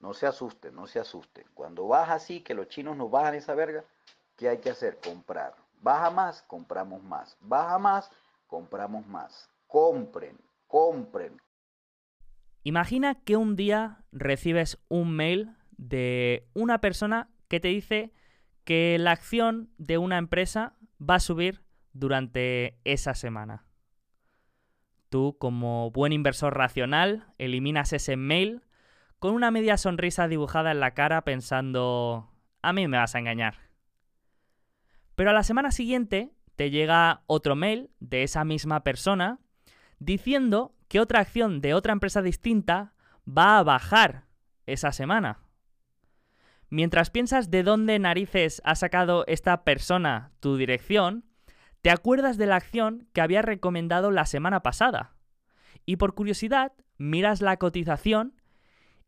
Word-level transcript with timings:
No 0.00 0.14
se 0.14 0.26
asusten, 0.26 0.74
no 0.74 0.86
se 0.86 1.00
asusten. 1.00 1.44
Cuando 1.54 1.88
baja 1.88 2.14
así, 2.14 2.40
que 2.40 2.54
los 2.54 2.68
chinos 2.68 2.96
nos 2.96 3.10
bajan 3.10 3.34
esa 3.34 3.54
verga, 3.54 3.84
¿qué 4.36 4.48
hay 4.48 4.58
que 4.58 4.70
hacer? 4.70 4.98
Comprar. 5.02 5.54
Baja 5.80 6.10
más, 6.10 6.42
compramos 6.42 7.02
más. 7.02 7.36
Baja 7.40 7.78
más, 7.78 8.10
compramos 8.46 9.06
más. 9.06 9.50
Compren, 9.66 10.38
compren. 10.66 11.40
Imagina 12.62 13.14
que 13.16 13.36
un 13.36 13.56
día 13.56 14.04
recibes 14.12 14.78
un 14.88 15.14
mail 15.14 15.56
de 15.76 16.48
una 16.54 16.80
persona 16.80 17.30
que 17.48 17.60
te 17.60 17.68
dice 17.68 18.12
que 18.64 18.98
la 18.98 19.12
acción 19.12 19.70
de 19.78 19.98
una 19.98 20.18
empresa 20.18 20.74
va 21.00 21.16
a 21.16 21.20
subir 21.20 21.62
durante 21.92 22.78
esa 22.84 23.14
semana. 23.14 23.64
Tú, 25.08 25.36
como 25.38 25.90
buen 25.90 26.12
inversor 26.12 26.56
racional, 26.56 27.32
eliminas 27.38 27.92
ese 27.92 28.16
mail 28.16 28.62
con 29.18 29.34
una 29.34 29.50
media 29.50 29.76
sonrisa 29.76 30.28
dibujada 30.28 30.70
en 30.70 30.80
la 30.80 30.92
cara 30.94 31.22
pensando, 31.22 32.30
a 32.62 32.72
mí 32.72 32.86
me 32.86 32.98
vas 32.98 33.14
a 33.14 33.18
engañar. 33.18 33.56
Pero 35.14 35.30
a 35.30 35.32
la 35.32 35.42
semana 35.42 35.72
siguiente 35.72 36.32
te 36.54 36.70
llega 36.70 37.22
otro 37.26 37.56
mail 37.56 37.90
de 37.98 38.22
esa 38.22 38.44
misma 38.44 38.84
persona 38.84 39.40
diciendo 39.98 40.74
que 40.88 41.00
otra 41.00 41.20
acción 41.20 41.60
de 41.60 41.74
otra 41.74 41.92
empresa 41.92 42.22
distinta 42.22 42.94
va 43.26 43.58
a 43.58 43.62
bajar 43.62 44.24
esa 44.66 44.92
semana. 44.92 45.40
Mientras 46.70 47.10
piensas 47.10 47.50
de 47.50 47.62
dónde 47.62 47.98
narices 47.98 48.60
ha 48.64 48.74
sacado 48.74 49.24
esta 49.26 49.64
persona 49.64 50.32
tu 50.40 50.56
dirección, 50.56 51.24
te 51.82 51.90
acuerdas 51.90 52.36
de 52.36 52.46
la 52.46 52.56
acción 52.56 53.08
que 53.12 53.20
había 53.20 53.42
recomendado 53.42 54.10
la 54.10 54.26
semana 54.26 54.62
pasada. 54.62 55.16
Y 55.86 55.96
por 55.96 56.14
curiosidad, 56.14 56.72
miras 56.98 57.40
la 57.40 57.56
cotización 57.56 58.37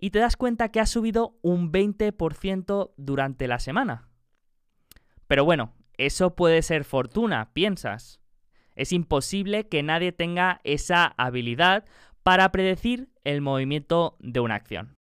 y 0.01 0.11
te 0.11 0.19
das 0.19 0.37
cuenta 0.37 0.71
que 0.71 0.81
ha 0.81 0.87
subido 0.87 1.39
un 1.43 1.71
20% 1.71 2.93
durante 2.97 3.47
la 3.47 3.59
semana. 3.59 4.09
Pero 5.27 5.45
bueno, 5.45 5.75
eso 5.99 6.35
puede 6.35 6.63
ser 6.63 6.85
fortuna, 6.85 7.53
piensas. 7.53 8.21
Es 8.75 8.93
imposible 8.93 9.69
que 9.69 9.83
nadie 9.83 10.13
tenga 10.13 10.61
esa 10.65 11.05
habilidad 11.19 11.85
para 12.23 12.51
predecir 12.51 13.11
el 13.25 13.43
movimiento 13.43 14.17
de 14.21 14.41
una 14.41 14.55
acción. 14.55 14.97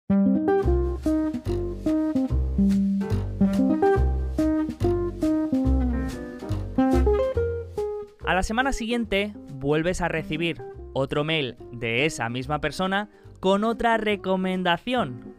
A 8.26 8.34
la 8.34 8.44
semana 8.44 8.72
siguiente 8.72 9.34
vuelves 9.54 10.02
a 10.02 10.08
recibir 10.08 10.62
otro 10.94 11.24
mail 11.24 11.58
de 11.72 12.06
esa 12.06 12.30
misma 12.30 12.62
persona 12.62 13.10
con 13.46 13.64
otra 13.64 13.98
recomendación. 13.98 15.36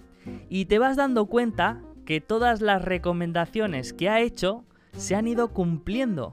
Y 0.49 0.67
te 0.67 0.79
vas 0.79 0.97
dando 0.97 1.27
cuenta 1.27 1.83
que 2.05 2.21
todas 2.21 2.61
las 2.61 2.81
recomendaciones 2.85 3.93
que 3.93 4.09
ha 4.09 4.21
hecho 4.21 4.65
se 4.93 5.17
han 5.17 5.27
ido 5.27 5.53
cumpliendo. 5.53 6.33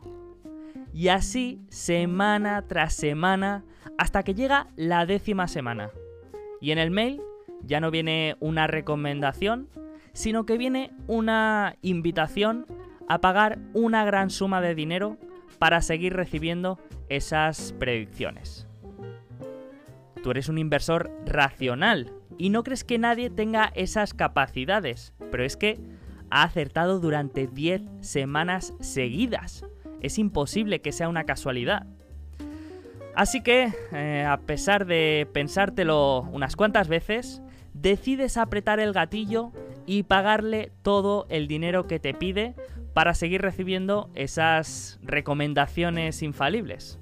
Y 0.93 1.07
así 1.07 1.63
semana 1.69 2.67
tras 2.67 2.93
semana 2.93 3.65
hasta 3.97 4.21
que 4.21 4.35
llega 4.35 4.67
la 4.75 5.07
décima 5.07 5.47
semana. 5.47 5.89
Y 6.61 6.69
en 6.69 6.77
el 6.77 6.91
mail 6.91 7.23
ya 7.63 7.79
no 7.79 7.89
viene 7.89 8.35
una 8.39 8.67
recomendación, 8.67 9.67
sino 10.11 10.45
que 10.45 10.59
viene 10.59 10.91
una 11.07 11.75
invitación 11.81 12.67
a 13.09 13.19
pagar 13.19 13.57
una 13.73 14.05
gran 14.05 14.29
suma 14.29 14.61
de 14.61 14.75
dinero 14.75 15.17
para 15.57 15.81
seguir 15.81 16.13
recibiendo 16.13 16.77
esas 17.09 17.73
predicciones. 17.79 18.67
Tú 20.23 20.31
eres 20.31 20.47
un 20.47 20.57
inversor 20.57 21.11
racional 21.25 22.13
y 22.37 22.49
no 22.49 22.63
crees 22.63 22.85
que 22.85 22.97
nadie 22.97 23.29
tenga 23.29 23.73
esas 23.75 24.13
capacidades, 24.13 25.13
pero 25.29 25.43
es 25.43 25.57
que 25.57 25.79
ha 26.29 26.43
acertado 26.43 27.01
durante 27.01 27.45
10 27.45 27.81
semanas 27.99 28.73
seguidas. 28.79 29.65
Es 30.01 30.17
imposible 30.17 30.81
que 30.81 30.93
sea 30.93 31.09
una 31.09 31.25
casualidad. 31.25 31.85
Así 33.15 33.43
que, 33.43 33.73
eh, 33.91 34.25
a 34.27 34.37
pesar 34.37 34.85
de 34.85 35.27
pensártelo 35.33 36.21
unas 36.31 36.55
cuantas 36.55 36.87
veces, 36.87 37.41
decides 37.73 38.37
apretar 38.37 38.79
el 38.79 38.93
gatillo 38.93 39.51
y 39.85 40.03
pagarle 40.03 40.71
todo 40.83 41.27
el 41.29 41.47
dinero 41.47 41.85
que 41.85 41.99
te 41.99 42.13
pide 42.13 42.55
para 42.93 43.13
seguir 43.13 43.41
recibiendo 43.41 44.09
esas 44.15 44.99
recomendaciones 45.03 46.23
infalibles. 46.23 46.99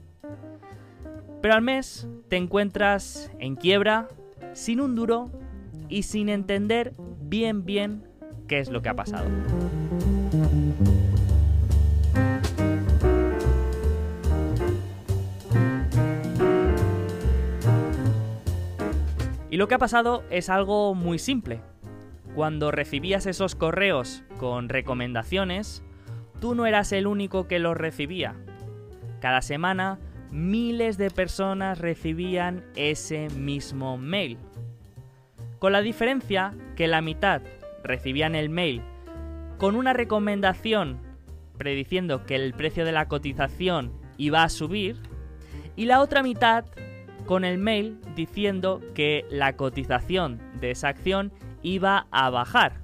Pero 1.41 1.55
al 1.55 1.61
mes 1.61 2.07
te 2.29 2.37
encuentras 2.37 3.31
en 3.39 3.55
quiebra, 3.55 4.07
sin 4.53 4.79
un 4.79 4.95
duro 4.95 5.31
y 5.89 6.03
sin 6.03 6.29
entender 6.29 6.93
bien 7.21 7.65
bien 7.65 8.03
qué 8.47 8.59
es 8.59 8.69
lo 8.69 8.81
que 8.81 8.89
ha 8.89 8.95
pasado. 8.95 9.27
Y 19.49 19.57
lo 19.57 19.67
que 19.67 19.75
ha 19.75 19.79
pasado 19.79 20.23
es 20.29 20.49
algo 20.49 20.95
muy 20.95 21.19
simple. 21.19 21.59
Cuando 22.35 22.71
recibías 22.71 23.25
esos 23.25 23.55
correos 23.55 24.23
con 24.37 24.69
recomendaciones, 24.69 25.83
tú 26.39 26.55
no 26.55 26.65
eras 26.65 26.91
el 26.93 27.07
único 27.07 27.47
que 27.47 27.59
los 27.59 27.75
recibía. 27.75 28.35
Cada 29.19 29.41
semana 29.41 29.99
miles 30.31 30.97
de 30.97 31.11
personas 31.11 31.79
recibían 31.79 32.63
ese 32.75 33.29
mismo 33.29 33.97
mail. 33.97 34.37
Con 35.59 35.73
la 35.73 35.81
diferencia 35.81 36.53
que 36.75 36.87
la 36.87 37.01
mitad 37.01 37.41
recibían 37.83 38.35
el 38.35 38.49
mail 38.49 38.81
con 39.57 39.75
una 39.75 39.93
recomendación 39.93 40.97
prediciendo 41.57 42.25
que 42.25 42.33
el 42.33 42.53
precio 42.53 42.83
de 42.83 42.91
la 42.91 43.07
cotización 43.07 43.93
iba 44.17 44.41
a 44.41 44.49
subir 44.49 44.97
y 45.75 45.85
la 45.85 46.01
otra 46.01 46.23
mitad 46.23 46.65
con 47.27 47.45
el 47.45 47.59
mail 47.59 47.99
diciendo 48.15 48.81
que 48.95 49.25
la 49.29 49.55
cotización 49.55 50.41
de 50.59 50.71
esa 50.71 50.87
acción 50.87 51.31
iba 51.61 52.07
a 52.09 52.31
bajar. 52.31 52.81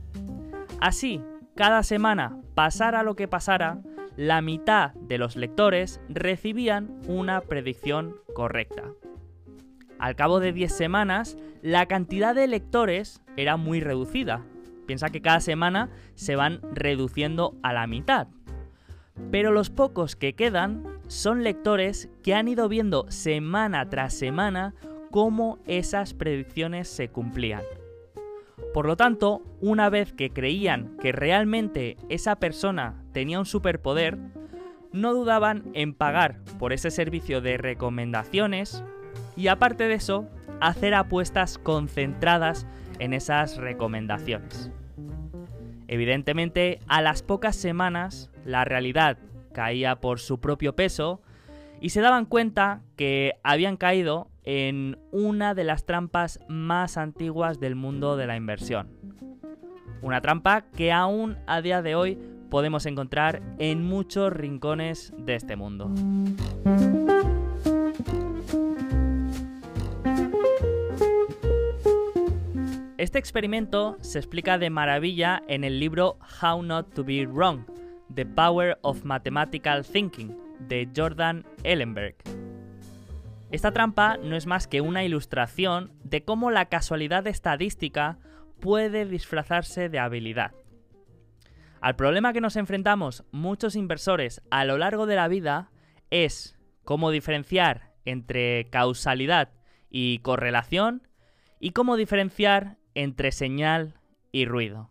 Así, 0.80 1.20
cada 1.56 1.82
semana, 1.82 2.40
pasara 2.54 3.02
lo 3.02 3.16
que 3.16 3.28
pasara, 3.28 3.80
la 4.18 4.42
mitad 4.42 4.94
de 4.96 5.20
los 5.20 5.36
lectores 5.36 6.02
recibían 6.10 7.00
una 7.08 7.40
predicción 7.42 8.16
correcta. 8.34 8.84
Al 10.00 10.16
cabo 10.16 10.40
de 10.40 10.54
10 10.54 10.72
semanas, 10.74 11.38
la 11.62 11.86
cantidad 11.86 12.34
de 12.34 12.48
lectores 12.48 13.22
era 13.36 13.58
muy 13.58 13.80
reducida. 13.80 14.44
Piensa 14.88 15.10
que 15.10 15.22
cada 15.22 15.40
semana 15.40 15.90
se 16.16 16.36
van 16.36 16.62
reduciendo 16.74 17.56
a 17.62 17.74
la 17.74 17.86
mitad. 17.86 18.28
Pero 19.32 19.52
los 19.52 19.70
pocos 19.70 20.16
que 20.16 20.34
quedan 20.34 20.84
son 21.08 21.44
lectores 21.44 22.10
que 22.24 22.34
han 22.34 22.48
ido 22.48 22.68
viendo 22.70 23.06
semana 23.10 23.88
tras 23.90 24.14
semana 24.14 24.74
cómo 25.12 25.60
esas 25.66 26.14
predicciones 26.14 26.88
se 26.88 27.10
cumplían. 27.10 27.62
Por 28.74 28.86
lo 28.86 28.96
tanto, 28.96 29.42
una 29.62 29.90
vez 29.90 30.14
que 30.14 30.30
creían 30.30 30.98
que 31.02 31.12
realmente 31.12 31.98
esa 32.10 32.36
persona 32.38 33.04
tenía 33.12 33.40
un 33.40 33.46
superpoder, 33.46 34.18
no 34.92 35.14
dudaban 35.14 35.64
en 35.74 35.94
pagar 35.94 36.40
por 36.60 36.74
ese 36.74 36.92
servicio 36.92 37.42
de 37.42 37.58
recomendaciones 37.58 38.84
y 39.36 39.48
aparte 39.48 39.88
de 39.88 39.96
eso, 39.96 40.28
hacer 40.60 40.94
apuestas 40.94 41.58
concentradas 41.58 42.68
en 43.00 43.14
esas 43.14 43.58
recomendaciones. 43.58 44.72
Evidentemente, 45.88 46.80
a 46.88 47.02
las 47.02 47.24
pocas 47.24 47.56
semanas, 47.56 48.30
la 48.44 48.66
realidad 48.66 49.18
caía 49.54 49.98
por 49.98 50.20
su 50.20 50.40
propio 50.40 50.76
peso 50.76 51.22
y 51.80 51.90
se 51.90 52.02
daban 52.02 52.26
cuenta 52.26 52.82
que 52.96 53.34
habían 53.44 53.78
caído 53.78 54.30
en 54.50 54.98
una 55.12 55.54
de 55.54 55.66
las 55.66 55.86
trampas 55.86 56.40
más 56.48 56.96
antiguas 56.96 57.60
del 57.60 57.76
mundo 57.76 58.16
de 58.16 58.28
la 58.28 58.38
inversión. 58.38 58.88
Una 60.02 60.22
trampa 60.22 60.62
que 60.62 60.94
aún 60.94 61.36
a 61.48 61.62
día 61.62 61.82
de 61.82 61.96
hoy 61.96 62.18
podemos 62.50 62.86
encontrar 62.86 63.42
en 63.60 63.84
muchos 63.84 64.32
rincones 64.32 65.12
de 65.18 65.36
este 65.36 65.58
mundo. 65.58 65.92
Este 72.98 73.20
experimento 73.20 73.98
se 74.00 74.20
explica 74.20 74.58
de 74.58 74.70
maravilla 74.70 75.44
en 75.50 75.66
el 75.66 75.78
libro 75.78 76.20
How 76.42 76.64
Not 76.64 76.94
to 76.94 77.04
Be 77.04 77.26
Wrong, 77.26 77.66
The 78.16 78.26
Power 78.26 78.80
of 78.82 79.04
Mathematical 79.04 79.84
Thinking, 79.84 80.38
de 80.70 80.88
Jordan 80.96 81.46
Ellenberg. 81.66 82.16
Esta 83.50 83.72
trampa 83.72 84.18
no 84.18 84.36
es 84.36 84.46
más 84.46 84.68
que 84.68 84.82
una 84.82 85.06
ilustración 85.06 85.94
de 86.04 86.24
cómo 86.24 86.52
la 86.52 86.66
casualidad 86.66 87.26
estadística 87.28 88.20
puede 88.60 89.06
disfrazarse 89.06 89.88
de 89.88 90.00
habilidad. 90.00 90.52
Al 91.80 91.96
problema 91.96 92.34
que 92.34 92.42
nos 92.42 92.58
enfrentamos 92.58 93.24
muchos 93.32 93.76
inversores 93.76 94.42
a 94.50 94.66
lo 94.66 94.78
largo 94.78 95.06
de 95.06 95.16
la 95.16 95.28
vida 95.28 95.72
es 96.10 96.58
cómo 96.84 97.12
diferenciar 97.12 97.94
entre 98.04 98.70
causalidad 98.70 99.50
y 99.90 100.20
correlación 100.20 101.08
y 101.60 101.72
cómo 101.72 101.96
diferenciar 101.96 102.78
entre 102.96 103.32
señal 103.32 103.96
y 104.32 104.46
ruido. 104.46 104.90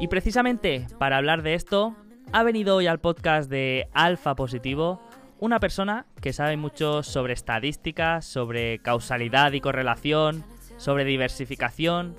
Y 0.00 0.08
precisamente 0.08 0.86
para 0.98 1.16
hablar 1.16 1.42
de 1.42 1.54
esto, 1.54 1.94
ha 2.32 2.42
venido 2.42 2.76
hoy 2.76 2.86
al 2.86 3.00
podcast 3.00 3.50
de 3.50 3.88
Alfa 3.92 4.34
Positivo 4.34 5.00
una 5.38 5.60
persona 5.60 6.06
que 6.20 6.32
sabe 6.32 6.56
mucho 6.56 7.02
sobre 7.02 7.34
estadísticas, 7.34 8.24
sobre 8.24 8.78
causalidad 8.78 9.52
y 9.52 9.60
correlación, 9.60 10.44
sobre 10.76 11.04
diversificación 11.04 12.14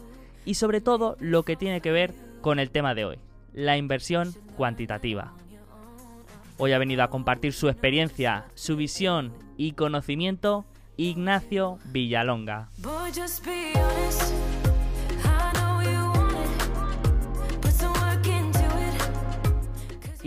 y 0.46 0.56
sobre 0.56 0.82
todo 0.82 1.18
lo 1.20 1.44
que 1.44 1.56
tiene 1.56 1.82
que 1.82 1.92
ver 1.92 2.14
con 2.42 2.60
el 2.60 2.72
tema 2.72 2.96
de 2.96 3.06
hoy, 3.06 3.20
la 3.54 3.78
inversión 3.78 4.34
cuantitativa. 4.56 5.34
Hoy 6.58 6.74
ha 6.74 6.80
venido 6.80 7.04
a 7.04 7.10
compartir 7.10 7.54
su 7.54 7.70
experiencia, 7.70 8.46
su 8.56 8.76
visión 8.76 9.34
y 9.58 9.74
conocimiento 9.74 10.66
Ignacio 10.96 11.78
Villalonga. 11.86 12.70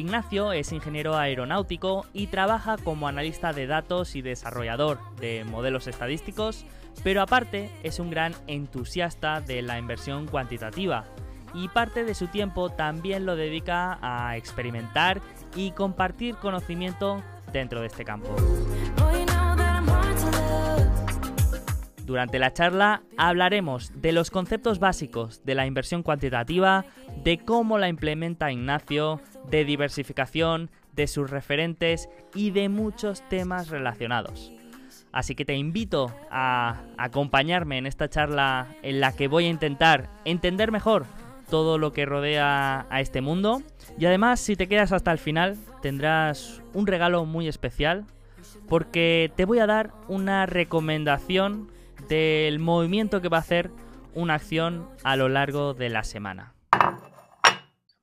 Ignacio 0.00 0.52
es 0.52 0.72
ingeniero 0.72 1.16
aeronáutico 1.16 2.06
y 2.14 2.28
trabaja 2.28 2.78
como 2.78 3.06
analista 3.06 3.52
de 3.52 3.66
datos 3.66 4.16
y 4.16 4.22
desarrollador 4.22 4.98
de 5.16 5.44
modelos 5.44 5.86
estadísticos, 5.86 6.64
pero 7.04 7.20
aparte 7.20 7.70
es 7.82 7.98
un 7.98 8.10
gran 8.10 8.34
entusiasta 8.46 9.42
de 9.42 9.60
la 9.60 9.78
inversión 9.78 10.26
cuantitativa 10.26 11.04
y 11.52 11.68
parte 11.68 12.04
de 12.04 12.14
su 12.14 12.28
tiempo 12.28 12.70
también 12.70 13.26
lo 13.26 13.36
dedica 13.36 13.98
a 14.00 14.36
experimentar 14.36 15.20
y 15.54 15.72
compartir 15.72 16.36
conocimiento 16.36 17.22
dentro 17.52 17.80
de 17.80 17.88
este 17.88 18.04
campo. 18.04 18.34
Durante 22.10 22.40
la 22.40 22.52
charla 22.52 23.02
hablaremos 23.16 23.92
de 23.94 24.10
los 24.10 24.32
conceptos 24.32 24.80
básicos 24.80 25.44
de 25.44 25.54
la 25.54 25.66
inversión 25.66 26.02
cuantitativa, 26.02 26.84
de 27.22 27.38
cómo 27.38 27.78
la 27.78 27.88
implementa 27.88 28.50
Ignacio, 28.50 29.20
de 29.48 29.64
diversificación, 29.64 30.70
de 30.96 31.06
sus 31.06 31.30
referentes 31.30 32.08
y 32.34 32.50
de 32.50 32.68
muchos 32.68 33.22
temas 33.28 33.68
relacionados. 33.68 34.50
Así 35.12 35.36
que 35.36 35.44
te 35.44 35.54
invito 35.54 36.12
a 36.32 36.80
acompañarme 36.98 37.78
en 37.78 37.86
esta 37.86 38.10
charla 38.10 38.66
en 38.82 38.98
la 38.98 39.14
que 39.14 39.28
voy 39.28 39.44
a 39.44 39.50
intentar 39.50 40.10
entender 40.24 40.72
mejor 40.72 41.06
todo 41.48 41.78
lo 41.78 41.92
que 41.92 42.06
rodea 42.06 42.88
a 42.90 43.00
este 43.00 43.20
mundo. 43.20 43.62
Y 44.00 44.06
además, 44.06 44.40
si 44.40 44.56
te 44.56 44.66
quedas 44.66 44.90
hasta 44.90 45.12
el 45.12 45.18
final, 45.18 45.56
tendrás 45.80 46.60
un 46.74 46.88
regalo 46.88 47.24
muy 47.24 47.46
especial 47.46 48.04
porque 48.68 49.30
te 49.36 49.44
voy 49.44 49.60
a 49.60 49.66
dar 49.68 49.92
una 50.08 50.46
recomendación 50.46 51.68
del 52.10 52.58
movimiento 52.58 53.20
que 53.20 53.28
va 53.28 53.36
a 53.36 53.40
hacer 53.40 53.70
una 54.14 54.34
acción 54.34 54.88
a 55.04 55.14
lo 55.14 55.28
largo 55.28 55.74
de 55.74 55.88
la 55.90 56.02
semana. 56.02 56.54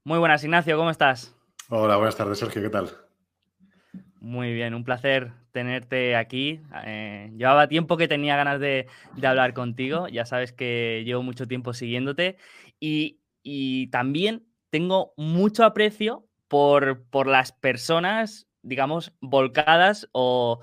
Muy 0.06 0.18
buenas, 0.18 0.44
Ignacio, 0.46 0.78
¿cómo 0.78 0.90
estás? 0.90 1.36
Hola, 1.68 1.98
buenas 1.98 2.16
tardes, 2.16 2.40
Sergio, 2.40 2.62
¿qué 2.62 2.70
tal? 2.70 2.90
Muy 4.22 4.54
bien, 4.54 4.74
un 4.74 4.86
placer 4.86 5.34
tenerte 5.52 6.16
aquí. 6.16 6.62
Eh, 6.86 7.34
llevaba 7.36 7.68
tiempo 7.68 7.98
que 7.98 8.08
tenía 8.08 8.38
ganas 8.38 8.62
de, 8.62 8.88
hablar 9.22 9.54
contigo, 9.54 10.08
ya 10.08 10.26
sabes 10.26 10.54
que 10.54 11.04
llevo 11.06 11.22
mucho 11.22 11.46
tiempo 11.46 11.74
siguiéndote 11.74 12.38
y, 12.80 13.20
también 13.92 14.46
tengo 14.70 15.14
mucho 15.18 15.64
aprecio 15.64 16.26
por, 16.48 17.04
por 17.10 17.28
las 17.28 17.52
personas, 17.52 18.47
digamos, 18.68 19.14
volcadas 19.22 20.08
o, 20.12 20.60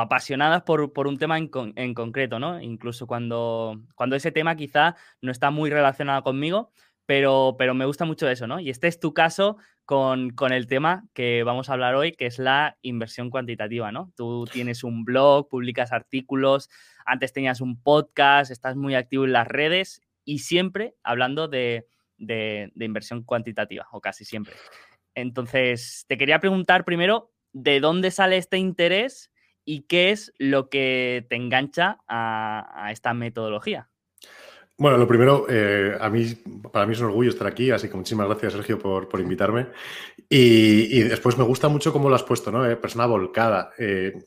apasionadas 0.00 0.62
por, 0.62 1.06
un 1.06 1.18
tema 1.18 1.38
en, 1.38 1.50
en, 1.76 1.94
concreto, 1.94 2.38
¿no? 2.38 2.60
Incluso 2.60 3.06
cuando, 3.06 3.80
cuando 3.94 4.16
ese 4.16 4.32
tema 4.32 4.56
quizá 4.56 4.96
no 5.20 5.30
está 5.30 5.50
muy 5.50 5.70
relacionado 5.70 6.22
conmigo, 6.22 6.70
pero, 7.06 7.56
pero 7.58 7.74
me 7.74 7.84
gusta 7.84 8.04
mucho 8.04 8.28
eso, 8.28 8.46
¿no? 8.46 8.60
Y 8.60 8.70
este 8.70 8.88
es 8.88 8.98
tu 8.98 9.12
caso 9.12 9.58
con, 9.84 10.32
el 10.50 10.66
tema 10.66 11.04
que 11.12 11.42
vamos 11.42 11.68
a 11.68 11.74
hablar 11.74 11.94
hoy, 11.94 12.12
que 12.12 12.26
es 12.26 12.38
la 12.38 12.78
inversión 12.82 13.30
cuantitativa, 13.30 13.92
¿no? 13.92 14.10
Tú 14.16 14.46
tienes 14.50 14.82
un 14.82 15.04
blog, 15.04 15.48
publicas 15.48 15.92
artículos, 15.92 16.70
antes 17.04 17.32
tenías 17.32 17.60
un 17.60 17.80
podcast, 17.82 18.50
estás 18.50 18.76
muy 18.76 18.94
activo 18.94 19.24
en 19.26 19.32
las 19.32 19.46
redes 19.46 20.00
y 20.24 20.38
siempre 20.38 20.94
hablando 21.02 21.48
de, 21.48 21.86
de, 22.16 22.72
inversión 22.76 23.22
cuantitativa, 23.22 23.86
o 23.92 24.00
casi 24.00 24.24
siempre. 24.24 24.54
Entonces, 25.14 26.06
te 26.08 26.16
quería 26.16 26.40
preguntar 26.40 26.84
primero, 26.84 27.33
¿de 27.54 27.80
dónde 27.80 28.10
sale 28.10 28.36
este 28.36 28.58
interés 28.58 29.30
y 29.64 29.86
qué 29.86 30.10
es 30.10 30.34
lo 30.36 30.68
que 30.68 31.24
te 31.30 31.36
engancha 31.36 32.00
a 32.06 32.88
esta 32.92 33.14
metodología? 33.14 33.88
Bueno, 34.76 34.98
lo 34.98 35.06
primero, 35.06 35.46
eh, 35.48 35.96
a 36.00 36.10
mí, 36.10 36.34
para 36.72 36.84
mí 36.84 36.94
es 36.94 37.00
un 37.00 37.06
orgullo 37.06 37.30
estar 37.30 37.46
aquí, 37.46 37.70
así 37.70 37.88
que 37.88 37.96
muchísimas 37.96 38.26
gracias, 38.26 38.54
Sergio, 38.54 38.78
por, 38.78 39.20
invitarme. 39.20 39.68
Y, 40.28 41.00
después 41.02 41.38
me 41.38 41.44
gusta 41.44 41.68
mucho 41.68 41.92
cómo 41.92 42.08
lo 42.08 42.16
has 42.16 42.24
puesto, 42.24 42.50
¿no? 42.50 42.68
Eh, 42.68 42.74
persona 42.74 43.06
volcada. 43.06 43.70
Eh, 43.78 44.24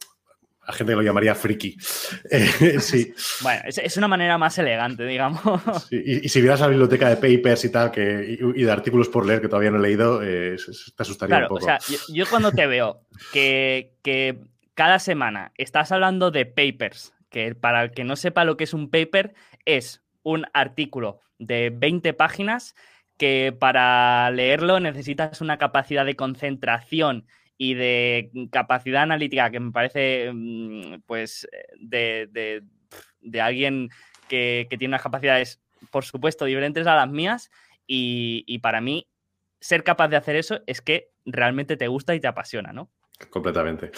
a 0.67 0.73
gente 0.73 0.91
que 0.91 0.97
lo 0.97 1.01
llamaría 1.01 1.33
friki. 1.33 1.77
sí. 2.79 3.13
Bueno, 3.41 3.61
es, 3.65 3.97
una 3.97 4.09
manera 4.09 4.37
más 4.37 4.57
elegante, 4.57 5.05
digamos. 5.05 5.61
Y, 5.89 6.27
si 6.27 6.41
vieras 6.41 6.59
la 6.59 6.67
biblioteca 6.67 7.09
de 7.09 7.15
papers 7.15 7.63
y 7.63 7.71
tal, 7.71 7.89
que, 7.89 8.37
y, 8.55 8.63
de 8.63 8.71
artículos 8.71 9.07
por 9.07 9.25
leer 9.25 9.39
que 9.39 9.47
todavía 9.47 9.71
no 9.71 9.77
he 9.77 9.81
leído, 9.81 10.19
te 10.19 10.57
asustaría 10.97 11.37
un 11.37 11.47
poco. 11.47 11.55
O 11.55 11.61
sea, 11.61 11.79
yo, 12.09 12.25
cuando 12.29 12.51
te 12.51 12.67
veo 12.67 12.99
que, 13.31 13.93
que 14.03 14.39
cada 14.73 14.99
semana 14.99 15.53
estás 15.55 15.93
hablando 15.93 16.31
de 16.31 16.45
papers, 16.45 17.13
que 17.29 17.55
para 17.55 17.83
el 17.83 17.91
que 17.91 18.03
no 18.03 18.17
sepa 18.17 18.43
lo 18.43 18.57
que 18.57 18.65
es 18.65 18.73
un 18.73 18.89
paper, 18.89 19.35
es 19.63 20.03
un 20.23 20.45
artículo 20.53 21.21
de 21.39 21.69
20 21.73 22.13
páginas 22.13 22.75
que 23.17 23.55
para 23.57 24.29
leerlo 24.31 24.81
necesitas 24.81 25.39
una 25.39 25.57
capacidad 25.57 26.05
de 26.05 26.17
concentración 26.17 27.25
y 27.57 27.73
de 27.73 28.31
capacidad 28.51 29.03
analítica 29.03 29.49
que 29.49 29.59
me 29.59 29.71
parece 29.71 30.31
mm, 30.33 31.01
pues 31.05 31.47
de, 31.79 32.61
alguien 33.41 33.89
que, 34.27 34.67
tiene 34.69 34.87
unas 34.87 35.01
capacidades 35.01 35.59
por 35.91 36.05
supuesto 36.05 36.45
diferentes 36.45 36.85
a 36.87 36.95
las 36.95 37.09
mías 37.09 37.49
y, 37.87 38.59
para 38.59 38.81
mí 38.81 39.07
ser 39.59 39.83
capaz 39.83 40.09
de 40.09 40.17
hacer 40.17 40.35
eso 40.35 40.61
es 40.67 40.81
que 40.81 41.09
realmente 41.25 41.77
te 41.77 41.87
gusta 41.87 42.13
y 42.13 42.19
te 42.19 42.27
apasiona, 42.27 42.73
¿no? 42.73 42.91
Completamente. 43.31 43.91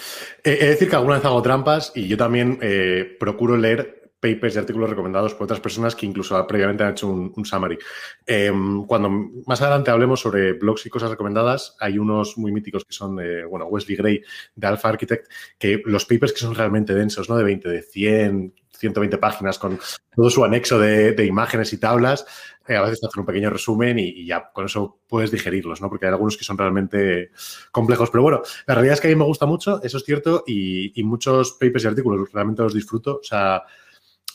Es 0.44 0.60
decir 0.60 0.89
que 0.89 0.96
alguna 0.96 1.16
vez 1.16 1.25
hago 1.25 1.42
trampas 1.42 1.92
y 1.94 2.08
yo 2.08 2.16
también 2.16 2.58
eh, 2.62 3.18
procuro 3.20 3.58
leer 3.58 3.99
papers 4.20 4.56
y 4.56 4.60
artículos 4.60 4.90
recomendados 4.90 5.34
por 5.34 5.46
otras 5.46 5.60
personas 5.60 5.96
que 5.96 6.06
incluso 6.06 6.46
previamente 6.48 6.84
han 6.84 6.92
hecho 6.92 7.08
un, 7.08 7.46
summary. 7.46 7.78
Em, 8.26 8.86
cuando 8.86 9.10
más 9.46 9.62
adelante 9.62 9.92
hablemos 9.92 10.20
sobre 10.20 10.54
blogs 10.54 10.86
y 10.86 10.90
cosas 10.90 11.10
recomendadas, 11.10 11.76
hay 11.80 11.98
unos 11.98 12.38
muy 12.38 12.52
míticos 12.52 12.84
que 12.86 12.94
son, 12.94 13.16
de, 13.16 13.46
bueno, 13.46 13.66
Wesley 13.66 13.98
Gray 13.98 14.22
de 14.56 14.68
Alpha 14.68 14.90
Architect, 14.90 15.32
que 15.58 15.82
los 15.86 16.06
papers 16.06 16.34
que 16.34 16.40
son 16.40 16.56
realmente 16.56 16.94
densos, 16.94 17.30
¿no? 17.30 17.38
De 17.38 17.44
20, 17.44 17.70
de 17.70 17.82
100, 17.82 18.54
120 18.80 19.18
páginas 19.18 19.60
con 19.60 19.80
todo 20.16 20.30
su 20.30 20.44
anexo 20.44 20.80
de, 20.80 21.26
imágenes 21.26 21.74
y 21.74 21.78
tablas, 21.78 22.26
eh, 22.68 22.76
a 22.76 22.82
veces 22.82 23.02
te 23.02 23.08
hacen 23.08 23.22
un 23.22 23.26
pequeño 23.26 23.50
resumen 23.50 24.00
y, 24.00 24.26
ya 24.26 24.52
con 24.54 24.66
eso 24.66 25.00
puedes 25.08 25.32
digerirlos, 25.32 25.82
¿no? 25.82 25.90
Porque 25.90 26.06
hay 26.06 26.12
algunos 26.12 26.38
que 26.38 26.44
son 26.44 26.58
realmente 26.58 27.32
complejos. 27.72 28.10
Pero 28.10 28.24
bueno, 28.24 28.42
la 28.68 28.76
realidad 28.76 28.94
es 28.94 29.02
que 29.02 29.08
a 29.08 29.12
mí 29.12 29.16
me 29.16 29.26
gusta 29.26 29.46
mucho, 29.46 29.82
eso 29.84 29.98
es 29.98 30.04
cierto, 30.04 30.44
y, 30.48 31.00
y 31.00 31.04
muchos 31.04 31.54
papers 31.54 31.84
y 31.84 31.88
artículos 31.88 32.32
realmente 32.32 32.62
los 32.62 32.74
disfruto. 32.74 33.18
O 33.18 33.24
sea, 33.24 33.64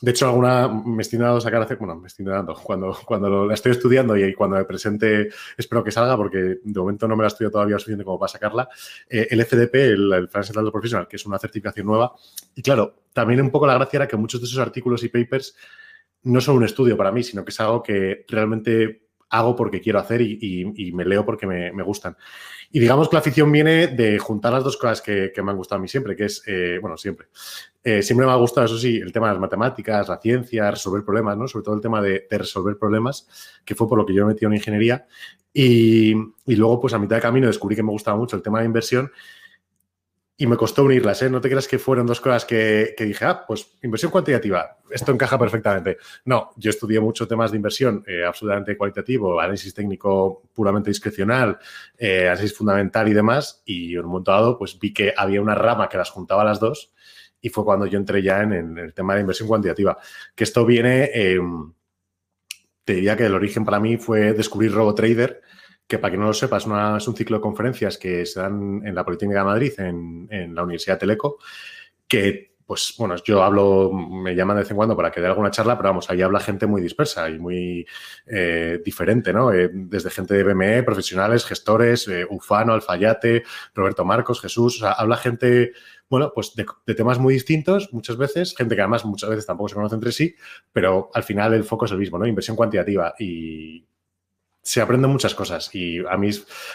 de 0.04 0.11
hecho, 0.11 0.26
alguna 0.26 0.68
me 0.68 1.00
estoy 1.00 1.18
dando 1.18 1.40
sacar 1.40 1.66
bueno, 1.78 1.96
me 1.96 2.08
estoy 2.08 2.26
dando 2.26 2.54
cuando, 2.54 2.94
cuando 3.06 3.46
la 3.46 3.54
estoy 3.54 3.73
estudiando 3.73 4.14
y 4.14 4.34
cuando 4.34 4.56
me 4.56 4.64
presente 4.66 5.30
espero 5.56 5.82
que 5.82 5.90
salga 5.90 6.14
porque 6.14 6.58
de 6.62 6.80
momento 6.80 7.08
no 7.08 7.16
me 7.16 7.23
la 7.23 7.28
estudio 7.28 7.50
todavía 7.50 7.78
suficiente 7.78 8.04
como 8.04 8.18
para 8.18 8.28
sacarla. 8.28 8.68
Eh, 9.08 9.28
el 9.30 9.42
FDP, 9.42 9.75
el, 9.75 10.12
el 10.12 10.28
Financial 10.28 10.56
Data 10.56 10.70
Professional, 10.70 11.08
que 11.08 11.16
es 11.16 11.25
una 11.25 11.38
certificación 11.38 11.87
nueva. 11.87 12.12
Y 12.54 12.61
claro, 12.61 12.94
también 13.14 13.40
un 13.40 13.50
poco 13.50 13.66
la 13.66 13.75
gracia 13.75 13.96
era 13.96 14.08
que 14.08 14.18
muchos 14.18 14.42
de 14.42 14.46
esos 14.46 14.58
artículos 14.58 15.02
y 15.04 15.08
papers 15.08 15.56
no 16.25 16.40
son 16.42 16.56
un 16.56 16.64
estudio 16.64 16.99
para 16.99 17.11
mí, 17.11 17.23
sino 17.23 17.42
que 17.42 17.50
es 17.50 17.61
algo 17.61 17.82
que 17.82 18.26
realmente 18.28 19.08
hago 19.30 19.56
porque 19.56 19.80
quiero 19.80 20.00
hacer 20.00 20.20
y, 20.20 20.92
me 20.92 21.04
leo 21.06 21.25
porque 21.25 21.46
me, 21.46 21.82
gustan. 21.82 22.14
Y 22.70 22.78
digamos 22.78 23.08
que 23.08 23.16
la 23.16 23.20
afición 23.20 23.50
viene 23.50 23.88
de 23.88 24.18
juntar 24.18 24.52
las 24.52 24.64
dos 24.64 24.76
cosas 24.76 25.00
que, 25.00 25.32
me 25.42 25.50
han 25.50 25.56
gustado 25.56 25.78
a 25.78 25.82
mí 25.82 25.88
siempre, 25.88 26.14
que 26.14 26.26
es, 26.26 26.42
eh, 26.46 26.78
bueno, 26.80 26.99
siempre. 26.99 27.28
Eh, 27.87 28.03
siempre 28.03 28.26
me 28.26 28.33
ha 28.33 28.37
gustado, 28.37 28.64
eso 28.64 28.79
sí, 28.79 28.97
el 28.97 29.12
tema 29.12 29.26
de 29.29 29.35
las 29.35 29.41
matemáticas, 29.43 30.09
la 30.09 30.19
ciencia, 30.19 30.71
resolver 30.71 31.05
problemas, 31.05 31.37
¿no? 31.37 31.47
Sobre 31.47 31.64
todo 31.64 31.75
el 31.75 31.83
tema 31.83 32.00
de, 32.00 32.26
resolver 32.31 32.79
problemas, 32.79 33.29
que 33.62 33.75
fue 33.75 33.87
por 33.87 33.99
lo 33.99 34.07
que 34.07 34.14
yo 34.14 34.25
me 34.25 34.33
metí 34.33 34.47
en 34.47 34.55
ingeniería. 34.55 35.07
Y, 35.53 36.14
luego, 36.47 36.81
pues 36.81 36.95
a 36.95 36.99
mitad 36.99 37.17
de 37.17 37.23
camino 37.23 37.47
descubrí 37.47 37.76
que 37.76 37.83
me 37.83 37.91
gustaba 37.91 38.17
mucho 38.17 38.37
el 38.37 38.43
tema 38.43 38.61
de 38.61 38.64
inversión 38.64 39.12
y 40.37 40.47
me 40.47 40.57
costó 40.57 40.83
unirlas, 40.83 41.21
¿eh? 41.23 41.31
No 41.31 41.43
te 41.43 41.49
creas 41.50 41.69
que 41.69 41.79
fueron 41.79 42.07
dos 42.07 42.23
cosas 42.23 42.47
que, 42.47 42.95
dije, 42.99 43.25
ah, 43.26 43.45
pues 43.47 43.76
inversión 43.83 44.11
cuantitativa, 44.11 44.79
esto 44.91 45.12
encaja 45.12 45.38
perfectamente. 45.38 45.99
No, 46.25 46.53
yo 46.57 46.71
estudié 46.71 47.00
mucho 47.00 47.29
temas 47.29 47.50
de 47.50 47.59
inversión 47.59 48.03
eh, 48.07 48.25
absolutamente 48.25 48.79
cualitativo, 48.79 49.38
análisis 49.38 49.75
técnico 49.75 50.43
puramente 50.55 50.88
discrecional, 50.91 51.59
eh, 51.99 52.29
análisis 52.29 52.57
fundamental 52.57 53.07
y 53.09 53.12
demás, 53.12 53.62
y 53.67 53.93
en 53.93 54.00
un 54.00 54.07
momento 54.07 54.33
dado, 54.33 54.59
pues 54.59 54.79
vi 54.79 54.93
que 54.93 55.12
había 55.14 55.43
una 55.43 55.55
rama 55.55 55.88
que 55.88 55.99
las 55.99 56.11
juntaba 56.11 56.43
las 56.43 56.59
dos, 56.59 56.94
y 57.45 57.51
fue 57.51 57.63
cuando 57.63 57.85
yo 57.85 57.99
entré 57.99 58.23
ya 58.23 58.41
en, 58.41 58.79
el 58.79 58.95
tema 58.95 59.15
de 59.15 59.21
inversión 59.21 59.47
cuantitativa. 59.47 59.99
Que 60.35 60.45
esto 60.45 60.65
viene, 60.65 61.11
em, 61.13 61.75
te 62.83 62.95
diría 62.95 63.19
que 63.19 63.27
el 63.27 63.35
origen 63.35 63.67
para 63.67 63.79
mí 63.79 63.99
fue 63.99 64.33
descubrir 64.33 64.73
RoboTrader, 64.73 65.43
que 65.87 65.99
para 65.99 66.11
quien 66.11 66.23
no 66.23 66.29
lo 66.29 66.33
sepa, 66.33 66.57
es, 66.57 66.67
un 66.67 67.15
ciclo 67.15 67.37
de 67.37 67.43
conferencias 67.43 67.99
que 67.99 68.25
se 68.25 68.41
dan 68.41 68.81
en 68.83 68.95
la 68.95 69.05
Politécnica 69.05 69.41
de 69.41 69.45
Madrid, 69.45 69.73
en, 69.77 70.55
la 70.55 70.63
Universidad 70.63 70.99
Teleco, 70.99 71.37
que, 72.09 72.53
pues, 72.66 72.94
bueno, 72.99 73.16
yo 73.25 73.42
hablo, 73.42 73.92
me 73.92 74.35
llaman 74.35 74.56
de 74.56 74.62
vez 74.62 74.71
en 74.71 74.76
cuando 74.76 74.97
para 74.97 75.11
que 75.11 75.21
dé 75.21 75.26
alguna 75.26 75.50
charla, 75.50 75.76
pero 75.76 75.90
vamos, 75.90 76.09
ahí 76.11 76.23
habla 76.23 76.40
gente 76.40 76.66
muy 76.66 76.80
dispersa 76.80 77.28
y 77.28 77.38
muy 77.38 77.87
eh, 78.26 78.80
diferente, 78.85 79.33
¿no? 79.33 79.52
Eh, 79.52 79.71
desde 79.73 80.11
gente 80.11 80.35
de 80.35 80.44
BME, 80.44 80.83
profesionales, 80.83 81.44
gestores, 81.44 82.09
eh, 82.09 82.26
Ufano, 82.28 82.73
Alfayate, 82.73 83.44
Roberto 83.75 84.04
Marcos, 84.04 84.40
Jesús, 84.40 84.76
o 84.76 84.78
sea, 84.80 84.92
habla 84.92 85.16
gente 85.16 85.73
bueno, 86.09 86.33
pues 86.35 86.54
de, 86.54 86.66
de, 86.87 86.94
temas 86.94 87.18
muy 87.18 87.35
distintos 87.35 87.92
muchas 87.92 88.16
veces, 88.16 88.54
gente 88.56 88.75
que 88.76 88.83
además 88.83 89.04
muchas 89.04 89.30
veces 89.30 89.47
tampoco 89.47 89.71
se 89.71 89.75
conoce 89.75 89.94
entre 89.94 90.12
sí, 90.12 90.35
pero 90.73 91.11
al 91.14 91.25
final 91.25 91.54
el 91.54 91.64
foco 91.64 91.87
es 91.87 91.92
el 91.92 91.99
mismo, 91.99 92.18
¿no? 92.18 92.26
Inversión 92.26 92.56
cuantitativa 92.56 93.14
y, 93.18 93.85
se 94.64 94.80
aprenden 94.80 95.11
muchas 95.11 95.35
cosas 95.35 95.73
y 95.75 95.99
a 96.06 96.16
mí, 96.16 96.30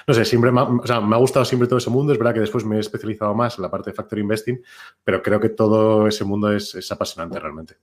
no 0.05 0.13
sé, 0.13 0.24
siempre 0.24 0.51
me 0.51 0.62
ha, 0.62 0.63
o 0.63 0.86
sea, 0.86 1.01
me 1.01 1.15
ha 1.15 1.19
gustado 1.19 1.43
siempre 1.43 1.67
todo 1.67 1.79
ese 1.79 1.89
mundo. 1.89 2.13
Es 2.13 2.19
verdad 2.19 2.36
que 2.36 2.39
después 2.41 2.63
me 2.63 2.77
he 2.77 2.79
especializado 2.79 3.34
más 3.34 3.58
en 3.58 3.63
la 3.63 3.72
parte 3.72 3.89
de 3.89 3.96
Factor 3.96 4.19
Investing, 4.19 4.62
pero 5.03 5.24
creo 5.24 5.39
que 5.39 5.50
todo 5.50 6.08
ese 6.08 6.24
mundo 6.24 6.53
es, 6.53 6.91
apasionante 6.91 7.39
realmente. 7.39 7.77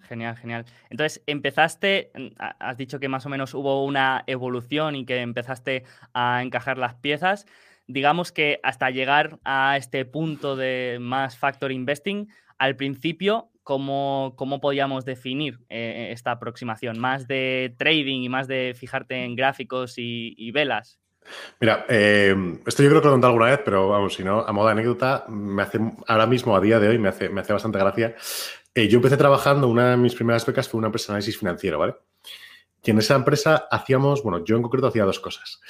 Genial, 0.00 0.36
genial. 0.36 0.64
Entonces, 0.90 1.22
empezaste, 1.26 2.10
has 2.58 2.76
dicho 2.76 2.98
que 2.98 3.08
más 3.08 3.24
o 3.26 3.28
menos 3.28 3.54
hubo 3.54 3.84
una 3.84 4.24
evolución 4.26 4.96
y 4.96 5.06
que 5.06 5.20
empezaste 5.20 5.84
a 6.12 6.42
encajar 6.42 6.78
las 6.78 6.96
piezas. 6.96 7.46
Digamos 7.86 8.32
que 8.32 8.58
hasta 8.64 8.90
llegar 8.90 9.38
a 9.44 9.76
este 9.76 10.04
punto 10.04 10.56
de 10.56 10.98
más 11.00 11.38
Factor 11.38 11.70
Investing, 11.70 12.28
al 12.58 12.74
principio 12.74 13.50
¿cómo, 13.66 14.34
cómo 14.36 14.60
podíamos 14.60 15.04
definir 15.04 15.58
eh, 15.68 16.10
esta 16.12 16.30
aproximación? 16.30 17.00
¿Más 17.00 17.26
de 17.26 17.74
trading 17.76 18.22
y 18.22 18.28
más 18.28 18.46
de 18.46 18.74
fijarte 18.78 19.24
en 19.24 19.34
gráficos 19.34 19.94
y, 19.96 20.50
velas? 20.52 21.00
Mira, 21.60 21.84
eh, 21.88 22.32
esto 22.64 22.84
yo 22.84 22.88
creo 22.90 23.00
que 23.00 23.08
lo 23.08 23.10
he 23.10 23.14
contado 23.14 23.32
alguna 23.32 23.50
vez, 23.50 23.60
pero 23.64 23.88
vamos, 23.88 24.14
si 24.14 24.22
no, 24.22 24.38
a 24.38 24.52
modo 24.52 24.66
de 24.66 24.72
anécdota, 24.72 25.24
me 25.28 25.62
hace, 25.62 25.80
ahora 26.06 26.28
mismo, 26.28 26.54
a 26.54 26.60
día 26.60 26.78
de 26.78 26.86
hoy, 26.86 26.98
me 26.98 27.08
hace, 27.08 27.28
me 27.28 27.40
hace 27.40 27.52
bastante 27.52 27.80
gracia. 27.80 28.14
Eh, 28.72 28.86
yo 28.86 28.98
empecé 28.98 29.16
trabajando, 29.16 29.66
una 29.66 29.90
de 29.90 29.96
mis 29.96 30.14
primeras 30.14 30.46
becas 30.46 30.68
fue 30.68 30.78
una 30.78 30.86
empresa 30.86 31.08
de 31.08 31.14
análisis 31.16 31.36
financiero, 31.36 31.80
¿vale? 31.80 31.96
En 32.90 32.98
esa 32.98 33.16
empresa 33.16 33.68
hacíamos, 33.70 34.22
bueno, 34.22 34.44
yo 34.44 34.56
en 34.56 34.62
concreto 34.62 34.86
hacía 34.86 35.04
dos 35.04 35.20
cosas. 35.20 35.60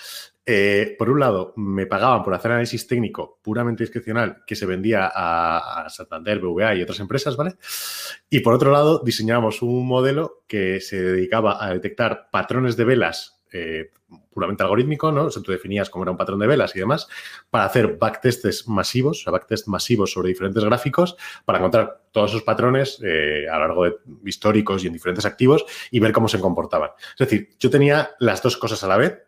Eh, 0.49 0.95
por 0.97 1.11
un 1.11 1.19
lado, 1.19 1.53
me 1.57 1.87
pagaban 1.87 2.23
por 2.23 2.33
hacer 2.33 2.53
análisis 2.53 2.87
técnico 2.87 3.41
puramente 3.43 3.83
discrecional 3.83 4.45
que 4.47 4.55
se 4.55 4.65
vendía 4.65 5.11
a, 5.13 5.89
Santander, 5.89 6.39
BVA 6.39 6.77
y 6.77 6.83
otras 6.83 7.01
empresas, 7.01 7.37
¿vale? 7.37 7.57
Y 8.31 8.41
por 8.41 8.55
otro 8.55 8.71
lado, 8.71 9.03
diseñábamos 9.05 9.63
un 9.63 9.87
modelo 9.87 10.45
que 10.47 10.81
se 10.81 11.03
dedicaba 11.03 11.65
a 11.65 11.73
detectar 11.73 12.29
patrones 12.31 12.77
de 12.77 12.85
velas 12.85 13.36
eh, 13.53 13.91
puramente 14.33 14.63
algorítmico, 14.63 15.11
¿no? 15.13 15.25
O 15.25 15.31
sea, 15.31 15.43
tú 15.43 15.53
definías 15.53 15.91
cómo 15.91 16.05
era 16.05 16.11
un 16.11 16.17
patrón 16.17 16.39
de 16.39 16.47
velas 16.47 16.75
y 16.77 16.79
demás, 16.79 17.09
para 17.51 17.65
hacer 17.65 17.97
backtests 17.97 18.69
masivos, 18.69 19.21
o 19.21 19.23
sea, 19.25 19.33
backtests 19.33 19.69
masivos 19.69 20.13
sobre 20.13 20.29
diferentes 20.29 20.63
gráficos, 20.65 21.17
para 21.45 21.59
encontrar 21.59 22.03
todos 22.13 22.31
esos 22.31 22.43
patrones 22.43 23.01
eh, 23.05 23.47
a 23.51 23.59
lo 23.59 23.67
largo 23.67 23.85
de 23.85 23.97
históricos 24.25 24.85
y 24.85 24.87
en 24.87 24.93
diferentes 24.93 25.25
activos 25.25 25.65
y 25.91 26.01
ver 26.01 26.13
cómo 26.13 26.29
se 26.29 26.41
comportaban. 26.41 26.91
Es 27.19 27.29
decir, 27.29 27.51
yo 27.59 27.71
tenía 27.71 28.11
las 28.19 28.43
dos 28.43 28.57
cosas 28.57 28.83
a 28.85 28.89
la 28.89 28.97
vez 28.97 29.27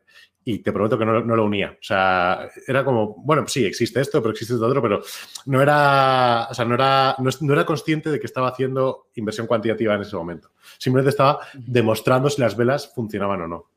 y 0.51 0.61
te 0.61 0.73
prometo 0.73 0.99
que 0.99 1.05
no, 1.05 1.21
lo 1.21 1.45
unía. 1.45 1.77
O 1.79 1.85
sea, 1.85 2.49
era 2.67 2.83
como, 2.83 3.17
bueno, 3.19 3.47
sí, 3.47 3.67
existe 3.67 4.01
esto, 4.01 4.23
pero 4.23 4.33
existe 4.33 4.55
esto 4.55 4.67
otro, 4.67 4.81
pero 4.81 5.03
no 5.45 5.61
era, 5.61 6.49
o 6.51 6.55
sea, 6.55 6.65
no 6.65 6.75
era, 6.75 7.17
no, 7.19 7.53
era 7.53 7.67
consciente 7.67 8.11
de 8.11 8.19
que 8.19 8.25
estaba 8.25 8.49
haciendo 8.49 9.09
inversión 9.17 9.47
cuantitativa 9.47 9.95
en 9.95 10.01
ese 10.01 10.17
momento. 10.17 10.53
Simplemente 10.79 11.11
estaba 11.11 11.41
demostrando 11.53 12.31
si 12.31 12.41
las 12.41 12.57
velas 12.57 12.91
funcionaban 12.95 13.43
o 13.43 13.47
no. 13.47 13.71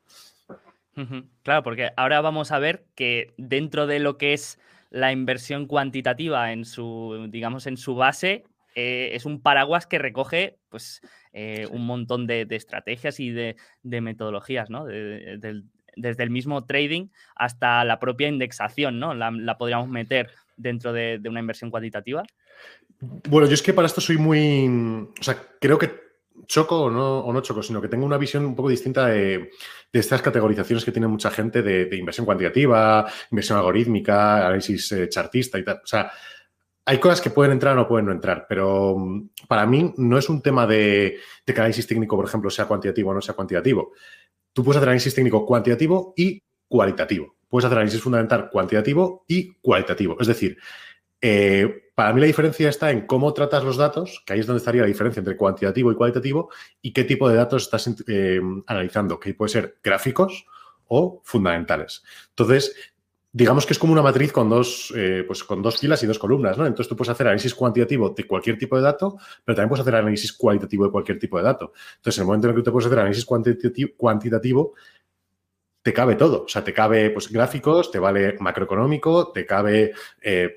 Claro, 1.42 1.62
porque 1.62 1.90
ahora 1.96 2.20
vamos 2.20 2.52
a 2.52 2.58
ver 2.58 2.84
que 2.94 3.32
dentro 3.36 3.86
de 3.86 3.98
lo 3.98 4.18
que 4.18 4.34
es 4.34 4.58
la 4.90 5.10
inversión 5.10 5.66
cuantitativa 5.66 6.52
en 6.52 6.64
su, 6.64 7.28
digamos, 7.30 7.66
en 7.66 7.76
su 7.76 7.94
base, 7.94 8.44
eh, 8.74 9.10
es 9.14 9.24
un 9.24 9.40
paraguas 9.40 9.86
que 9.86 9.98
recoge 9.98 10.58
pues, 10.68 11.00
eh, 11.32 11.66
un 11.70 11.86
montón 11.86 12.26
de, 12.26 12.46
estrategias 12.50 13.20
y 13.20 13.30
de, 13.30 13.56
metodologías, 13.82 14.68
¿no? 14.68 14.86
desde 15.96 16.22
el 16.22 16.30
mismo 16.30 16.64
trading 16.64 17.08
hasta 17.36 17.84
la 17.84 17.98
propia 17.98 18.28
indexación, 18.28 18.98
¿no? 18.98 19.14
La, 19.14 19.58
podríamos 19.58 19.88
meter 19.88 20.30
dentro 20.56 20.92
de, 20.92 21.20
una 21.26 21.40
inversión 21.40 21.70
cuantitativa. 21.70 22.24
Bueno, 23.00 23.46
yo 23.46 23.54
es 23.54 23.62
que 23.62 23.74
para 23.74 23.86
esto 23.86 24.00
soy 24.00 24.16
muy. 24.16 24.66
O 25.18 25.22
sea, 25.22 25.36
creo 25.60 25.78
que 25.78 25.90
choco 26.46 26.82
o 26.82 26.90
no, 26.90 27.20
o 27.20 27.32
no 27.32 27.40
choco, 27.40 27.62
sino 27.62 27.80
que 27.80 27.88
tengo 27.88 28.06
una 28.06 28.18
visión 28.18 28.44
un 28.44 28.54
poco 28.54 28.68
distinta 28.68 29.06
de, 29.06 29.50
estas 29.92 30.22
categorizaciones 30.22 30.84
que 30.84 30.92
tiene 30.92 31.06
mucha 31.06 31.30
gente 31.30 31.62
de, 31.62 31.96
inversión 31.96 32.24
cuantitativa, 32.24 33.06
inversión 33.30 33.58
algorítmica, 33.58 34.46
análisis 34.46 34.92
eh, 34.92 35.08
chartista 35.08 35.58
y 35.58 35.64
tal. 35.64 35.80
O 35.84 35.86
sea, 35.86 36.10
hay 36.84 36.98
cosas 36.98 37.20
que 37.20 37.30
pueden 37.30 37.52
entrar 37.52 37.74
o 37.74 37.76
no 37.76 37.88
pueden 37.88 38.06
no 38.06 38.12
entrar, 38.12 38.46
pero 38.48 38.96
mm, 38.98 39.28
para 39.46 39.66
mí 39.66 39.92
no 39.96 40.18
es 40.18 40.28
un 40.28 40.42
tema 40.42 40.66
de, 40.66 41.18
de 41.46 41.54
que 41.54 41.60
análisis 41.60 41.86
técnico, 41.86 42.16
por 42.16 42.26
ejemplo, 42.26 42.50
sea 42.50 42.66
cuantitativo 42.66 43.10
o 43.10 43.14
no 43.14 43.20
sea 43.20 43.34
cuantitativo 43.34 43.92
tú 44.52 44.64
puedes 44.64 44.78
hacer 44.78 44.88
análisis 44.88 45.14
técnico 45.14 45.46
cuantitativo 45.46 46.14
y 46.16 46.42
cualitativo. 46.68 47.36
Puedes 47.48 47.66
hacer 47.66 47.78
análisis 47.78 48.00
fundamental 48.00 48.48
cuantitativo 48.50 49.24
y 49.26 49.54
cualitativo. 49.54 50.16
Es 50.20 50.26
decir, 50.26 50.58
eh, 51.20 51.81
para 51.94 52.12
mí 52.12 52.20
la 52.20 52.26
diferencia 52.26 52.68
está 52.68 52.90
en 52.90 53.06
cómo 53.06 53.32
tratas 53.34 53.64
los 53.64 53.76
datos, 53.76 54.22
que 54.26 54.32
ahí 54.32 54.40
es 54.40 54.46
donde 54.46 54.58
estaría 54.58 54.82
la 54.82 54.88
diferencia 54.88 55.20
entre 55.20 55.36
cuantitativo 55.36 55.92
y 55.92 55.94
cualitativo, 55.94 56.50
y 56.80 56.92
qué 56.92 57.04
tipo 57.04 57.28
de 57.28 57.36
datos 57.36 57.64
estás 57.64 57.94
eh, 58.08 58.40
analizando, 58.66 59.20
que 59.20 59.34
puede 59.34 59.50
ser 59.50 59.78
gráficos 59.82 60.46
o 60.88 61.20
fundamentales. 61.24 62.02
Entonces, 62.30 62.74
digamos 63.32 63.64
que 63.64 63.72
es 63.72 63.78
como 63.78 63.92
una 63.92 64.02
matriz 64.02 64.30
con 64.30 64.48
dos, 64.48 64.92
eh, 64.94 65.24
pues 65.26 65.42
con 65.44 65.62
dos 65.62 65.78
filas 65.78 66.02
y 66.02 66.06
dos 66.06 66.18
columnas, 66.18 66.58
¿no? 66.58 66.66
Entonces 66.66 66.88
tú 66.88 66.96
puedes 66.96 67.10
hacer 67.10 67.26
análisis 67.26 67.54
cuantitativo 67.54 68.10
de 68.10 68.24
cualquier 68.24 68.58
tipo 68.58 68.76
de 68.76 68.82
dato, 68.82 69.16
pero 69.44 69.56
también 69.56 69.70
puedes 69.70 69.82
hacer 69.82 69.94
análisis 69.94 70.32
cualitativo 70.32 70.84
de 70.84 70.90
cualquier 70.90 71.18
tipo 71.18 71.38
de 71.38 71.44
dato. 71.44 71.72
Entonces, 71.96 72.18
en 72.18 72.22
el 72.22 72.26
momento 72.26 72.48
en 72.48 72.56
que 72.56 72.62
tú 72.62 72.72
puedes 72.72 72.86
hacer 72.86 72.98
análisis 72.98 73.24
cuantitativo, 73.24 74.74
te 75.82 75.92
cabe 75.92 76.14
todo. 76.14 76.44
O 76.44 76.48
sea, 76.48 76.62
te 76.62 76.72
cabe 76.72 77.10
pues, 77.10 77.30
gráficos, 77.30 77.90
te 77.90 77.98
vale 77.98 78.36
macroeconómico, 78.38 79.32
te 79.32 79.46
cabe, 79.46 79.92
eh, 80.20 80.54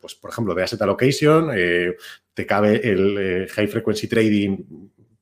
pues, 0.00 0.14
por 0.14 0.30
ejemplo, 0.30 0.54
de 0.54 0.62
asset 0.62 0.80
allocation, 0.82 1.50
eh, 1.54 1.94
te 2.34 2.46
cabe 2.46 2.80
el 2.88 3.48
high 3.48 3.68
frequency 3.68 4.08
trading 4.08 4.58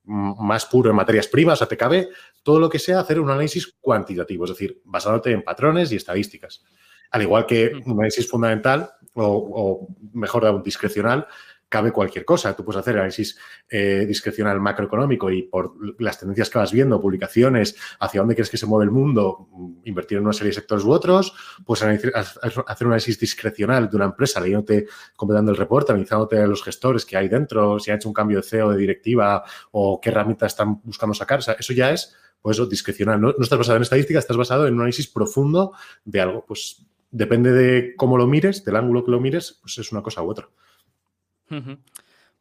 más 0.05 0.65
puro 0.65 0.89
en 0.89 0.95
materias 0.95 1.27
primas, 1.27 1.55
o 1.55 1.57
sea, 1.59 1.67
te 1.67 1.77
cabe 1.77 2.09
todo 2.43 2.59
lo 2.59 2.69
que 2.69 2.79
sea 2.79 2.99
hacer 2.99 3.19
un 3.19 3.29
análisis 3.29 3.75
cuantitativo, 3.79 4.45
es 4.45 4.51
decir, 4.51 4.81
basándote 4.83 5.31
en 5.31 5.43
patrones 5.43 5.91
y 5.91 5.95
estadísticas. 5.95 6.63
Al 7.11 7.23
igual 7.23 7.45
que 7.45 7.71
un 7.85 7.93
análisis 7.93 8.29
fundamental 8.29 8.89
o, 9.13 9.25
o 9.25 9.87
mejor 10.13 10.45
aún 10.45 10.61
discrecional, 10.61 11.27
cabe 11.69 11.91
cualquier 11.91 12.25
cosa. 12.25 12.55
Tú 12.55 12.63
puedes 12.63 12.79
hacer 12.79 12.95
análisis 12.95 13.37
eh, 13.69 14.05
discrecional 14.07 14.59
macroeconómico 14.59 15.31
y 15.31 15.43
por 15.43 15.73
las 16.01 16.19
tendencias 16.19 16.49
que 16.49 16.59
vas 16.59 16.71
viendo, 16.71 17.01
publicaciones, 17.01 17.75
hacia 17.99 18.21
dónde 18.21 18.35
crees 18.35 18.49
que 18.49 18.57
se 18.57 18.65
mueve 18.65 18.85
el 18.85 18.91
mundo, 18.91 19.49
invertir 19.83 20.17
en 20.17 20.23
una 20.23 20.33
serie 20.33 20.49
de 20.49 20.55
sectores 20.55 20.85
u 20.85 20.91
otros. 20.91 21.33
Puedes 21.65 21.83
hacer 21.83 22.87
un 22.87 22.87
análisis 22.87 23.19
discrecional 23.19 23.89
de 23.89 23.95
una 23.95 24.05
empresa, 24.05 24.39
leyéndote, 24.39 24.87
completando 25.15 25.51
el 25.51 25.57
reporte, 25.57 25.91
analizándote 25.91 26.39
a 26.39 26.47
los 26.47 26.63
gestores 26.63 27.05
que 27.05 27.17
hay 27.17 27.27
dentro, 27.27 27.79
si 27.79 27.91
ha 27.91 27.95
hecho 27.95 28.07
un 28.07 28.13
cambio 28.13 28.37
de 28.37 28.43
CEO, 28.43 28.71
de 28.71 28.77
directiva 28.77 29.43
o 29.71 29.99
qué 29.99 30.09
herramientas 30.09 30.53
están 30.53 30.81
buscando 30.83 31.13
sacar. 31.13 31.39
eso 31.39 31.73
ya 31.73 31.91
es, 31.91 32.15
pues, 32.41 32.57
discrecional. 32.69 33.19
No, 33.19 33.33
no 33.37 33.43
estás 33.43 33.57
basado 33.57 33.77
en 33.77 33.83
estadística, 33.83 34.19
estás 34.19 34.37
basado 34.37 34.67
en 34.67 34.75
un 34.75 34.81
análisis 34.81 35.07
profundo 35.07 35.73
de 36.03 36.21
algo. 36.21 36.45
Pues 36.45 36.85
depende 37.11 37.51
de 37.51 37.95
cómo 37.95 38.17
lo 38.17 38.27
mires, 38.27 38.63
del 38.63 38.75
ángulo 38.75 39.03
que 39.03 39.11
lo 39.11 39.19
mires, 39.19 39.59
pues 39.61 39.77
es 39.77 39.91
una 39.91 40.01
cosa 40.01 40.21
u 40.21 40.29
otra. 40.29 40.49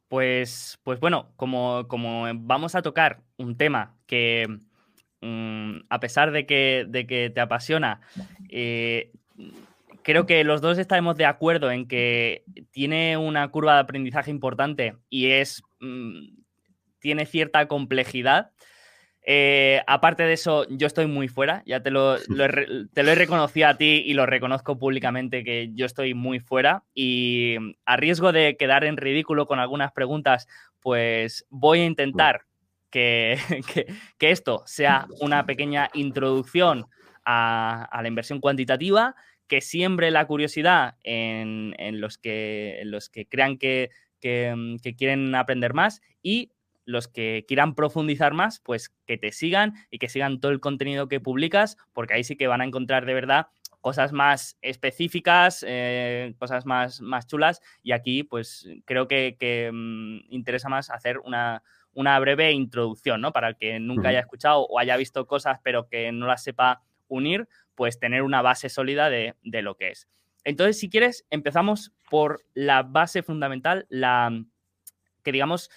Pues, 0.09 0.79
pues 0.83 1.01
bueno, 1.01 1.33
como, 1.37 1.87
como 1.89 2.27
vamos 2.35 2.75
a 2.75 2.83
tocar 2.83 3.23
un 3.37 3.57
tema 3.57 3.97
que, 4.07 4.47
mm, 5.21 5.79
a 5.89 6.01
pesar 6.01 6.31
de 6.31 6.47
que, 6.47 6.87
de 6.89 7.07
que 7.07 7.31
te 7.31 7.41
apasiona, 7.41 8.01
eh, 8.49 9.13
creo 10.03 10.27
que 10.27 10.45
los 10.45 10.61
dos 10.61 10.79
estaremos 10.79 11.17
de 11.17 11.27
acuerdo 11.27 11.71
en 11.71 11.89
que 11.89 12.45
tiene 12.71 13.17
una 13.17 13.49
curva 13.49 13.75
de 13.75 13.81
aprendizaje 13.81 14.31
importante 14.31 14.97
y 15.09 15.31
es 15.31 15.63
mm, 15.81 16.29
tiene 17.01 17.27
cierta 17.27 17.67
complejidad. 17.67 18.53
Eh, 19.27 19.81
aparte 19.87 20.23
de 20.25 20.35
eso, 20.35 20.67
yo 20.69 20.87
estoy 20.87 21.07
muy 21.07 21.29
fuera, 21.29 21.63
ya 21.65 21.83
te 21.83 21.91
lo, 21.91 22.17
te 22.93 23.03
lo 23.03 23.11
he 23.11 23.15
reconocido 23.15 23.69
a 23.69 23.75
ti 23.75 24.03
y 24.05 24.13
lo 24.13 24.27
reconozco 24.27 24.79
públicamente 24.79 25.43
que 25.43 25.71
yo 25.75 25.87
estoy 25.87 26.13
muy 26.13 26.41
fuera 26.41 26.85
y 26.95 27.57
a 27.87 27.97
riesgo 27.97 28.33
de 28.33 28.57
quedar 28.59 28.85
en 28.85 28.99
ridículo 28.99 29.47
con 29.47 29.61
algunas 29.61 29.93
preguntas, 29.93 30.47
pues 30.81 31.47
voy 31.49 31.81
a 31.81 31.87
intentar 31.87 32.43
que, 32.91 33.39
que, 34.19 34.31
esto 34.31 34.63
sea 34.67 35.09
una 35.21 35.47
pequeña 35.47 35.91
introducción 35.95 36.87
a, 37.25 37.89
la 38.01 38.07
inversión 38.07 38.41
cuantitativa, 38.41 39.17
que 39.49 39.61
siembre 39.61 40.11
la 40.11 40.27
curiosidad 40.27 40.97
en, 41.03 41.75
los, 42.01 42.19
que, 42.19 42.83
los 42.85 43.09
que 43.09 43.27
crean 43.27 43.59
que, 43.59 43.91
que, 44.21 44.95
quieren 44.97 45.35
aprender 45.35 45.75
más 45.75 46.03
y 46.23 46.53
los 46.85 47.09
que 47.09 47.45
quieran 47.47 47.75
profundizar 47.75 48.35
más, 48.35 48.61
pues 48.61 48.95
que 49.07 49.19
te 49.19 49.33
sigan 49.33 49.75
y 49.91 49.99
que 49.99 50.09
sigan 50.09 50.41
todo 50.41 50.53
el 50.53 50.61
contenido 50.61 51.09
que 51.09 51.21
publicas, 51.21 51.77
porque 51.93 52.15
ahí 52.15 52.25
sí 52.25 52.37
que 52.37 52.47
van 52.47 52.61
a 52.61 52.65
encontrar 52.65 53.07
de 53.07 53.15
verdad 53.15 53.49
cosas 53.85 54.13
más 54.13 54.57
específicas, 54.63 55.63
eh, 55.69 56.35
cosas 56.39 56.65
más, 56.65 57.03
más 57.03 57.27
chulas. 57.27 57.61
Y 57.83 57.93
aquí, 57.93 58.23
pues 58.23 58.67
creo 58.87 59.07
que, 59.09 59.71
mm, 59.71 60.33
interesa 60.33 60.71
más 60.71 60.89
hacer 60.89 61.19
una, 61.19 61.63
breve 62.19 62.53
introducción, 62.53 63.21
¿no? 63.21 63.31
Para 63.31 63.49
el 63.49 63.57
que 63.57 63.79
nunca 63.81 64.09
haya 64.09 64.21
escuchado 64.21 64.63
o 64.63 64.79
haya 64.79 64.97
visto 64.97 65.27
cosas, 65.27 65.61
pero 65.63 65.87
que 65.87 66.11
no 66.13 66.27
las 66.27 66.43
sepa 66.43 66.81
unir, 67.09 67.47
pues 67.75 67.99
tener 67.99 68.23
una 68.23 68.41
base 68.41 68.71
sólida 68.71 69.11
de, 69.11 69.35
de 69.43 69.61
lo 69.61 69.77
que 69.77 69.91
es. 69.91 70.09
Entonces, 70.45 70.79
si 70.79 70.89
quieres, 70.89 71.27
empezamos 71.29 71.93
por 72.09 72.41
la 72.55 72.85
base 72.85 73.23
fundamental, 73.23 73.85
la 73.91 74.33
que 75.23 75.33
digamos 75.33 75.71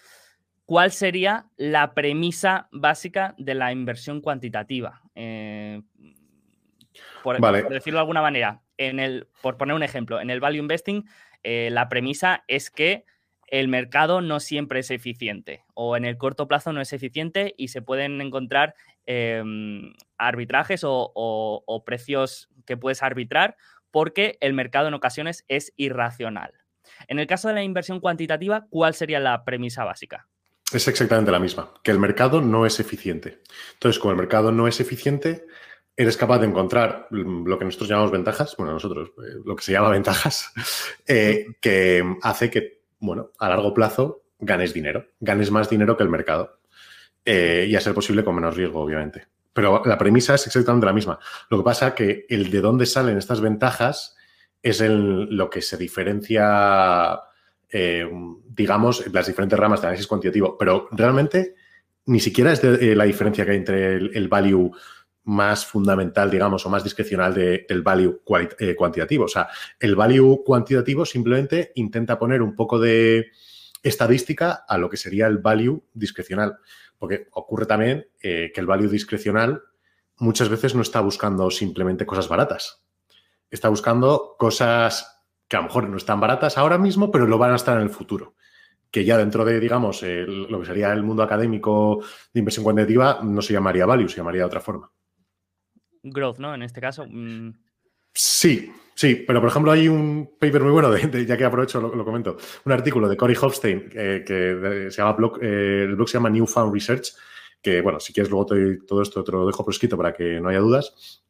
¿cuál 0.68 0.92
sería 0.92 1.48
la 1.56 1.96
premisa 1.96 2.68
básica 2.72 3.34
de 3.40 3.56
la 3.56 3.72
inversión 3.72 4.22
cuantitativa? 4.22 5.02
Eh, 5.16 5.82
por, 7.24 7.40
decirlo 7.70 7.98
de 7.98 8.02
alguna 8.02 8.22
manera, 8.22 8.62
en 8.78 9.00
el, 9.00 9.28
por 9.42 9.58
poner 9.58 9.76
un 9.76 9.82
ejemplo, 9.82 10.22
en 10.22 10.30
el 10.30 10.40
value 10.40 10.60
investing, 10.60 11.06
eh, 11.42 11.70
la 11.72 11.90
premisa 11.90 12.44
es 12.48 12.70
que 12.70 13.06
el 13.48 13.70
mercado 13.70 14.20
no 14.20 14.42
siempre 14.42 14.82
es 14.82 14.92
eficiente 14.92 15.64
o 15.74 15.96
en 15.96 16.04
el 16.04 16.18
corto 16.18 16.50
plazo 16.50 16.74
no 16.74 16.82
es 16.82 16.92
eficiente 16.92 17.56
y 17.58 17.70
se 17.70 17.82
pueden 17.82 18.20
encontrar 18.20 18.76
em, 19.06 19.94
arbitrajes 20.18 20.82
o 20.84 21.84
precios 21.86 22.50
que 22.66 22.76
puedes 22.76 23.02
arbitrar 23.04 23.56
porque 23.90 24.38
el 24.42 24.52
mercado 24.52 24.90
en 24.90 24.96
ocasiones 24.96 25.46
es 25.48 25.72
irracional. 25.78 26.52
En 27.08 27.20
el 27.20 27.28
caso 27.28 27.48
de 27.48 27.54
la 27.54 27.64
inversión 27.64 28.02
cuantitativa, 28.02 28.68
¿cuál 28.70 28.94
sería 28.94 29.22
la 29.22 29.46
premisa 29.46 29.86
básica? 29.86 30.28
Es 30.74 30.88
exactamente 30.88 31.32
la 31.32 31.40
misma, 31.40 31.74
que 31.82 31.92
el 31.92 32.00
mercado 32.00 32.42
no 32.42 32.66
es 32.66 32.80
eficiente. 32.80 33.42
Entonces, 33.74 34.00
como 34.00 34.12
el 34.12 34.18
mercado 34.18 34.52
no 34.52 34.68
es 34.68 34.80
eficiente, 34.82 35.46
eres 35.96 36.18
capaz 36.18 36.40
de 36.40 36.48
encontrar 36.48 37.08
lo 37.10 37.58
que 37.58 37.66
nosotros 37.66 37.90
llamamos 37.90 38.12
ventajas, 38.12 38.56
bueno, 38.58 38.74
nosotros, 38.74 39.10
eh, 39.18 39.40
lo 39.46 39.56
que 39.56 39.64
se 39.64 39.72
llama 39.72 39.90
ventajas, 39.92 40.52
eh, 41.08 41.46
que 41.62 42.04
hace 42.22 42.50
que, 42.52 42.82
bueno, 43.00 43.32
a 43.40 43.50
largo 43.50 43.74
plazo 43.74 44.24
ganes 44.40 44.74
dinero, 44.74 45.08
ganes 45.20 45.52
más 45.52 45.70
dinero 45.70 45.98
que 45.98 46.04
el 46.04 46.10
mercado. 46.10 46.60
Eh, 47.26 47.68
y 47.70 47.76
a 47.76 47.82
ser 47.82 47.94
posible 47.94 48.24
con 48.24 48.36
menos 48.36 48.56
riesgo, 48.56 48.80
obviamente. 48.80 49.28
Pero 49.52 49.82
la 49.84 49.98
premisa 49.98 50.36
es 50.36 50.48
exactamente 50.48 50.86
la 50.86 50.94
misma. 50.94 51.20
Lo 51.50 51.58
que 51.58 51.64
pasa 51.64 51.90
es 51.90 51.94
que 51.94 52.26
el 52.30 52.50
de 52.50 52.62
dónde 52.62 52.86
salen 52.86 53.18
estas 53.18 53.42
ventajas 53.42 54.16
es 54.64 54.80
el, 54.80 55.26
lo 55.36 55.50
que 55.50 55.62
se 55.62 55.76
diferencia 55.76 57.20
eh, 57.70 58.10
digamos, 58.48 59.06
las 59.12 59.28
diferentes 59.28 59.60
ramas 59.60 59.82
de 59.82 59.88
análisis 59.88 60.08
cuantitativo, 60.08 60.58
pero 60.58 60.88
realmente 60.92 61.56
ni 62.06 62.20
siquiera 62.20 62.54
es 62.54 62.62
de, 62.62 62.92
eh, 62.92 62.96
la 62.96 63.04
diferencia 63.04 63.44
que 63.44 63.52
hay 63.52 63.58
entre 63.58 63.96
el, 63.96 64.28
value 64.30 64.72
más 65.26 65.66
fundamental, 65.66 66.32
digamos, 66.32 66.66
o 66.66 66.70
más 66.70 66.84
discrecional 66.84 67.34
del 67.34 67.82
value 67.82 68.22
eh, 68.60 68.76
cuantitativo. 68.76 69.26
O 69.26 69.28
sea, 69.28 69.50
el 69.78 69.96
value 69.96 70.44
cuantitativo 70.46 71.06
simplemente 71.06 71.74
intenta 71.76 72.18
poner 72.18 72.42
un 72.42 72.56
poco 72.56 72.80
de 72.80 73.32
estadística 73.84 74.64
a 74.68 74.78
lo 74.78 74.90
que 74.90 74.96
sería 74.96 75.28
el 75.28 75.40
value 75.40 75.84
discrecional. 75.94 76.58
Porque 76.98 77.28
ocurre 77.32 77.66
también 77.66 78.08
que 78.20 78.52
el 78.56 78.66
value 78.66 78.90
discrecional 78.90 79.62
muchas 80.18 80.50
veces 80.50 80.74
no 80.74 80.82
está 80.82 81.02
buscando 81.02 81.52
simplemente 81.52 82.06
cosas 82.06 82.30
baratas. 82.30 82.84
Está 83.52 83.70
buscando 83.70 84.36
cosas 84.40 85.17
que 85.48 85.56
a 85.56 85.60
lo 85.60 85.68
mejor 85.68 85.90
no 85.90 85.98
están 85.98 86.20
baratas 86.20 86.58
ahora 86.58 86.78
mismo, 86.78 87.12
pero 87.12 87.26
lo 87.26 87.38
van 87.38 87.54
a 87.54 87.56
estar 87.56 87.78
en 87.78 87.84
el 87.84 87.90
futuro. 87.90 88.36
Que 88.92 89.06
ya 89.06 89.18
dentro 89.18 89.44
de, 89.46 89.60
digamos, 89.60 90.02
lo 90.02 90.60
que 90.60 90.66
sería 90.66 90.94
el 90.94 91.04
mundo 91.04 91.24
académico 91.24 92.04
de 92.34 92.40
inversión 92.40 92.64
cuantitativa, 92.64 93.20
no 93.24 93.42
se 93.42 93.54
llamaría 93.54 93.86
value, 93.86 94.10
se 94.10 94.18
llamaría 94.18 94.42
de 94.42 94.48
otra 94.48 94.62
forma. 94.62 94.92
Growth, 96.04 96.40
¿no? 96.40 96.54
En 96.54 96.64
este 96.64 96.82
caso. 96.82 97.06
Mm. 97.08 97.54
Sí, 98.14 98.72
sí, 98.96 99.24
pero 99.28 99.40
por 99.40 99.50
ejemplo 99.50 99.72
hay 99.72 99.88
un 99.88 100.38
paper 100.40 100.64
muy 100.64 100.72
bueno, 100.72 100.90
de, 100.90 101.26
ya 101.26 101.38
que 101.38 101.46
aprovecho, 101.46 101.80
lo, 101.80 102.04
comento, 102.04 102.38
un 102.66 102.72
artículo 102.72 103.08
de 103.08 103.16
Cory 103.16 103.36
Hofstein 103.40 103.90
que 103.90 104.88
se 104.90 104.98
llama 104.98 105.14
blog, 105.14 105.38
eh, 105.40 105.84
el 105.84 105.96
blog 105.96 106.10
se 106.10 106.18
llama 106.18 106.32
Newfound 106.32 106.74
Research, 106.74 107.14
que 107.62 107.82
bueno, 107.82 108.00
si 108.00 108.14
quieres 108.14 108.32
luego 108.32 108.48
todo 108.88 109.02
esto 109.04 109.24
te 109.24 109.32
lo 109.32 109.46
dejo 109.46 109.64
por 109.64 109.72
escrito 109.72 109.98
para 109.98 110.14
que 110.14 110.42
no 110.42 110.50
haya 110.50 110.60
dudas, 110.60 111.22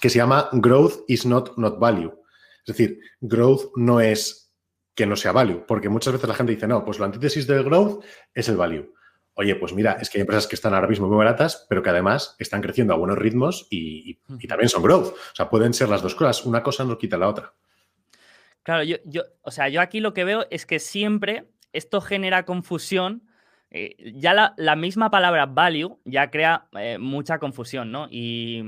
que 0.00 0.08
se 0.08 0.18
llama 0.18 0.48
Growth 0.52 1.04
is 1.06 1.26
not 1.26 1.58
not 1.58 1.78
value. 1.78 2.21
Es 2.64 2.76
decir, 2.76 3.00
growth 3.20 3.72
no 3.76 4.00
es 4.00 4.52
que 4.94 5.06
no 5.06 5.16
sea 5.16 5.32
value, 5.32 5.64
porque 5.66 5.88
muchas 5.88 6.12
veces 6.12 6.28
la 6.28 6.34
gente 6.34 6.52
dice, 6.52 6.68
no, 6.68 6.84
pues 6.84 6.98
la 6.98 7.06
antítesis 7.06 7.46
del 7.46 7.64
growth 7.64 8.04
es 8.34 8.48
el 8.48 8.56
value. 8.56 8.92
Oye, 9.34 9.56
pues 9.56 9.72
mira, 9.72 9.96
es 10.00 10.10
que 10.10 10.18
hay 10.18 10.22
empresas 10.22 10.46
que 10.46 10.54
están 10.54 10.74
ahora 10.74 10.86
mismo 10.86 11.08
muy 11.08 11.16
baratas, 11.16 11.66
pero 11.68 11.82
que 11.82 11.88
además 11.88 12.36
están 12.38 12.60
creciendo 12.60 12.92
a 12.92 12.98
buenos 12.98 13.18
ritmos 13.18 13.66
y, 13.70 14.18
también 14.46 14.68
son 14.68 14.82
growth. 14.82 15.14
O 15.14 15.34
sea, 15.34 15.48
pueden 15.48 15.72
ser 15.72 15.88
las 15.88 16.02
dos 16.02 16.14
cosas. 16.14 16.44
Una 16.44 16.62
cosa 16.62 16.84
no 16.84 16.98
quita 16.98 17.16
la 17.16 17.28
otra. 17.28 17.54
Claro, 18.62 18.84
yo, 18.84 18.96
yo, 19.04 19.22
o 19.40 19.50
sea, 19.50 19.68
yo 19.70 19.80
aquí 19.80 20.00
lo 20.00 20.12
que 20.12 20.24
veo 20.24 20.46
es 20.50 20.66
que 20.66 20.78
siempre 20.78 21.48
esto 21.72 22.02
genera 22.02 22.44
confusión. 22.44 23.22
Eh, 23.70 24.12
ya 24.16 24.52
la, 24.54 24.76
misma 24.76 25.10
palabra 25.10 25.46
value 25.46 25.98
ya 26.04 26.30
crea 26.30 26.68
eh, 26.78 26.98
mucha 26.98 27.38
confusión, 27.38 27.90
¿no? 27.90 28.08
Y, 28.10 28.62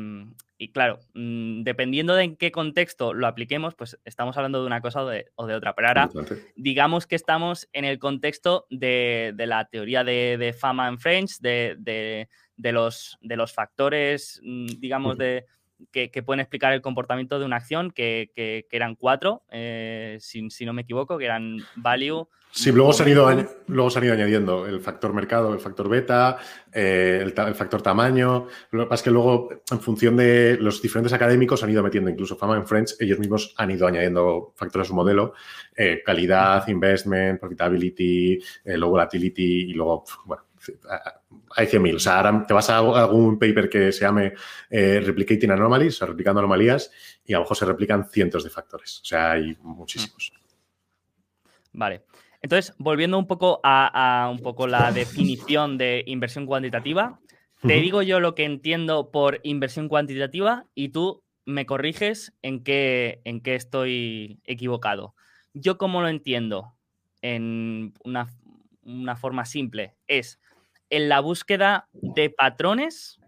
y 0.57 0.71
claro, 0.71 1.01
mm, 1.15 1.63
dependiendo 1.63 2.15
de 2.15 2.25
en 2.25 2.37
qué 2.37 2.53
contexto 2.53 3.13
lo 3.13 3.27
apliquemos, 3.27 3.75
pues 3.75 3.99
estamos 4.05 4.37
hablando 4.37 4.61
de 4.61 4.67
una 4.67 4.81
cosa 4.81 5.03
o 5.03 5.09
de, 5.09 5.27
otra. 5.37 5.75
Pero 5.75 5.89
ahora, 5.89 6.11
digamos 6.55 7.07
que 7.07 7.17
estamos 7.17 7.69
en 7.73 7.85
el 7.85 7.99
contexto 7.99 8.67
de, 8.71 9.35
la 9.37 9.65
teoría 9.67 10.05
de, 10.05 10.55
Fama 10.59 10.87
and 10.87 10.99
Friends, 10.99 11.41
de, 11.41 12.29
los, 12.57 13.19
de 13.21 13.37
los 13.37 13.53
factores, 13.53 14.41
mm, 14.45 14.67
digamos, 14.79 15.19
de, 15.19 15.47
que, 15.91 16.23
pueden 16.23 16.41
explicar 16.41 16.73
el 16.73 16.83
comportamiento 16.83 17.39
de 17.39 17.45
una 17.45 17.57
acción, 17.57 17.91
que, 17.91 18.67
eran 18.71 18.95
cuatro, 18.95 19.43
eh, 19.51 20.19
si, 20.21 20.65
no 20.65 20.73
me 20.73 20.83
equivoco, 20.83 21.19
que 21.19 21.25
eran 21.25 21.59
value. 21.77 22.29
Sí, 22.51 22.71
luego 22.71 22.93
se, 22.93 23.03
han 23.03 23.09
ido, 23.09 23.29
luego 23.67 23.91
se 23.91 23.99
han 23.99 24.05
ido 24.05 24.15
añadiendo 24.15 24.67
el 24.67 24.81
factor 24.81 25.13
mercado, 25.13 25.53
el 25.53 25.59
factor 25.59 25.89
beta, 25.89 26.37
eh, 26.73 27.21
el, 27.21 27.55
factor 27.55 27.83
tamaño. 27.83 28.47
Lo 28.71 28.85
que 28.85 28.89
pasa 28.89 29.01
es 29.01 29.03
que 29.03 29.11
luego, 29.11 29.49
en 29.71 29.81
función 29.81 30.17
de 30.17 30.57
los 30.61 30.81
diferentes 30.81 31.13
académicos, 31.13 31.65
han 31.65 31.71
ido 31.71 31.83
metiendo 31.83 32.11
incluso 32.11 32.37
Fama 32.37 32.57
en 32.57 32.67
Friends, 32.67 32.97
ellos 33.01 33.19
mismos 33.19 33.55
han 33.57 33.73
ido 33.73 33.89
añadiendo 33.89 34.53
factores 34.55 34.87
a 34.87 34.89
su 34.89 34.95
modelo, 34.95 35.35
eh, 35.77 36.01
calidad, 36.07 36.67
investment, 36.69 37.41
profitability, 37.41 38.39
low 38.67 38.91
volatility 38.91 39.71
y 39.71 39.73
luego, 39.73 40.05
bueno, 40.25 40.45
hay 41.57 41.67
100.000. 41.67 41.97
O 41.97 41.99
sea, 41.99 42.19
ahora 42.19 42.45
te 42.47 42.55
vas 42.55 42.71
a 42.71 42.79
algún 42.79 43.39
paper 43.39 43.69
que 43.69 43.93
se 43.93 44.01
llame 44.01 44.35
eh, 44.71 45.01
Replicating 45.01 45.51
Anomalies, 45.51 45.97
o 45.97 45.99
sea, 45.99 46.09
replicando 46.09 46.41
anomalías, 46.41 46.91
y 47.25 47.35
a 47.35 47.39
lo 47.39 47.43
mejor 47.43 47.57
se 47.57 47.65
replican 47.65 48.09
cientos 48.09 48.45
de 48.45 48.51
factores. 48.51 49.01
O 49.01 49.05
sea, 49.05 49.33
hay 49.33 49.57
muchísimos. 49.63 50.33
Vale. 51.73 52.05
Entonces, 52.41 52.75
volviendo 52.79 53.19
un 53.19 53.27
poco 53.27 53.61
a, 53.63 54.29
un 54.31 54.41
poco 54.41 54.67
la 54.67 54.93
definición 54.93 55.79
de 55.79 56.05
inversión 56.07 56.45
cuantitativa, 56.45 57.19
te 57.63 57.81
digo 57.81 58.03
yo 58.03 58.21
lo 58.21 58.35
que 58.35 58.45
entiendo 58.45 59.11
por 59.11 59.41
inversión 59.43 59.89
cuantitativa 59.89 60.67
y 60.75 60.91
tú 60.91 61.25
me 61.47 61.65
corriges 61.65 62.35
en 62.43 62.63
qué, 62.63 63.23
en 63.25 63.41
qué 63.41 63.55
estoy 63.55 64.41
equivocado. 64.45 65.15
Yo 65.55 65.79
como 65.79 66.03
lo 66.03 66.09
entiendo 66.09 66.75
en 67.23 67.95
una, 68.05 68.29
una 68.83 69.17
forma 69.17 69.47
simple 69.47 69.97
es 70.07 70.39
en 70.97 71.09
la 71.09 71.19
búsqueda 71.19 71.89
de 71.93 72.31
patrones 72.31 73.19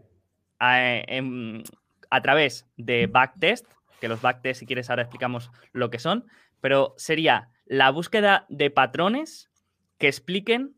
eh, 0.61 1.63
a, 2.11 2.23
través 2.23 2.67
de 2.77 3.09
backtest, 3.09 3.67
que 4.01 4.09
los 4.09 4.23
backtest, 4.23 4.61
si 4.61 4.67
quieres, 4.67 4.89
ahora 4.89 5.03
explicamos 5.03 5.51
lo 5.73 5.91
que 5.91 5.99
son, 5.99 6.27
pero 6.61 6.95
sería 6.97 7.51
la 7.65 7.91
búsqueda 7.91 8.47
de 8.49 8.71
patrones 8.71 9.51
que 9.99 10.07
expliquen 10.07 10.77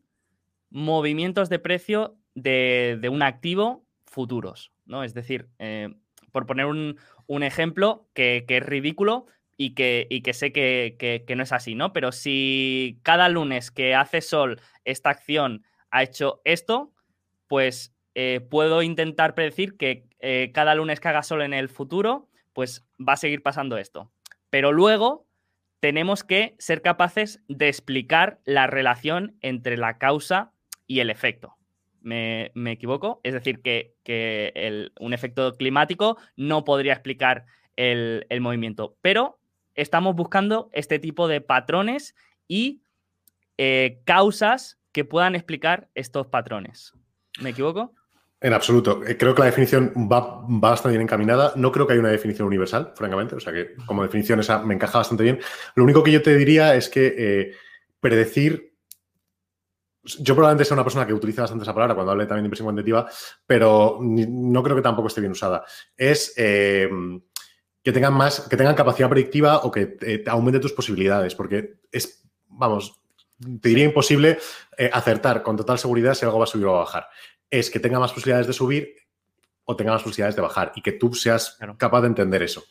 movimientos 0.71 1.49
de 1.49 1.59
precio 1.59 2.17
de, 2.33 3.07
un 3.11 3.21
activo 3.21 3.85
futuros, 4.05 4.71
¿no? 4.85 5.03
Es 5.03 5.13
decir, 5.13 5.47
eh, 5.59 5.93
por 6.31 6.47
poner 6.47 6.65
un, 6.65 6.97
ejemplo 7.43 8.07
que, 8.15 8.45
es 8.47 8.65
ridículo 8.65 9.27
y 9.57 9.75
que, 9.75 10.07
sé 10.33 10.51
que, 10.51 10.95
que, 11.27 11.35
no 11.35 11.43
es 11.43 11.51
así, 11.51 11.75
¿no? 11.75 11.93
Pero 11.93 12.11
si 12.11 12.99
cada 13.03 13.29
lunes 13.29 13.69
que 13.69 13.93
hace 13.93 14.21
sol 14.21 14.59
esta 14.85 15.11
acción 15.11 15.63
ha 15.91 16.03
hecho 16.03 16.41
esto, 16.43 16.93
pues 17.47 17.93
eh, 18.15 18.41
puedo 18.41 18.81
intentar 18.81 19.35
predecir 19.35 19.77
que 19.77 20.07
eh, 20.19 20.51
cada 20.53 20.75
lunes 20.75 20.99
que 20.99 21.07
haga 21.07 21.23
sol 21.23 21.41
en 21.41 21.53
el 21.53 21.69
futuro, 21.69 22.27
pues 22.53 22.85
va 22.99 23.13
a 23.13 23.17
seguir 23.17 23.41
pasando 23.41 23.77
esto. 23.77 24.11
Pero 24.49 24.71
luego 24.71 25.25
tenemos 25.79 26.23
que 26.23 26.55
ser 26.59 26.81
capaces 26.81 27.41
de 27.47 27.69
explicar 27.69 28.39
la 28.45 28.67
relación 28.67 29.37
entre 29.41 29.77
la 29.77 29.97
causa 29.97 30.51
y 30.87 30.99
el 30.99 31.09
efecto. 31.09 31.55
¿Me, 32.01 32.51
equivoco? 32.65 33.19
Es 33.23 33.33
decir, 33.33 33.61
que, 33.61 33.93
un 34.99 35.13
efecto 35.13 35.55
climático 35.55 36.17
no 36.35 36.63
podría 36.63 36.93
explicar 36.93 37.45
el, 37.75 38.25
movimiento, 38.41 38.97
pero 39.01 39.39
estamos 39.75 40.15
buscando 40.15 40.69
este 40.73 40.99
tipo 40.99 41.27
de 41.27 41.41
patrones 41.41 42.15
y 42.47 42.81
eh, 43.57 44.01
causas 44.05 44.78
que 44.91 45.05
puedan 45.05 45.35
explicar 45.35 45.89
estos 45.95 46.27
patrones. 46.27 46.93
¿Me 47.41 47.51
equivoco? 47.51 47.93
En 48.41 48.53
absoluto. 48.53 49.01
Eh, 49.05 49.17
creo 49.17 49.35
que 49.35 49.41
la 49.41 49.47
definición 49.47 49.91
va, 50.11 50.43
bastante 50.47 50.91
bien 50.91 51.01
encaminada. 51.01 51.51
No 51.55 51.71
creo 51.71 51.85
que 51.85 51.93
haya 51.93 51.99
una 51.99 52.11
definición 52.11 52.47
universal, 52.47 52.93
francamente. 52.95 53.35
O 53.35 53.39
sea 53.39 53.51
que 53.51 53.75
como 53.85 54.03
definición 54.03 54.39
esa 54.39 54.59
me 54.63 54.73
encaja 54.73 54.99
bastante 54.99 55.23
bien. 55.23 55.39
Lo 55.75 55.83
único 55.83 56.03
que 56.03 56.11
yo 56.11 56.21
te 56.21 56.35
diría 56.35 56.75
es 56.75 56.89
que 56.89 57.15
eh, 57.17 57.51
predecir. 57.99 58.69
Yo 60.03 60.33
probablemente 60.33 60.63
sea 60.63 60.75
una 60.75 60.85
persona 60.85 61.05
que 61.05 61.13
utiliza 61.13 61.41
bastante 61.41 61.63
esa 61.63 61.73
palabra 61.73 61.93
cuando 61.93 62.13
hable 62.13 62.25
también 62.25 62.43
de 62.43 62.47
impresión 62.47 62.65
cuantitativa, 62.65 63.07
pero 63.45 63.99
no 64.01 64.63
creo 64.63 64.75
que 64.77 64.81
tampoco 64.81 65.09
esté 65.09 65.19
bien 65.19 65.33
usada. 65.33 65.65
Es 65.95 66.33
eh, 66.37 66.89
que 67.83 67.91
tengan 67.91 68.13
más, 68.13 68.47
que 68.49 68.55
tengan 68.55 68.75
capacidad 68.75 69.09
predictiva 69.09 69.57
o 69.57 69.69
que 69.69 69.85
te 69.85 70.23
aumente 70.27 70.61
tus 70.61 70.71
posibilidades, 70.71 71.35
porque 71.35 71.81
es, 71.91 72.25
vamos, 72.47 72.98
te 73.39 73.69
diría 73.69 73.85
imposible 73.85 74.37
acertar 74.91 75.43
con 75.43 75.57
total 75.57 75.79
seguridad 75.79 76.13
si 76.13 76.25
algo 76.25 76.39
va 76.39 76.43
a 76.43 76.47
subir 76.47 76.65
o 76.65 76.75
a 76.75 76.79
bajar 76.79 77.07
es 77.49 77.69
que 77.69 77.79
tenga 77.79 77.99
más 77.99 78.13
posibilidades 78.13 78.47
de 78.47 78.53
subir 78.53 78.95
o 79.65 79.75
tenga 79.75 79.91
más 79.91 80.03
posibilidades 80.03 80.35
de 80.35 80.41
bajar 80.41 80.71
y 80.75 80.81
que 80.81 80.93
tú 80.93 81.13
seas 81.13 81.57
capaz 81.77 82.01
de 82.01 82.07
entender 82.07 82.43
eso. 82.43 82.63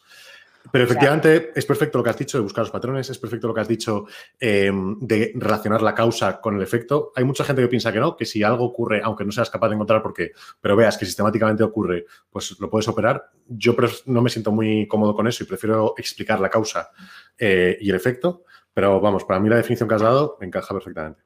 Pero 0.72 0.84
efectivamente 0.84 1.52
es 1.54 1.64
perfecto 1.64 1.98
lo 1.98 2.04
que 2.04 2.10
has 2.10 2.18
dicho 2.18 2.36
de 2.36 2.42
buscar 2.42 2.62
los 2.62 2.70
patrones, 2.70 3.08
es 3.08 3.18
perfecto 3.18 3.46
lo 3.46 3.54
que 3.54 3.60
has 3.60 3.68
dicho 3.68 4.06
eh, 4.38 4.70
de 5.00 5.32
relacionar 5.36 5.80
la 5.80 5.94
causa 5.94 6.40
con 6.40 6.56
el 6.56 6.62
efecto. 6.62 7.12
Hay 7.14 7.24
mucha 7.24 7.44
gente 7.44 7.62
que 7.62 7.68
piensa 7.68 7.92
que 7.92 8.00
no, 8.00 8.16
que 8.16 8.26
si 8.26 8.42
algo 8.42 8.64
ocurre, 8.64 9.00
aunque 9.02 9.24
no 9.24 9.32
seas 9.32 9.48
capaz 9.48 9.68
de 9.68 9.76
encontrar 9.76 10.02
por 10.02 10.12
qué, 10.12 10.32
pero 10.60 10.76
veas 10.76 10.98
que 10.98 11.06
sistemáticamente 11.06 11.62
ocurre, 11.62 12.04
pues 12.28 12.58
lo 12.58 12.68
puedes 12.68 12.88
operar. 12.88 13.30
Yo 13.46 13.74
no 14.06 14.20
me 14.20 14.28
siento 14.28 14.50
muy 14.50 14.86
cómodo 14.88 15.14
con 15.14 15.26
eso 15.26 15.44
y 15.44 15.46
prefiero 15.46 15.94
explicar 15.96 16.40
la 16.40 16.50
causa 16.50 16.90
eh, 17.38 17.78
y 17.80 17.88
el 17.88 17.96
efecto, 17.96 18.44
pero 18.78 19.00
vamos, 19.00 19.24
para 19.24 19.40
mí 19.40 19.48
la 19.48 19.56
definición 19.56 19.88
que 19.88 19.96
has 19.96 20.02
dado 20.02 20.38
encaja 20.40 20.72
perfectamente. 20.72 21.20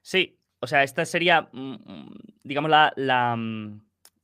Sí, 0.00 0.38
o 0.60 0.68
sea, 0.68 0.84
esta 0.84 1.04
sería, 1.04 1.48
mm, 1.50 1.72
mm, 1.72 2.14
digamos, 2.44 2.70
la, 2.70 3.34
mm, 3.36 3.80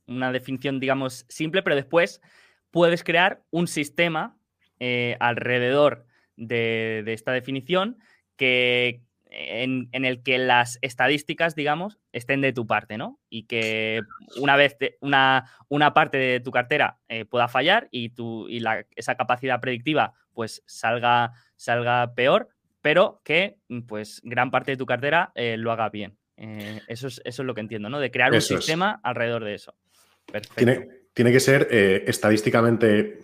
una 0.07 0.31
definición, 0.31 0.79
digamos, 0.79 1.25
simple, 1.27 1.61
pero 1.63 1.75
después 1.75 2.21
puedes 2.69 3.03
crear 3.03 3.43
un 3.49 3.67
sistema 3.67 4.37
eh, 4.79 5.17
alrededor 5.19 6.05
de, 6.37 7.03
esta 7.07 7.33
definición 7.33 7.97
que, 8.37 9.01
en, 9.29 9.89
el 9.91 10.23
que 10.23 10.37
las 10.37 10.79
estadísticas, 10.81 11.55
digamos, 11.55 11.99
estén 12.13 12.39
de 12.39 12.53
tu 12.53 12.65
parte, 12.67 12.97
¿no? 12.97 13.19
Y 13.29 13.47
que 13.47 13.99
una 14.37 14.55
vez 14.55 14.77
una, 15.01 15.43
parte 15.93 16.17
de 16.17 16.39
tu 16.39 16.51
cartera 16.51 16.99
eh, 17.09 17.25
pueda 17.25 17.49
fallar 17.49 17.89
y, 17.91 18.11
tu, 18.11 18.47
y 18.47 18.63
esa 18.95 19.15
capacidad 19.15 19.59
predictiva 19.59 20.13
pues 20.33 20.63
salga, 20.65 21.33
salga 21.55 22.13
peor, 22.15 22.49
pero 22.81 23.21
que 23.23 23.57
pues 23.87 24.21
gran 24.23 24.51
parte 24.51 24.71
de 24.71 24.77
tu 24.77 24.85
cartera 24.85 25.31
eh, 25.35 25.57
lo 25.57 25.71
haga 25.71 25.89
bien. 25.89 26.17
Eh, 26.37 26.81
eso, 26.87 27.07
es, 27.07 27.21
eso 27.23 27.41
es 27.43 27.45
lo 27.45 27.53
que 27.53 27.61
entiendo, 27.61 27.89
¿no? 27.89 27.99
De 27.99 28.09
crear 28.09 28.33
un 28.33 28.41
sistema 28.41 28.99
alrededor 29.03 29.43
de 29.43 29.53
eso. 29.53 29.75
Tiene, 30.55 30.87
tiene, 31.13 31.31
que 31.31 31.39
ser 31.39 31.67
eh, 31.69 32.03
estadísticamente 32.07 33.19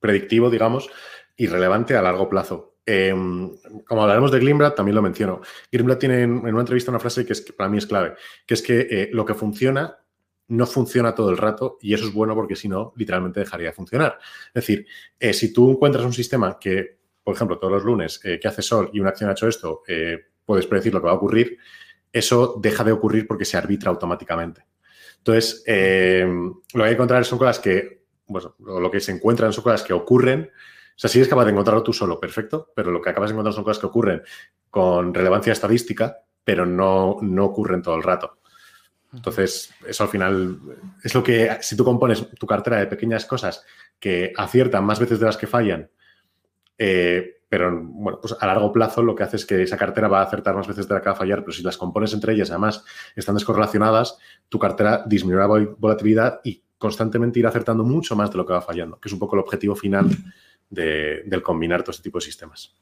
predictivo, 0.00 0.50
digamos, 0.50 0.90
y 1.36 1.46
relevante 1.46 1.96
a 1.96 2.02
largo 2.02 2.28
plazo. 2.28 2.74
Em, 2.86 3.50
como 3.86 4.02
hablaremos 4.02 4.30
de 4.30 4.40
Glimbrad, 4.40 4.74
también 4.74 4.94
lo 4.94 5.02
menciono. 5.02 5.40
Glimbrad 5.70 5.98
tiene 5.98 6.22
en, 6.22 6.32
una 6.32 6.60
entrevista 6.60 6.90
una 6.90 7.00
frase 7.00 7.24
que, 7.24 7.32
es, 7.32 7.40
que 7.40 7.52
para 7.52 7.70
mí 7.70 7.78
es 7.78 7.86
clave, 7.86 8.14
que 8.46 8.54
es 8.54 8.62
que 8.62 8.86
eh, 8.90 9.10
lo 9.12 9.24
que 9.24 9.34
funciona 9.34 9.96
no 10.48 10.66
funciona 10.66 11.14
todo 11.14 11.30
el 11.30 11.36
rato 11.36 11.78
y 11.80 11.94
eso 11.94 12.06
es 12.06 12.12
bueno 12.12 12.34
porque 12.34 12.56
si 12.56 12.68
no, 12.68 12.92
literalmente 12.96 13.40
dejaría 13.40 13.68
de 13.68 13.72
funcionar. 13.72 14.18
Es 14.48 14.66
decir, 14.66 14.86
si 15.32 15.52
tú 15.52 15.70
encuentras 15.70 16.04
un 16.04 16.12
sistema 16.12 16.58
que, 16.58 16.98
por 17.22 17.34
ejemplo, 17.34 17.58
todos 17.58 17.72
los 17.72 17.84
lunes 17.84 18.18
que 18.18 18.46
hace 18.46 18.60
sol 18.60 18.90
y 18.92 19.00
una 19.00 19.10
acción 19.10 19.30
ha 19.30 19.32
hecho 19.32 19.48
esto, 19.48 19.82
puedes 20.44 20.66
predecir 20.66 20.92
lo 20.92 21.00
que 21.00 21.06
va 21.06 21.12
a 21.12 21.16
ocurrir, 21.16 21.58
eso 22.12 22.58
deja 22.60 22.84
de 22.84 22.92
ocurrir 22.92 23.26
porque 23.26 23.44
se 23.44 23.56
arbitra 23.56 23.90
automáticamente. 23.90 24.64
Entonces, 25.18 25.64
eh, 25.66 26.24
lo 26.26 26.62
que 26.74 26.82
hay 26.82 26.90
que 26.90 26.94
encontrar 26.94 27.24
son 27.24 27.38
cosas 27.38 27.58
que, 27.58 28.04
bueno, 28.26 28.54
lo 28.58 28.90
que 28.90 29.00
se 29.00 29.10
encuentran 29.10 29.52
son 29.52 29.64
cosas 29.64 29.82
que 29.82 29.92
ocurren. 29.92 30.50
O 30.50 30.98
sea, 30.98 31.10
si 31.10 31.18
eres 31.18 31.28
capaz 31.28 31.46
de 31.46 31.50
encontrarlo 31.50 31.82
tú 31.82 31.92
solo, 31.92 32.20
perfecto, 32.20 32.72
pero 32.76 32.92
lo 32.92 33.00
que 33.00 33.10
acabas 33.10 33.30
de 33.30 33.32
encontrar 33.32 33.54
son 33.54 33.64
cosas 33.64 33.80
que 33.80 33.86
ocurren 33.86 34.22
con 34.70 35.12
relevancia 35.12 35.52
estadística, 35.52 36.18
pero 36.44 36.66
no, 36.66 37.16
no 37.22 37.46
ocurren 37.46 37.82
todo 37.82 37.96
el 37.96 38.02
rato. 38.02 38.38
Entonces, 39.14 39.72
eso 39.86 40.04
al 40.04 40.08
final 40.08 40.58
es 41.02 41.14
lo 41.14 41.22
que, 41.22 41.56
si 41.60 41.76
tú 41.76 41.84
compones 41.84 42.28
tu 42.30 42.46
cartera 42.46 42.78
de 42.78 42.86
pequeñas 42.86 43.26
cosas 43.26 43.64
que 43.98 44.32
aciertan 44.36 44.84
más 44.84 44.98
veces 44.98 45.20
de 45.20 45.26
las 45.26 45.36
que 45.36 45.46
fallan, 45.46 45.90
eh, 46.76 47.34
pero 47.48 47.70
bueno, 47.80 48.18
pues 48.20 48.34
a 48.38 48.46
largo 48.46 48.72
plazo 48.72 49.02
lo 49.02 49.14
que 49.14 49.22
hace 49.22 49.36
es 49.36 49.46
que 49.46 49.62
esa 49.62 49.76
cartera 49.76 50.08
va 50.08 50.20
a 50.20 50.24
acertar 50.24 50.56
más 50.56 50.66
veces 50.66 50.88
de 50.88 50.94
la 50.94 51.00
que 51.00 51.08
va 51.08 51.12
a 51.12 51.18
fallar, 51.18 51.40
pero 51.40 51.52
si 51.52 51.62
las 51.62 51.76
compones 51.76 52.12
entre 52.12 52.32
ellas, 52.32 52.50
además 52.50 52.84
están 53.14 53.36
descorrelacionadas, 53.36 54.18
tu 54.48 54.58
cartera 54.58 55.04
disminuirá 55.06 55.46
volatilidad 55.46 56.40
y 56.42 56.64
constantemente 56.76 57.38
irá 57.38 57.50
acertando 57.50 57.84
mucho 57.84 58.16
más 58.16 58.30
de 58.30 58.38
lo 58.38 58.44
que 58.44 58.52
va 58.52 58.60
fallando, 58.60 58.98
que 58.98 59.08
es 59.08 59.12
un 59.12 59.20
poco 59.20 59.36
el 59.36 59.40
objetivo 59.40 59.76
final 59.76 60.10
del 60.68 61.42
combinar 61.42 61.82
todo 61.82 61.92
este 61.92 62.02
tipo 62.02 62.18
de 62.18 62.24
sistemas. 62.24 62.74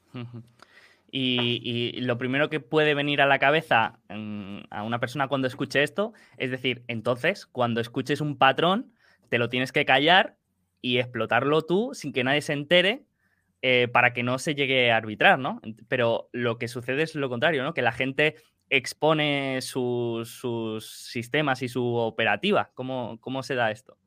Y, 1.15 2.01
lo 2.01 2.17
primero 2.17 2.49
que 2.49 2.59
puede 2.59 2.95
venir 2.95 3.21
a 3.21 3.27
la 3.27 3.37
cabeza 3.37 3.99
mm, 4.09 4.61
a 4.71 4.81
una 4.81 4.99
persona 4.99 5.27
cuando 5.27 5.47
escuche 5.47 5.83
esto 5.83 6.13
es 6.37 6.49
decir, 6.49 6.83
entonces, 6.87 7.45
cuando 7.45 7.81
escuches 7.81 8.19
un 8.19 8.35
patrón, 8.35 8.91
te 9.29 9.37
lo 9.37 9.47
tienes 9.47 9.71
que 9.71 9.85
callar 9.85 10.37
y 10.81 10.97
explotarlo 10.97 11.61
tú 11.61 11.91
sin 11.93 12.13
que 12.13 12.23
nadie 12.23 12.41
se 12.41 12.53
entere 12.53 13.05
eh, 13.61 13.87
para 13.89 14.11
que 14.11 14.23
no 14.23 14.39
se 14.39 14.55
llegue 14.55 14.91
a 14.91 14.97
arbitrar, 14.97 15.37
¿no? 15.37 15.61
Pero 15.87 16.29
lo 16.31 16.57
que 16.57 16.67
sucede 16.67 17.03
es 17.03 17.13
lo 17.13 17.29
contrario, 17.29 17.61
¿no? 17.63 17.75
Que 17.75 17.83
la 17.83 17.91
gente 17.91 18.37
expone 18.71 19.59
sus, 19.61 20.41
sistemas 20.83 21.61
y 21.61 21.67
su 21.67 21.93
operativa. 21.93 22.71
¿Cómo, 22.73 23.19
¿Cómo, 23.21 23.43
se 23.43 23.53
da 23.53 23.69
esto? 23.69 23.97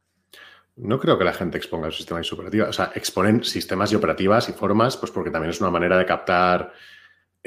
No 0.75 0.99
creo 0.99 1.17
que 1.17 1.25
la 1.25 1.33
gente 1.33 1.57
exponga 1.57 1.89
su 1.93 1.99
sistema 1.99 2.21
y 2.21 2.25
su 2.25 2.35
operativa. 2.35 2.69
O 2.69 2.73
sea, 2.73 2.91
exponen 2.97 3.45
sistemas 3.45 3.93
y 3.93 3.95
operativas 3.95 4.49
y 4.49 4.53
formas, 4.53 4.97
pues 4.97 5.13
porque 5.13 5.31
también 5.31 5.51
es 5.51 5.61
una 5.61 5.71
manera 5.71 5.97
de 5.97 6.05
captar 6.05 6.73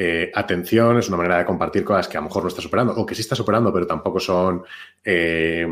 eh, 0.02 0.32
atención, 0.34 0.98
es 0.98 1.10
una 1.10 1.18
manera 1.18 1.40
de 1.40 1.46
compartir 1.46 1.84
cosas 1.84 2.08
que 2.08 2.16
a 2.16 2.22
lo 2.22 2.28
mejor 2.28 2.44
no 2.44 2.48
estás 2.48 2.66
operando 2.66 2.94
o 2.94 3.06
que 3.06 3.14
sí 3.14 3.20
estás 3.20 3.42
operando, 3.42 3.74
pero 3.74 3.86
tampoco 3.86 4.18
son... 4.18 4.64
Eh, 5.04 5.68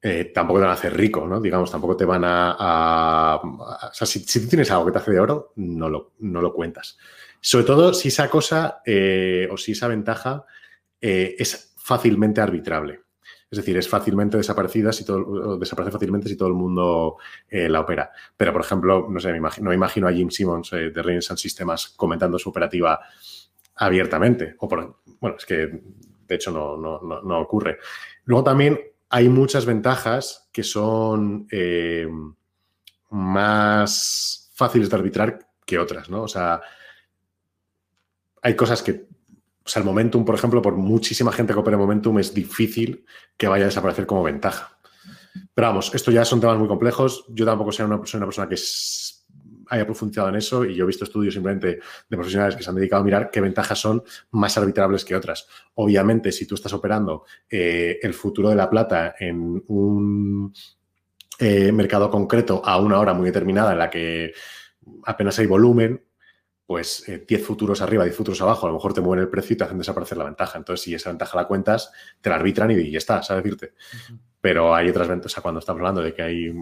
eh, 0.00 0.30
tampoco 0.32 0.60
te 0.60 0.64
van 0.66 0.70
a 0.70 0.74
hacer 0.74 0.96
rico, 0.96 1.26
¿no? 1.26 1.40
Digamos, 1.40 1.72
tampoco 1.72 1.96
te 1.96 2.04
van 2.04 2.22
a... 2.24 3.40
o 3.42 3.92
sea, 3.92 4.06
si, 4.06 4.24
tú 4.24 4.48
tienes 4.48 4.70
algo 4.70 4.86
que 4.86 4.92
te 4.92 4.98
hace 4.98 5.10
de 5.10 5.18
oro, 5.18 5.54
no 5.56 5.88
lo, 5.88 6.12
no 6.20 6.40
lo 6.40 6.54
cuentas. 6.54 6.96
Sobre 7.40 7.64
todo 7.64 7.92
si 7.92 8.08
esa 8.08 8.30
cosa 8.30 8.80
eh, 8.86 9.48
o 9.50 9.56
si 9.56 9.72
esa 9.72 9.88
ventaja 9.88 10.44
es 11.00 11.74
fácilmente 11.76 12.40
arbitrable. 12.40 13.00
Es 13.54 13.58
decir, 13.58 13.76
es 13.76 13.88
fácilmente 13.88 14.36
desaparecida 14.36 14.92
si 14.92 15.04
todo, 15.04 15.56
desaparece 15.56 15.92
fácilmente 15.92 16.28
si 16.28 16.36
todo 16.36 16.48
el 16.48 16.54
mundo 16.54 17.18
la 17.50 17.80
opera. 17.80 18.10
Pero, 18.36 18.52
por 18.52 18.62
ejemplo, 18.62 19.06
no 19.08 19.20
sé, 19.20 19.30
me 19.30 19.38
imagino, 19.38 19.72
imagino 19.72 20.08
a 20.08 20.12
Jim 20.12 20.28
Simmons 20.28 20.70
de 20.70 20.90
Renaissance 20.90 21.40
Systems 21.40 21.94
comentando 21.96 22.36
su 22.36 22.48
operativa 22.50 22.98
abiertamente. 23.76 24.56
O 24.58 24.68
por, 24.68 24.96
bueno, 25.20 25.36
es 25.38 25.46
que 25.46 25.80
de 26.26 26.34
hecho 26.34 26.50
no 26.50 27.38
ocurre. 27.38 27.78
Luego 28.24 28.42
también 28.42 28.80
hay 29.10 29.28
muchas 29.28 29.64
ventajas 29.64 30.48
que 30.52 30.64
son 30.64 31.46
eh, 31.52 32.08
más 33.10 34.50
fáciles 34.54 34.90
de 34.90 34.96
arbitrar 34.96 35.38
que 35.64 35.78
otras, 35.78 36.10
¿no? 36.10 36.22
O 36.22 36.28
sea, 36.28 36.60
hay 38.42 38.56
cosas 38.56 38.82
que, 38.82 39.06
o 39.64 39.68
sea, 39.68 39.80
el 39.80 39.86
momentum, 39.86 40.24
por 40.24 40.34
ejemplo, 40.34 40.60
por 40.60 40.76
muchísima 40.76 41.32
gente 41.32 41.54
que 41.54 41.58
opera 41.58 41.78
momentum, 41.78 42.18
es 42.18 42.34
difícil 42.34 43.06
que 43.36 43.48
vaya 43.48 43.64
a 43.64 43.68
desaparecer 43.68 44.04
como 44.04 44.22
ventaja. 44.22 44.78
Pero 45.54 45.68
vamos, 45.68 45.94
esto 45.94 46.10
ya 46.10 46.24
son 46.24 46.40
temas 46.40 46.58
muy 46.58 46.68
complejos. 46.68 47.24
Yo 47.28 47.46
tampoco 47.46 47.72
soy 47.72 47.86
una, 47.86 47.98
persona 47.98 48.48
que 48.48 48.56
haya 49.70 49.86
profundizado 49.86 50.28
en 50.28 50.36
eso 50.36 50.64
y 50.64 50.74
yo 50.74 50.84
he 50.84 50.86
visto 50.86 51.04
estudios 51.04 51.32
simplemente 51.32 51.78
de 52.08 52.16
profesionales 52.16 52.56
que 52.56 52.62
se 52.62 52.68
han 52.68 52.76
dedicado 52.76 53.00
a 53.00 53.04
mirar 53.04 53.30
qué 53.30 53.40
ventajas 53.40 53.78
son 53.78 54.02
más 54.32 54.56
arbitrables 54.58 55.04
que 55.04 55.16
otras. 55.16 55.46
Obviamente, 55.74 56.30
si 56.30 56.46
tú 56.46 56.56
estás 56.56 56.72
operando 56.74 57.24
eh, 57.48 57.98
el 58.02 58.12
futuro 58.12 58.50
de 58.50 58.56
la 58.56 58.68
plata 58.68 59.14
en 59.18 59.62
un 59.66 60.52
eh, 61.38 61.72
mercado 61.72 62.10
concreto 62.10 62.60
a 62.64 62.78
una 62.78 62.98
hora 63.00 63.14
muy 63.14 63.26
determinada 63.26 63.72
en 63.72 63.78
la 63.78 63.88
que 63.88 64.34
apenas 65.04 65.38
hay 65.38 65.46
volumen, 65.46 66.04
pues 66.66 67.04
10 67.06 67.30
eh, 67.30 67.38
futuros 67.38 67.82
arriba, 67.82 68.04
10 68.04 68.16
futuros 68.16 68.40
abajo, 68.40 68.66
a 68.66 68.70
lo 68.70 68.74
mejor 68.76 68.94
te 68.94 69.00
mueven 69.00 69.24
el 69.24 69.30
precio 69.30 69.54
y 69.54 69.56
te 69.56 69.64
hacen 69.64 69.78
desaparecer 69.78 70.16
la 70.16 70.24
ventaja. 70.24 70.58
Entonces, 70.58 70.82
si 70.82 70.94
esa 70.94 71.10
ventaja 71.10 71.36
la 71.36 71.46
cuentas, 71.46 71.92
te 72.20 72.30
la 72.30 72.36
arbitran 72.36 72.70
y, 72.70 72.90
ya 72.90 72.98
está, 72.98 73.22
¿sabes 73.22 73.44
decirte? 73.44 73.74
Pero 74.40 74.74
hay 74.74 74.88
otras 74.88 75.08
ventajas, 75.08 75.42
cuando 75.42 75.60
estamos 75.60 75.80
hablando 75.80 76.02
de 76.02 76.14
que 76.14 76.22
hay 76.22 76.54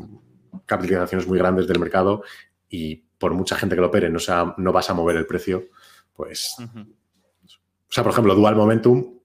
capitalizaciones 0.67 1.27
muy 1.27 1.39
grandes 1.39 1.67
del 1.67 1.79
mercado 1.79 2.23
y 2.69 2.97
por 2.97 3.35
mucha 3.35 3.57
gente 3.57 3.75
que 3.75 3.81
lo 3.81 3.89
opere 3.89 4.11
no, 4.11 4.19
sea, 4.19 4.55
no 4.57 4.73
vas 4.73 4.91
a 4.91 4.95
mover 4.95 5.17
el 5.17 5.27
precio, 5.27 5.69
pues... 6.15 6.57
O 6.59 7.95
sea, 7.95 8.03
por 8.03 8.13
ejemplo, 8.13 8.35
Dual 8.35 8.57
Momentum, 8.57 9.19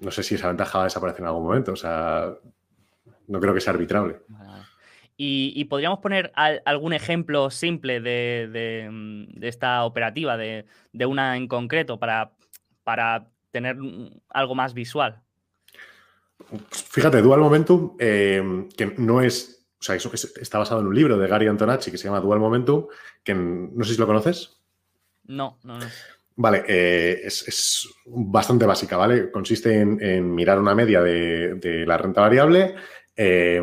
no 0.00 0.10
sé 0.10 0.22
si 0.22 0.34
esa 0.34 0.48
ventaja 0.48 0.78
va 0.78 0.84
a 0.84 0.86
desaparecer 0.86 1.22
en 1.22 1.28
algún 1.28 1.44
momento, 1.44 1.72
o 1.72 1.76
sea, 1.76 2.30
no 3.28 3.40
creo 3.40 3.54
que 3.54 3.60
sea 3.60 3.72
arbitrable. 3.72 4.20
Y, 5.24 5.66
podríamos 5.66 6.00
poner 6.00 6.32
algún 6.34 6.92
ejemplo 6.92 7.48
simple 7.48 8.00
de, 8.00 9.28
esta 9.40 9.84
operativa, 9.84 10.36
de, 10.36 10.66
una 11.06 11.36
en 11.36 11.46
concreto, 11.46 12.00
para, 12.00 12.32
para 12.82 13.28
tener 13.52 13.76
algo 14.30 14.56
más 14.56 14.74
visual. 14.74 15.20
Fíjate, 16.72 17.22
Dual 17.22 17.38
Momentum, 17.38 17.94
eh, 18.00 18.66
que 18.76 18.94
no 18.98 19.20
es, 19.20 19.64
o 19.78 19.84
sea, 19.84 19.94
está 19.94 20.58
basado 20.58 20.80
en 20.80 20.88
un 20.88 20.94
libro 20.96 21.16
de 21.16 21.28
Gary 21.28 21.46
Antonacci 21.46 21.92
que 21.92 21.98
se 21.98 22.08
llama 22.08 22.18
Dual 22.18 22.40
Momentum, 22.40 22.88
que 23.22 23.32
no 23.32 23.84
sé 23.84 23.94
si 23.94 24.00
lo 24.00 24.08
conoces. 24.08 24.60
No, 25.26 25.60
no, 25.62 25.78
no. 25.78 25.86
Vale, 26.34 26.64
eh, 26.66 27.20
es, 27.24 27.88
bastante 28.06 28.66
básica, 28.66 28.96
¿vale? 28.96 29.30
Consiste 29.30 29.72
en, 29.78 30.34
mirar 30.34 30.58
una 30.58 30.74
media 30.74 31.00
de, 31.00 31.84
la 31.86 31.96
renta 31.96 32.22
variable, 32.22 32.74
eh, 33.14 33.62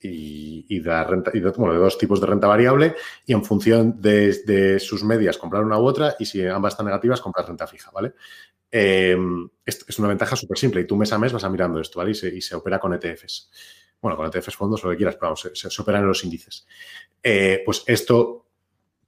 y, 0.00 0.66
y 0.68 0.80
de, 0.80 1.40
dos 1.40 1.98
tipos 1.98 2.20
de 2.20 2.26
renta 2.26 2.46
variable 2.46 2.94
y 3.26 3.32
en 3.32 3.44
función 3.44 4.00
de, 4.00 4.78
sus 4.80 5.04
medias 5.04 5.38
comprar 5.38 5.64
una 5.64 5.78
u 5.78 5.84
otra 5.84 6.14
y 6.18 6.26
si 6.26 6.44
ambas 6.46 6.74
están 6.74 6.86
negativas 6.86 7.20
comprar 7.20 7.46
renta 7.46 7.66
fija, 7.66 7.90
¿vale? 7.90 8.14
Em, 8.70 9.48
es, 9.64 9.98
una 9.98 10.08
ventaja 10.08 10.36
súper 10.36 10.58
simple 10.58 10.80
y 10.80 10.86
tú 10.86 10.96
mes 10.96 11.12
a 11.12 11.18
mes 11.18 11.32
vas 11.32 11.44
a 11.44 11.48
mirando 11.50 11.80
esto, 11.80 11.98
¿vale? 11.98 12.12
Y 12.12 12.40
se, 12.40 12.54
opera 12.54 12.78
con 12.78 12.94
ETFs. 12.94 13.50
Bueno, 14.00 14.16
con 14.16 14.26
ETFs 14.26 14.56
fondos, 14.56 14.82
lo 14.82 14.90
que 14.90 14.96
quieras, 14.96 15.16
pero 15.16 15.28
vamos, 15.28 15.40
se, 15.40 15.70
se, 15.70 15.82
operan 15.82 16.02
en 16.02 16.08
los 16.08 16.24
índices. 16.24 16.66
Eh, 17.22 17.62
pues 17.64 17.82
esto 17.86 18.46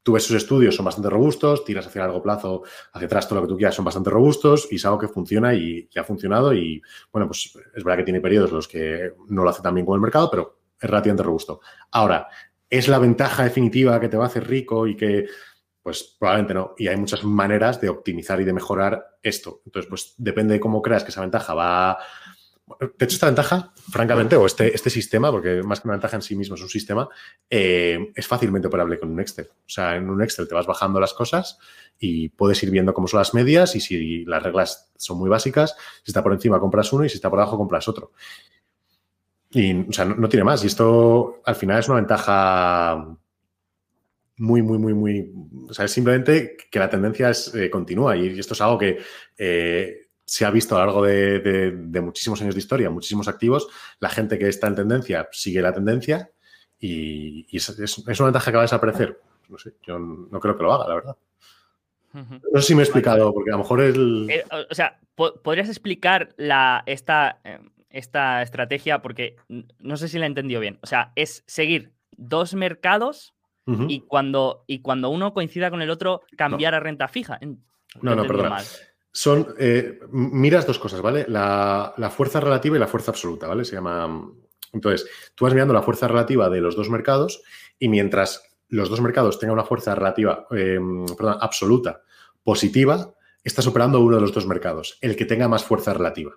tú 0.02 0.12
ves 0.12 0.24
sus 0.24 0.36
estudios, 0.36 0.74
son 0.74 0.84
bastante 0.84 1.08
robustos, 1.08 1.64
tiras 1.64 1.86
hacia 1.86 2.02
largo 2.02 2.22
plazo, 2.22 2.62
hacia 2.92 3.06
atrás, 3.06 3.28
todo 3.28 3.40
lo 3.40 3.46
que 3.46 3.52
tú 3.52 3.56
quieras, 3.56 3.74
son 3.74 3.84
bastante 3.84 4.10
robustos 4.10 4.68
y 4.70 4.76
es 4.76 4.84
algo 4.84 4.98
que 4.98 5.08
funciona 5.08 5.54
y 5.54 5.86
que 5.86 6.00
ha 6.00 6.04
funcionado 6.04 6.52
y, 6.52 6.82
bueno, 7.12 7.28
pues 7.28 7.56
es 7.74 7.84
verdad 7.84 7.98
que 7.98 8.04
tiene 8.04 8.20
periodos 8.20 8.50
en 8.50 8.56
los 8.56 8.68
que 8.68 9.12
no 9.28 9.44
lo 9.44 9.50
hace 9.50 9.62
tan 9.62 9.74
bien 9.74 9.86
como 9.86 9.94
el 9.94 10.02
mercado, 10.02 10.30
pero 10.30 10.61
es 10.82 10.90
relativamente 10.90 11.22
robusto. 11.22 11.60
Ahora, 11.92 12.28
¿es 12.68 12.88
la 12.88 12.98
ventaja 12.98 13.44
definitiva 13.44 14.00
que 14.00 14.08
te 14.08 14.16
va 14.16 14.24
a 14.24 14.26
hacer 14.26 14.48
rico 14.48 14.86
y 14.86 14.96
que, 14.96 15.26
pues 15.82 16.16
probablemente 16.18 16.54
no. 16.54 16.74
Y 16.78 16.88
hay 16.88 16.96
muchas 16.96 17.24
maneras 17.24 17.80
de 17.80 17.88
optimizar 17.88 18.40
y 18.40 18.44
de 18.44 18.52
mejorar 18.52 19.18
esto. 19.22 19.62
Entonces, 19.66 19.88
pues 19.88 20.14
depende 20.16 20.54
de 20.54 20.60
cómo 20.60 20.80
creas 20.80 21.04
que 21.04 21.10
esa 21.10 21.20
ventaja 21.20 21.54
va... 21.54 21.98
De 22.80 23.04
hecho, 23.04 23.14
esta 23.14 23.26
ventaja, 23.26 23.72
francamente, 23.90 24.36
o 24.36 24.46
este, 24.46 24.74
este 24.74 24.88
sistema, 24.88 25.30
porque 25.30 25.62
más 25.62 25.80
que 25.80 25.88
una 25.88 25.94
ventaja 25.96 26.16
en 26.16 26.22
sí 26.22 26.36
mismo 26.36 26.54
es 26.54 26.62
un 26.62 26.68
sistema, 26.68 27.08
eh, 27.50 28.12
es 28.14 28.26
fácilmente 28.26 28.68
operable 28.68 28.98
con 28.98 29.10
un 29.10 29.20
Excel. 29.20 29.48
O 29.50 29.68
sea, 29.68 29.96
en 29.96 30.08
un 30.08 30.22
Excel 30.22 30.48
te 30.48 30.54
vas 30.54 30.66
bajando 30.66 30.98
las 30.98 31.12
cosas 31.12 31.58
y 31.98 32.30
puedes 32.30 32.62
ir 32.62 32.70
viendo 32.70 32.94
cómo 32.94 33.08
son 33.08 33.18
las 33.18 33.34
medias 33.34 33.76
y 33.76 33.80
si 33.80 34.24
las 34.24 34.42
reglas 34.42 34.90
son 34.96 35.18
muy 35.18 35.28
básicas, 35.28 35.76
si 36.02 36.10
está 36.10 36.22
por 36.22 36.32
encima 36.32 36.60
compras 36.60 36.92
uno 36.92 37.04
y 37.04 37.08
si 37.08 37.16
está 37.16 37.28
por 37.28 37.40
abajo 37.40 37.58
compras 37.58 37.88
otro. 37.88 38.12
Y, 39.52 39.88
o 39.88 39.92
sea, 39.92 40.06
no, 40.06 40.28
tiene 40.28 40.44
más. 40.44 40.64
Y 40.64 40.66
esto 40.66 41.42
al 41.44 41.54
final 41.54 41.78
es 41.78 41.88
una 41.88 41.96
ventaja 41.96 43.16
muy, 44.38 44.62
muy, 44.62 44.78
muy, 44.78 44.94
muy. 44.94 45.32
O 45.68 45.74
sea, 45.74 45.84
es 45.84 45.92
simplemente 45.92 46.56
que 46.70 46.78
la 46.78 46.88
tendencia 46.88 47.30
es, 47.30 47.54
eh, 47.54 47.70
continúa. 47.70 48.16
Y 48.16 48.38
esto 48.38 48.54
es 48.54 48.60
algo 48.62 48.78
que 48.78 48.98
eh, 49.36 50.08
se 50.24 50.44
ha 50.46 50.50
visto 50.50 50.76
a 50.76 50.80
lo 50.80 50.86
largo 50.86 51.04
de, 51.04 52.00
muchísimos 52.00 52.40
años 52.40 52.54
de 52.54 52.60
historia, 52.60 52.88
muchísimos 52.88 53.28
activos. 53.28 53.68
La 54.00 54.08
gente 54.08 54.38
que 54.38 54.48
está 54.48 54.68
en 54.68 54.76
tendencia 54.76 55.28
sigue 55.32 55.60
la 55.60 55.74
tendencia 55.74 56.30
y, 56.78 57.46
es, 57.54 57.98
una 57.98 58.26
ventaja 58.26 58.50
que 58.50 58.56
va 58.56 58.62
a 58.62 58.64
desaparecer. 58.64 59.20
No 59.48 59.58
sé, 59.58 59.74
yo 59.82 59.98
no 59.98 60.40
creo 60.40 60.56
que 60.56 60.62
lo 60.62 60.72
haga, 60.72 60.88
la 60.88 60.94
verdad. 60.94 61.16
No 62.14 62.60
sé 62.60 62.68
si 62.68 62.74
me 62.74 62.82
he 62.82 62.84
explicado, 62.84 63.32
porque 63.32 63.50
a 63.50 63.54
lo 63.54 63.58
mejor 63.58 63.80
el. 63.80 64.28
Eh, 64.30 64.44
o 64.70 64.74
sea, 64.74 64.98
¿podrías 65.14 65.68
explicar 65.68 66.30
la, 66.36 66.82
esta, 66.86 67.40
esta 67.92 68.42
estrategia 68.42 69.02
porque 69.02 69.36
no 69.78 69.96
sé 69.96 70.08
si 70.08 70.18
la 70.18 70.26
he 70.26 70.28
entendido 70.28 70.60
bien. 70.60 70.78
O 70.82 70.86
sea, 70.86 71.12
es 71.14 71.44
seguir 71.46 71.92
dos 72.16 72.54
mercados 72.54 73.34
y, 73.66 74.00
cuando, 74.00 74.64
y 74.66 74.80
cuando 74.80 75.08
uno 75.10 75.32
coincida 75.32 75.70
con 75.70 75.82
el 75.82 75.90
otro, 75.90 76.22
cambiar 76.36 76.74
a 76.74 76.80
renta 76.80 77.06
fija. 77.06 77.38
No, 78.00 78.16
no, 78.16 78.26
perdón. 78.26 78.52
Son, 79.12 79.54
eh, 79.58 80.00
miras 80.10 80.66
dos 80.66 80.78
cosas, 80.78 81.00
¿vale? 81.00 81.26
La, 81.28 82.12
fuerza 82.14 82.40
relativa 82.40 82.76
y 82.76 82.80
la 82.80 82.88
fuerza 82.88 83.12
absoluta, 83.12 83.46
¿vale? 83.46 83.64
Se 83.64 83.76
llama... 83.76 84.32
Entonces, 84.72 85.08
tú 85.34 85.44
vas 85.44 85.52
mirando 85.52 85.74
la 85.74 85.82
fuerza 85.82 86.08
relativa 86.08 86.48
de 86.48 86.62
los 86.62 86.74
dos 86.74 86.88
mercados 86.88 87.42
y 87.78 87.88
mientras 87.88 88.42
los 88.68 88.88
dos 88.88 89.02
mercados 89.02 89.38
tengan 89.38 89.54
una 89.54 89.64
fuerza 89.64 89.94
relativa, 89.94 90.46
em, 90.50 91.04
perdón, 91.04 91.36
absoluta 91.40 92.00
positiva, 92.42 93.12
estás 93.44 93.66
operando 93.66 94.00
uno 94.00 94.16
de 94.16 94.22
los 94.22 94.32
dos 94.32 94.46
mercados, 94.46 94.96
el 95.02 95.14
que 95.14 95.26
tenga 95.26 95.46
más 95.46 95.62
fuerza 95.62 95.92
relativa. 95.92 96.32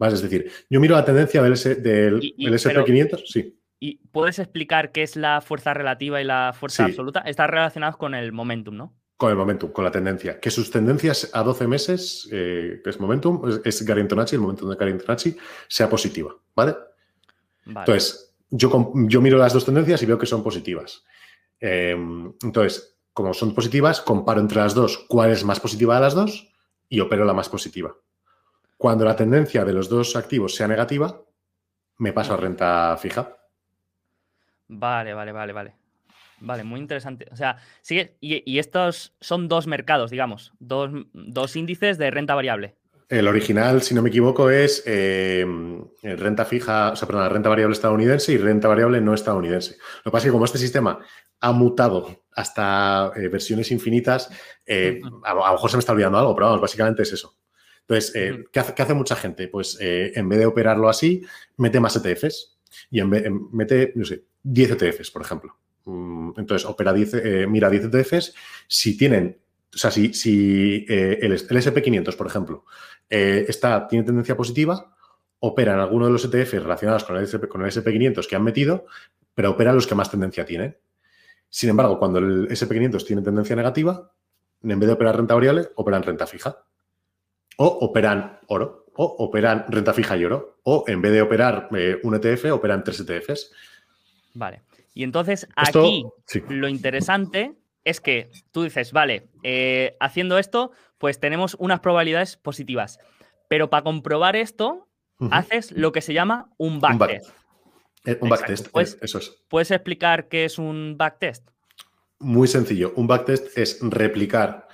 Es 0.00 0.22
decir, 0.22 0.50
yo 0.70 0.80
miro 0.80 0.94
la 0.94 1.04
tendencia 1.04 1.42
del, 1.42 1.54
SP500, 1.54 3.22
sí. 3.26 3.58
¿Y 3.80 3.98
puedes 4.10 4.38
explicar 4.38 4.90
qué 4.92 5.02
es 5.02 5.16
la 5.16 5.40
fuerza 5.40 5.72
relativa 5.74 6.20
y 6.20 6.24
la 6.24 6.52
fuerza 6.58 6.84
absoluta? 6.84 7.20
Están 7.20 7.48
relacionados 7.48 7.96
con 7.96 8.14
el 8.14 8.32
momentum, 8.32 8.76
¿no? 8.76 8.96
Con 9.16 9.30
el 9.30 9.36
momentum, 9.36 9.70
con 9.72 9.84
la 9.84 9.90
tendencia. 9.90 10.40
Que 10.40 10.50
sus 10.50 10.70
tendencias 10.70 11.30
a 11.32 11.42
12 11.42 11.66
meses, 11.66 12.28
eh, 12.32 12.80
que 12.82 12.90
es 12.90 13.00
momentum, 13.00 13.42
es, 13.48 13.80
es 13.80 13.88
el 14.32 14.40
momentum 14.40 14.70
de 14.70 14.76
Garintonacci, 14.76 15.36
sea 15.68 15.88
positiva, 15.88 16.34
¿vale? 16.54 16.74
Entonces, 17.66 18.36
yo, 18.50 18.92
yo 19.08 19.20
miro 19.20 19.38
las 19.38 19.52
dos 19.52 19.64
tendencias 19.64 20.02
y 20.02 20.06
veo 20.06 20.18
que 20.18 20.26
son 20.26 20.42
positivas. 20.42 21.04
Em, 21.60 22.32
entonces, 22.42 22.98
como 23.12 23.34
son 23.34 23.54
positivas, 23.54 24.00
comparo 24.00 24.40
entre 24.40 24.58
las 24.58 24.74
dos 24.74 25.04
cuál 25.08 25.30
es 25.30 25.44
más 25.44 25.60
positiva 25.60 25.96
de 25.96 26.00
las 26.00 26.14
dos 26.14 26.52
y 26.88 27.00
opero 27.00 27.24
la 27.24 27.34
más 27.34 27.48
positiva. 27.48 27.94
Cuando 28.78 29.04
la 29.04 29.16
tendencia 29.16 29.64
de 29.64 29.72
los 29.72 29.88
dos 29.88 30.16
activos 30.16 30.54
sea 30.54 30.68
negativa, 30.68 31.20
me 31.98 32.12
paso 32.12 32.32
a 32.32 32.36
renta 32.36 32.96
fija. 32.96 33.36
Vale, 34.68 35.12
vale, 35.14 35.32
vale, 35.32 35.52
vale. 35.52 35.74
Vale, 36.40 36.62
muy 36.62 36.78
interesante. 36.78 37.26
O 37.32 37.36
sea, 37.36 37.56
sigue. 37.82 38.16
Y, 38.20 38.58
estos 38.58 39.12
son 39.20 39.48
dos 39.48 39.66
mercados, 39.66 40.12
digamos, 40.12 40.52
dos, 40.60 41.56
índices 41.56 41.98
de 41.98 42.10
renta 42.12 42.36
variable. 42.36 42.76
El 43.08 43.26
original, 43.26 43.82
si 43.82 43.94
no 43.94 44.02
me 44.02 44.10
equivoco, 44.10 44.50
es 44.50 44.84
eh, 44.86 45.44
renta 46.02 46.44
fija, 46.44 46.92
o 46.92 46.96
sea, 46.96 47.08
perdón, 47.08 47.30
renta 47.30 47.48
variable 47.48 47.72
estadounidense 47.72 48.32
y 48.32 48.36
renta 48.36 48.68
variable 48.68 49.00
no 49.00 49.14
estadounidense. 49.14 49.78
Lo 50.04 50.10
que 50.10 50.10
pasa 50.10 50.18
es 50.18 50.24
que 50.26 50.32
como 50.32 50.44
este 50.44 50.58
sistema 50.58 51.00
ha 51.40 51.52
mutado 51.52 52.24
hasta 52.32 53.10
eh, 53.16 53.28
versiones 53.28 53.72
infinitas, 53.72 54.30
eh, 54.66 55.00
a, 55.24 55.34
lo 55.34 55.52
mejor 55.52 55.70
se 55.70 55.78
me 55.78 55.80
está 55.80 55.92
olvidando 55.92 56.18
algo, 56.18 56.34
pero 56.34 56.48
vamos, 56.48 56.60
básicamente 56.60 57.02
es 57.02 57.12
eso. 57.14 57.37
Entonces, 57.88 58.14
eh, 58.14 58.44
¿qué, 58.52 58.60
hace, 58.60 58.92
mucha 58.92 59.16
gente? 59.16 59.48
Pues 59.48 59.78
eh, 59.80 60.12
en 60.14 60.28
vez 60.28 60.38
de 60.38 60.46
operarlo 60.46 60.90
así, 60.90 61.24
mete 61.56 61.80
más 61.80 61.96
ETFs 61.96 62.58
y 62.90 63.00
en 63.00 63.08
vez, 63.08 63.24
mete, 63.50 63.92
no 63.94 64.04
sé, 64.04 64.24
10 64.42 64.72
ETFs, 64.72 65.10
por 65.10 65.22
ejemplo. 65.22 65.56
Mm, 65.86 66.32
entonces, 66.36 66.68
opera 66.68 66.92
10, 66.92 67.14
eh, 67.14 67.46
mira 67.48 67.70
10 67.70 67.84
ETFs. 67.84 68.34
Si 68.66 68.98
tienen, 68.98 69.38
o 69.74 69.78
sea, 69.78 69.90
si, 69.90 70.12
si 70.12 70.84
el, 70.86 71.32
SP500, 71.32 72.14
por 72.14 72.26
ejemplo, 72.26 72.66
está, 73.08 73.88
tiene 73.88 74.04
tendencia 74.04 74.36
positiva, 74.36 74.94
operan 75.40 75.80
alguno 75.80 76.06
de 76.06 76.12
los 76.12 76.24
ETFs 76.26 76.62
relacionados 76.62 77.04
con 77.04 77.16
el, 77.16 77.24
SP, 77.24 77.48
con 77.48 77.62
el 77.62 77.70
SP500 77.70 78.28
que 78.28 78.36
han 78.36 78.44
metido, 78.44 78.84
pero 79.34 79.52
operan 79.52 79.74
los 79.74 79.86
que 79.86 79.94
más 79.94 80.10
tendencia 80.10 80.44
tienen. 80.44 80.76
Sin 81.48 81.70
embargo, 81.70 81.98
cuando 81.98 82.18
el 82.18 82.48
SP500 82.48 83.06
tiene 83.06 83.22
tendencia 83.22 83.56
negativa, 83.56 84.12
en 84.62 84.78
vez 84.78 84.88
de 84.88 84.92
operar 84.92 85.16
renta 85.16 85.34
variable, 85.34 85.68
operan 85.76 86.02
renta 86.02 86.26
fija 86.26 86.68
o 87.58 87.66
operan 87.66 88.38
oro, 88.46 88.86
o 88.94 89.04
operan 89.18 89.66
renta 89.68 89.92
fija 89.92 90.16
y 90.16 90.24
oro, 90.24 90.58
o 90.62 90.84
en 90.86 91.02
vez 91.02 91.12
de 91.12 91.22
operar 91.22 91.68
eh, 91.76 91.98
un 92.02 92.14
ETF, 92.14 92.52
operan 92.52 92.84
tres 92.84 93.00
ETFs. 93.00 93.52
Vale. 94.34 94.62
Y 94.94 95.02
entonces 95.02 95.46
aquí 95.56 96.04
lo 96.48 96.68
interesante 96.68 97.54
es 97.84 98.00
que 98.00 98.30
tú 98.52 98.62
dices, 98.62 98.92
vale, 98.92 99.28
eh, 99.42 99.96
haciendo 100.00 100.38
esto, 100.38 100.72
pues 100.98 101.20
tenemos 101.20 101.56
unas 101.58 101.80
probabilidades 101.80 102.36
positivas. 102.36 102.98
Pero 103.48 103.70
para 103.70 103.84
comprobar 103.84 104.36
esto, 104.36 104.88
haces 105.30 105.72
lo 105.72 105.90
que 105.90 106.00
se 106.00 106.12
llama 106.12 106.50
un 106.58 106.80
backtest. 106.80 107.30
Un, 108.06 108.18
un 108.20 108.28
backtest, 108.28 108.68
pues, 108.70 108.98
eso 109.00 109.18
es. 109.18 109.36
¿Puedes 109.48 109.70
explicar 109.70 110.28
qué 110.28 110.44
es 110.44 110.58
un 110.58 110.96
backtest? 110.96 111.48
Muy 112.20 112.46
sencillo. 112.46 112.92
Un 112.96 113.06
backtest 113.06 113.56
es 113.56 113.78
replicar 113.80 114.67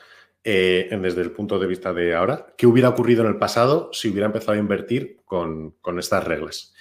eh, 0.45 0.89
desde 1.01 1.23
el 1.23 1.33
punto 1.33 1.59
de 1.59 1.67
vista 1.67 1.95
de 1.95 2.15
ahora, 2.15 2.55
¿qué 2.59 2.67
hubiera 2.67 2.91
ocurrido 2.91 3.23
en 3.23 3.29
el 3.29 3.39
pasado 3.39 3.89
si 3.93 4.11
hubiera 4.11 4.27
empezado 4.27 4.53
a 4.53 4.59
invertir 4.59 5.21
con, 5.25 5.75
estas 5.99 6.25
reglas? 6.25 6.75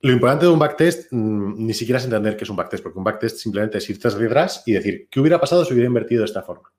Lo 0.00 0.12
importante 0.12 0.46
de 0.46 0.52
un 0.52 0.58
backtest 0.60 1.08
mm, 1.10 1.66
ni 1.66 1.74
siquiera 1.74 1.98
es 1.98 2.04
entender 2.04 2.36
qué 2.36 2.44
es 2.44 2.50
un 2.50 2.56
backtest, 2.56 2.84
porque 2.84 2.98
un 2.98 3.04
backtest 3.04 3.38
simplemente 3.38 3.78
es 3.78 3.90
irte 3.90 4.06
hacia 4.06 4.24
atrás 4.24 4.62
y 4.66 4.72
decir, 4.72 5.08
¿qué 5.10 5.18
hubiera 5.18 5.40
pasado 5.40 5.64
si 5.64 5.72
hubiera 5.72 5.88
invertido 5.88 6.20
de 6.20 6.26
esta 6.26 6.42
forma? 6.42 6.72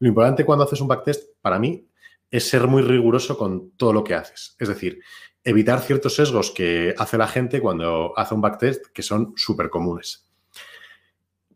Lo 0.00 0.08
importante 0.08 0.44
cuando 0.44 0.64
haces 0.64 0.80
un 0.80 0.88
backtest, 0.88 1.34
para 1.40 1.60
mí, 1.60 1.88
es 2.30 2.48
ser 2.48 2.66
muy 2.66 2.82
riguroso 2.82 3.38
con 3.38 3.70
todo 3.76 3.92
lo 3.92 4.02
que 4.02 4.14
haces. 4.14 4.56
Es 4.58 4.66
decir, 4.66 5.00
evitar 5.44 5.80
ciertos 5.80 6.16
sesgos 6.16 6.50
que 6.50 6.96
hace 6.98 7.16
la 7.16 7.28
gente 7.28 7.60
cuando 7.60 8.12
hace 8.18 8.34
un 8.34 8.40
backtest 8.40 8.86
que 8.86 9.02
son 9.02 9.34
súper 9.36 9.70
comunes. 9.70 10.28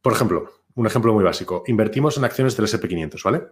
Por 0.01 0.13
ejemplo, 0.13 0.53
un 0.77 0.87
ejemplo 0.87 1.13
muy 1.13 1.25
básico. 1.25 1.65
Invertimos 1.67 2.17
en 2.17 2.25
acciones 2.25 2.57
del 2.57 2.67
SP500, 2.67 3.23
¿vale? 3.25 3.43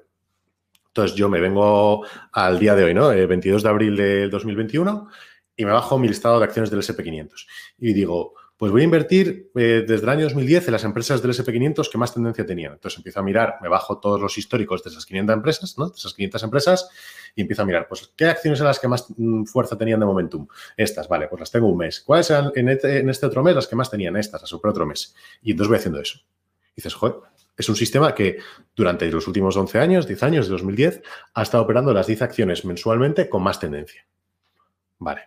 Entonces 0.96 1.14
yo 1.14 1.28
me 1.28 1.40
vengo 1.40 2.06
al 2.32 2.58
día 2.58 2.74
de 2.74 2.84
hoy, 2.84 2.94
¿no? 2.94 3.08
22 3.08 3.62
de 3.62 3.68
abril 3.68 3.96
de 3.96 4.30
2021 4.30 5.08
y 5.54 5.66
me 5.66 5.70
bajo 5.70 5.98
mi 5.98 6.08
listado 6.08 6.38
de 6.38 6.46
acciones 6.46 6.70
del 6.70 6.80
SP500 6.80 7.46
y 7.76 7.92
digo, 7.92 8.32
pues 8.56 8.72
voy 8.72 8.80
a 8.80 8.84
invertir 8.84 9.50
eh, 9.56 9.84
desde 9.86 10.04
el 10.04 10.08
año 10.08 10.24
2010 10.24 10.68
en 10.68 10.72
las 10.72 10.84
empresas 10.84 11.20
del 11.20 11.32
SP500 11.32 11.90
que 11.90 11.98
más 11.98 12.14
tendencia 12.14 12.46
tenían. 12.46 12.72
Entonces 12.72 12.96
empiezo 12.96 13.20
a 13.20 13.22
mirar, 13.22 13.56
me 13.60 13.68
bajo 13.68 13.98
todos 13.98 14.18
los 14.18 14.38
históricos 14.38 14.82
de 14.82 14.88
esas 14.88 15.04
500 15.04 15.34
empresas, 15.34 15.76
¿no? 15.76 15.90
De 15.90 15.96
esas 15.96 16.14
500 16.14 16.42
empresas 16.44 16.88
y 17.34 17.42
empiezo 17.42 17.60
a 17.60 17.66
mirar, 17.66 17.86
pues, 17.88 18.10
¿qué 18.16 18.24
acciones 18.24 18.58
eran 18.60 18.68
las 18.68 18.80
que 18.80 18.88
más 18.88 19.04
mm, 19.14 19.44
fuerza 19.44 19.76
tenían 19.76 20.00
de 20.00 20.06
momentum? 20.06 20.48
Estas, 20.78 21.06
vale, 21.08 21.28
pues 21.28 21.40
las 21.40 21.50
tengo 21.50 21.68
un 21.68 21.76
mes. 21.76 22.00
¿Cuáles 22.00 22.30
eran 22.30 22.52
en 22.54 22.70
este, 22.70 23.10
este 23.10 23.26
otro 23.26 23.42
mes 23.42 23.54
las 23.54 23.66
que 23.66 23.76
más 23.76 23.90
tenían? 23.90 24.16
Estas, 24.16 24.42
a 24.42 24.46
super 24.46 24.70
otro 24.70 24.86
mes. 24.86 25.14
Y 25.42 25.50
entonces 25.50 25.68
voy 25.68 25.76
haciendo 25.76 26.00
eso. 26.00 26.20
Dices, 26.74 26.94
joder, 26.94 27.16
es 27.56 27.68
un 27.68 27.76
sistema 27.76 28.14
que 28.14 28.38
durante 28.74 29.10
los 29.10 29.26
últimos 29.26 29.56
11 29.56 29.78
años, 29.78 30.06
10 30.06 30.22
años, 30.22 30.46
de 30.46 30.52
2010, 30.52 31.02
ha 31.34 31.42
estado 31.42 31.64
operando 31.64 31.94
las 31.94 32.06
10 32.06 32.22
acciones 32.22 32.64
mensualmente 32.64 33.28
con 33.28 33.42
más 33.42 33.58
tendencia. 33.58 34.06
Vale. 34.98 35.22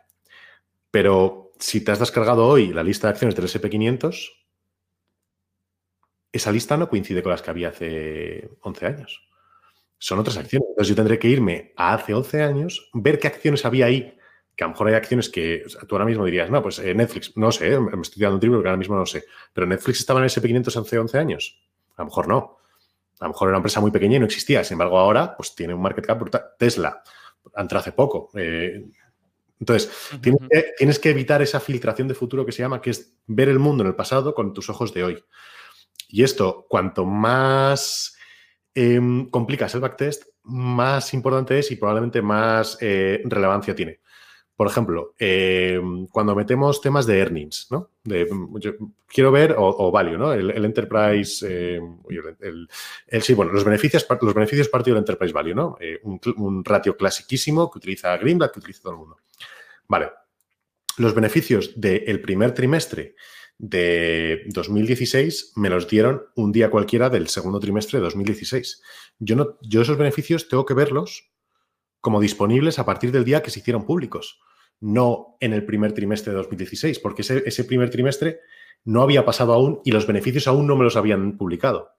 Pero 0.92 1.52
si 1.60 1.82
te 1.82 1.92
has 1.92 2.00
descargado 2.00 2.46
hoy 2.46 2.74
la 2.74 2.84
lista 2.84 3.08
de 3.08 3.12
acciones 3.12 3.36
del 3.36 3.46
SP500, 3.46 4.32
esa 6.32 6.52
lista 6.52 6.78
no 6.78 6.90
coincide 6.90 7.24
con 7.24 7.32
las 7.32 7.42
que 7.42 7.50
había 7.50 7.70
hace 7.70 8.50
11 8.62 8.86
años. 8.86 9.28
Son 9.98 10.20
otras 10.20 10.38
acciones. 10.38 10.68
Entonces 10.70 10.90
yo 10.90 10.96
tendré 10.96 11.20
que 11.20 11.28
irme 11.28 11.74
a 11.76 11.94
hace 11.94 12.14
11 12.14 12.44
años, 12.44 12.90
ver 12.94 13.20
qué 13.20 13.28
acciones 13.28 13.66
había 13.66 13.88
ahí, 13.88 14.18
que 14.56 14.64
a 14.64 14.68
lo 14.68 14.72
mejor 14.72 14.88
hay 14.90 14.94
acciones 14.94 15.30
que 15.30 15.64
tú 15.88 15.96
ahora 15.96 16.06
mismo 16.06 16.26
dirías, 16.26 16.50
no, 16.50 16.62
pues 16.62 16.80
eh, 16.80 16.94
Netflix, 16.94 17.36
no 17.36 17.52
sé, 17.52 17.80
me 17.80 18.02
estoy 18.02 18.22
dando 18.22 18.36
un 18.36 18.40
triple 18.40 18.58
porque 18.58 18.70
ahora 18.70 18.78
mismo 18.78 18.96
no 18.96 19.06
sé, 19.06 19.26
pero 19.54 19.66
Netflix 19.66 20.00
estaba 20.00 20.20
en 20.20 20.26
el 20.26 20.30
SP500 20.30 20.82
hace 20.82 21.00
11 21.00 21.18
años. 21.18 21.69
A 22.00 22.04
lo 22.04 22.06
mejor 22.06 22.28
no. 22.28 22.58
A 23.20 23.26
lo 23.26 23.30
mejor 23.30 23.48
era 23.48 23.52
una 23.52 23.58
empresa 23.58 23.82
muy 23.82 23.92
pequeña 23.92 24.16
y 24.16 24.20
no 24.20 24.26
existía. 24.26 24.64
Sin 24.64 24.76
embargo, 24.76 24.98
ahora 24.98 25.36
pues 25.36 25.54
tiene 25.54 25.74
un 25.74 25.82
market 25.82 26.06
cap 26.06 26.18
brutal. 26.18 26.46
Tesla, 26.58 27.04
entró 27.56 27.80
hace 27.80 27.92
poco. 27.92 28.30
Eh, 28.36 28.86
entonces, 29.60 29.92
tienes, 30.78 31.00
que, 31.00 31.10
evitar 31.10 31.42
esa 31.42 31.60
filtración 31.60 32.08
de 32.08 32.14
futuro 32.14 32.46
que 32.46 32.54
se 32.54 32.62
llama, 32.62 32.82
que 32.82 32.92
es 32.92 33.14
ver 33.28 33.50
el 33.50 33.60
mundo 33.60 33.84
en 33.84 33.90
el 33.90 33.96
pasado 33.96 34.34
con 34.34 34.54
tus 34.54 34.70
ojos 34.70 34.94
de 34.94 35.04
hoy. 35.04 35.24
Y 36.08 36.24
esto, 36.24 36.66
cuanto 36.70 37.06
más 37.06 38.16
em, 38.74 39.30
complicas 39.30 39.76
el 39.76 39.82
backtest, 39.82 40.24
más 40.44 41.14
importante 41.14 41.60
es 41.60 41.72
y 41.72 41.76
probablemente 41.76 42.22
más 42.22 42.78
eh, 42.80 43.22
relevancia 43.26 43.76
tiene. 43.76 44.00
Por 44.60 44.68
ejemplo, 44.68 45.16
em, 45.18 46.06
cuando 46.08 46.36
metemos 46.36 46.82
temas 46.82 47.06
de 47.06 47.18
earnings, 47.18 47.68
¿no? 47.72 47.92
quiero 49.08 49.32
ver, 49.32 49.56
o, 49.58 49.90
value, 49.90 50.18
¿no? 50.18 50.34
El, 50.34 50.66
enterprise, 50.66 51.48
em, 51.48 51.98
el, 53.08 53.22
sí, 53.22 53.36
bueno, 53.36 53.54
los 53.54 53.64
beneficios, 53.64 54.06
los 54.22 54.34
beneficios 54.34 54.68
partido 54.68 54.96
del 54.96 55.04
enterprise 55.04 55.32
value, 55.32 55.56
¿no? 55.56 55.78
Eh, 55.80 56.02
un, 56.04 56.20
un, 56.36 56.66
ratio 56.66 56.98
clasiquísimo 56.98 57.72
que 57.72 57.78
utiliza 57.78 58.18
Greenblatt, 58.18 58.52
que 58.52 58.60
utiliza 58.60 58.82
todo 58.82 58.92
el 58.92 59.00
mundo. 59.00 59.18
Vale. 59.88 60.12
Los 60.98 61.16
beneficios 61.16 61.80
del 61.80 62.20
primer 62.20 62.54
trimestre 62.54 63.16
de 63.58 64.44
2016 64.48 65.54
me 65.56 65.70
los 65.70 65.88
dieron 65.88 66.26
un 66.36 66.52
día 66.52 66.70
cualquiera 66.70 67.10
del 67.10 67.30
segundo 67.30 67.62
trimestre 67.62 68.00
de 68.00 68.04
2016. 68.04 68.82
Yo, 69.20 69.38
no, 69.38 69.58
yo 69.62 69.84
esos 69.84 69.98
beneficios 69.98 70.50
tengo 70.50 70.66
que 70.66 70.74
verlos 70.74 71.30
como 72.02 72.20
disponibles 72.20 72.80
a 72.80 72.86
partir 72.86 73.12
del 73.12 73.26
día 73.26 73.42
que 73.42 73.52
se 73.52 73.60
hicieron 73.60 73.86
públicos, 73.86 74.40
no 74.80 75.38
en 75.40 75.54
el 75.54 75.66
primer 75.66 75.94
trimestre 75.94 76.32
de 76.32 76.38
2016, 76.38 77.00
porque 77.00 77.22
ese, 77.22 77.44
ese 77.46 77.64
primer 77.64 77.90
trimestre 77.90 78.40
no 78.86 79.02
había 79.02 79.26
pasado 79.26 79.54
aún 79.54 79.82
y 79.84 79.92
los 79.92 80.08
beneficios 80.08 80.48
aún 80.48 80.68
no 80.68 80.76
me 80.76 80.84
los 80.84 80.96
habían 80.96 81.38
publicado. 81.38 81.92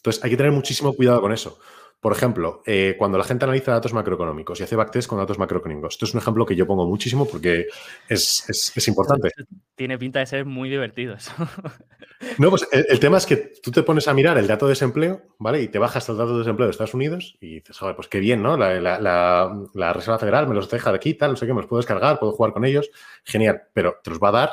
Entonces 0.00 0.24
hay 0.24 0.30
que 0.30 0.36
tener 0.36 0.52
muchísimo 0.52 0.92
cuidado 0.94 1.20
con 1.20 1.32
eso. 1.32 1.58
Por 2.00 2.12
ejemplo, 2.12 2.62
eh, 2.64 2.94
cuando 2.98 3.18
la 3.18 3.24
gente 3.24 3.44
analiza 3.44 3.72
datos 3.72 3.92
macroeconómicos 3.92 4.58
y 4.58 4.62
hace 4.62 4.74
backtest 4.74 5.06
con 5.06 5.18
datos 5.18 5.38
macroeconómicos, 5.38 5.94
esto 5.94 6.06
es 6.06 6.14
un 6.14 6.20
ejemplo 6.20 6.46
que 6.46 6.56
yo 6.56 6.66
pongo 6.66 6.86
muchísimo 6.86 7.28
porque 7.28 7.66
es, 8.08 8.88
importante. 8.88 9.30
Tiene 9.74 9.98
pinta 9.98 10.20
de 10.20 10.26
ser 10.26 10.46
muy 10.46 10.68
divertido 10.70 11.14
eso. 11.14 11.32
No, 12.36 12.50
pues 12.50 12.68
el, 12.70 13.00
tema 13.00 13.16
es 13.16 13.24
que 13.24 13.54
tú 13.62 13.70
te 13.70 13.82
pones 13.82 14.06
a 14.06 14.12
mirar 14.12 14.36
el 14.36 14.46
dato 14.46 14.66
de 14.66 14.72
desempleo, 14.72 15.22
¿vale? 15.38 15.62
Y 15.62 15.68
te 15.68 15.78
bajas 15.78 16.06
el 16.10 16.18
dato 16.18 16.32
de 16.32 16.40
desempleo 16.40 16.66
de 16.66 16.72
Estados 16.72 16.92
Unidos 16.92 17.38
y 17.40 17.54
dices, 17.54 17.78
joder, 17.78 17.96
pues 17.96 18.08
qué 18.08 18.18
bien, 18.18 18.42
¿no? 18.42 18.58
La, 18.58 19.92
Reserva 19.94 20.18
Federal 20.18 20.46
me 20.46 20.54
los 20.54 20.68
deja 20.68 20.90
de 20.90 20.96
aquí, 20.96 21.14
tal, 21.14 21.30
no 21.30 21.36
sé 21.38 21.46
qué, 21.46 21.54
me 21.54 21.62
los 21.62 21.66
puedo 21.66 21.80
descargar, 21.80 22.18
puedo 22.18 22.32
jugar 22.32 22.52
con 22.52 22.66
ellos. 22.66 22.90
Genial, 23.24 23.62
pero 23.72 24.00
te 24.04 24.10
los 24.10 24.20
va 24.20 24.28
a 24.28 24.32
dar 24.32 24.50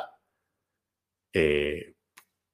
eh, 1.34 1.97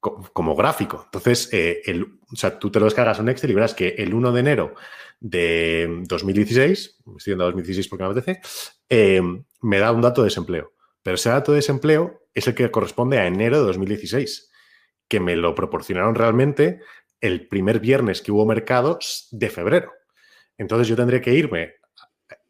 como 0.04 0.56
gráfico. 0.56 1.02
Entonces, 1.06 1.50
eh, 1.54 1.82
el, 1.86 2.04
o 2.04 2.36
sea, 2.36 2.60
tú 2.60 2.70
te 2.70 2.80
lo 2.80 2.86
descargas 2.86 3.20
en 3.20 3.30
Excel 3.30 3.52
y 3.52 3.54
verás 3.54 3.74
que 3.74 3.96
el 3.98 4.13
1 4.13 4.32
de 4.34 4.39
enero 4.39 4.76
de 5.22 6.04
2016, 6.08 7.02
me 7.06 7.18
estoy 7.18 7.32
yendo 7.32 7.46
a 7.46 7.48
2016 7.48 7.88
porque 7.88 8.04
me 8.04 8.10
apetece, 8.12 8.42
eh, 8.89 9.22
me 9.62 9.80
da 9.80 9.92
un 9.92 10.02
dato 10.02 10.22
de 10.22 10.28
desempleo. 10.28 10.74
Pero 11.02 11.16
ese 11.16 11.30
dato 11.30 11.54
de 11.54 11.58
desempleo 11.58 12.28
es 12.34 12.48
el 12.48 12.56
que 12.56 12.70
corresponde 12.70 13.18
a 13.20 13.28
enero 13.28 13.60
de 13.60 13.66
2016, 13.66 14.52
que 15.08 15.20
me 15.20 15.36
lo 15.36 15.56
proporcionaron 15.56 16.16
realmente 16.16 16.82
el 17.22 17.48
primer 17.48 17.80
viernes 17.80 18.22
que 18.22 18.32
hubo 18.32 18.46
mercados 18.46 19.30
de 19.32 19.50
febrero. 19.50 19.94
Entonces 20.58 20.88
yo 20.88 20.96
tendré 20.96 21.22
que 21.22 21.34
irme 21.34 21.76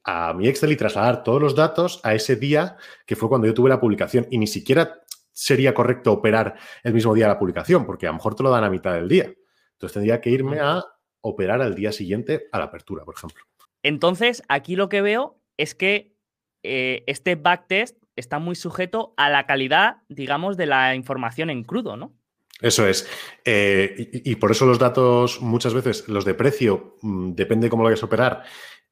a 0.04 0.34
mi 0.34 0.48
Excel 0.48 0.72
y 0.72 0.76
trasladar 0.76 1.24
todos 1.24 1.42
los 1.42 1.56
datos 1.56 2.00
a 2.04 2.14
ese 2.14 2.36
día 2.36 2.78
que 3.06 3.16
fue 3.16 3.30
cuando 3.30 3.48
yo 3.48 3.54
tuve 3.54 3.70
la 3.70 3.80
publicación. 3.80 4.28
Y 4.32 4.38
ni 4.38 4.48
siquiera 4.48 5.04
sería 5.34 5.74
correcto 5.74 6.14
operar 6.14 6.56
el 6.84 6.94
mismo 6.94 7.14
día 7.14 7.26
de 7.26 7.34
la 7.34 7.40
publicación, 7.40 7.86
porque 7.86 8.08
a 8.08 8.12
lo 8.12 8.16
mejor 8.16 8.36
te 8.36 8.44
lo 8.44 8.50
dan 8.50 8.64
a 8.64 8.70
mitad 8.70 8.94
del 8.94 9.10
día. 9.10 9.34
Entonces 9.74 9.94
tendría 9.94 10.22
que 10.22 10.30
irme 10.30 10.60
a 10.60 10.84
operar 11.22 11.62
al 11.62 11.76
día 11.76 11.92
siguiente 11.92 12.48
a 12.52 12.60
la 12.60 12.66
apertura, 12.66 13.04
por 13.04 13.16
ejemplo. 13.16 13.44
Entonces, 13.82 14.44
aquí 14.48 14.76
lo 14.76 14.88
que 14.88 15.02
veo 15.02 15.42
es 15.58 15.76
que 15.76 16.16
eh, 16.64 17.04
este 17.08 17.36
backtest 17.36 17.98
está 18.16 18.40
muy 18.40 18.56
sujeto 18.56 19.14
a 19.18 19.30
la 19.30 19.46
calidad, 19.46 19.98
digamos, 20.08 20.56
de 20.56 20.68
la 20.68 20.96
información 20.96 21.50
en 21.50 21.64
crudo, 21.64 21.98
¿no? 21.98 22.14
Eso 22.62 22.88
es. 22.88 23.10
Eh, 23.44 24.10
y, 24.24 24.36
por 24.36 24.52
eso 24.52 24.66
los 24.66 24.80
datos, 24.80 25.42
muchas 25.42 25.74
veces, 25.74 26.08
los 26.08 26.24
de 26.24 26.34
precio, 26.34 26.98
mm, 27.02 27.34
depende 27.34 27.70
cómo 27.70 27.84
lo 27.84 27.88
vayas 27.88 28.04
a 28.04 28.06
operar, 28.06 28.44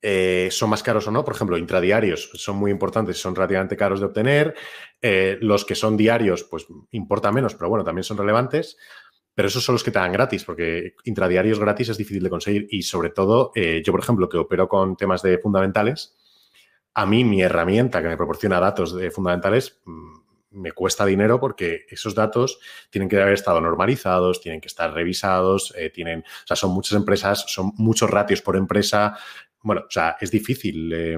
eh, 0.02 0.50
son 0.52 0.70
más 0.70 0.82
caros 0.82 1.08
o 1.08 1.12
no. 1.12 1.24
Por 1.24 1.36
ejemplo, 1.36 1.58
intradiarios 1.58 2.32
son 2.34 2.58
muy 2.58 2.72
importantes, 2.72 3.22
son 3.22 3.36
relativamente 3.36 3.78
caros 3.78 4.00
de 4.00 4.08
obtener. 4.08 4.56
Eh, 5.02 5.38
los 5.42 5.64
que 5.64 5.76
son 5.76 5.96
diarios, 5.96 6.44
pues 6.44 6.66
importa 6.92 7.32
menos, 7.32 7.56
pero 7.56 7.70
bueno, 7.70 7.84
también 7.84 8.04
son 8.04 8.18
relevantes. 8.18 8.78
Pero 9.34 9.48
esos 9.48 9.64
son 9.64 9.74
los 9.74 9.84
que 9.84 9.92
te 9.92 10.00
dan 10.00 10.12
gratis, 10.12 10.44
porque 10.44 10.96
intradiarios 11.06 11.60
gratis 11.60 11.90
es 11.90 11.98
difícil 11.98 12.24
de 12.24 12.30
conseguir. 12.30 12.68
Y 12.70 12.82
sobre 12.84 13.12
todo, 13.12 13.52
eh, 13.56 13.82
yo, 13.86 13.94
por 13.94 14.02
ejemplo, 14.02 14.28
que 14.28 14.38
opero 14.38 14.68
con 14.68 14.98
temas 14.98 15.22
de 15.22 15.38
fundamentales, 15.38 16.18
a 16.94 17.06
mí 17.06 17.24
mi 17.24 17.42
herramienta 17.42 18.02
que 18.02 18.10
me 18.10 18.18
proporciona 18.18 18.60
datos 18.60 18.94
de 18.94 19.10
fundamentales 19.10 19.80
mm, 19.86 20.20
me 20.54 20.74
cuesta 20.74 21.06
dinero 21.06 21.40
porque 21.40 21.86
esos 21.90 22.14
datos 22.14 22.60
tienen 22.90 23.08
que 23.08 23.22
haber 23.22 23.36
estado 23.36 23.62
normalizados, 23.62 24.42
tienen 24.42 24.60
que 24.60 24.68
estar 24.68 24.94
revisados, 24.94 25.74
tienen, 25.94 26.20
o 26.20 26.48
sea, 26.48 26.58
son 26.58 26.72
muchas 26.72 26.98
empresas, 26.98 27.46
son 27.48 27.72
muchos 27.78 28.10
ratios 28.10 28.42
por 28.42 28.58
empresa, 28.58 29.18
bueno, 29.64 29.84
o 29.88 29.92
sea, 29.92 30.18
es 30.20 30.32
difícil, 30.32 30.92
eh, 30.94 31.18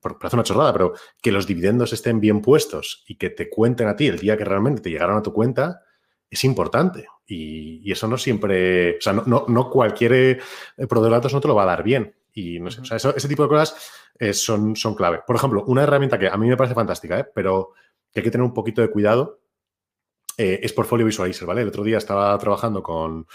por, 0.00 0.18
hacer 0.22 0.36
una 0.36 0.44
chorrada, 0.44 0.72
pero 0.72 0.92
que 1.20 1.32
los 1.32 1.46
dividendos 1.46 1.92
estén 1.92 2.20
bien 2.20 2.40
puestos 2.40 3.04
y 3.06 3.16
que 3.16 3.30
te 3.30 3.48
cuenten 3.48 3.88
a 3.88 3.96
ti 3.96 4.06
el 4.06 4.18
día 4.18 4.36
que 4.36 4.44
realmente 4.44 4.82
te 4.82 4.90
llegaron 4.90 5.16
a 5.16 5.22
tu 5.22 5.32
cuenta, 5.32 5.82
es 6.28 6.44
importante. 6.44 7.06
Y, 7.26 7.90
eso 7.90 8.06
no 8.06 8.16
siempre, 8.16 8.98
o 8.98 9.00
sea, 9.00 9.12
no, 9.12 9.44
no, 9.48 9.70
cualquier 9.70 10.12
eh, 10.12 10.40
proveedor 10.88 11.10
de 11.10 11.16
datos 11.16 11.34
no 11.34 11.40
te 11.40 11.48
lo 11.48 11.54
va 11.54 11.64
a 11.64 11.66
dar 11.66 11.82
bien. 11.82 12.14
Y 12.32 12.60
no 12.60 12.70
sé, 12.70 12.80
o 12.80 12.84
sea, 12.84 12.96
ese 12.96 13.28
tipo 13.28 13.42
de 13.42 13.48
cosas 13.48 13.92
eh, 14.18 14.32
son, 14.32 14.76
son 14.76 14.94
clave. 14.94 15.20
Por 15.26 15.36
ejemplo, 15.36 15.64
una 15.66 15.82
herramienta 15.82 16.18
que 16.18 16.28
a 16.28 16.36
mí 16.36 16.48
me 16.48 16.56
parece 16.56 16.74
fantástica, 16.74 17.28
pero 17.34 17.72
que 18.12 18.20
hay 18.20 18.24
que 18.24 18.30
tener 18.30 18.44
un 18.44 18.54
poquito 18.54 18.80
de 18.80 18.90
cuidado 18.90 19.39
eh, 20.42 20.58
es 20.62 20.72
Portfolio 20.72 21.04
Visualizer, 21.04 21.46
¿vale? 21.46 21.60
El 21.60 21.68
otro 21.68 21.84
día 21.84 21.98
estaba 21.98 22.38
trabajando 22.38 22.82
con, 22.82 23.26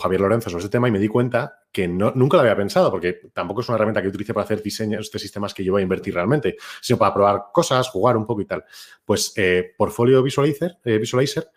Javier 0.00 0.20
Lorenzo 0.20 0.48
sobre 0.48 0.62
este 0.62 0.70
tema 0.70 0.86
y 0.86 0.92
me 0.92 1.00
di 1.00 1.08
cuenta 1.08 1.64
que 1.72 1.88
no, 1.88 2.12
nunca 2.14 2.36
lo 2.36 2.42
había 2.42 2.56
pensado, 2.56 2.88
porque 2.88 3.14
tampoco 3.34 3.62
es 3.62 3.68
una 3.68 3.74
herramienta 3.74 4.00
que 4.00 4.06
utilice 4.06 4.32
para 4.32 4.44
hacer 4.44 4.62
diseños 4.62 5.10
de 5.10 5.18
sistemas 5.18 5.54
que 5.54 5.64
yo 5.64 5.72
voy 5.72 5.80
a 5.80 5.82
invertir 5.82 6.14
realmente, 6.14 6.56
sino 6.80 7.00
para 7.00 7.12
probar 7.12 7.42
cosas, 7.52 7.88
jugar 7.88 8.16
un 8.16 8.24
poco 8.24 8.42
y 8.42 8.44
tal. 8.44 8.64
Pues 9.04 9.32
eh, 9.34 9.74
Portfolio 9.76 10.22
Visualizer, 10.22 10.78
eh, 10.84 10.98
Visualizer 10.98 11.50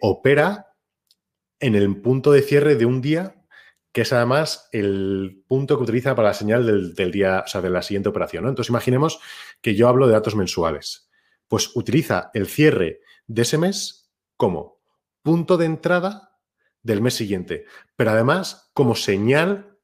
opera 0.00 0.68
en 1.60 1.74
el 1.74 2.00
punto 2.00 2.32
de 2.32 2.40
cierre 2.40 2.76
de 2.76 2.86
un 2.86 3.02
día 3.02 3.44
que 3.92 4.00
es 4.00 4.12
además 4.14 4.70
el 4.72 5.44
punto 5.46 5.76
que 5.76 5.82
utiliza 5.82 6.14
para 6.14 6.28
la 6.28 6.34
señal 6.34 6.64
del, 6.64 6.94
del, 6.94 7.12
día, 7.12 7.42
o 7.44 7.48
sea, 7.48 7.60
de 7.60 7.68
la 7.68 7.82
siguiente 7.82 8.08
operación. 8.08 8.44
¿no? 8.44 8.48
Entonces, 8.48 8.70
imaginemos 8.70 9.20
que 9.60 9.74
yo 9.74 9.86
hablo 9.86 10.06
de 10.06 10.14
datos 10.14 10.34
mensuales 10.34 11.10
Pues 11.46 11.76
utiliza 11.76 12.30
el 12.32 12.46
cierre 12.46 13.00
de 13.26 13.42
ese 13.42 13.58
mes 13.58 14.03
como 14.36 14.80
punto 15.22 15.56
de 15.56 15.66
entrada 15.66 16.38
del 16.82 17.00
mes 17.00 17.14
siguiente, 17.14 17.64
pero 17.96 18.10
además 18.10 18.70
como 18.74 18.94
señal 18.94 19.78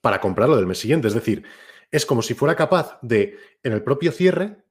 para 0.00 0.20
comprarlo 0.20 0.56
del 0.56 0.66
mes 0.66 0.78
siguiente. 0.78 1.08
Es 1.08 1.14
decir, 1.14 1.44
es 1.90 2.04
como 2.04 2.22
si 2.22 2.34
fuera 2.34 2.54
capaz 2.54 2.98
de, 3.02 3.38
en 3.62 3.72
el 3.72 3.82
propio 3.82 4.12
cierre, 4.12 4.64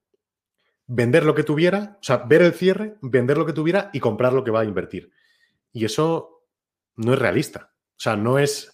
vender 0.85 1.25
lo 1.25 1.33
que 1.33 1.43
tuviera, 1.43 1.97
o 1.99 2.03
sea, 2.03 2.17
ver 2.17 2.41
el 2.41 2.53
cierre, 2.53 2.97
vender 3.01 3.37
lo 3.37 3.45
que 3.45 3.53
tuviera 3.53 3.89
y 3.93 3.99
comprar 3.99 4.33
lo 4.33 4.43
que 4.43 4.51
va 4.51 4.61
a 4.61 4.65
invertir. 4.65 5.11
Y 5.71 5.85
eso 5.85 6.45
no 6.95 7.13
es 7.13 7.19
realista. 7.19 7.73
O 7.91 7.99
sea, 7.99 8.15
no 8.15 8.37
es, 8.37 8.72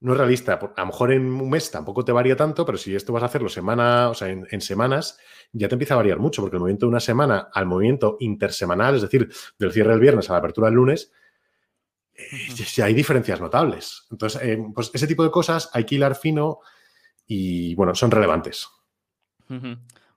no 0.00 0.12
es 0.12 0.18
realista. 0.18 0.54
A 0.54 0.80
lo 0.80 0.86
mejor 0.86 1.12
en 1.12 1.26
un 1.26 1.50
mes 1.50 1.70
tampoco 1.70 2.04
te 2.04 2.12
varía 2.12 2.36
tanto, 2.36 2.64
pero 2.64 2.78
si 2.78 2.94
esto 2.94 3.12
vas 3.12 3.22
a 3.22 3.26
hacerlo 3.26 3.48
semana, 3.48 4.08
o 4.08 4.14
sea, 4.14 4.28
en, 4.28 4.60
semanas, 4.60 5.18
ya 5.52 5.68
te 5.68 5.74
empieza 5.74 5.94
a 5.94 5.98
variar 5.98 6.18
mucho, 6.18 6.42
porque 6.42 6.56
el 6.56 6.60
movimiento 6.60 6.86
de 6.86 6.90
una 6.90 7.00
semana 7.00 7.48
al 7.52 7.66
movimiento 7.66 8.16
intersemanal, 8.20 8.96
es 8.96 9.02
decir, 9.02 9.30
del 9.58 9.72
cierre 9.72 9.90
del 9.90 10.00
viernes 10.00 10.28
a 10.30 10.32
la 10.32 10.38
apertura 10.38 10.68
del 10.68 10.76
lunes, 10.76 11.12
eh, 12.14 12.82
hay 12.82 12.94
diferencias 12.94 13.40
notables. 13.40 14.06
Entonces, 14.10 14.42
eh, 14.42 14.58
pues 14.74 14.90
ese 14.94 15.06
tipo 15.06 15.22
de 15.22 15.30
cosas 15.30 15.70
hay 15.72 15.84
que 15.84 15.96
hilar 15.96 16.14
fino 16.16 16.60
y, 17.26 17.74
bueno, 17.74 17.94
son 17.94 18.10
relevantes. 18.10 18.68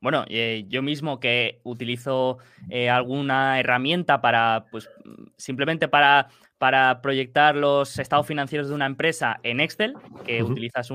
Bueno, 0.03 0.25
eh, 0.27 0.65
yo 0.67 0.81
mismo 0.81 1.21
que 1.21 1.61
utilizo 1.63 2.37
eh, 2.69 2.89
alguna 2.89 3.57
herramienta 3.61 4.19
para, 4.19 4.65
pues, 4.69 4.89
simplemente 5.37 5.87
para, 5.87 6.27
para 6.63 7.01
proyectar 7.01 7.57
los 7.57 7.99
estados 7.99 8.25
financieros 8.25 8.69
de 8.69 8.73
una 8.73 8.85
empresa 8.85 9.37
en 9.43 9.59
Excel, 9.59 9.95
que 10.25 10.43
utilizas 10.43 10.91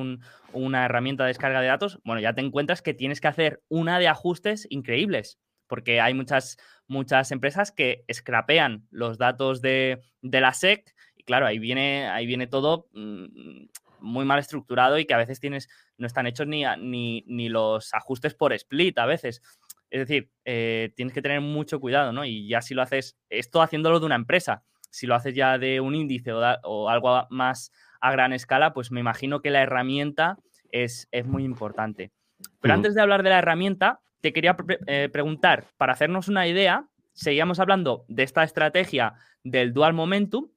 una 0.54 0.86
herramienta 0.86 1.24
de 1.24 1.28
descarga 1.28 1.60
de 1.60 1.66
datos, 1.66 2.00
bueno, 2.06 2.22
ya 2.22 2.32
te 2.32 2.40
encuentras 2.40 2.80
que 2.80 2.94
tienes 2.94 3.20
que 3.20 3.28
hacer 3.28 3.62
una 3.68 3.98
de 3.98 4.08
ajustes 4.08 4.66
increíbles, 4.70 5.38
porque 5.66 6.00
hay 6.00 6.14
muchas, 6.14 6.56
muchas 6.86 7.32
empresas 7.32 7.70
que 7.70 8.02
scrapean 8.10 8.86
los 8.90 9.18
datos 9.18 9.60
de, 9.60 10.00
de 10.22 10.40
la 10.40 10.54
SEC 10.54 10.90
y 11.14 11.24
claro, 11.24 11.44
ahí 11.44 11.58
viene, 11.58 12.08
ahí 12.08 12.24
viene 12.24 12.46
todo 12.46 12.88
mm, 12.94 13.66
muy 14.00 14.24
mal 14.24 14.38
estructurado 14.38 14.98
y 14.98 15.04
que 15.04 15.12
a 15.12 15.18
veces 15.18 15.38
tienes, 15.38 15.68
no 15.98 16.06
están 16.06 16.26
hechos 16.26 16.46
ni, 16.46 16.64
ni, 16.78 17.24
ni 17.26 17.50
los 17.50 17.92
ajustes 17.92 18.32
por 18.32 18.54
split 18.54 18.98
a 18.98 19.04
veces. 19.04 19.42
Es 19.90 20.00
decir, 20.00 20.30
eh, 20.46 20.94
tienes 20.96 21.12
que 21.12 21.20
tener 21.20 21.42
mucho 21.42 21.78
cuidado, 21.78 22.10
¿no? 22.14 22.24
Y 22.24 22.48
ya 22.48 22.62
si 22.62 22.72
lo 22.72 22.80
haces, 22.80 23.18
esto 23.28 23.60
haciéndolo 23.60 24.00
de 24.00 24.06
una 24.06 24.14
empresa, 24.14 24.64
si 24.91 25.07
lo 25.07 25.14
haces 25.14 25.34
ya 25.34 25.59
de 25.59 25.80
un 25.80 25.95
índice 25.95 26.32
o, 26.32 26.89
algo 26.89 27.26
más 27.30 27.72
a 28.01 28.12
gran 28.12 28.32
escala, 28.32 28.72
pues 28.72 28.91
me 28.91 29.01
imagino 29.01 29.41
que 29.41 29.51
la 29.51 29.62
herramienta 29.62 30.39
es, 30.70 31.09
es 31.11 31.26
muy 31.26 31.45
importante. 31.45 32.12
Pero 32.61 32.74
antes 32.74 32.95
de 32.95 33.01
hablar 33.01 33.22
de 33.22 33.30
la 33.30 33.39
herramienta, 33.39 34.01
te 34.20 34.32
quería 34.32 34.57
eh, 34.86 35.09
preguntar, 35.12 35.66
para 35.76 35.93
hacernos 35.93 36.28
una 36.28 36.47
idea, 36.47 36.86
seguíamos 37.12 37.61
hablando 37.61 38.05
de 38.09 38.22
esta 38.22 38.45
estrategia 38.45 39.14
del 39.43 39.72
dual 39.72 39.93
momentum, 39.93 40.49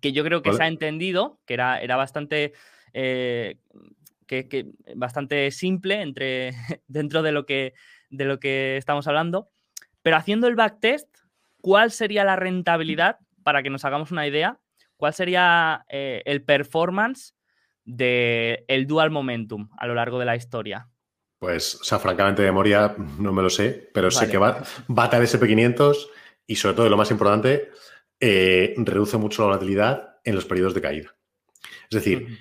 que 0.00 0.12
yo 0.12 0.24
creo 0.24 0.42
que 0.42 0.52
se 0.52 0.62
ha 0.62 0.68
entendido, 0.68 1.40
que 1.46 1.54
era, 1.54 1.80
era 1.80 1.96
bastante, 1.96 2.52
eh, 2.92 3.58
que, 4.26 4.72
bastante 4.96 5.50
simple 5.50 6.02
entre, 6.02 6.50
dentro 6.88 7.22
de 7.22 7.32
lo, 7.32 7.46
que, 7.46 7.74
de 8.10 8.24
lo 8.24 8.38
que 8.38 8.76
estamos 8.76 9.06
hablando. 9.08 9.48
Pero 10.02 10.16
haciendo 10.16 10.46
el 10.46 10.56
backtest, 10.56 11.08
¿cuál 11.60 11.90
sería 11.90 12.24
la 12.24 12.36
rentabilidad, 12.36 13.18
para 13.44 13.62
que 13.62 13.70
nos 13.70 13.84
hagamos 13.84 14.10
una 14.10 14.26
idea, 14.26 14.58
cuál 14.96 15.14
sería 15.14 15.84
eh, 15.88 16.22
el 16.24 16.42
performance 16.42 17.34
del 17.84 18.64
el 18.66 18.86
dual 18.86 19.10
momentum 19.10 19.68
a 19.78 19.86
lo 19.86 19.94
largo 19.94 20.18
de 20.18 20.24
la 20.24 20.36
historia? 20.36 20.88
Pues, 21.38 21.74
o 21.76 21.84
sea, 21.84 21.98
francamente 21.98 22.42
de 22.42 22.48
memoria 22.48 22.94
no 23.18 23.32
me 23.32 23.42
lo 23.42 23.50
sé, 23.50 23.90
pero 23.92 24.10
sé 24.10 24.28
que 24.28 24.38
va, 24.38 24.62
bata 24.88 25.18
el 25.18 25.24
SP500 25.24 26.08
y 26.46 26.56
sobre 26.56 26.76
todo, 26.76 26.88
lo 26.88 26.96
más 26.96 27.10
importante, 27.10 27.70
eh, 28.20 28.74
reduce 28.78 29.16
mucho 29.16 29.42
la 29.42 29.48
volatilidad 29.48 30.16
en 30.24 30.34
los 30.34 30.44
periodos 30.44 30.74
de 30.74 30.80
caída. 30.80 31.16
Es 31.90 32.02
decir, 32.02 32.38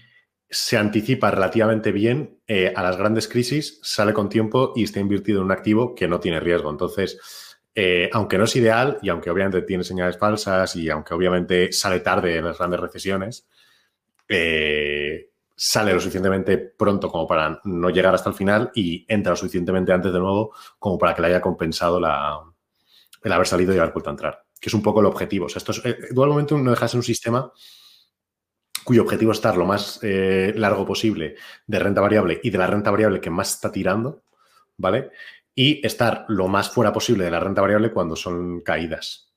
se 0.50 0.78
anticipa 0.78 1.32
relativamente 1.32 1.92
bien 1.92 2.40
eh, 2.48 2.72
a 2.76 2.84
las 2.84 2.98
grandes 2.98 3.28
crisis, 3.28 3.80
sale 3.82 4.14
con 4.14 4.30
tiempo 4.30 4.74
y 4.76 4.84
está 4.84 5.00
invertido 5.00 5.40
en 5.40 5.46
un 5.46 5.52
activo 5.52 5.96
que 5.96 6.08
no 6.08 6.20
tiene 6.20 6.40
riesgo. 6.40 6.70
Entonces, 6.70 7.53
eh, 7.76 8.10
aunque 8.14 8.38
no 8.38 8.44
es 8.44 8.56
ideal 8.56 9.00
y 9.02 9.10
aunque 9.10 9.30
obviamente 9.30 9.62
tiene 9.64 9.84
señales 9.84 10.18
falsas 10.18 10.76
y 10.76 10.90
aunque 10.90 11.14
obviamente 11.14 11.72
sale 11.72 12.00
tarde 12.00 12.38
en 12.38 12.46
las 12.46 12.58
grandes 12.58 12.80
recesiones, 12.80 13.48
sale 15.56 15.94
lo 15.94 16.00
suficientemente 16.00 16.58
pronto 16.58 17.10
como 17.10 17.28
para 17.28 17.62
no 17.66 17.90
llegar 17.90 18.16
hasta 18.16 18.30
el 18.30 18.36
final 18.36 18.72
y 18.74 19.06
entra 19.08 19.32
lo 19.32 19.36
suficientemente 19.36 19.94
antes 19.94 20.12
de 20.12 20.20
nuevo 20.20 20.54
como 20.80 20.98
para 20.98 21.14
que 21.14 21.22
le 21.22 21.28
haya 21.28 21.42
compensado 21.42 22.00
el 22.00 23.32
haber 23.32 23.48
salido 23.48 23.74
y 23.74 23.78
haber 23.78 23.94
vuelto 23.94 24.10
a 24.10 24.14
entrar 24.14 24.44
que 24.64 24.70
es 24.70 24.74
un 24.74 24.82
poco 24.82 25.02
el 25.02 25.08
objetivo. 25.08 25.48
O 25.48 25.50
sea, 25.50 25.58
esto 25.58 25.74
es, 25.74 25.82
eh, 25.84 25.98
no 26.16 26.72
deja 26.72 26.86
de 26.86 26.90
ser 26.90 26.98
un 26.98 27.04
sistema 27.04 27.52
cuyo 28.86 29.02
objetivo 29.02 29.34
es 29.34 29.38
estar 29.38 29.58
lo 29.58 29.66
más 29.66 30.00
eh, 30.04 30.54
largo 30.56 30.86
posible 30.86 31.36
de 31.68 31.80
renta 31.80 32.00
variable 32.00 32.40
y 32.42 32.50
de 32.50 32.58
la 32.58 32.68
renta 32.68 32.90
variable 32.90 33.20
que 33.20 33.30
más 33.30 33.56
está 33.56 33.74
tirando, 33.74 34.24
¿vale? 34.78 35.12
Y 35.56 35.86
estar 35.86 36.26
lo 36.30 36.48
más 36.48 36.70
fuera 36.70 36.92
posible 36.92 37.26
de 37.26 37.32
la 37.32 37.40
renta 37.40 37.62
variable 37.62 37.92
cuando 37.92 38.16
son 38.16 38.62
caídas. 38.62 39.32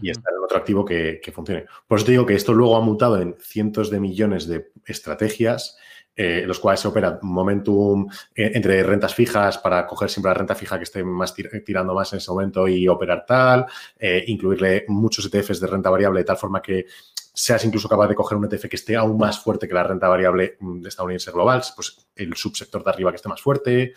Y 0.00 0.08
estar 0.08 0.32
en 0.32 0.42
otro 0.42 0.56
activo 0.56 0.84
que, 0.84 1.20
que, 1.22 1.32
funcione. 1.32 1.66
Por 1.86 1.98
eso 1.98 2.06
te 2.06 2.12
digo 2.12 2.24
que 2.24 2.34
esto 2.34 2.54
luego 2.54 2.76
ha 2.76 2.80
mutado 2.80 3.20
en 3.20 3.36
cientos 3.38 3.90
de 3.90 4.00
millones 4.00 4.46
de 4.46 4.72
estrategias 4.86 5.76
eh, 6.14 6.44
los 6.46 6.58
cuales 6.58 6.78
se 6.80 6.88
opera 6.88 7.18
momentum 7.22 8.06
eh, 8.34 8.50
entre 8.54 8.82
rentas 8.82 9.14
fijas 9.14 9.56
para 9.56 9.86
coger 9.86 10.10
siempre 10.10 10.28
la 10.28 10.34
renta 10.34 10.54
fija 10.54 10.76
que 10.76 10.84
esté 10.84 11.02
más 11.02 11.34
tirando 11.64 11.94
más 11.94 12.12
en 12.12 12.18
ese 12.18 12.30
momento 12.30 12.68
y 12.68 12.86
operar 12.86 13.24
tal, 13.26 13.64
eh, 13.98 14.22
incluirle 14.26 14.84
muchos 14.88 15.24
ETFs 15.32 15.58
de 15.58 15.66
renta 15.68 15.88
variable 15.88 16.20
de 16.20 16.24
tal 16.24 16.36
forma 16.36 16.60
que 16.60 16.84
seas 17.32 17.64
incluso 17.64 17.88
capaz 17.88 18.08
de 18.08 18.14
coger 18.14 18.36
un 18.36 18.44
ETF 18.44 18.68
que 18.68 18.76
esté 18.76 18.94
aún 18.94 19.16
más 19.16 19.40
fuerte 19.40 19.66
que 19.66 19.72
la 19.72 19.84
renta 19.84 20.06
variable 20.06 20.58
mm, 20.60 20.82
de 20.82 20.88
estadounidense 20.90 21.30
global, 21.30 21.62
pues 21.74 22.06
el 22.14 22.34
subsector 22.34 22.84
de 22.84 22.90
arriba 22.90 23.10
que 23.10 23.16
esté 23.16 23.30
más 23.30 23.40
fuerte 23.40 23.94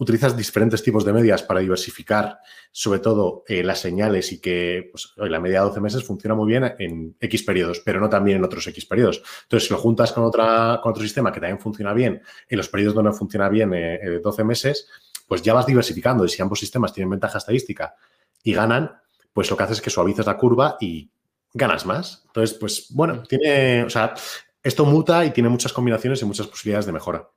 utilizas 0.00 0.34
diferentes 0.34 0.82
tipos 0.82 1.04
de 1.04 1.12
medias 1.12 1.42
para 1.42 1.60
diversificar, 1.60 2.38
sobre 2.72 3.00
todo 3.00 3.44
eh, 3.46 3.62
las 3.62 3.80
señales 3.80 4.32
y 4.32 4.40
que 4.40 4.88
pues, 4.90 5.12
la 5.16 5.38
media 5.38 5.60
de 5.60 5.66
12 5.66 5.80
meses 5.80 6.04
funciona 6.04 6.34
muy 6.34 6.48
bien 6.48 6.74
en 6.78 7.14
X 7.20 7.42
periodos, 7.42 7.82
pero 7.84 8.00
no 8.00 8.08
también 8.08 8.38
en 8.38 8.44
otros 8.44 8.66
X 8.66 8.86
periodos. 8.86 9.22
Entonces, 9.42 9.68
si 9.68 9.74
lo 9.74 9.78
juntas 9.78 10.12
con, 10.12 10.24
otra, 10.24 10.80
con 10.82 10.92
otro 10.92 11.02
sistema 11.02 11.30
que 11.30 11.38
también 11.38 11.60
funciona 11.60 11.92
bien 11.92 12.22
en 12.48 12.56
los 12.56 12.68
periodos 12.70 12.94
donde 12.94 13.10
no 13.10 13.16
funciona 13.16 13.50
bien 13.50 13.74
eh, 13.74 14.20
12 14.22 14.40
eh, 14.40 14.44
meses, 14.44 14.88
pues 15.28 15.42
ya 15.42 15.52
vas 15.52 15.66
diversificando 15.66 16.24
y 16.24 16.30
si 16.30 16.40
ambos 16.40 16.58
sistemas 16.58 16.94
tienen 16.94 17.10
ventaja 17.10 17.36
estadística 17.36 17.94
y 18.42 18.54
ganan, 18.54 18.98
pues 19.34 19.50
lo 19.50 19.56
que 19.56 19.64
haces 19.64 19.76
es 19.78 19.82
que 19.82 19.90
suavizas 19.90 20.24
la 20.24 20.38
curva 20.38 20.78
y 20.80 21.10
ganas 21.52 21.84
más. 21.84 22.22
Entonces, 22.28 22.56
pues 22.56 22.86
bueno, 22.90 23.22
tiene, 23.24 23.84
o 23.84 23.90
sea, 23.90 24.14
esto 24.62 24.86
muta 24.86 25.26
y 25.26 25.30
tiene 25.30 25.50
muchas 25.50 25.74
combinaciones 25.74 26.22
y 26.22 26.24
muchas 26.24 26.46
posibilidades 26.46 26.86
de 26.86 26.92
mejora. 26.92 27.28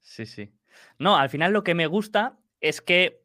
Sí, 0.00 0.24
sí. 0.24 0.50
No, 0.98 1.16
al 1.16 1.30
final 1.30 1.52
lo 1.52 1.64
que 1.64 1.74
me 1.74 1.86
gusta 1.86 2.38
es 2.60 2.80
que 2.80 3.22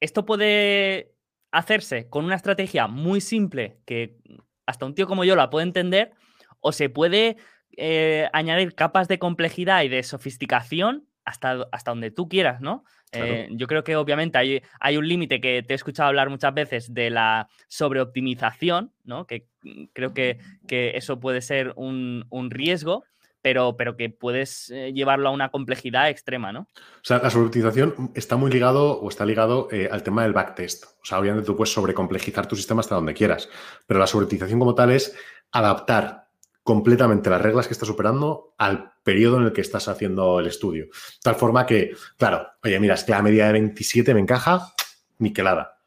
esto 0.00 0.24
puede 0.24 1.14
hacerse 1.50 2.08
con 2.08 2.24
una 2.24 2.36
estrategia 2.36 2.86
muy 2.86 3.20
simple 3.20 3.80
que 3.84 4.18
hasta 4.66 4.86
un 4.86 4.94
tío 4.94 5.06
como 5.06 5.24
yo 5.24 5.34
la 5.34 5.50
puede 5.50 5.66
entender, 5.66 6.12
o 6.60 6.72
se 6.72 6.90
puede 6.90 7.36
eh, 7.76 8.28
añadir 8.32 8.74
capas 8.74 9.08
de 9.08 9.18
complejidad 9.18 9.82
y 9.82 9.88
de 9.88 10.02
sofisticación 10.02 11.08
hasta, 11.24 11.66
hasta 11.72 11.90
donde 11.90 12.10
tú 12.10 12.28
quieras, 12.28 12.60
¿no? 12.60 12.84
Eh, 13.12 13.48
yo 13.52 13.66
creo 13.66 13.84
que 13.84 13.96
obviamente 13.96 14.36
hay, 14.36 14.62
hay 14.80 14.96
un 14.98 15.08
límite 15.08 15.40
que 15.40 15.62
te 15.62 15.72
he 15.72 15.76
escuchado 15.76 16.08
hablar 16.08 16.28
muchas 16.28 16.52
veces 16.52 16.92
de 16.92 17.08
la 17.08 17.48
sobreoptimización, 17.68 18.92
¿no? 19.04 19.26
Que 19.26 19.48
mm, 19.62 19.84
creo 19.94 20.12
que, 20.12 20.38
que 20.66 20.92
eso 20.96 21.18
puede 21.18 21.40
ser 21.40 21.72
un, 21.76 22.26
un 22.28 22.50
riesgo 22.50 23.04
pero, 23.42 23.76
pero 23.76 23.96
que 23.96 24.10
puedes 24.10 24.70
eh, 24.70 24.92
llevarlo 24.92 25.28
a 25.28 25.32
una 25.32 25.50
complejidad 25.50 26.08
extrema, 26.08 26.52
¿no? 26.52 26.60
O 26.60 27.04
sea, 27.04 27.18
la 27.18 27.30
sobreutilización 27.30 28.12
está 28.14 28.36
muy 28.36 28.50
ligado 28.50 29.00
o 29.00 29.08
está 29.08 29.24
ligado 29.24 29.68
eh, 29.70 29.88
al 29.90 30.02
tema 30.02 30.22
del 30.22 30.32
backtest. 30.32 30.84
O 30.84 31.04
sea, 31.04 31.18
obviamente 31.18 31.46
tú 31.46 31.56
puedes 31.56 31.72
sobrecomplejizar 31.72 32.46
tu 32.46 32.56
sistema 32.56 32.80
hasta 32.80 32.94
donde 32.94 33.14
quieras, 33.14 33.48
pero 33.86 34.00
la 34.00 34.06
sobreutilización 34.06 34.58
como 34.58 34.74
tal 34.74 34.90
es 34.90 35.16
adaptar 35.52 36.28
completamente 36.62 37.30
las 37.30 37.40
reglas 37.40 37.66
que 37.66 37.72
estás 37.72 37.88
operando 37.88 38.54
al 38.58 38.92
periodo 39.02 39.38
en 39.38 39.44
el 39.44 39.52
que 39.52 39.62
estás 39.62 39.88
haciendo 39.88 40.38
el 40.40 40.46
estudio. 40.46 40.88
Tal 41.22 41.34
forma 41.34 41.64
que, 41.64 41.94
claro, 42.18 42.46
oye, 42.62 42.78
mira, 42.78 42.94
es 42.94 43.04
que 43.04 43.12
la 43.12 43.22
media 43.22 43.46
de 43.46 43.52
27 43.52 44.12
me 44.12 44.20
encaja, 44.20 44.74
niquelada 45.18 45.77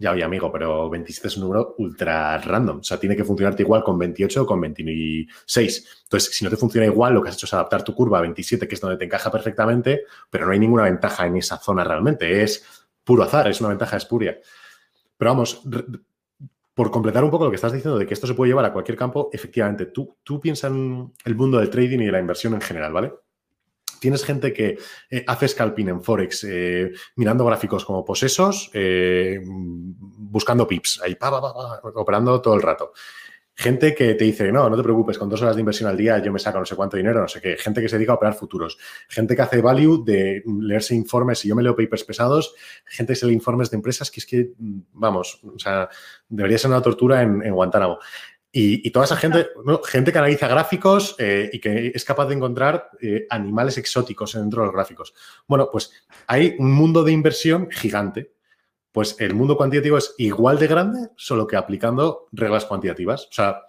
ya, 0.00 0.12
oye, 0.12 0.24
amigo, 0.24 0.50
pero 0.50 0.88
27 0.88 1.28
es 1.28 1.36
un 1.36 1.42
número 1.42 1.74
ultra 1.76 2.38
random. 2.38 2.78
O 2.78 2.82
sea, 2.82 2.98
tiene 2.98 3.14
que 3.14 3.22
funcionarte 3.22 3.62
igual 3.62 3.84
con 3.84 3.98
28 3.98 4.42
o 4.42 4.46
con 4.46 4.58
26. 4.58 6.04
Entonces, 6.04 6.34
si 6.34 6.42
no 6.42 6.50
te 6.50 6.56
funciona 6.56 6.86
igual, 6.86 7.12
lo 7.12 7.22
que 7.22 7.28
has 7.28 7.34
hecho 7.34 7.44
es 7.44 7.52
adaptar 7.52 7.84
tu 7.84 7.94
curva 7.94 8.16
a 8.16 8.22
27, 8.22 8.66
que 8.66 8.74
es 8.74 8.80
donde 8.80 8.96
te 8.96 9.04
encaja 9.04 9.30
perfectamente, 9.30 10.04
pero 10.30 10.46
no 10.46 10.52
hay 10.52 10.58
ninguna 10.58 10.84
ventaja 10.84 11.26
en 11.26 11.36
esa 11.36 11.58
zona 11.58 11.84
realmente. 11.84 12.42
Es 12.42 12.88
puro 13.04 13.24
azar, 13.24 13.48
es 13.48 13.60
una 13.60 13.68
ventaja 13.68 13.98
espuria. 13.98 14.38
Pero 15.18 15.32
vamos, 15.32 15.62
por 16.72 16.90
completar 16.90 17.22
un 17.22 17.30
poco 17.30 17.44
lo 17.44 17.50
que 17.50 17.56
estás 17.56 17.72
diciendo 17.74 17.98
de 17.98 18.06
que 18.06 18.14
esto 18.14 18.26
se 18.26 18.32
puede 18.32 18.48
llevar 18.48 18.64
a 18.64 18.72
cualquier 18.72 18.96
campo, 18.96 19.28
efectivamente, 19.34 19.84
tú, 19.84 20.16
tú 20.22 20.40
piensas 20.40 20.70
en 20.70 21.12
el 21.26 21.34
mundo 21.34 21.58
del 21.58 21.68
trading 21.68 21.98
y 21.98 22.06
de 22.06 22.12
la 22.12 22.20
inversión 22.20 22.54
en 22.54 22.62
general, 22.62 22.94
¿vale? 22.94 23.12
Tienes 24.00 24.24
gente 24.24 24.52
que 24.52 24.78
eh, 25.10 25.24
hace 25.26 25.46
scalping 25.46 25.88
en 25.88 26.02
Forex, 26.02 26.44
eh, 26.48 26.90
mirando 27.16 27.44
gráficos 27.44 27.84
como 27.84 28.04
posesos, 28.04 28.70
eh, 28.72 29.40
buscando 29.44 30.66
pips, 30.66 31.00
ahí 31.04 31.14
pa, 31.14 31.30
operando 31.94 32.40
todo 32.40 32.54
el 32.54 32.62
rato. 32.62 32.92
Gente 33.54 33.94
que 33.94 34.14
te 34.14 34.24
dice, 34.24 34.50
no, 34.50 34.70
no 34.70 34.76
te 34.76 34.82
preocupes, 34.82 35.18
con 35.18 35.28
dos 35.28 35.42
horas 35.42 35.54
de 35.54 35.60
inversión 35.60 35.90
al 35.90 35.96
día 35.96 36.18
yo 36.18 36.32
me 36.32 36.38
saco 36.38 36.58
no 36.58 36.64
sé 36.64 36.74
cuánto 36.74 36.96
dinero, 36.96 37.20
no 37.20 37.28
sé 37.28 37.42
qué. 37.42 37.58
Gente 37.58 37.82
que 37.82 37.90
se 37.90 37.96
dedica 37.96 38.12
a 38.12 38.14
operar 38.14 38.32
futuros. 38.32 38.78
Gente 39.06 39.36
que 39.36 39.42
hace 39.42 39.60
value 39.60 40.02
de 40.02 40.42
leerse 40.62 40.94
informes. 40.94 41.40
Si 41.40 41.48
yo 41.48 41.54
me 41.54 41.62
leo 41.62 41.76
papers 41.76 42.04
pesados, 42.04 42.54
gente 42.86 43.12
que 43.12 43.18
se 43.18 43.26
lee 43.26 43.34
informes 43.34 43.70
de 43.70 43.76
empresas 43.76 44.10
que 44.10 44.20
es 44.20 44.24
que, 44.24 44.52
vamos, 44.56 45.42
o 45.44 45.58
sea, 45.58 45.90
debería 46.26 46.56
ser 46.56 46.70
una 46.70 46.80
tortura 46.80 47.20
en 47.20 47.52
Guantánamo. 47.52 47.98
Y, 48.52 48.90
toda 48.90 49.04
esa 49.04 49.16
gente, 49.16 49.48
gente 49.84 50.10
que 50.10 50.18
analiza 50.18 50.48
gráficos 50.48 51.14
eh, 51.18 51.50
y 51.52 51.60
que 51.60 51.92
es 51.94 52.04
capaz 52.04 52.26
de 52.26 52.34
encontrar 52.34 52.90
eh, 53.00 53.26
animales 53.30 53.78
exóticos 53.78 54.34
dentro 54.34 54.62
de 54.62 54.66
los 54.66 54.74
gráficos. 54.74 55.14
Bueno, 55.46 55.68
pues 55.70 55.92
hay 56.26 56.56
un 56.58 56.72
mundo 56.72 57.04
de 57.04 57.12
inversión 57.12 57.70
gigante. 57.70 58.32
Pues 58.90 59.14
el 59.20 59.34
mundo 59.34 59.56
cuantitativo 59.56 59.98
es 59.98 60.14
igual 60.18 60.58
de 60.58 60.66
grande, 60.66 61.10
solo 61.14 61.46
que 61.46 61.56
aplicando 61.56 62.26
reglas 62.32 62.64
cuantitativas. 62.64 63.26
O 63.26 63.32
sea, 63.32 63.62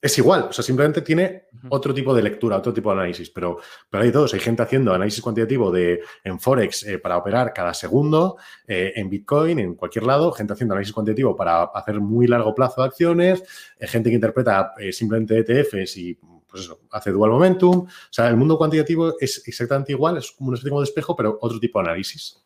es 0.00 0.18
igual, 0.18 0.46
o 0.50 0.52
sea, 0.52 0.62
simplemente 0.62 1.00
tiene 1.00 1.44
otro 1.70 1.94
tipo 1.94 2.14
de 2.14 2.22
lectura, 2.22 2.58
otro 2.58 2.72
tipo 2.72 2.90
de 2.90 3.00
análisis, 3.00 3.30
pero, 3.30 3.58
pero 3.88 4.04
hay 4.04 4.12
todos, 4.12 4.34
hay 4.34 4.40
gente 4.40 4.62
haciendo 4.62 4.92
análisis 4.92 5.22
cuantitativo 5.22 5.70
de, 5.70 6.00
en 6.22 6.38
Forex 6.38 6.84
eh, 6.84 6.98
para 6.98 7.16
operar 7.16 7.52
cada 7.54 7.72
segundo, 7.72 8.36
eh, 8.68 8.92
en 8.94 9.08
Bitcoin, 9.08 9.58
en 9.58 9.74
cualquier 9.74 10.04
lado, 10.04 10.30
gente 10.32 10.52
haciendo 10.52 10.74
análisis 10.74 10.92
cuantitativo 10.92 11.34
para 11.34 11.64
hacer 11.64 11.98
muy 12.00 12.26
largo 12.26 12.54
plazo 12.54 12.82
de 12.82 12.88
acciones, 12.88 13.42
eh, 13.78 13.86
gente 13.86 14.10
que 14.10 14.16
interpreta 14.16 14.74
simplemente 14.92 15.38
ETFs 15.38 15.96
y 15.96 16.14
pues 16.46 16.62
eso, 16.62 16.80
hace 16.90 17.10
dual 17.10 17.30
momentum, 17.30 17.86
o 17.86 17.88
sea, 18.10 18.28
el 18.28 18.36
mundo 18.36 18.58
cuantitativo 18.58 19.14
es 19.18 19.42
exactamente 19.48 19.92
igual, 19.92 20.18
es 20.18 20.30
como 20.32 20.50
un 20.50 20.54
especie 20.54 20.76
de 20.76 20.84
espejo, 20.84 21.16
pero 21.16 21.38
otro 21.40 21.58
tipo 21.58 21.80
de 21.80 21.88
análisis. 21.88 22.42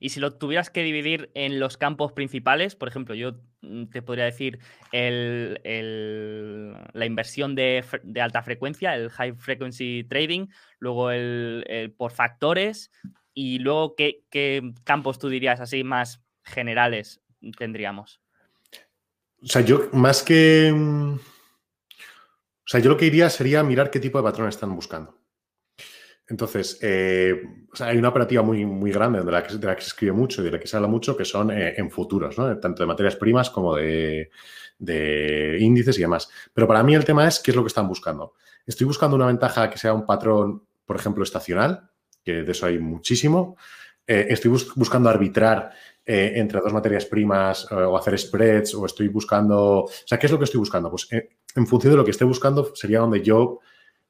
Y 0.00 0.10
si 0.10 0.20
lo 0.20 0.34
tuvieras 0.34 0.70
que 0.70 0.82
dividir 0.82 1.30
en 1.34 1.58
los 1.58 1.76
campos 1.76 2.12
principales, 2.12 2.76
por 2.76 2.88
ejemplo, 2.88 3.14
yo 3.14 3.32
te 3.90 4.02
podría 4.02 4.24
decir 4.24 4.58
la 4.92 5.56
inversión 7.06 7.54
de, 7.54 7.84
alta 8.20 8.42
frecuencia, 8.42 8.94
el 8.94 9.10
high 9.10 9.34
frequency 9.34 10.04
trading, 10.08 10.46
luego 10.78 11.10
el, 11.10 11.94
por 11.96 12.12
factores 12.12 12.90
y 13.32 13.58
luego 13.58 13.94
¿qué, 13.96 14.72
campos 14.84 15.18
tú 15.18 15.28
dirías 15.28 15.60
así 15.60 15.84
más 15.84 16.22
generales 16.44 17.20
tendríamos. 17.52 18.20
O 19.42 19.46
sea, 19.46 19.62
yo 19.62 19.88
más 19.92 20.22
que... 20.22 20.72
Mm, 20.74 21.14
o 21.14 22.66
sea, 22.66 22.80
yo 22.80 22.88
lo 22.88 22.96
que 22.96 23.06
iría 23.06 23.28
sería 23.28 23.62
mirar 23.62 23.90
qué 23.90 24.00
tipo 24.00 24.18
de 24.18 24.24
patrón 24.24 24.48
están 24.48 24.74
buscando. 24.74 25.18
Entonces, 26.26 26.78
eh, 26.80 27.42
hay 27.80 27.98
una 27.98 28.08
operativa 28.08 28.42
muy, 28.42 28.64
muy 28.64 28.90
grande 28.90 29.22
de 29.22 29.30
la, 29.30 29.42
que, 29.42 29.50
se 29.82 29.88
escribe 29.88 30.12
mucho 30.12 30.40
y 30.40 30.44
de 30.46 30.52
la 30.52 30.58
que 30.58 30.66
se 30.66 30.76
habla 30.76 30.88
mucho, 30.88 31.16
que 31.16 31.24
son 31.24 31.50
eh, 31.50 31.74
en 31.76 31.90
futuros, 31.90 32.38
¿no? 32.38 32.58
tanto 32.58 32.82
de 32.82 32.86
materias 32.86 33.16
primas 33.16 33.50
como 33.50 33.76
de, 33.76 34.30
índices 35.60 35.98
y 35.98 36.00
demás. 36.00 36.30
Pero 36.52 36.66
para 36.66 36.82
mí 36.82 36.94
el 36.94 37.04
tema 37.04 37.28
es 37.28 37.40
qué 37.40 37.50
es 37.50 37.56
lo 37.56 37.62
que 37.62 37.68
están 37.68 37.88
buscando. 37.88 38.34
Estoy 38.66 38.86
buscando 38.86 39.16
una 39.16 39.26
ventaja 39.26 39.68
que 39.68 39.78
sea 39.78 39.92
un 39.92 40.06
patrón, 40.06 40.62
por 40.86 40.96
ejemplo, 40.96 41.22
estacional, 41.22 41.90
que 42.24 42.42
de 42.42 42.52
eso 42.52 42.66
hay 42.66 42.78
muchísimo. 42.78 43.56
Eh, 44.06 44.26
estoy 44.30 44.50
buscando 44.76 45.10
arbitrar 45.10 45.72
entre 46.06 46.60
dos 46.60 46.70
materias 46.70 47.06
primas 47.06 47.70
o 47.72 47.96
hacer 47.96 48.18
spreads 48.18 48.74
o 48.74 48.84
estoy 48.84 49.08
buscando... 49.08 49.84
O 49.84 49.90
sea, 50.04 50.18
¿qué 50.18 50.26
es 50.26 50.32
lo 50.32 50.38
que 50.38 50.44
estoy 50.44 50.58
buscando? 50.58 50.90
Pues 50.90 51.08
en 51.10 51.66
función 51.66 51.92
de 51.92 51.96
lo 51.96 52.04
que 52.04 52.10
esté 52.10 52.24
buscando 52.24 52.74
sería 52.74 52.98
donde 52.98 53.22
yo 53.22 53.60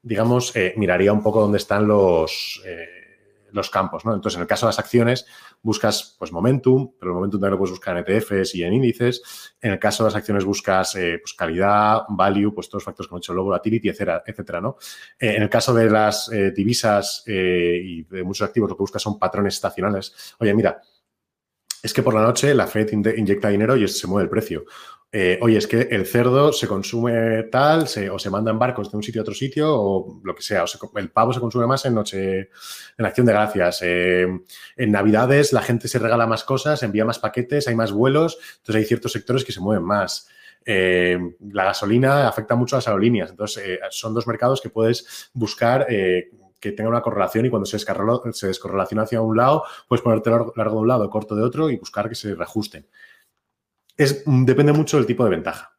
digamos, 0.05 0.55
eh, 0.55 0.75
miraría 0.77 1.11
un 1.11 1.23
poco 1.23 1.41
dónde 1.41 1.57
están 1.57 1.87
los, 1.87 2.61
eh, 2.63 3.47
los 3.51 3.71
campos, 3.71 4.05
¿no? 4.05 4.13
Entonces, 4.13 4.35
en 4.35 4.43
el 4.43 4.47
caso 4.47 4.67
de 4.67 4.69
las 4.69 4.77
acciones, 4.77 5.25
buscas, 5.63 6.15
pues, 6.19 6.31
momentum, 6.31 6.91
pero 6.99 7.11
el 7.11 7.15
momentum 7.15 7.39
también 7.39 7.53
lo 7.53 7.57
puedes 7.57 7.71
buscar 7.71 7.97
en 7.97 8.03
ETFs 8.07 8.53
y 8.53 8.63
en 8.63 8.73
índices. 8.73 9.55
En 9.59 9.71
el 9.71 9.79
caso 9.79 10.03
de 10.03 10.09
las 10.09 10.15
acciones 10.15 10.45
buscas, 10.45 10.95
eh, 10.95 11.17
pues, 11.19 11.33
calidad, 11.33 12.03
value, 12.07 12.53
pues, 12.53 12.69
todos 12.69 12.81
los 12.81 12.85
factores 12.85 13.07
como 13.07 13.17
he 13.17 13.21
dicho, 13.21 13.33
low 13.33 13.45
volatility, 13.45 13.89
etcétera, 13.89 14.21
etcétera, 14.23 14.61
¿no? 14.61 14.77
en 15.19 15.41
el 15.41 15.49
caso 15.49 15.73
de 15.73 15.89
las 15.89 16.29
divisas 16.55 17.23
y 17.25 18.03
de 18.03 18.23
muchos 18.23 18.47
activos, 18.47 18.69
lo 18.69 18.75
que 18.75 18.83
buscas 18.83 19.01
son 19.01 19.17
patrones 19.17 19.55
estacionales. 19.55 20.35
Oye, 20.39 20.53
mira, 20.53 20.79
es 21.81 21.93
que 21.93 22.03
por 22.03 22.13
la 22.13 22.21
noche 22.21 22.53
la 22.53 22.67
Fed 22.67 22.91
inyecta 22.91 23.49
dinero 23.49 23.75
y 23.75 23.87
se 23.87 24.07
mueve 24.07 24.23
el 24.23 24.29
precio. 24.29 24.65
Eh, 25.17 25.39
oye, 25.41 25.57
es 25.57 25.65
que 25.65 25.87
el 25.91 26.05
cerdo 26.05 26.51
se 26.51 26.67
consume 26.67 27.43
tal, 27.43 27.87
o 28.11 28.19
se 28.19 28.29
manda 28.29 28.51
en 28.51 28.59
barcos 28.59 28.91
de 28.91 28.97
un 28.97 29.01
sitio 29.01 29.21
a 29.21 29.23
otro 29.23 29.33
sitio, 29.33 29.73
o 29.73 30.19
lo 30.21 30.35
que 30.35 30.41
sea. 30.41 30.65
O 30.65 30.97
el 30.97 31.09
pavo 31.09 31.31
se 31.31 31.39
consume 31.39 31.65
más 31.65 31.85
en 31.85 31.93
noche, 31.93 32.49
en 32.97 33.05
acción 33.05 33.25
de 33.25 33.31
gracias. 33.31 33.79
Eh, 33.81 34.27
en 34.75 34.91
Navidades 34.91 35.53
la 35.53 35.61
gente 35.61 35.87
se 35.87 35.99
regala 35.99 36.27
más 36.27 36.43
cosas, 36.43 36.83
envía 36.83 37.05
más 37.05 37.19
paquetes, 37.19 37.69
hay 37.69 37.75
más 37.75 37.93
vuelos, 37.93 38.37
entonces 38.57 38.75
hay 38.75 38.85
ciertos 38.85 39.13
sectores 39.13 39.45
que 39.45 39.53
se 39.53 39.61
mueven 39.61 39.85
más. 39.85 40.27
Eh, 40.65 41.17
la 41.53 41.63
gasolina 41.63 42.27
afecta 42.27 42.55
mucho 42.55 42.75
a 42.75 42.79
las 42.79 42.87
aerolíneas, 42.89 43.29
entonces 43.29 43.79
son 43.91 44.13
dos 44.13 44.27
mercados 44.27 44.59
que 44.59 44.69
puedes 44.69 45.29
buscar 45.33 45.87
que 45.87 46.71
tengan 46.73 46.91
una 46.91 47.01
correlación 47.01 47.45
y 47.45 47.49
cuando 47.49 47.65
se, 47.65 47.79
se 47.79 48.47
descorrelaciona 48.47 49.03
hacia 49.03 49.21
un 49.21 49.37
lado, 49.37 49.63
puedes 49.87 50.03
ponerte 50.03 50.29
largo 50.29 50.75
de 50.75 50.81
un 50.81 50.87
lado, 50.89 51.09
corto 51.09 51.37
de 51.37 51.43
otro 51.43 51.69
y 51.69 51.77
buscar 51.77 52.09
que 52.09 52.15
se 52.15 52.35
reajusten 52.35 52.85
es, 53.97 54.23
mm, 54.25 54.45
depende 54.45 54.73
mucho 54.73 54.97
del 54.97 55.05
tipo 55.05 55.23
de 55.23 55.29
ventaja. 55.29 55.75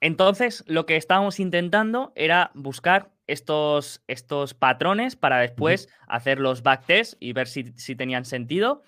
Entonces, 0.00 0.64
lo 0.66 0.86
que 0.86 0.96
estábamos 0.96 1.40
intentando 1.40 2.12
era 2.14 2.52
buscar 2.54 3.10
estos, 3.26 4.02
estos 4.06 4.54
patrones 4.54 5.16
para 5.16 5.38
después 5.38 5.88
hacer 6.06 6.38
los 6.38 6.62
backtests 6.62 7.16
y 7.20 7.32
ver 7.32 7.48
si, 7.48 7.64
tenían 7.96 8.24
sentido. 8.24 8.82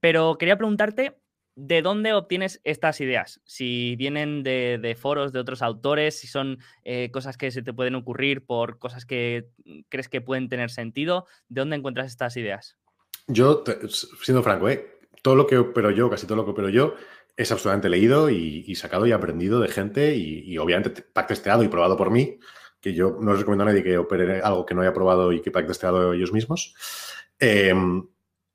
Pero 0.00 0.36
quería 0.36 0.58
preguntarte, 0.58 1.18
¿de 1.56 1.80
dónde 1.80 2.12
obtienes 2.12 2.60
estas 2.64 3.00
ideas? 3.00 3.40
Si 3.44 3.96
vienen 3.96 4.42
de, 4.42 4.96
foros 5.00 5.32
de 5.32 5.40
otros 5.40 5.62
autores, 5.62 6.18
si 6.18 6.26
son 6.26 6.58
eh, 6.84 7.10
cosas 7.10 7.38
que 7.38 7.50
se 7.50 7.62
te 7.62 7.72
pueden 7.72 7.94
ocurrir 7.94 8.44
por 8.44 8.78
cosas 8.78 9.06
que 9.06 9.48
crees 9.88 10.08
que 10.08 10.20
pueden 10.20 10.50
tener 10.50 10.70
sentido, 10.70 11.26
¿de 11.48 11.62
dónde 11.62 11.76
encuentras 11.76 12.08
estas 12.08 12.36
ideas? 12.36 12.76
Yo, 13.26 13.64
siendo 14.20 14.42
franco, 14.42 14.68
¿eh? 14.68 14.98
todo 15.22 15.36
lo 15.36 15.46
que 15.46 15.56
opero 15.56 15.90
yo, 15.90 16.10
casi 16.10 16.26
todo 16.26 16.36
lo 16.36 16.44
que 16.44 16.50
opero 16.50 16.68
yo, 16.68 16.94
es 17.36 17.50
absolutamente 17.50 17.88
leído 17.88 18.30
y, 18.30 18.74
sacado 18.74 19.06
y 19.06 19.12
aprendido 19.12 19.60
de 19.60 19.68
gente 19.68 20.16
y, 20.16 20.56
obviamente 20.58 21.02
pack 21.02 21.28
testeado 21.28 21.62
y 21.62 21.68
probado 21.68 21.96
por 21.96 22.10
mí, 22.10 22.38
que 22.80 22.92
yo 22.94 23.18
no 23.20 23.32
les 23.32 23.40
recomiendo 23.40 23.62
a 23.64 23.66
nadie 23.66 23.82
que 23.82 23.98
opere 23.98 24.40
algo 24.40 24.66
que 24.66 24.74
no 24.74 24.82
haya 24.82 24.92
probado 24.92 25.32
y 25.32 25.40
que 25.40 25.50
pack 25.50 25.66
testeado 25.66 26.12
ellos 26.12 26.32
mismos. 26.32 26.74
Em, 27.38 28.06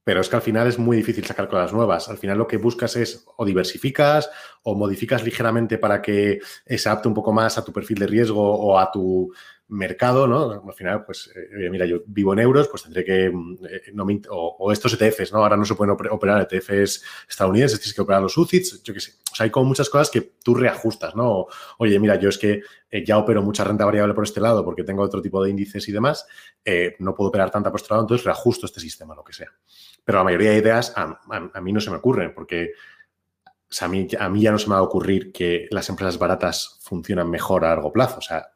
pero 0.03 0.21
es 0.21 0.29
que 0.29 0.37
al 0.37 0.41
final 0.41 0.67
es 0.67 0.79
muy 0.79 0.95
difícil 0.95 1.25
sacar 1.25 1.49
cosas 1.49 1.73
nuevas. 1.73 2.07
Al 2.07 2.17
final 2.17 2.37
lo 2.37 2.47
que 2.47 2.55
buscas 2.55 2.95
es 2.95 3.25
o 3.35 3.43
diversificas 3.43 4.29
o 4.63 4.73
modificas 4.73 5.23
ligeramente 5.23 5.77
para 5.77 6.01
que 6.01 6.39
se 6.65 6.87
adapte 6.87 7.09
un 7.09 7.13
poco 7.13 7.33
más 7.33 7.57
a 7.57 7.65
tu 7.65 7.73
perfil 7.73 7.99
de 7.99 8.07
riesgo 8.07 8.41
o 8.41 8.79
a 8.79 8.89
tu 8.89 9.33
mercado, 9.69 10.27
¿no? 10.27 10.63
Al 10.65 10.73
final, 10.73 11.03
pues, 11.03 11.29
eh, 11.35 11.69
mira, 11.69 11.85
yo 11.85 12.01
vivo 12.07 12.33
en 12.33 12.39
euros, 12.39 12.67
pues 12.69 12.83
tendré 12.83 13.03
que, 13.03 13.29
mm, 13.29 13.57
eh, 13.65 14.21
o, 14.29 14.71
estos 14.71 14.93
ETFs, 14.93 15.33
¿no? 15.33 15.39
Ahora 15.39 15.57
no 15.57 15.65
se 15.65 15.75
pueden 15.75 15.95
operar 16.09 16.41
ETFs 16.41 17.03
estadounidenses, 17.27 17.79
tienes 17.79 17.93
que 17.93 18.01
operar 18.01 18.21
los 18.21 18.37
UCITS, 18.37 18.83
yo 18.83 18.93
qué 18.93 18.99
sé. 18.99 19.13
O 19.31 19.35
sea, 19.35 19.43
hay 19.43 19.49
como 19.49 19.65
muchas 19.65 19.89
cosas 19.89 20.09
que 20.09 20.21
tú 20.43 20.55
reajustas, 20.55 21.15
¿no? 21.15 21.47
Oye, 21.79 21.99
mira, 21.99 22.15
yo 22.15 22.29
es 22.29 22.37
que 22.37 22.61
eh, 22.89 23.03
ya 23.05 23.17
opero 23.17 23.41
mucha 23.41 23.63
renta 23.63 23.83
variable 23.83 24.13
por 24.13 24.23
este 24.23 24.39
lado 24.39 24.63
porque 24.63 24.83
tengo 24.83 25.03
otro 25.03 25.21
tipo 25.21 25.43
de 25.43 25.49
índices 25.49 25.87
y 25.89 25.91
demás, 25.91 26.25
no 26.99 27.15
puedo 27.15 27.29
operar 27.29 27.51
tanta 27.51 27.71
por 27.71 27.79
este 27.79 27.93
lado, 27.93 28.03
entonces 28.03 28.25
reajusto 28.25 28.65
este 28.65 28.79
sistema, 28.79 29.15
lo 29.15 29.23
que 29.23 29.33
sea. 29.33 29.51
Pero 30.03 30.19
la 30.19 30.23
mayoría 30.23 30.51
de 30.51 30.57
ideas 30.57 30.93
a, 30.95 31.19
a 31.53 31.61
mí 31.61 31.73
no 31.73 31.79
se 31.79 31.89
me 31.89 31.97
ocurren 31.97 32.33
porque 32.33 32.71
a, 33.81 33.87
mí, 33.87 34.07
a 34.17 34.29
mí 34.29 34.41
ya 34.41 34.51
no 34.51 34.59
se 34.59 34.67
me 34.67 34.73
va 34.73 34.79
a 34.79 34.83
ocurrir 34.83 35.31
que 35.31 35.67
las 35.71 35.89
empresas 35.89 36.17
baratas 36.17 36.77
funcionan 36.81 37.29
mejor 37.29 37.65
a 37.65 37.69
largo 37.69 37.91
plazo. 37.91 38.19
O 38.19 38.21
sea, 38.21 38.47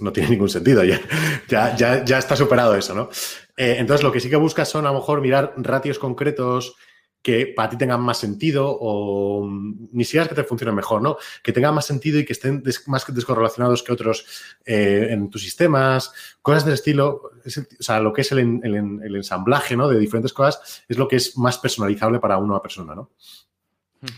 no 0.00 0.12
tiene 0.12 0.30
ningún 0.30 0.48
sentido, 0.48 0.84
ya, 0.84 1.00
ya, 1.48 2.04
ya, 2.04 2.18
está 2.18 2.36
superado 2.36 2.74
eso, 2.74 2.94
¿no? 2.94 3.08
Eh, 3.56 3.76
entonces, 3.78 4.02
lo 4.02 4.12
que 4.12 4.20
sí 4.20 4.28
que 4.28 4.36
buscas 4.36 4.68
son 4.68 4.86
a 4.86 4.92
lo 4.92 4.98
mejor 4.98 5.20
mirar 5.20 5.54
ratios 5.56 5.98
concretos 5.98 6.76
que 7.24 7.46
para 7.46 7.70
ti 7.70 7.78
tengan 7.78 8.02
más 8.02 8.18
sentido 8.18 8.76
o 8.78 9.48
ni 9.48 10.04
siquiera 10.04 10.28
que 10.28 10.34
te 10.34 10.44
funcionen 10.44 10.74
mejor, 10.74 11.00
¿no? 11.00 11.16
Que 11.42 11.52
tengan 11.52 11.74
más 11.74 11.86
sentido 11.86 12.18
y 12.18 12.24
que 12.26 12.34
estén 12.34 12.62
más 12.86 13.06
descorrelacionados 13.06 13.82
que 13.82 13.92
otros 13.94 14.26
eh, 14.66 15.06
en 15.08 15.30
tus 15.30 15.42
sistemas, 15.42 16.12
cosas 16.42 16.66
del 16.66 16.74
estilo, 16.74 17.22
o 17.32 17.82
sea, 17.82 17.98
lo 18.00 18.12
que 18.12 18.20
es 18.20 18.32
el, 18.32 18.60
el, 18.62 19.16
ensamblaje, 19.16 19.74
¿no? 19.74 19.88
De 19.88 19.98
diferentes 19.98 20.34
cosas 20.34 20.84
es 20.86 20.98
lo 20.98 21.08
que 21.08 21.16
es 21.16 21.38
más 21.38 21.56
personalizable 21.56 22.18
para 22.18 22.36
una 22.36 22.60
persona, 22.60 22.94
¿no? 22.94 23.12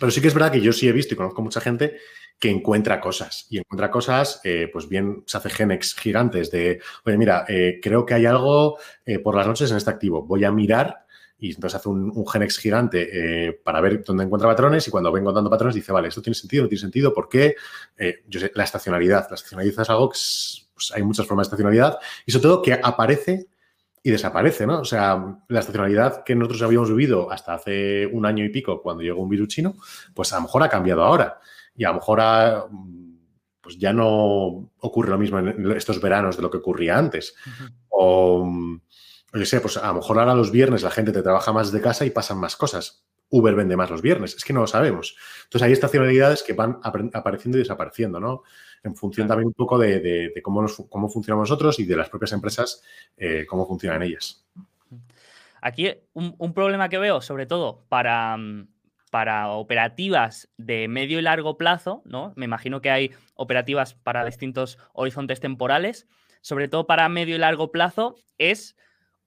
Pero 0.01 0.11
sí 0.11 0.21
que 0.21 0.27
es 0.27 0.35
verdad 0.35 0.51
que 0.51 0.61
yo 0.61 0.73
sí 0.73 0.89
he 0.89 0.93
visto 0.93 1.15
y 1.15 1.17
conozco 1.17 1.43
mucha 1.43 1.61
gente 1.61 1.99
que 2.39 2.51
encuentra 2.51 3.01
cosas. 3.01 3.47
Y 3.51 3.59
encuentra 3.59 3.91
cosas, 3.91 4.41
eh, 4.45 4.69
pues 4.73 4.89
bien, 4.89 5.23
se 5.27 5.39
hace 5.39 5.51
genex 5.51 5.95
gigantes 5.95 6.51
de, 6.51 6.81
oye, 7.05 7.17
mira, 7.17 7.45
eh, 7.49 7.81
creo 7.83 8.05
que 8.05 8.15
hay 8.15 8.27
algo 8.27 8.79
eh, 9.05 9.19
por 9.19 9.35
las 9.35 9.47
noches 9.47 9.71
en 9.71 9.77
este 9.77 9.91
activo. 9.91 10.23
Voy 10.23 10.45
a 10.45 10.53
mirar 10.53 11.07
y 11.39 11.55
entonces 11.55 11.77
hace 11.77 11.89
un, 11.89 12.27
genex 12.27 12.59
gigante 12.59 13.61
para 13.63 13.83
ver 13.83 14.03
dónde 14.03 14.25
encuentra 14.25 14.49
patrones 14.49 14.89
y 14.89 14.91
cuando 14.91 15.13
vengo 15.13 15.33
dando 15.33 15.51
patrones 15.51 15.75
dice, 15.75 15.93
vale, 15.93 16.09
esto 16.09 16.23
tiene 16.23 16.35
sentido, 16.35 16.63
no 16.63 16.69
tiene 16.69 16.81
sentido, 16.81 17.13
¿por 17.13 17.29
qué? 17.29 17.57
yo 18.27 18.41
sé, 18.41 18.51
la 18.55 18.65
estacionalidad. 18.65 19.27
La 19.29 19.35
estacionalidad 19.35 19.83
es 19.83 19.91
algo 19.91 20.09
que 20.09 20.17
es 20.17 20.67
pues 20.77 20.93
hay 20.95 21.03
muchas 21.03 21.27
formas 21.27 21.47
de 21.47 21.49
estacionalidad 21.49 21.99
y 22.27 22.33
sobre 22.33 22.43
todo 22.43 22.63
que 22.63 22.75
aparece 22.75 23.47
y 24.03 24.11
desaparece, 24.11 24.67
¿no? 24.67 24.81
O 24.81 24.85
sea, 24.85 25.41
la 25.49 25.61
estacionalidad 25.61 26.23
que 26.23 26.37
nosotros 26.37 26.63
habíamos 26.63 26.91
vivido 26.91 27.33
hasta 27.33 27.55
hace 27.55 28.07
un 28.07 28.27
año 28.27 28.45
y 28.45 28.51
pico 28.51 28.83
cuando 28.83 29.03
llegó 29.03 29.23
un 29.23 29.31
virus 29.31 29.49
chino, 29.49 29.75
pues 30.15 30.33
a 30.33 30.37
lo 30.37 30.43
mejor 30.43 30.63
ha 30.63 30.69
cambiado 30.69 31.03
ahora. 31.03 31.41
Y 31.77 31.85
a 31.85 31.89
lo 31.89 31.95
mejor 31.97 32.71
pues 33.61 33.79
ya 33.79 33.93
no 33.93 34.71
ocurre 34.79 35.11
lo 35.11 35.19
mismo 35.19 35.39
en 35.39 35.73
estos 35.73 36.01
veranos 36.01 36.37
de 36.37 36.43
lo 36.43 36.51
que 36.51 36.59
ocurría 36.59 36.97
antes. 36.97 37.35
O, 37.89 38.49
yo 39.33 39.45
sé, 39.45 39.61
pues 39.61 39.77
a 39.77 39.89
lo 39.89 39.95
mejor 39.95 40.19
ahora 40.19 40.35
los 40.35 40.51
viernes 40.51 40.83
la 40.83 40.91
gente 40.91 41.13
te 41.13 41.23
trabaja 41.23 41.53
más 41.53 41.73
de 41.73 41.81
casa 41.81 42.05
y 42.05 42.11
pasan 42.11 42.39
más 42.39 42.57
cosas. 42.57 43.05
Uber 43.29 43.57
vende 43.57 43.77
más 43.77 43.91
los 43.91 44.03
viernes, 44.03 44.37
es 44.37 44.45
que 44.45 44.53
no 44.53 44.61
lo 44.61 44.67
sabemos. 44.69 45.17
Entonces 45.45 45.67
hay 45.67 45.73
estacionalidades 45.73 46.45
que 46.45 46.53
van 46.53 46.79
apareciendo 46.83 47.59
y 47.59 47.63
desapareciendo, 47.63 48.21
¿no? 48.21 48.43
en 48.87 48.95
función 48.95 49.27
también 49.27 49.49
un 49.49 49.53
poco 49.53 49.79
de, 49.79 50.33
cómo, 50.43 50.67
cómo 50.89 51.09
funcionamos 51.09 51.51
nosotros 51.51 51.79
y 51.79 51.85
de 51.85 51.97
las 51.97 52.09
propias 52.09 52.33
empresas, 52.33 52.83
eh, 53.17 53.45
cómo 53.49 53.67
funcionan 53.67 54.03
ellas. 54.03 54.45
Aquí 55.61 55.93
un, 56.13 56.55
problema 56.55 56.89
que 56.89 56.99
veo, 56.99 57.21
sobre 57.21 57.47
todo 57.47 57.85
para, 57.89 58.37
mm, 58.37 58.69
para 59.11 59.49
operativas 59.51 60.51
de 60.57 60.89
medio 60.89 61.19
y 61.19 61.23
largo 61.23 61.57
plazo, 61.57 62.03
¿no? 62.05 62.33
Me 62.37 62.45
imagino 62.45 62.81
que 62.81 62.91
hay 62.91 63.11
operativas 63.35 63.95
para 63.95 64.25
distintos 64.25 64.79
horizontes 64.93 65.41
temporales, 65.41 66.07
sobre 66.41 66.69
todo 66.69 66.87
para 66.87 67.09
medio 67.09 67.37
y 67.37 67.39
largo 67.39 67.73
plazo, 67.73 68.17
es 68.39 68.77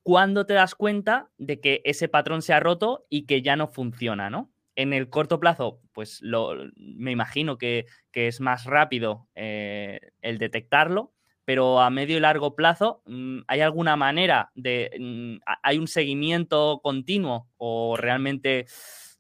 cuando 0.04 0.46
te 0.46 0.54
das 0.54 0.76
cuenta 0.76 1.30
de 1.38 1.60
que 1.60 1.82
ese 1.84 2.08
patrón 2.08 2.42
se 2.42 2.54
ha 2.54 2.60
roto 2.60 3.06
y 3.10 3.26
que 3.26 3.42
ya 3.42 3.56
no 3.56 3.68
funciona, 3.68 4.30
¿no? 4.30 4.52
En 4.76 4.94
el 4.94 5.10
corto 5.10 5.40
plazo, 5.40 5.82
pues 5.94 6.22
lo, 6.22 6.56
me 6.76 7.12
imagino 7.12 7.58
que, 7.58 7.86
es 8.14 8.42
más 8.42 8.66
rápido 8.66 9.28
eh, 9.36 10.00
el 10.22 10.38
detectarlo, 10.38 11.14
pero 11.46 11.80
a 11.82 11.90
medio 11.90 12.16
y 12.18 12.20
largo 12.20 12.56
plazo, 12.56 13.02
mm, 13.06 13.40
¿hay 13.48 13.62
alguna 13.62 13.96
manera 13.96 14.52
de... 14.56 14.92
Mm, 15.00 15.42
¿Hay 15.64 15.80
un 15.80 15.88
seguimiento 15.88 16.80
continuo 16.84 17.50
o 17.58 17.98
realmente 17.98 18.68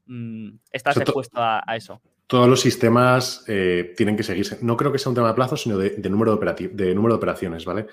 mm, 0.09 0.59
estás 0.71 0.97
expuesto 0.97 1.39
a, 1.41 1.63
eso? 1.75 2.01
todos 2.29 2.47
los 2.47 2.61
sistemas 2.61 3.43
eh, 3.47 3.95
tienen 3.97 4.15
que 4.15 4.21
seguirse. 4.21 4.59
No 4.61 4.77
creo 4.77 4.91
que 4.91 4.99
sea 4.99 5.09
un 5.09 5.15
tema 5.15 5.29
de 5.29 5.33
plazo, 5.33 5.57
sino 5.57 5.79
de, 5.79 5.97
número, 6.11 6.37
de, 6.37 6.67
de 6.67 6.93
número 6.93 7.15
de 7.15 7.17
operaciones, 7.17 7.65
¿vale? 7.65 7.87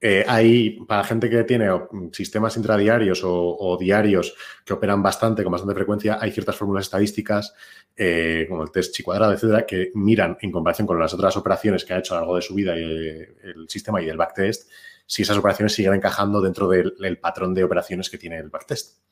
Eh, 0.00 0.24
hay, 0.26 0.80
para 0.86 1.04
gente 1.04 1.28
que 1.28 1.44
tiene 1.44 1.68
sistemas 2.10 2.56
intradiarios 2.56 3.20
o, 3.22 3.76
diarios 3.78 4.34
que 4.64 4.72
operan 4.72 5.02
bastante, 5.02 5.42
con 5.42 5.52
bastante 5.52 5.74
frecuencia, 5.74 6.16
hay 6.18 6.30
ciertas 6.30 6.56
fórmulas 6.56 6.86
estadísticas, 6.86 7.52
eh, 7.94 8.46
como 8.48 8.62
el 8.62 8.70
test 8.70 8.94
chi 8.94 9.02
cuadrado, 9.02 9.34
etcétera, 9.34 9.66
que 9.66 9.90
miran 9.92 10.38
en 10.40 10.50
comparación 10.50 10.86
con 10.86 10.98
las 10.98 11.12
otras 11.12 11.36
operaciones 11.36 11.84
que 11.84 11.92
ha 11.92 11.98
hecho 11.98 12.14
a 12.14 12.16
lo 12.16 12.20
largo 12.22 12.36
de 12.36 12.42
su 12.42 12.54
vida 12.54 12.72
el 12.72 13.66
sistema 13.68 14.00
y 14.00 14.06
del 14.06 14.16
backtest, 14.16 14.70
si 15.04 15.20
esas 15.20 15.36
operaciones 15.36 15.74
siguen 15.74 15.92
encajando 15.92 16.40
dentro 16.40 16.66
del, 16.66 16.94
del 16.98 17.18
patrón 17.18 17.52
de 17.52 17.62
operaciones 17.62 18.08
que 18.08 18.16
tiene 18.16 18.38
el 18.38 18.48
backtest. 18.48 19.02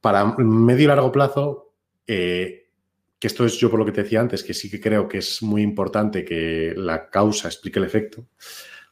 Para 0.00 0.24
medio 0.38 0.84
y 0.84 0.88
largo 0.88 1.12
plazo, 1.12 1.74
que 3.20 3.26
esto 3.26 3.44
es 3.44 3.58
yo 3.58 3.70
por 3.70 3.78
lo 3.78 3.84
que 3.84 3.92
te 3.92 4.02
decía 4.02 4.20
antes, 4.20 4.42
que 4.42 4.54
sí 4.54 4.70
que 4.70 4.80
creo 4.80 5.06
que 5.06 5.18
es 5.18 5.42
muy 5.42 5.62
importante 5.62 6.24
que 6.24 6.72
la 6.74 7.10
causa 7.10 7.48
explique 7.48 7.78
el 7.78 7.84
efecto, 7.84 8.26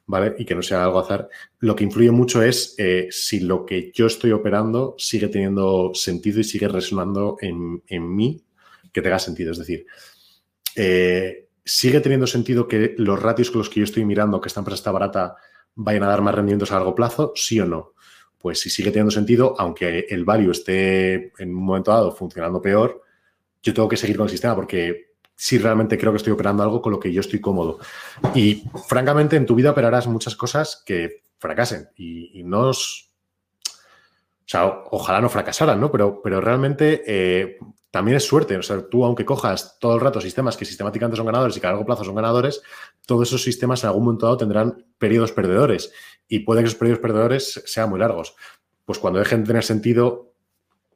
¿vale? 0.05 0.35
Y 0.39 0.45
que 0.45 0.55
no 0.55 0.63
sea 0.63 0.85
algo 0.85 0.99
azar. 0.99 1.31
Lo 1.61 1.75
que 1.75 1.85
influye 1.85 2.11
mucho 2.11 2.43
es 2.43 2.75
eh, 2.77 3.09
si 3.11 3.41
lo 3.41 3.65
que 3.65 3.91
yo 3.95 4.07
estoy 4.07 4.33
operando 4.33 4.95
sigue 4.99 5.29
teniendo 5.29 5.93
sentido 5.95 6.41
y 6.41 6.45
sigue 6.45 6.69
resonando 6.69 7.39
en, 7.41 8.15
mí, 8.15 8.45
que 8.93 9.01
tenga 9.01 9.19
sentido. 9.19 9.53
Es 9.53 9.59
decir, 9.59 9.87
eh, 10.77 11.49
sigue 11.65 12.01
teniendo 12.01 12.27
sentido 12.27 12.69
que 12.69 12.95
los 12.99 13.23
ratios 13.23 13.51
con 13.51 13.61
los 13.61 13.71
que 13.71 13.81
yo 13.81 13.85
estoy 13.85 14.05
mirando 14.05 14.43
que 14.43 14.49
esta 14.49 14.61
empresa 14.61 14.77
está 14.81 14.93
barata 14.93 15.37
vayan 15.75 16.03
a 16.03 16.09
dar 16.09 16.21
más 16.21 16.35
rendimientos 16.35 16.71
a 16.71 16.75
largo 16.75 16.95
plazo, 16.95 17.33
sí 17.35 17.59
o 17.61 17.65
no. 17.65 17.95
Pues 18.39 18.61
si 18.61 18.71
sigue 18.71 18.91
teniendo 18.91 19.11
sentido, 19.11 19.55
aunque 19.59 20.07
el 20.09 20.25
value 20.25 20.53
esté 20.53 21.33
en 21.39 21.55
un 21.55 21.63
momento 21.63 21.91
dado 21.91 22.13
funcionando 22.13 22.63
peor, 22.63 23.03
yo 23.63 23.75
tengo 23.75 23.89
que 23.89 23.97
seguir 23.97 24.17
con 24.17 24.25
el 24.25 24.31
sistema 24.31 24.55
porque 24.55 25.09
si 25.35 25.57
realmente 25.57 25.97
creo 25.97 26.11
que 26.13 26.17
estoy 26.17 26.33
operando 26.33 26.65
algo 26.65 26.83
con 26.83 26.93
lo 26.93 26.99
que 26.99 27.13
yo 27.13 27.21
estoy 27.21 27.41
cómodo. 27.41 27.79
Y 28.35 28.65
francamente, 28.89 29.37
en 29.37 29.47
tu 29.47 29.55
vida 29.55 29.71
operarás 29.71 30.09
muchas 30.09 30.35
cosas 30.35 30.83
que 30.85 31.23
fracasen 31.39 31.89
y, 31.97 32.43
no 32.45 32.69
os... 32.69 33.13
O 33.65 34.51
sea, 34.51 34.83
ojalá 34.91 35.21
no 35.21 35.29
fracasaran, 35.29 35.79
¿no? 35.79 35.93
Pero, 35.93 36.23
pero 36.23 36.41
realmente 36.41 37.05
eh, 37.07 37.59
también 37.91 38.17
es 38.17 38.25
suerte. 38.27 38.57
O 38.57 38.63
sea, 38.63 38.89
tú, 38.89 39.05
aunque 39.05 39.25
cojas 39.25 39.79
todo 39.79 39.95
el 39.95 40.01
rato 40.01 40.21
sistemas 40.21 40.57
que 40.57 40.65
sistemáticamente 40.65 41.17
son 41.17 41.27
ganadores 41.27 41.57
y 41.57 41.61
que 41.61 41.67
a 41.67 41.71
largo 41.71 41.87
plazo 41.87 42.03
son 42.03 42.17
ganadores, 42.17 42.63
todos 43.07 43.29
esos 43.29 43.43
sistemas 43.43 43.85
en 43.85 43.89
algún 43.89 44.05
momento 44.05 44.27
dado 44.27 44.39
tendrán 44.39 44.87
periodos 44.99 45.31
perdedores. 45.33 45.93
Y 46.29 46.41
puede 46.41 46.61
que 46.61 46.67
esos 46.67 46.79
periodos 46.79 47.01
perdedores 47.01 47.63
sean 47.67 47.91
muy 47.91 47.99
largos. 47.99 48.37
Pues 48.85 48.99
cuando 48.99 49.19
dejen 49.19 49.43
de 49.43 49.49
tener 49.49 49.65
sentido, 49.65 50.35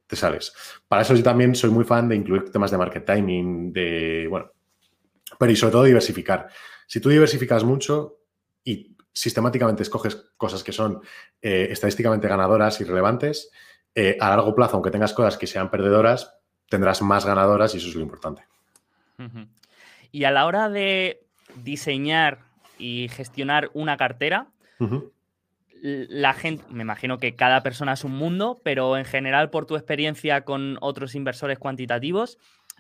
te 0.07 0.17
sales. 0.17 0.53
Para 0.89 1.03
eso 1.03 1.15
yo 1.15 1.23
también 1.23 1.55
soy 1.55 1.71
muy 1.71 1.85
fan 1.85 2.09
de 2.09 2.17
incluir 2.17 2.51
temas 2.51 2.71
de 2.71 2.79
market 2.79 3.05
timing, 3.05 3.73
de, 3.73 4.27
bueno, 4.29 4.53
pero 5.39 5.53
y 5.53 5.57
sobre 5.57 5.73
todo 5.73 5.85
diversificar. 5.85 6.49
Si 6.87 7.01
tú 7.01 7.09
diversificas 7.09 7.65
mucho 7.65 8.19
y 8.63 8.97
sistemáticamente 9.13 9.83
escoges 9.83 10.17
cosas 10.37 10.63
que 10.63 10.73
son 10.73 11.01
eh, 11.41 11.69
estadísticamente 11.71 12.29
ganadoras 12.29 12.81
y 12.81 12.85
relevantes, 12.85 13.51
eh, 13.95 14.17
a 14.21 14.31
largo 14.31 14.55
plazo, 14.55 14.77
aunque 14.77 14.91
tengas 14.91 15.13
cosas 15.13 15.37
que 15.37 15.47
sean 15.47 15.71
perdedoras, 15.71 16.35
tendrás 16.69 17.03
más 17.03 17.27
ganadoras 17.27 17.75
y 17.75 17.79
eso 17.79 17.89
es 17.89 17.95
lo 17.95 18.01
importante. 18.01 18.45
Y 20.11 20.25
a 20.25 20.31
la 20.31 20.47
hora 20.47 20.69
de 20.69 21.25
diseñar 21.57 22.41
y 22.79 23.09
gestionar 23.09 23.71
una 23.75 23.97
cartera, 23.97 24.49
la 25.83 26.33
gente, 26.33 26.65
me 26.71 26.83
imagino 26.83 27.19
que 27.19 27.35
cada 27.35 27.65
persona 27.65 27.95
es 27.95 28.05
un 28.05 28.13
mundo, 28.13 28.61
pero 28.63 28.97
en 28.97 29.05
general 29.05 29.51
por 29.51 29.67
tu 29.67 29.75
experiencia 29.75 30.45
con 30.45 30.79
otros 30.81 31.17
inversores 31.17 31.59
cuantitativos, 31.59 32.39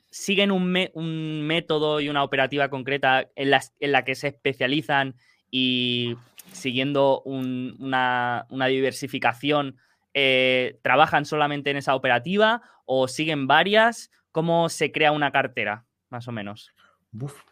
¿siguen 0.08 0.52
un, 0.52 0.70
método 0.70 2.00
y 2.00 2.08
una 2.08 2.22
operativa 2.22 2.68
concreta 2.70 3.28
en, 3.34 3.50
la 3.50 4.04
que 4.04 4.14
se 4.14 4.28
especializan 4.28 5.16
y 5.50 6.14
siguiendo 6.52 7.22
una, 7.22 8.46
diversificación, 8.68 9.78
eh, 10.14 10.78
trabajan 10.82 11.24
solamente 11.24 11.70
en 11.70 11.78
esa 11.78 11.96
operativa 11.96 12.62
o 12.84 13.08
siguen 13.08 13.48
varias? 13.48 14.12
¿Cómo 14.30 14.68
se 14.68 14.92
crea 14.92 15.10
una 15.10 15.32
cartera, 15.32 15.86
más 16.08 16.28
o 16.28 16.32
menos? 16.32 16.72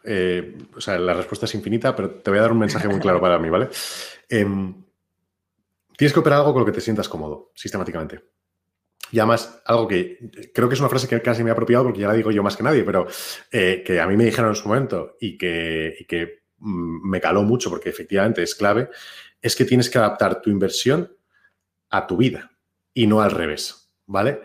Eh, 0.05 0.57
o 0.73 0.79
sea, 0.79 0.97
la 0.97 1.13
respuesta 1.13 1.45
es 1.45 1.53
infinita, 1.55 1.93
pero 1.93 2.09
te 2.09 2.31
voy 2.31 2.39
a 2.39 2.43
dar 2.43 2.53
un 2.53 2.59
mensaje 2.59 2.87
muy 2.87 3.01
claro 3.01 3.19
para 3.19 3.37
mí, 3.37 3.49
¿vale? 3.49 3.67
Em, 4.29 4.85
Tienes 6.01 6.13
que 6.13 6.19
operar 6.19 6.39
algo 6.39 6.53
con 6.53 6.61
lo 6.61 6.65
que 6.65 6.71
te 6.71 6.81
sientas 6.81 7.07
cómodo, 7.07 7.51
sistemáticamente. 7.53 8.23
Y 9.11 9.19
además, 9.19 9.61
algo 9.67 9.87
que 9.87 10.17
creo 10.51 10.67
que 10.67 10.73
es 10.73 10.79
una 10.79 10.89
frase 10.89 11.07
que 11.07 11.21
casi 11.21 11.43
me 11.43 11.51
ha 11.51 11.53
apropiado 11.53 11.83
porque 11.83 11.99
ya 11.99 12.07
la 12.07 12.15
digo 12.15 12.31
yo 12.31 12.41
más 12.41 12.57
que 12.57 12.63
nadie, 12.63 12.83
pero 12.83 13.05
eh, 13.51 13.83
que 13.85 14.01
a 14.01 14.07
mí 14.07 14.17
me 14.17 14.25
dijeron 14.25 14.49
en 14.49 14.55
su 14.55 14.67
momento 14.67 15.15
y 15.21 15.37
que, 15.37 15.93
y 15.99 16.05
que 16.05 16.45
mm, 16.57 17.07
me 17.07 17.21
caló 17.21 17.43
mucho 17.43 17.69
porque 17.69 17.89
efectivamente 17.89 18.41
es 18.41 18.55
clave, 18.55 18.89
es 19.43 19.55
que 19.55 19.63
tienes 19.63 19.91
que 19.91 19.99
adaptar 19.99 20.41
tu 20.41 20.49
inversión 20.49 21.15
a 21.91 22.07
tu 22.07 22.17
vida 22.17 22.49
y 22.95 23.05
no 23.05 23.21
al 23.21 23.29
revés, 23.29 23.93
¿vale? 24.07 24.41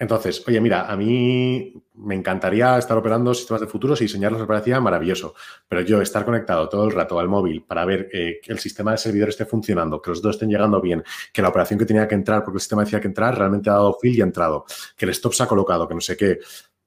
Entonces, 0.00 0.42
oye, 0.48 0.58
mira, 0.62 0.90
a 0.90 0.96
mí 0.96 1.74
me 1.96 2.14
encantaría 2.14 2.78
estar 2.78 2.96
operando 2.96 3.34
sistemas 3.34 3.60
de 3.60 3.66
futuros 3.66 4.00
y 4.00 4.04
diseñarlos 4.04 4.40
me 4.40 4.46
parecía 4.46 4.80
maravilloso, 4.80 5.34
pero 5.68 5.82
yo 5.82 6.00
estar 6.00 6.24
conectado 6.24 6.70
todo 6.70 6.86
el 6.86 6.92
rato 6.92 7.20
al 7.20 7.28
móvil 7.28 7.64
para 7.64 7.84
ver 7.84 8.08
eh, 8.10 8.40
que 8.42 8.50
el 8.50 8.58
sistema 8.58 8.92
de 8.92 8.96
servidor 8.96 9.28
esté 9.28 9.44
funcionando, 9.44 10.00
que 10.00 10.08
los 10.08 10.22
dos 10.22 10.36
estén 10.36 10.48
llegando 10.48 10.80
bien, 10.80 11.04
que 11.34 11.42
la 11.42 11.50
operación 11.50 11.78
que 11.78 11.84
tenía 11.84 12.08
que 12.08 12.14
entrar 12.14 12.42
porque 12.42 12.56
el 12.56 12.60
sistema 12.62 12.82
decía 12.82 12.98
que 12.98 13.08
entrar 13.08 13.36
realmente 13.36 13.68
ha 13.68 13.74
dado 13.74 13.92
fill 14.00 14.16
y 14.16 14.22
ha 14.22 14.24
entrado, 14.24 14.64
que 14.96 15.04
el 15.04 15.10
stop 15.10 15.34
se 15.34 15.42
ha 15.42 15.46
colocado, 15.46 15.86
que 15.86 15.94
no 15.94 16.00
sé 16.00 16.16
qué. 16.16 16.38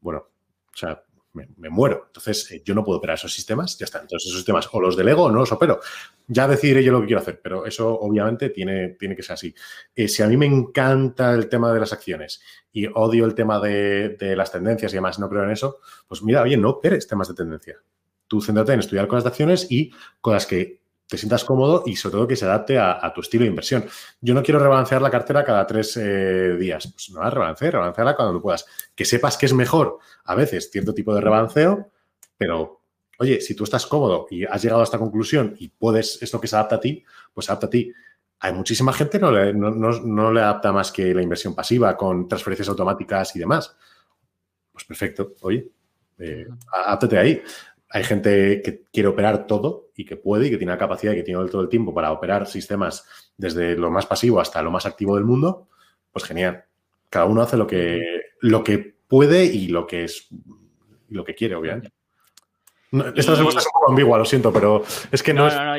Bueno, 0.01 0.30
o 0.74 0.76
sea, 0.76 1.03
me, 1.34 1.70
muero. 1.70 2.04
Entonces, 2.08 2.52
eh, 2.52 2.62
yo 2.64 2.76
no 2.76 2.84
puedo 2.84 3.00
operar 3.00 3.16
esos 3.16 3.34
sistemas, 3.34 3.78
ya 3.78 3.86
está. 3.86 4.00
Entonces, 4.00 4.28
esos 4.28 4.40
sistemas 4.40 4.70
o 4.72 4.80
los 4.80 4.96
delego 4.96 5.24
o 5.24 5.32
no 5.32 5.40
los 5.40 5.52
opero. 5.52 5.80
Ya 6.28 6.48
decidiré 6.48 6.84
yo 6.84 6.92
lo 6.92 7.02
que 7.02 7.08
quiero 7.08 7.22
hacer, 7.22 7.42
pero 7.42 7.66
eso 7.66 8.00
obviamente 8.00 8.50
tiene, 8.50 8.90
tiene 8.90 9.16
que 9.16 9.24
ser 9.24 9.34
así. 9.34 9.54
Eh, 9.96 10.08
si 10.08 10.24
a 10.24 10.28
mí 10.28 10.38
me 10.38 10.46
encanta 10.46 11.34
el 11.34 11.50
tema 11.50 11.74
de 11.74 11.80
las 11.80 11.92
acciones 11.92 12.42
y 12.72 12.88
odio 12.88 13.26
el 13.26 13.36
tema 13.36 13.60
de, 13.60 14.16
las 14.36 14.52
tendencias 14.52 14.94
y 14.94 14.96
demás, 14.96 15.20
no 15.20 15.30
creo 15.30 15.44
en 15.44 15.52
eso, 15.52 15.80
pues 16.08 16.24
mira, 16.24 16.42
oye, 16.42 16.58
no 16.58 16.70
operes 16.70 17.08
temas 17.08 17.28
de 17.28 17.34
tendencia. 17.34 17.78
Tú 18.28 18.42
céntrate 18.42 18.74
en 18.74 18.80
estudiar 18.80 19.08
cosas 19.08 19.26
de 19.26 19.30
acciones 19.30 19.68
y 19.70 19.92
con 20.22 20.34
las 20.34 20.46
que 20.46 20.83
te 21.14 21.18
sientas 21.20 21.45
cómodo 21.45 21.84
y 21.86 21.95
sobre 21.95 22.14
todo 22.14 22.28
que 22.28 22.36
se 22.36 22.45
adapte 22.45 22.80
a, 22.80 23.11
tu 23.14 23.22
estilo 23.22 23.43
de 23.43 23.49
inversión. 23.49 23.86
Yo 24.20 24.34
no 24.34 24.41
quiero 24.41 24.59
rebalancear 24.59 24.99
la 24.99 25.11
cartera 25.11 25.43
cada 25.43 25.68
tres 25.68 25.95
eh, 25.97 26.57
días. 26.59 26.88
Pues 26.91 27.11
no 27.11 27.22
la 27.22 27.30
rebalancearla 27.30 28.16
cuando 28.16 28.41
puedas. 28.41 28.66
Que 28.95 29.05
sepas 29.05 29.38
que 29.38 29.45
es 29.45 29.53
mejor 29.53 29.99
a 30.26 30.34
veces 30.34 30.72
cierto 30.72 30.91
tipo 30.91 31.14
de 31.14 31.22
rebalanceo, 31.22 31.91
pero 32.36 32.82
oye, 33.20 33.41
si 33.41 33.53
tú 33.53 33.64
estás 33.64 33.86
cómodo 33.86 34.26
y 34.32 34.43
has 34.43 34.64
llegado 34.64 34.82
a 34.82 34.86
esta 34.86 34.97
conclusión 34.97 35.55
y 35.59 35.70
puedes, 35.70 36.20
es 36.24 36.34
lo 36.34 36.41
que 36.41 36.47
se 36.47 36.55
adapta 36.55 36.78
a 36.78 36.80
ti, 36.80 37.05
pues 37.32 37.47
adapta 37.47 37.68
a 37.68 37.70
ti. 37.70 37.93
Hay 38.39 38.53
muchísima 38.53 38.91
gente 38.91 39.20
no 39.20 39.32
le, 39.32 39.53
no, 39.53 40.32
le 40.32 40.41
adapta 40.41 40.72
más 40.72 40.91
que 40.91 41.14
la 41.14 41.22
inversión 41.22 41.53
pasiva 41.53 41.95
con 41.95 42.28
transferencias 42.28 42.70
automáticas 42.70 43.36
y 43.36 43.39
demás. 43.39 43.78
Pues 44.72 44.84
perfecto, 44.86 45.36
oye, 45.41 45.70
eh, 46.18 46.47
ahí 47.20 47.43
hay 47.94 48.04
gente 48.04 48.64
que 48.64 48.82
quiere 48.91 49.08
operar 49.08 49.46
todo 49.46 49.91
y 49.96 50.04
que 50.04 50.18
puede 50.18 50.48
y 50.48 50.50
que 50.50 50.58
tiene 50.58 50.72
la 50.72 50.80
capacidad 50.80 51.14
y 51.14 51.18
que 51.18 51.24
tiene 51.24 51.46
todo 51.48 51.62
el 51.62 51.70
tiempo 51.70 51.94
para 51.94 52.12
operar 52.12 52.48
sistemas 52.48 53.06
desde 53.38 53.76
lo 53.76 53.91
más 53.91 54.08
pasivo 54.08 54.39
hasta 54.39 54.64
lo 54.64 54.72
más 54.72 54.88
activo 54.88 55.16
del 55.16 55.26
mundo, 55.26 55.70
pues 56.12 56.26
genial. 56.26 56.66
Cada 57.12 57.26
uno 57.26 57.44
hace 57.44 57.56
lo 57.56 57.68
que, 57.68 58.02
lo 58.39 58.64
que 58.64 58.96
puede 59.08 59.46
y 59.46 59.68
lo 59.68 59.86
que 59.86 60.06
es 60.06 60.28
lo 61.10 61.24
que 61.24 61.36
quiere, 61.36 61.54
obviamente. 61.54 61.91
esta 63.16 63.36
respuesta 63.36 63.60
es 63.60 63.68
un 63.68 63.72
poco 63.72 63.91
ambigua, 63.91 64.18
lo 64.18 64.26
siento, 64.26 64.52
pero 64.52 64.84
es 65.12 65.22
que 65.22 65.36
no, 65.36 65.48
no, 65.48 65.78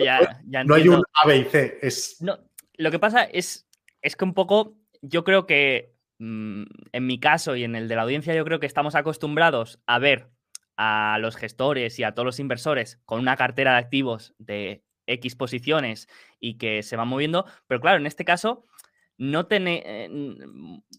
no 0.65 0.75
hay 0.75 0.89
un 0.89 1.03
A, 1.21 1.27
B 1.27 1.37
y 1.37 1.45
C. 1.47 1.79
Es... 1.83 2.19
No, 2.21 2.39
lo 2.77 2.93
que 2.93 3.01
pasa 3.01 3.25
es, 3.25 3.67
es 4.03 4.15
que 4.15 4.25
un 4.25 4.35
poco, 4.35 4.77
yo 5.03 5.25
creo 5.25 5.47
que 5.47 5.97
mm, 6.21 6.63
en 6.93 7.07
mi 7.09 7.19
caso 7.19 7.57
y 7.57 7.65
en 7.65 7.75
el 7.75 7.89
de 7.89 7.97
la 7.97 8.03
audiencia, 8.03 8.37
yo 8.37 8.45
creo 8.45 8.61
que 8.61 8.67
estamos 8.67 8.95
acostumbrados 8.95 9.81
a 9.87 9.99
ver 9.99 10.31
a 10.77 11.19
los 11.21 11.37
gestores 11.37 11.99
y 11.99 12.05
a 12.05 12.13
todos 12.13 12.27
los 12.27 12.41
inversores 12.41 13.01
con 13.05 13.21
una 13.21 13.37
cartera 13.37 13.73
de 13.73 13.79
activos 13.79 14.35
de 14.39 14.83
X 15.07 15.37
posiciones 15.37 16.09
y 16.41 16.57
que 16.59 16.83
se 16.83 16.97
van 16.97 17.09
moviendo, 17.09 17.47
pero 17.67 17.81
claro, 17.81 17.99
en 17.99 18.07
este 18.07 18.25
caso 18.25 18.65
no 19.17 19.47
eh, 19.51 20.11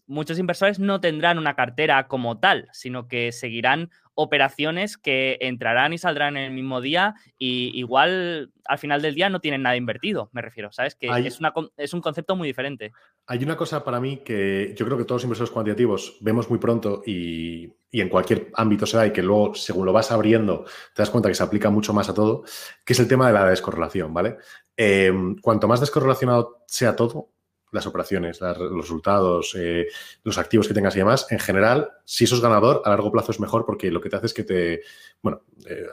muchos 0.06 0.38
inversores 0.38 0.78
no 0.78 1.00
tendrán 1.00 1.38
una 1.38 1.54
cartera 1.54 2.08
como 2.08 2.38
tal, 2.38 2.68
sino 2.72 3.08
que 3.08 3.32
seguirán 3.32 3.90
operaciones 4.14 4.96
que 4.96 5.36
entrarán 5.42 5.92
y 5.92 5.98
saldrán 5.98 6.38
en 6.38 6.44
el 6.44 6.52
mismo 6.52 6.80
día 6.80 7.14
y 7.38 7.78
igual 7.78 8.50
al 8.64 8.78
final 8.78 9.02
del 9.02 9.14
día 9.14 9.28
no 9.28 9.40
tienen 9.40 9.62
nada 9.62 9.76
invertido, 9.76 10.30
me 10.32 10.40
refiero, 10.40 10.72
¿sabes? 10.72 10.94
Que 10.94 11.08
es, 11.08 11.38
una, 11.38 11.52
es 11.76 11.92
un 11.92 12.00
concepto 12.00 12.34
muy 12.34 12.48
diferente. 12.48 12.92
Hay 13.26 13.44
una 13.44 13.56
cosa 13.56 13.84
para 13.84 14.00
mí 14.00 14.18
que 14.18 14.74
yo 14.74 14.86
creo 14.86 14.96
que 14.96 15.04
todos 15.04 15.20
los 15.20 15.24
inversores 15.24 15.50
cuantitativos 15.50 16.16
vemos 16.20 16.48
muy 16.48 16.58
pronto 16.58 17.02
y, 17.04 17.70
en 17.92 18.08
cualquier 18.08 18.50
ámbito 18.54 18.86
se 18.86 18.96
da 18.96 19.06
y 19.06 19.12
que 19.12 19.22
luego, 19.22 19.54
según 19.54 19.86
lo 19.86 19.92
vas 19.92 20.10
abriendo, 20.10 20.64
te 20.94 21.02
das 21.02 21.10
cuenta 21.10 21.28
que 21.28 21.34
se 21.34 21.42
aplica 21.42 21.70
mucho 21.70 21.92
más 21.92 22.08
a 22.08 22.14
todo, 22.14 22.44
que 22.84 22.94
es 22.94 23.00
el 23.00 23.08
tema 23.08 23.26
de 23.26 23.34
la 23.34 23.48
descorrelación, 23.48 24.12
¿vale? 24.12 24.36
Eh, 24.76 25.12
cuanto 25.40 25.68
más 25.68 25.80
descorrelacionado 25.80 26.64
sea 26.66 26.96
todo, 26.96 27.30
las 27.72 27.86
operaciones, 27.86 28.40
los 28.40 28.82
resultados, 28.82 29.54
eh, 29.58 29.88
los 30.22 30.38
activos 30.38 30.68
que 30.68 30.74
tengas 30.74 30.94
y 30.96 31.00
demás, 31.00 31.26
en 31.30 31.38
general, 31.38 31.90
si 32.04 32.24
eso 32.24 32.36
es 32.36 32.40
ganador, 32.40 32.82
a 32.84 32.90
largo 32.90 33.10
plazo 33.10 33.32
es 33.32 33.40
mejor 33.40 33.64
porque 33.64 33.90
lo 33.90 34.00
que 34.00 34.08
te 34.08 34.16
hace 34.16 34.26
es 34.26 34.34
que 34.34 34.44
te, 34.44 34.82
bueno, 35.22 35.42
eh, 35.66 35.86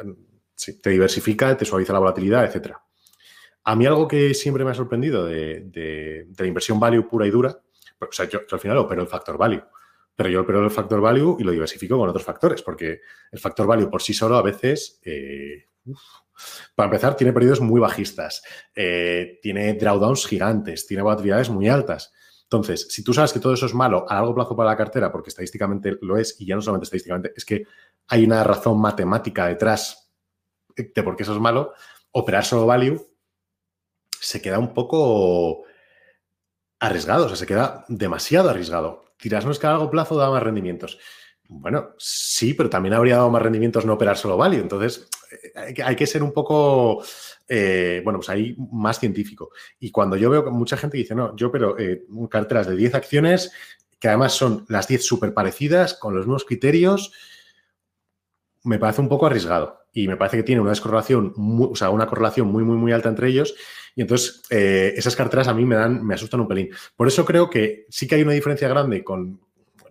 te 0.82 0.89
diversifica, 0.89 1.57
te 1.57 1.65
suaviza 1.65 1.93
la 1.93 1.99
volatilidad, 1.99 2.45
etcétera. 2.45 2.82
A 3.65 3.76
mí 3.76 3.86
algo 3.86 4.07
que 4.07 4.34
siempre 4.34 4.65
me 4.65 4.71
ha 4.71 4.76
sorprendido 4.76 5.26
de, 5.26 6.28
la 6.38 6.45
inversión 6.45 6.80
value 6.80 7.07
pura 7.07 7.26
y 7.26 7.32
dura, 7.32 7.57
o 7.99 8.11
sea, 8.11 8.28
yo, 8.28 8.41
al 8.51 8.59
final 8.59 8.78
opero 8.78 9.01
el 9.01 9.07
factor 9.07 9.38
value, 9.38 9.63
pero 10.15 10.30
yo 10.30 10.41
opero 10.41 10.63
el 10.63 10.69
factor 10.69 11.01
value 11.01 11.38
y 11.39 11.43
lo 11.43 11.51
diversifico 11.51 11.97
con 11.97 12.09
otros 12.09 12.26
factores, 12.26 12.61
porque 12.61 13.01
el 13.32 13.39
factor 13.39 13.65
value 13.65 13.89
por 13.89 14.01
sí 14.01 14.13
solo 14.13 14.36
a 14.36 14.41
veces 14.41 14.99
eh, 15.03 15.67
para 16.75 16.88
empezar, 16.88 17.15
tiene 17.15 17.34
periodos 17.34 17.61
muy 17.61 17.79
bajistas, 17.79 18.43
eh, 18.75 19.39
tiene 19.41 19.73
drawdowns 19.73 20.25
gigantes, 20.25 20.88
tiene 20.88 21.03
volatilidades 21.03 21.49
muy 21.49 21.69
altas. 21.69 22.13
Entonces, 22.43 22.88
si 22.89 23.03
tú 23.03 23.13
sabes 23.13 23.34
que 23.34 23.39
todo 23.39 23.53
eso 23.53 23.65
es 23.65 23.73
malo 23.73 24.05
a 24.07 24.15
largo 24.15 24.36
plazo 24.36 24.55
para 24.55 24.69
la 24.69 24.77
cartera, 24.77 25.11
porque 25.11 25.29
estadísticamente 25.29 25.97
lo 26.01 26.17
es, 26.17 26.39
y 26.39 26.45
ya 26.45 26.55
no 26.55 26.61
solamente 26.61 26.86
estadísticamente, 26.86 27.34
es 27.36 27.45
que 27.45 27.65
hay 28.07 28.23
una 28.25 28.43
razón 28.43 28.79
matemática 28.79 29.47
detrás 29.47 30.11
de 30.75 31.03
por 31.03 31.15
qué 31.15 31.23
eso 31.23 31.34
es 31.34 31.39
malo, 31.39 31.73
operar 32.11 32.45
solo 32.45 32.65
value 32.65 33.13
se 34.23 34.41
queda 34.41 34.57
un 34.57 34.73
poco 34.73 35.65
arriesgado, 36.79 37.25
o 37.25 37.27
sea, 37.27 37.36
se 37.36 37.45
queda 37.45 37.84
demasiado 37.89 38.49
arriesgado. 38.49 39.03
Tiras, 39.17 39.45
no 39.45 39.51
es 39.51 39.59
que 39.59 39.67
a 39.67 39.71
largo 39.71 39.89
plazo 39.89 40.15
da 40.15 40.29
más 40.29 40.41
rendimientos. 40.41 40.97
Bueno, 41.49 41.89
sí, 41.97 42.53
pero 42.53 42.69
también 42.69 42.93
habría 42.93 43.17
dado 43.17 43.29
más 43.29 43.41
rendimientos 43.41 43.86
no 43.86 43.93
operar 43.93 44.17
solo 44.17 44.38
value. 44.38 44.61
Entonces, 44.61 45.09
hay 45.84 45.95
que, 45.95 46.07
ser 46.07 46.23
un 46.23 46.31
poco, 46.31 47.03
eh, 47.47 48.01
bueno, 48.03 48.19
pues 48.19 48.29
ahí 48.29 48.55
más 48.71 48.99
científico. 48.99 49.51
Y 49.79 49.91
cuando 49.91 50.15
yo 50.15 50.29
veo 50.29 50.49
mucha 50.51 50.77
gente 50.77 50.97
dice, 50.97 51.15
no, 51.15 51.36
yo 51.36 51.51
pero 51.51 51.77
eh, 51.79 52.05
carteras 52.29 52.67
de 52.67 52.75
10 52.75 52.95
acciones, 52.95 53.51
que 53.99 54.07
además 54.07 54.34
son 54.34 54.65
las 54.67 54.88
10 54.88 55.05
súper 55.05 55.34
parecidas, 55.34 55.93
con 55.93 56.15
los 56.15 56.25
mismos 56.25 56.45
criterios, 56.45 57.11
me 58.63 58.79
parece 58.79 59.01
un 59.01 59.09
poco 59.09 59.25
arriesgado. 59.25 59.79
Y 59.93 60.07
me 60.07 60.17
parece 60.17 60.38
que 60.38 60.43
tiene 60.43 60.61
una 60.61 60.71
descorrelación, 60.71 61.34
o 61.38 61.75
sea, 61.75 61.91
una 61.91 62.07
correlación 62.07 62.47
muy, 62.47 62.63
muy, 62.63 62.77
muy 62.77 62.91
alta 62.91 63.09
entre 63.09 63.27
ellos. 63.27 63.53
Y 63.95 64.01
entonces 64.01 64.41
eh, 64.49 64.93
esas 64.97 65.15
carteras 65.15 65.47
a 65.47 65.53
mí 65.53 65.65
me 65.65 65.75
dan, 65.75 66.03
me 66.03 66.15
asustan 66.15 66.39
un 66.39 66.47
pelín. 66.47 66.69
Por 66.95 67.07
eso 67.07 67.25
creo 67.25 67.49
que 67.49 67.86
sí 67.89 68.07
que 68.07 68.15
hay 68.15 68.23
una 68.23 68.31
diferencia 68.31 68.67
grande 68.67 69.03
con, 69.03 69.39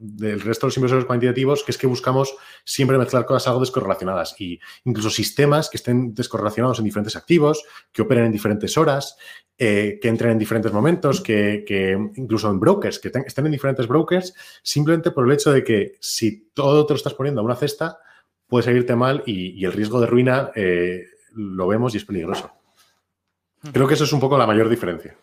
del 0.04 0.40
resto 0.40 0.66
de 0.66 0.68
los 0.68 0.76
inversores 0.76 1.04
cuantitativos, 1.04 1.62
que 1.62 1.70
es 1.70 1.78
que 1.78 1.86
buscamos 1.86 2.34
siempre 2.64 2.98
mezclar 2.98 3.24
cosas 3.24 3.46
algo 3.46 3.60
descorrelacionadas 3.60 4.34
y 4.40 4.58
incluso 4.84 5.10
sistemas 5.10 5.70
que 5.70 5.76
estén 5.76 6.12
descorrelacionados 6.12 6.80
en 6.80 6.84
diferentes 6.84 7.14
activos, 7.14 7.62
que 7.92 8.02
operen 8.02 8.24
en 8.24 8.32
diferentes 8.32 8.76
horas, 8.76 9.16
eh, 9.56 10.00
que 10.02 10.08
entren 10.08 10.32
en 10.32 10.38
diferentes 10.38 10.72
momentos, 10.72 11.20
que, 11.20 11.64
incluso 12.16 12.50
en 12.50 12.58
brokers, 12.58 12.98
que 12.98 13.12
estén 13.24 13.46
en 13.46 13.52
diferentes 13.52 13.86
brokers, 13.86 14.34
simplemente 14.62 15.12
por 15.12 15.24
el 15.24 15.32
hecho 15.32 15.52
de 15.52 15.62
que 15.62 15.94
si 16.00 16.50
todo 16.52 16.84
te 16.84 16.94
lo 16.94 16.96
estás 16.96 17.14
poniendo 17.14 17.40
a 17.40 17.44
una 17.44 17.54
cesta, 17.54 17.98
puede 18.48 18.64
salirte 18.64 18.96
mal 18.96 19.22
y, 19.24 19.64
el 19.64 19.72
riesgo 19.72 20.00
de 20.00 20.08
ruina 20.08 20.50
eh, 20.56 21.04
lo 21.34 21.68
vemos 21.68 21.94
y 21.94 21.98
es 21.98 22.04
peligroso. 22.04 22.50
Creo 23.72 23.86
que 23.86 23.94
eso 23.94 24.04
es 24.04 24.12
un 24.12 24.18
poco 24.18 24.36
la 24.36 24.48
mayor 24.48 24.68
diferencia. 24.68 25.16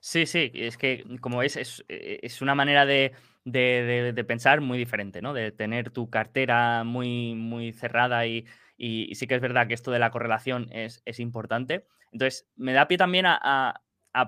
Sí, 0.00 0.26
sí, 0.26 0.50
es 0.54 0.78
que 0.78 1.04
como 1.20 1.42
es, 1.42 1.56
es 1.88 2.42
una 2.42 2.54
manera 2.54 2.86
de, 2.86 3.12
de, 3.44 4.24
pensar 4.26 4.60
muy 4.60 4.78
diferente, 4.78 5.22
¿no? 5.22 5.32
De 5.32 5.52
tener 5.52 5.90
tu 5.90 6.10
cartera 6.10 6.84
muy, 6.84 7.34
muy 7.34 7.72
cerrada 7.72 8.26
y, 8.26 8.46
sí 8.78 9.26
que 9.26 9.34
es 9.34 9.40
verdad 9.40 9.66
que 9.66 9.74
esto 9.74 9.90
de 9.90 9.98
la 9.98 10.10
correlación 10.10 10.68
es, 10.72 11.02
importante. 11.18 11.86
Entonces, 12.12 12.48
me 12.56 12.72
da 12.72 12.88
pie 12.88 12.98
también 12.98 13.26
a, 13.26 13.82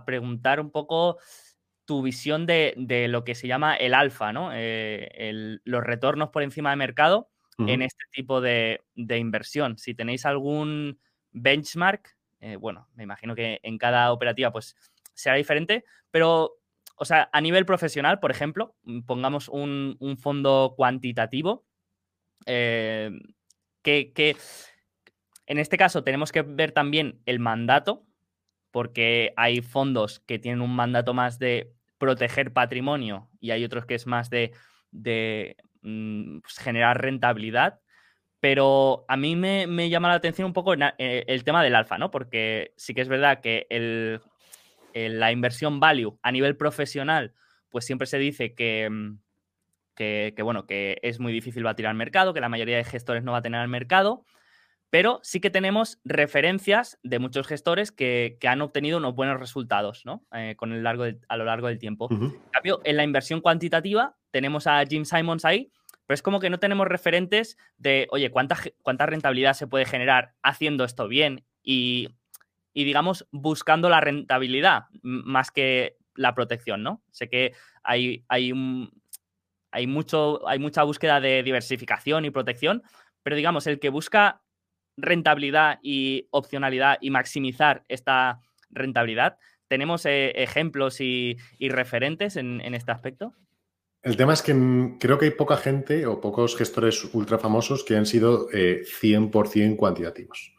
preguntar 0.06 0.60
un 0.60 0.70
poco 0.70 1.18
tu 1.84 2.02
visión 2.02 2.46
de, 2.46 2.74
lo 3.08 3.24
que 3.24 3.34
se 3.34 3.48
llama 3.48 3.74
el 3.76 3.94
alfa, 3.94 4.32
¿no? 4.32 4.50
Eh, 4.52 5.58
los 5.64 5.82
retornos 5.82 6.30
por 6.30 6.42
encima 6.42 6.70
de 6.70 6.76
mercado 6.76 7.28
en 7.58 7.82
este 7.82 8.04
tipo 8.12 8.40
de, 8.40 8.80
inversión. 8.96 9.78
Si 9.78 9.94
tenéis 9.94 10.26
algún 10.26 10.98
benchmark, 11.32 12.16
eh, 12.40 12.56
bueno, 12.56 12.88
me 12.94 13.04
imagino 13.04 13.36
que 13.36 13.60
en 13.62 13.78
cada 13.78 14.10
operativa 14.12 14.50
pues 14.50 14.74
será 15.14 15.36
diferente, 15.36 15.84
pero 16.10 16.62
o 17.02 17.04
sea, 17.04 17.28
a 17.32 17.40
nivel 17.40 17.66
profesional, 17.66 18.20
por 18.20 18.30
ejemplo, 18.30 18.76
mm, 18.84 19.00
pongamos 19.00 19.48
un, 19.48 19.96
fondo 20.20 20.74
cuantitativo, 20.76 21.64
eh, 22.46 23.10
que, 23.82 24.36
en 25.46 25.58
este 25.58 25.76
caso 25.76 26.04
tenemos 26.04 26.30
que 26.30 26.42
ver 26.42 26.70
también 26.70 27.20
el 27.26 27.40
mandato, 27.40 28.06
porque 28.70 29.34
hay 29.36 29.62
fondos 29.62 30.20
que 30.20 30.38
tienen 30.38 30.60
un 30.60 30.76
mandato 30.76 31.12
más 31.12 31.40
de 31.40 31.72
proteger 31.98 32.52
patrimonio 32.52 33.28
y 33.40 33.50
hay 33.50 33.64
otros 33.64 33.84
que 33.84 33.96
es 33.96 34.06
más 34.06 34.30
de, 34.30 34.52
mm, 35.82 36.38
pues, 36.38 36.58
generar 36.58 37.02
rentabilidad. 37.02 37.80
Pero 38.40 39.04
a 39.08 39.16
mí 39.16 39.36
me, 39.36 39.88
llama 39.88 40.08
la 40.08 40.14
atención 40.14 40.46
un 40.46 40.52
poco 40.52 40.74
eh, 40.74 41.24
el 41.26 41.44
tema 41.44 41.64
del 41.64 41.74
alfa, 41.74 41.98
¿no? 41.98 42.10
Porque 42.12 42.74
sí 42.76 42.94
que 42.94 43.00
es 43.00 43.08
verdad 43.08 43.40
que 43.40 43.66
el, 43.70 44.20
eh, 44.94 45.08
la 45.08 45.32
inversión 45.32 45.80
value 45.80 46.18
a 46.22 46.32
nivel 46.32 46.56
profesional, 46.56 47.34
pues 47.70 47.84
siempre 47.84 48.06
se 48.06 48.18
dice 48.18 48.54
mm, 48.90 49.18
que, 49.94 50.32
que, 50.36 50.42
bueno, 50.42 50.66
que 50.66 50.98
es 51.02 51.20
muy 51.20 51.32
difícil 51.32 51.62
batir 51.62 51.86
al 51.86 51.94
mercado, 51.94 52.34
que 52.34 52.40
la 52.40 52.48
mayoría 52.48 52.76
de 52.76 52.84
gestores 52.84 53.24
no 53.24 53.32
va 53.32 53.38
a 53.38 53.42
tener 53.42 53.60
al 53.60 53.68
mercado, 53.68 54.24
pero 54.92 55.20
sí 55.22 55.40
que 55.40 55.48
tenemos 55.48 55.98
referencias 56.04 56.98
de 57.02 57.18
muchos 57.18 57.46
gestores 57.46 57.92
que, 57.92 58.36
han 58.46 58.60
obtenido 58.60 58.98
unos 58.98 59.14
buenos 59.14 59.40
resultados 59.40 60.02
¿no? 60.04 60.22
Eh, 60.34 60.54
con 60.54 60.70
el 60.70 60.82
largo 60.82 61.04
a 61.28 61.36
lo 61.38 61.44
largo 61.46 61.68
del 61.68 61.78
tiempo. 61.78 62.08
En 62.10 62.34
cambio, 62.50 62.82
en 62.84 62.98
la 62.98 63.02
inversión 63.02 63.40
cuantitativa 63.40 64.18
tenemos 64.30 64.66
a 64.66 64.84
Jim 64.84 65.06
Simons 65.06 65.46
ahí, 65.46 65.72
pero 66.06 66.14
es 66.14 66.20
como 66.20 66.40
que 66.40 66.50
no 66.50 66.58
tenemos 66.58 66.86
referentes 66.88 67.56
de, 67.78 68.06
oye, 68.10 68.30
¿cuánta, 68.30 68.58
cuánta 68.82 69.06
rentabilidad 69.06 69.54
se 69.54 69.66
puede 69.66 69.86
generar 69.86 70.34
haciendo 70.42 70.84
esto 70.84 71.08
bien 71.08 71.42
y 71.62 72.10
y 72.72 72.84
digamos 72.84 73.26
buscando 73.30 73.88
la 73.88 74.00
rentabilidad 74.00 74.84
más 75.02 75.50
que 75.50 75.96
la 76.14 76.34
protección, 76.34 76.82
¿no? 76.82 77.02
Sé 77.10 77.28
que 77.28 77.52
hay, 77.82 78.24
hay, 78.28 78.52
hay, 79.70 79.86
mucho, 79.86 80.46
hay 80.48 80.58
mucha 80.58 80.82
búsqueda 80.82 81.20
de 81.20 81.42
diversificación 81.42 82.24
y 82.24 82.30
protección, 82.30 82.82
pero 83.22 83.36
digamos, 83.36 83.66
el 83.66 83.78
que 83.78 83.88
busca 83.88 84.42
rentabilidad 84.96 85.78
y 85.82 86.28
opcionalidad 86.30 86.98
y 87.00 87.10
maximizar 87.10 87.84
esta 87.88 88.40
rentabilidad, 88.70 89.38
¿tenemos 89.68 90.04
eh, 90.06 90.32
ejemplos 90.36 91.00
y, 91.00 91.38
referentes 91.60 92.36
en, 92.36 92.60
este 92.74 92.92
aspecto? 92.92 93.34
El 94.02 94.16
tema 94.16 94.32
es 94.32 94.42
que 94.42 94.52
creo 94.98 95.18
que 95.18 95.26
hay 95.26 95.30
poca 95.30 95.56
gente 95.56 96.06
o 96.06 96.20
pocos 96.20 96.56
gestores 96.56 97.04
ultra 97.14 97.38
famosos 97.38 97.84
que 97.84 97.96
han 97.96 98.04
sido 98.04 98.48
100% 98.50 99.72
eh, 99.72 99.76
cuantitativos 99.76 100.51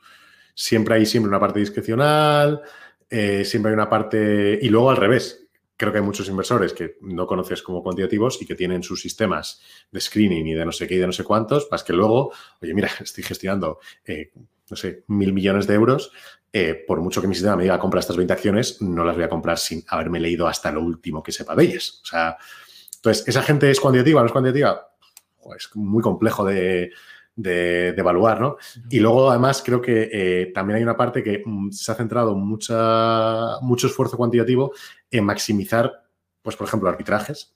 siempre 0.53 0.95
hay 0.95 1.05
siempre 1.05 1.29
una 1.29 1.39
parte 1.39 1.59
discrecional, 1.59 2.61
eh, 3.09 3.45
siempre 3.45 3.71
hay 3.71 3.73
una 3.73 3.89
parte... 3.89 4.59
Y 4.61 4.69
luego 4.69 4.89
al 4.89 4.97
revés. 4.97 5.47
Creo 5.75 5.91
que 5.91 5.97
hay 5.97 6.03
muchos 6.03 6.29
inversores 6.29 6.71
que 6.71 6.97
no 7.01 7.25
conoces 7.25 7.61
como 7.63 7.81
cuantitativos 7.81 8.41
y 8.41 8.45
que 8.45 8.55
tienen 8.55 8.83
sus 8.83 9.01
sistemas 9.01 9.61
de 9.91 9.99
screening 9.99 10.47
y 10.47 10.53
de 10.53 10.65
no 10.65 10.71
sé 10.71 10.87
qué 10.87 10.95
y 10.95 10.97
de 10.99 11.07
no 11.07 11.11
sé 11.11 11.23
cuántos, 11.23 11.65
para 11.65 11.83
que 11.83 11.93
luego, 11.93 12.31
oye, 12.61 12.73
mira, 12.73 12.89
estoy 13.01 13.23
gestionando 13.23 13.79
eh, 14.05 14.31
no 14.69 14.77
sé, 14.77 15.03
mil 15.07 15.33
millones 15.33 15.67
de 15.67 15.73
euros, 15.73 16.11
eh, 16.51 16.83
por 16.87 17.01
mucho 17.01 17.21
que 17.21 17.27
mi 17.27 17.35
sistema 17.35 17.55
me 17.55 17.63
diga 17.63 17.79
compra 17.79 17.99
estas 17.99 18.15
20 18.15 18.33
acciones, 18.33 18.81
no 18.81 19.03
las 19.03 19.15
voy 19.15 19.23
a 19.23 19.29
comprar 19.29 19.57
sin 19.57 19.83
haberme 19.87 20.19
leído 20.19 20.47
hasta 20.47 20.71
lo 20.71 20.81
último 20.81 21.21
que 21.21 21.31
sepa 21.31 21.55
de 21.55 21.63
ellas. 21.63 21.99
O 22.03 22.05
sea, 22.05 22.37
entonces, 22.95 23.27
¿esa 23.27 23.41
gente 23.41 23.69
es 23.69 23.79
cuantitativa 23.79 24.21
no 24.21 24.27
es 24.27 24.31
cuantitativa? 24.31 24.89
es 25.57 25.69
muy 25.75 26.01
complejo 26.01 26.45
de, 26.45 26.91
evaluar, 27.35 28.39
¿no? 28.39 28.57
Y 28.89 28.99
luego, 28.99 29.29
además, 29.29 29.63
creo 29.65 29.81
que 29.81 30.09
eh, 30.11 30.51
también 30.53 30.77
hay 30.77 30.83
una 30.83 30.97
parte 30.97 31.23
que 31.23 31.41
mm, 31.45 31.71
se 31.71 31.91
ha 31.91 31.95
centrado 31.95 32.35
mucha, 32.35 33.59
mucho 33.61 33.87
esfuerzo 33.87 34.17
cuantitativo 34.17 34.73
en 35.09 35.25
maximizar, 35.25 36.03
pues, 36.41 36.55
por 36.55 36.67
ejemplo, 36.67 36.89
arbitrajes, 36.89 37.55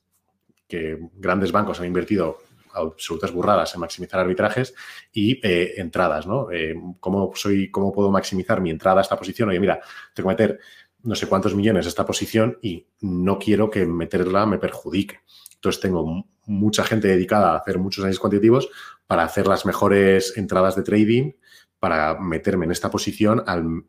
que 0.67 0.97
grandes 1.13 1.51
bancos 1.51 1.79
han 1.79 1.85
invertido 1.85 2.39
absolutas 2.73 3.31
burradas 3.31 3.73
en 3.73 3.81
maximizar 3.81 4.19
arbitrajes 4.19 4.73
y 5.11 5.39
eh, 5.45 5.73
entradas, 5.77 6.27
¿no? 6.27 6.51
Eh, 6.51 6.75
¿cómo, 6.99 7.31
soy, 7.35 7.71
¿Cómo 7.71 7.91
puedo 7.91 8.11
maximizar 8.11 8.61
mi 8.61 8.69
entrada 8.69 8.99
a 8.99 9.01
esta 9.01 9.17
posición? 9.17 9.49
Oye, 9.49 9.59
mira, 9.59 9.79
tengo 10.13 10.29
que 10.29 10.33
meter 10.33 10.59
no 11.03 11.15
sé 11.15 11.27
cuántos 11.27 11.55
millones 11.55 11.85
a 11.85 11.89
esta 11.89 12.05
posición 12.05 12.57
y 12.61 12.85
no 13.01 13.39
quiero 13.39 13.69
que 13.69 13.85
meterla 13.85 14.45
me 14.45 14.57
perjudique. 14.57 15.21
Entonces 15.57 15.81
tengo 15.81 16.25
mucha 16.45 16.83
gente 16.83 17.07
dedicada 17.07 17.51
a 17.51 17.57
hacer 17.57 17.77
muchos 17.77 18.03
análisis 18.03 18.19
cuantitativos 18.19 18.69
para 19.05 19.23
hacer 19.23 19.47
las 19.47 19.65
mejores 19.65 20.37
entradas 20.37 20.75
de 20.75 20.83
trading, 20.83 21.33
para 21.79 22.19
meterme 22.19 22.65
en 22.65 22.71
esta 22.71 22.89
posición 22.89 23.43
al 23.45 23.83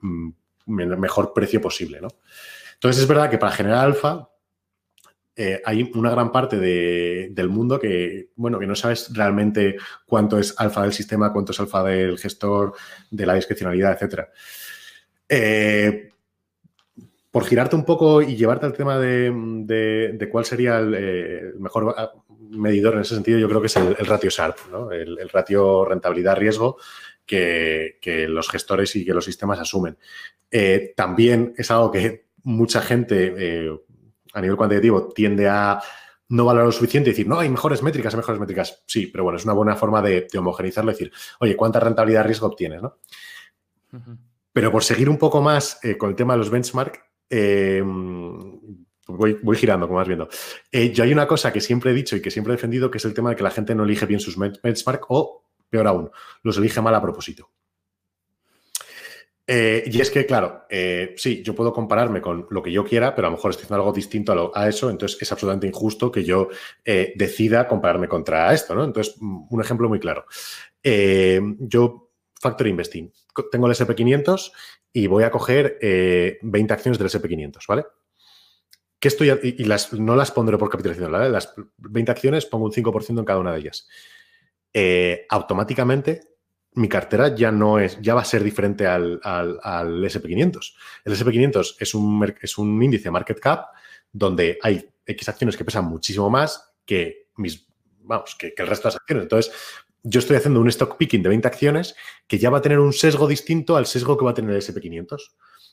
mejor 0.67 1.33
precio 1.33 1.61
posible, 1.61 2.01
¿no? 2.01 2.09
Entonces 2.75 3.03
es 3.03 3.09
verdad 3.09 3.31
que 3.31 3.39
para 3.39 3.53
generar 3.53 3.85
alfa 3.85 4.29
eh, 5.41 5.63
hay 5.65 5.89
una 5.95 6.11
gran 6.11 6.33
parte 6.33 6.59
del 6.59 7.49
mundo 7.49 7.79
que, 7.79 8.31
bueno, 8.35 8.59
que 8.59 8.67
no 8.67 8.75
sabes 8.75 9.13
realmente 9.13 9.77
cuánto 10.05 10.37
es 10.37 10.53
alfa 10.59 10.83
del 10.83 10.93
sistema, 10.93 11.33
cuánto 11.33 11.53
es 11.53 11.61
alfa 11.61 11.85
del 11.85 12.19
gestor, 12.19 12.75
de 13.11 13.25
la 13.25 13.35
discrecionalidad, 13.35 13.97
etc. 14.03 14.29
por 17.31 17.45
girarte 17.45 17.77
un 17.77 17.85
poco 17.85 18.23
y 18.23 18.37
llevarte 18.37 18.67
al 18.67 18.73
tema 18.73 18.99
de, 18.99 20.29
cuál 20.31 20.45
sería 20.45 20.81
eh, 20.81 21.53
el, 21.55 21.61
mejor 21.61 21.95
medidor 22.51 22.95
en 22.95 23.01
ese 23.01 23.15
sentido, 23.15 23.39
yo 23.39 23.49
creo 23.49 23.61
que 23.61 23.67
es 23.67 23.77
el, 23.77 23.95
ratio 24.07 24.31
SARP, 24.31 24.57
el, 24.93 25.29
ratio 25.29 25.85
rentabilidad-riesgo 25.85 26.79
que, 27.27 27.99
los 28.29 28.49
gestores 28.49 28.97
y 28.97 29.05
que 29.05 29.15
los 29.15 29.25
sistemas 29.25 29.59
asumen. 29.59 29.99
también 30.97 31.55
es 31.57 31.71
algo 31.71 31.91
que 31.91 32.29
mucha 32.45 32.81
gente 32.81 33.69
a 34.33 34.41
nivel 34.41 34.57
cuantitativo 34.57 35.09
tiende 35.09 35.49
a 35.49 35.81
no 36.29 36.45
valorar 36.45 36.67
lo 36.67 36.73
suficiente 36.73 37.11
y 37.11 37.13
decir, 37.13 37.27
no, 37.27 37.39
hay 37.39 37.49
mejores 37.49 37.83
métricas, 37.83 38.13
hay 38.13 38.19
mejores 38.19 38.41
métricas. 38.41 38.83
Sí, 38.87 39.07
pero 39.07 39.25
bueno, 39.25 39.39
es 39.39 39.45
una 39.45 39.55
buena 39.55 39.77
forma 39.77 40.03
de, 40.03 40.27
homogenizarlo 40.37 40.91
y 40.91 40.95
decir, 40.95 41.13
oye, 41.41 41.57
¿cuánta 41.57 41.81
rentabilidad 41.81 42.25
riesgo 42.25 42.47
obtienes? 42.47 42.83
¿no? 42.83 42.99
Pero 44.53 44.71
por 44.71 44.85
seguir 44.85 45.09
un 45.09 45.17
poco 45.17 45.41
más 45.41 45.83
eh, 45.83 45.97
con 45.97 46.11
el 46.11 46.17
tema 46.17 46.35
de 46.35 46.39
los 46.39 46.51
benchmark, 46.51 47.08
eh, 47.31 47.83
voy, 49.07 49.57
girando, 49.57 49.87
como 49.87 49.99
vas 49.99 50.09
viendo. 50.09 50.29
Eh, 50.71 50.93
yo 50.93 51.05
hay 51.05 51.13
una 51.13 51.27
cosa 51.27 51.53
que 51.53 51.61
siempre 51.61 51.91
he 51.91 51.95
dicho 51.95 52.17
y 52.17 52.23
que 52.23 52.31
siempre 52.31 52.53
he 52.53 52.57
defendido, 52.57 52.91
que 52.91 52.99
es 52.99 53.05
el 53.05 53.15
tema 53.15 53.31
de 53.31 53.37
que 53.37 53.43
la 53.43 53.51
gente 53.51 53.75
no 53.75 53.85
elige 53.85 54.07
bien 54.07 54.21
sus 54.21 54.37
benchmark 54.37 55.07
o, 55.09 55.45
peor 55.69 55.87
aún, 55.87 56.11
los 56.43 56.59
elige 56.59 56.81
mal 56.81 56.95
a 56.95 57.03
propósito. 57.03 57.51
Eh, 59.51 59.85
y 59.87 60.01
es 60.01 60.11
que, 60.11 60.27
claro, 60.27 60.67
sí, 61.17 61.43
yo 61.43 61.55
puedo 61.55 61.73
compararme 61.73 62.21
con 62.21 62.47
lo 62.51 62.63
que 62.63 62.71
yo 62.71 62.85
quiera, 62.85 63.15
pero 63.15 63.29
a 63.29 63.31
lo 63.31 63.37
mejor 63.39 63.51
estoy 63.51 63.65
haciendo 63.65 63.83
algo 63.83 63.95
distinto 63.95 64.53
a, 64.55 64.69
eso, 64.69 64.91
entonces 64.91 65.17
es 65.23 65.33
absolutamente 65.33 65.67
injusto 65.67 66.13
que 66.13 66.23
yo 66.23 66.49
decida 66.85 67.67
compararme 67.67 68.09
contra 68.09 68.53
esto, 68.53 68.75
¿no? 68.75 68.85
Entonces, 68.85 69.17
un 69.19 69.61
ejemplo 69.61 69.89
muy 69.89 70.01
claro. 70.01 70.27
yo, 70.83 72.11
Factor 72.39 72.67
Investing, 72.67 73.11
tengo 73.45 73.67
el 73.67 73.75
SP500 73.75 74.53
y 74.93 75.07
voy 75.07 75.25
a 75.25 75.31
coger 75.31 75.79
20 75.81 76.73
acciones 76.73 76.99
del 76.99 77.09
SP500, 77.09 77.59
¿vale? 77.69 77.85
¿Qué 79.01 79.09
estoy, 79.09 79.31
y, 79.43 79.65
las, 79.65 79.93
no 79.93 80.17
las 80.17 80.33
pondré 80.33 80.59
por 80.59 80.71
capitalización, 80.71 81.13
¿vale? 81.13 81.31
Las 81.31 81.55
20 81.77 82.11
acciones 82.11 82.47
pongo 82.47 82.65
un 82.65 82.73
5% 82.73 83.19
en 83.19 83.25
cada 83.25 83.39
una 83.39 83.53
de 83.53 83.59
ellas. 83.61 83.89
automáticamente 85.29 86.29
mi 86.79 86.89
cartera 86.89 87.35
ya 87.35 87.51
no 87.51 87.79
es, 87.79 88.01
ya 88.01 88.15
va 88.15 88.23
a 88.23 88.25
ser 88.25 88.43
diferente 88.43 88.87
al, 88.87 89.21
SP500. 89.21 90.75
El 91.05 91.13
SP500 91.15 91.77
es 91.79 91.95
un, 91.95 92.35
es 92.41 92.59
un 92.59 92.83
índice 92.83 93.11
market 93.11 93.41
cap 93.41 93.67
donde 94.13 94.59
hay 94.63 94.89
X 95.05 95.29
acciones 95.29 95.57
que 95.57 95.65
pesan 95.65 95.85
muchísimo 95.85 96.31
más 96.31 96.75
que 96.85 97.29
mis, 97.37 97.67
vamos, 98.01 98.37
que, 98.37 98.55
el 98.57 98.67
resto 98.67 98.89
de 98.89 98.95
las 98.95 99.01
acciones. 99.01 99.23
Entonces, 99.25 99.53
yo 100.09 100.21
estoy 100.21 100.37
haciendo 100.37 100.61
un 100.61 100.69
stock 100.69 100.97
picking 100.97 101.23
de 101.23 101.29
20 101.29 101.47
acciones 101.47 101.95
que 102.27 102.39
ya 102.39 102.51
va 102.51 102.59
a 102.59 102.63
tener 102.63 102.79
un 102.79 102.93
sesgo 102.93 103.27
distinto 103.27 103.77
al 103.77 103.87
sesgo 103.87 104.17
que 104.17 104.25
va 104.25 104.31
a 104.31 104.35
tener 104.35 104.51
el 104.51 104.63
SP500. 104.63 105.19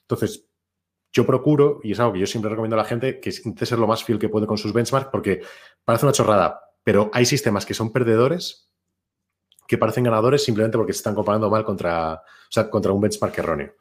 Entonces, 0.02 0.48
yo 1.14 1.26
procuro, 1.26 1.80
y 1.84 1.94
es 1.94 2.00
algo 2.00 2.14
que 2.14 2.20
yo 2.20 2.28
siempre 2.28 2.50
recomiendo 2.50 2.76
a 2.76 2.84
la 2.84 2.86
gente, 2.86 3.22
que 3.22 3.30
intente 3.30 3.66
ser 3.66 3.80
lo 3.80 3.88
más 3.88 4.04
fiel 4.04 4.20
que 4.20 4.28
puede 4.28 4.46
con 4.46 4.58
sus 4.58 4.74
benchmarks, 4.74 5.10
porque 5.10 5.42
parece 5.86 6.06
una 6.06 6.12
chorrada, 6.12 6.60
pero 6.84 7.10
hay 7.14 7.26
sistemas 7.26 7.66
que 7.66 7.74
son 7.74 7.94
perdedores 7.94 8.70
que 9.68 9.78
parecen 9.78 10.04
ganadores 10.04 10.44
simplemente 10.44 10.78
porque 10.78 10.94
se 10.94 10.98
están 10.98 11.16
comparando 11.16 11.50
mal 11.50 11.64
contra, 11.64 12.22
contra 12.70 12.92
un 12.92 13.02
benchmark 13.02 13.38
erróneo. 13.38 13.74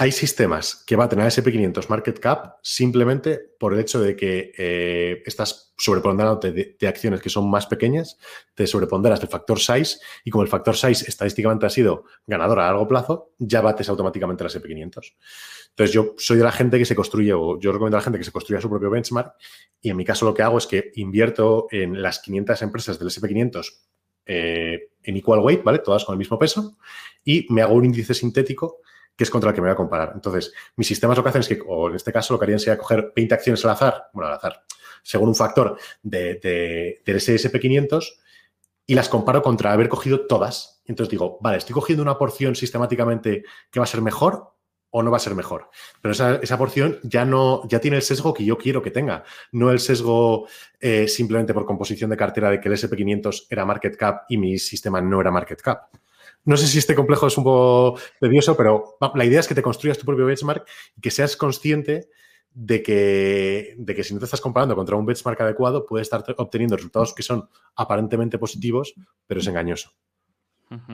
Hay 0.00 0.12
sistemas 0.12 0.82
que 0.86 0.96
baten 0.96 1.20
a 1.20 1.26
SP500 1.26 1.90
Market 1.90 2.18
Cap 2.20 2.54
simplemente 2.62 3.38
por 3.58 3.74
el 3.74 3.80
hecho 3.80 4.00
de 4.00 4.16
que 4.16 4.50
eh, 4.56 5.22
estás 5.26 5.74
sobreponderándote 5.76 6.52
de, 6.52 6.88
acciones 6.88 7.20
que 7.20 7.28
son 7.28 7.50
más 7.50 7.66
pequeñas, 7.66 8.16
te 8.54 8.66
sobreponderas 8.66 9.20
del 9.20 9.28
factor 9.28 9.58
size 9.58 9.98
y 10.24 10.30
como 10.30 10.42
el 10.42 10.48
factor 10.48 10.74
size 10.74 11.04
estadísticamente 11.06 11.66
ha 11.66 11.68
sido 11.68 12.04
ganador 12.26 12.60
a 12.60 12.68
largo 12.68 12.88
plazo, 12.88 13.32
ya 13.36 13.60
bates 13.60 13.90
automáticamente 13.90 14.42
las 14.42 14.56
SP500. 14.56 15.16
Entonces 15.68 15.92
yo 15.92 16.14
soy 16.16 16.38
de 16.38 16.44
la 16.44 16.52
gente 16.52 16.78
que 16.78 16.86
se 16.86 16.96
construye, 16.96 17.34
o 17.34 17.60
yo 17.60 17.70
recomiendo 17.70 17.98
a 17.98 18.00
la 18.00 18.04
gente 18.04 18.18
que 18.18 18.24
se 18.24 18.32
construya 18.32 18.62
su 18.62 18.70
propio 18.70 18.88
benchmark 18.88 19.34
y 19.82 19.90
en 19.90 19.98
mi 19.98 20.06
caso 20.06 20.24
lo 20.24 20.32
que 20.32 20.42
hago 20.42 20.56
es 20.56 20.66
que 20.66 20.92
invierto 20.94 21.66
en 21.70 22.00
las 22.00 22.20
500 22.20 22.62
empresas 22.62 22.98
del 22.98 23.08
SP500 23.08 23.70
eh, 24.24 24.92
en 25.02 25.16
equal 25.18 25.40
weight, 25.40 25.62
¿vale? 25.62 25.80
Todas 25.80 26.06
con 26.06 26.14
el 26.14 26.18
mismo 26.18 26.38
peso, 26.38 26.78
y 27.22 27.46
me 27.50 27.60
hago 27.60 27.74
un 27.74 27.84
índice 27.84 28.14
sintético 28.14 28.80
que 29.20 29.24
es 29.24 29.30
contra 29.30 29.50
el 29.50 29.54
que 29.54 29.60
me 29.60 29.66
voy 29.66 29.74
a 29.74 29.76
comparar. 29.76 30.12
Entonces, 30.14 30.50
mis 30.76 30.86
sistemas 30.86 31.14
lo 31.14 31.22
que 31.22 31.28
hacen 31.28 31.42
es 31.42 31.48
que, 31.48 31.60
o 31.66 31.90
en 31.90 31.96
este 31.96 32.10
caso, 32.10 32.32
lo 32.32 32.40
que 32.40 32.46
harían 32.46 32.58
sería 32.58 32.78
coger 32.78 33.12
20 33.14 33.34
acciones 33.34 33.62
al 33.66 33.72
azar, 33.72 34.08
bueno, 34.14 34.28
al 34.28 34.36
azar, 34.36 34.64
según 35.02 35.28
un 35.28 35.34
factor 35.34 35.76
de, 36.02 36.36
de, 36.36 37.02
del 37.04 37.16
SSP500, 37.16 38.14
y 38.86 38.94
las 38.94 39.10
comparo 39.10 39.42
contra 39.42 39.72
haber 39.72 39.90
cogido 39.90 40.26
todas. 40.26 40.80
Entonces 40.86 41.10
digo, 41.10 41.36
vale, 41.42 41.58
estoy 41.58 41.74
cogiendo 41.74 42.02
una 42.02 42.16
porción 42.16 42.56
sistemáticamente 42.56 43.44
que 43.70 43.78
va 43.78 43.84
a 43.84 43.86
ser 43.86 44.00
mejor 44.00 44.54
o 44.88 45.02
no 45.02 45.10
va 45.10 45.18
a 45.18 45.20
ser 45.20 45.34
mejor. 45.34 45.68
Pero 46.00 46.12
esa, 46.12 46.56
porción 46.56 46.98
ya 47.02 47.26
no, 47.26 47.68
ya 47.68 47.78
tiene 47.78 47.98
el 47.98 48.02
sesgo 48.02 48.32
que 48.32 48.46
yo 48.46 48.56
quiero 48.56 48.80
que 48.80 48.90
tenga, 48.90 49.24
no 49.52 49.70
el 49.70 49.80
sesgo 49.80 50.48
eh, 50.80 51.08
simplemente 51.08 51.52
por 51.52 51.66
composición 51.66 52.08
de 52.08 52.16
cartera 52.16 52.48
de 52.48 52.58
que 52.58 52.70
el 52.70 52.74
SP500 52.74 53.48
era 53.50 53.66
market 53.66 53.98
cap 53.98 54.22
y 54.30 54.38
mi 54.38 54.58
sistema 54.58 55.02
no 55.02 55.20
era 55.20 55.30
market 55.30 55.60
cap. 55.60 55.90
No 56.44 56.56
sé 56.56 56.66
si 56.66 56.78
este 56.78 56.94
complejo 56.94 57.26
es 57.26 57.36
un 57.36 57.44
poco 57.44 58.00
tedioso, 58.18 58.56
pero 58.56 58.96
la 59.14 59.24
idea 59.24 59.40
es 59.40 59.48
que 59.48 59.54
te 59.54 59.62
construyas 59.62 59.98
tu 59.98 60.06
propio 60.06 60.26
benchmark 60.26 60.66
y 60.96 61.00
que 61.00 61.10
seas 61.10 61.36
consciente 61.36 62.08
de 62.52 62.82
que, 62.82 63.74
de 63.76 63.94
que 63.94 64.02
si 64.02 64.14
no 64.14 64.20
te 64.20 64.24
estás 64.24 64.40
comparando 64.40 64.74
contra 64.74 64.96
un 64.96 65.06
benchmark 65.06 65.40
adecuado, 65.40 65.86
puedes 65.86 66.06
estar 66.06 66.24
obteniendo 66.38 66.76
resultados 66.76 67.14
que 67.14 67.22
son 67.22 67.48
aparentemente 67.76 68.38
positivos, 68.38 68.94
pero 69.26 69.40
es 69.40 69.46
engañoso. 69.46 69.92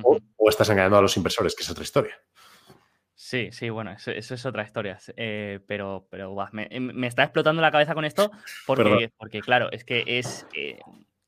o 0.02 0.20
estás 0.48 0.68
engañando 0.70 0.98
a 0.98 1.02
los 1.02 1.16
inversores, 1.16 1.54
que 1.54 1.62
es 1.62 1.70
otra 1.70 1.84
historia. 1.84 2.16
Sí, 3.18 3.48
sí, 3.50 3.70
bueno, 3.70 3.92
eso, 3.92 4.10
es 4.10 4.46
otra 4.46 4.62
historia. 4.62 4.98
Eh, 5.16 5.60
pero, 5.66 6.06
pero 6.10 6.36
em, 6.52 6.92
me, 6.94 7.06
está 7.06 7.22
explotando 7.22 7.62
la 7.62 7.70
cabeza 7.70 7.94
con 7.94 8.04
esto 8.04 8.30
porque, 8.66 9.10
porque 9.16 9.40
claro, 9.40 9.72
es 9.72 9.84
que 9.84 10.04
es, 10.06 10.46
eh, 10.54 10.78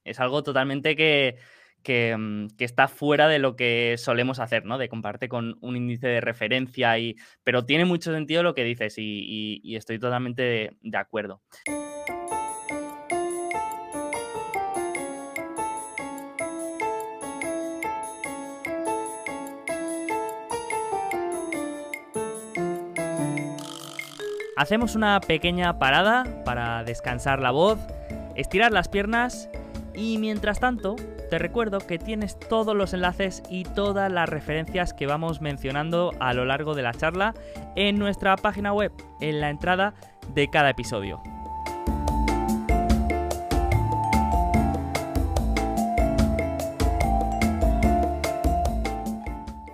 es 0.05 0.21
algo 0.21 0.43
totalmente 0.43 0.95
que, 0.95 1.39
mm, 1.87 2.49
que, 2.57 2.65
está 2.65 2.89
fuera 2.89 3.29
de 3.29 3.39
lo 3.39 3.57
que 3.57 3.97
solemos 3.99 4.39
hacer, 4.39 4.65
¿no? 4.65 4.79
De 4.79 4.89
compartir 4.89 5.29
con 5.29 5.57
un 5.61 5.77
índice 5.77 6.09
de 6.09 6.21
referencia, 6.21 6.99
y, 6.99 7.17
pero 7.45 7.65
tiene 7.65 7.85
mucho 7.85 8.13
sentido 8.13 8.43
lo 8.43 8.55
que 8.55 8.65
dices 8.65 8.95
y, 8.99 9.77
estoy 9.77 9.99
totalmente 9.99 10.77
de 10.81 10.99
acuerdo. 10.99 11.43
Hacemos 24.59 24.97
una 24.97 25.21
pequeña 25.21 25.79
parada 25.79 26.25
para 26.45 26.83
descansar 26.83 27.39
la 27.39 27.53
voz, 27.53 27.79
estirar 28.35 28.73
las 28.73 28.89
piernas 28.89 29.49
y 29.95 30.19
mientras 30.19 30.59
tanto 30.59 30.97
te 31.29 31.39
recuerdo 31.39 31.79
que 31.81 31.99
tienes 31.99 32.39
todos 32.39 32.75
los 32.75 32.95
enlaces 32.95 33.43
y 33.51 33.65
todas 33.65 34.11
las 34.11 34.29
referencias 34.29 34.95
que 34.95 35.07
vamos 35.07 35.41
mencionando 35.41 36.13
a 36.21 36.33
lo 36.33 36.45
largo 36.45 36.75
de 36.75 36.83
la 36.83 36.95
charla 36.95 37.35
en 37.77 37.99
nuestra 37.99 38.37
página 38.37 38.73
web, 38.73 38.93
en 39.21 39.41
la 39.41 39.51
entrada 39.51 39.95
de 40.35 40.49
cada 40.49 40.71
episodio. 40.71 41.21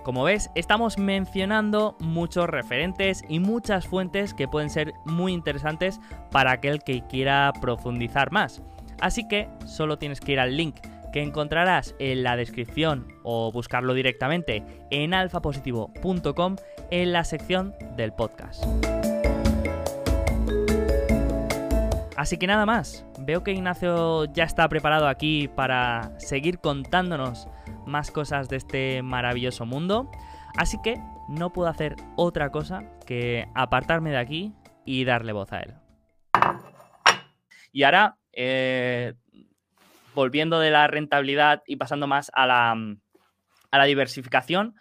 Como 0.03 0.23
ves, 0.23 0.51
estamos 0.53 0.99
mencionando 0.99 1.95
muchos 1.99 2.47
referentes 2.47 3.23
y 3.27 3.39
muchas 3.39 3.87
fuentes 3.87 4.35
que 4.35 4.47
pueden 4.47 4.69
ser 4.69 4.93
muy 5.03 5.33
interesantes 5.33 5.99
para 6.29 6.51
aquel 6.51 6.83
que 6.83 7.01
quiera 7.07 7.51
profundizar 7.59 8.31
más. 8.31 8.61
Así 9.01 9.27
que 9.27 9.49
solo 9.65 9.97
tienes 9.97 10.19
que 10.19 10.33
ir 10.33 10.39
al 10.39 10.55
link 10.55 10.75
que 11.15 11.21
encontrarás 11.21 11.95
en 11.97 12.23
la 12.23 12.35
descripción 12.35 13.07
o 13.23 13.49
buscarlo 13.49 13.93
directamente 13.93 14.65
en 14.91 15.13
alfapositivo.com 15.13 16.57
en 16.91 17.13
la 17.13 17.23
sección 17.23 17.73
del 17.95 18.11
podcast. 18.11 18.65
Así 22.17 22.35
que 22.35 22.47
nada 22.47 22.65
más, 22.65 23.05
veo 23.21 23.45
que 23.45 23.53
Ignacio 23.53 24.25
ya 24.33 24.43
está 24.43 24.67
preparado 24.67 25.07
aquí 25.07 25.47
para 25.47 26.11
seguir 26.19 26.59
contándonos 26.59 27.47
más 27.85 28.11
cosas 28.11 28.49
de 28.49 28.57
este 28.57 29.01
maravilloso 29.01 29.65
mundo, 29.65 30.11
así 30.57 30.81
que 30.83 30.99
no 31.29 31.53
puedo 31.53 31.69
hacer 31.69 31.95
otra 32.17 32.51
cosa 32.51 32.83
que 33.05 33.47
apartarme 33.55 34.09
de 34.09 34.17
aquí 34.17 34.53
y 34.83 35.05
darle 35.05 35.31
voz 35.31 35.53
a 35.53 35.59
él. 35.59 35.75
Y 37.71 37.83
ahora, 37.83 38.17
eh, 38.33 39.13
volviendo 40.15 40.59
de 40.59 40.71
la 40.71 40.87
rentabilidad 40.87 41.61
y 41.67 41.75
pasando 41.75 42.07
más 42.07 42.31
a 42.33 42.47
la, 42.47 43.85
diversificación, 43.85 44.75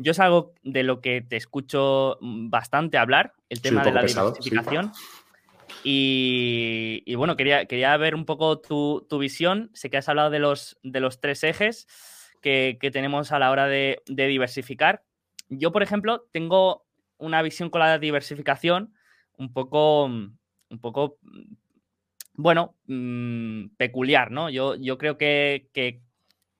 yo 0.00 0.10
es 0.10 0.18
algo 0.18 0.54
de 0.62 0.82
lo 0.82 1.00
que 1.00 1.20
te 1.20 1.36
escucho 1.36 2.18
bastante 2.20 2.98
hablar, 2.98 3.34
el 3.48 3.60
tema 3.60 3.84
de 3.84 3.92
la 3.92 4.02
diversificación. 4.02 4.92
Y, 5.84 7.14
bueno, 7.14 7.36
quería, 7.36 7.66
quería 7.66 7.96
ver 7.96 8.14
un 8.14 8.24
poco 8.24 8.58
tu, 8.58 9.18
visión. 9.18 9.70
Sé 9.74 9.90
que 9.90 9.98
has 9.98 10.08
hablado 10.08 10.30
de 10.30 10.38
los, 10.38 10.78
de 10.82 11.00
los 11.00 11.20
tres 11.20 11.44
ejes 11.44 11.86
que, 12.40 12.78
tenemos 12.92 13.32
a 13.32 13.38
la 13.38 13.50
hora 13.50 13.66
de, 13.66 14.02
diversificar. 14.06 15.04
Yo, 15.48 15.72
por 15.72 15.82
ejemplo, 15.82 16.26
tengo 16.32 16.86
una 17.18 17.42
visión 17.42 17.70
con 17.70 17.80
la 17.80 17.98
diversificación 17.98 18.94
un 19.36 19.52
poco, 19.52 20.04
un 20.04 20.38
poco 20.80 21.18
bueno, 22.40 22.74
mm, 22.86 23.76
peculiar, 23.76 24.30
¿no? 24.30 24.50
Yo, 24.50 24.74
yo 24.74 24.98
creo 24.98 25.18
que, 25.18 25.68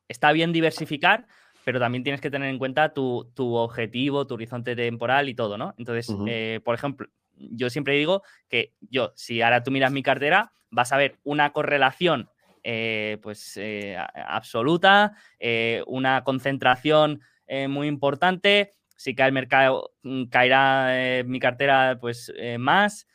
está 0.09 0.33
bien 0.33 0.53
diversificar, 0.53 1.27
pero 1.65 1.79
también 1.79 2.03
tienes 2.03 2.21
que 2.21 2.31
tener 2.31 2.49
en 2.49 2.59
cuenta 2.59 2.93
tu, 2.93 3.27
objetivo, 3.37 4.27
tu 4.27 4.35
horizonte 4.35 4.77
temporal 4.77 5.29
y 5.29 5.35
todo, 5.35 5.57
¿no? 5.57 5.75
Entonces, 5.79 6.15
eh, 6.27 6.61
por 6.65 6.75
ejemplo, 6.75 7.09
yo 7.37 7.71
siempre 7.71 7.95
digo 7.95 8.23
que 8.49 8.75
yo, 8.81 9.13
si 9.15 9.41
ahora 9.41 9.63
tú 9.63 9.71
miras 9.71 9.93
mi 9.93 10.03
cartera, 10.03 10.53
vas 10.71 10.93
a 10.93 10.97
ver 10.97 11.19
una 11.23 11.53
correlación 11.53 12.29
eh, 12.63 13.19
pues 13.23 13.57
eh, 13.57 13.97
absoluta, 14.27 15.15
una 15.87 16.25
concentración 16.25 17.21
muy 17.69 17.89
importante. 17.89 18.73
Si 18.97 19.15
cae 19.15 19.29
el 19.29 19.33
mercado, 19.33 19.93
mm, 20.03 20.25
caerá 20.25 21.23
mi 21.25 21.41
cartera 21.41 21.99
pues 22.01 22.33
más, 22.59 23.07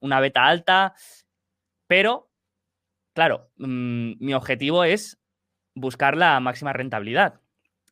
una 0.00 0.20
beta 0.20 0.44
alta. 0.44 0.94
Pero, 1.86 2.30
claro, 3.12 3.50
mm, 3.56 4.12
mi 4.18 4.34
objetivo 4.34 4.84
es 4.84 5.18
buscar 5.74 6.16
la 6.16 6.40
máxima 6.40 6.72
rentabilidad. 6.72 7.40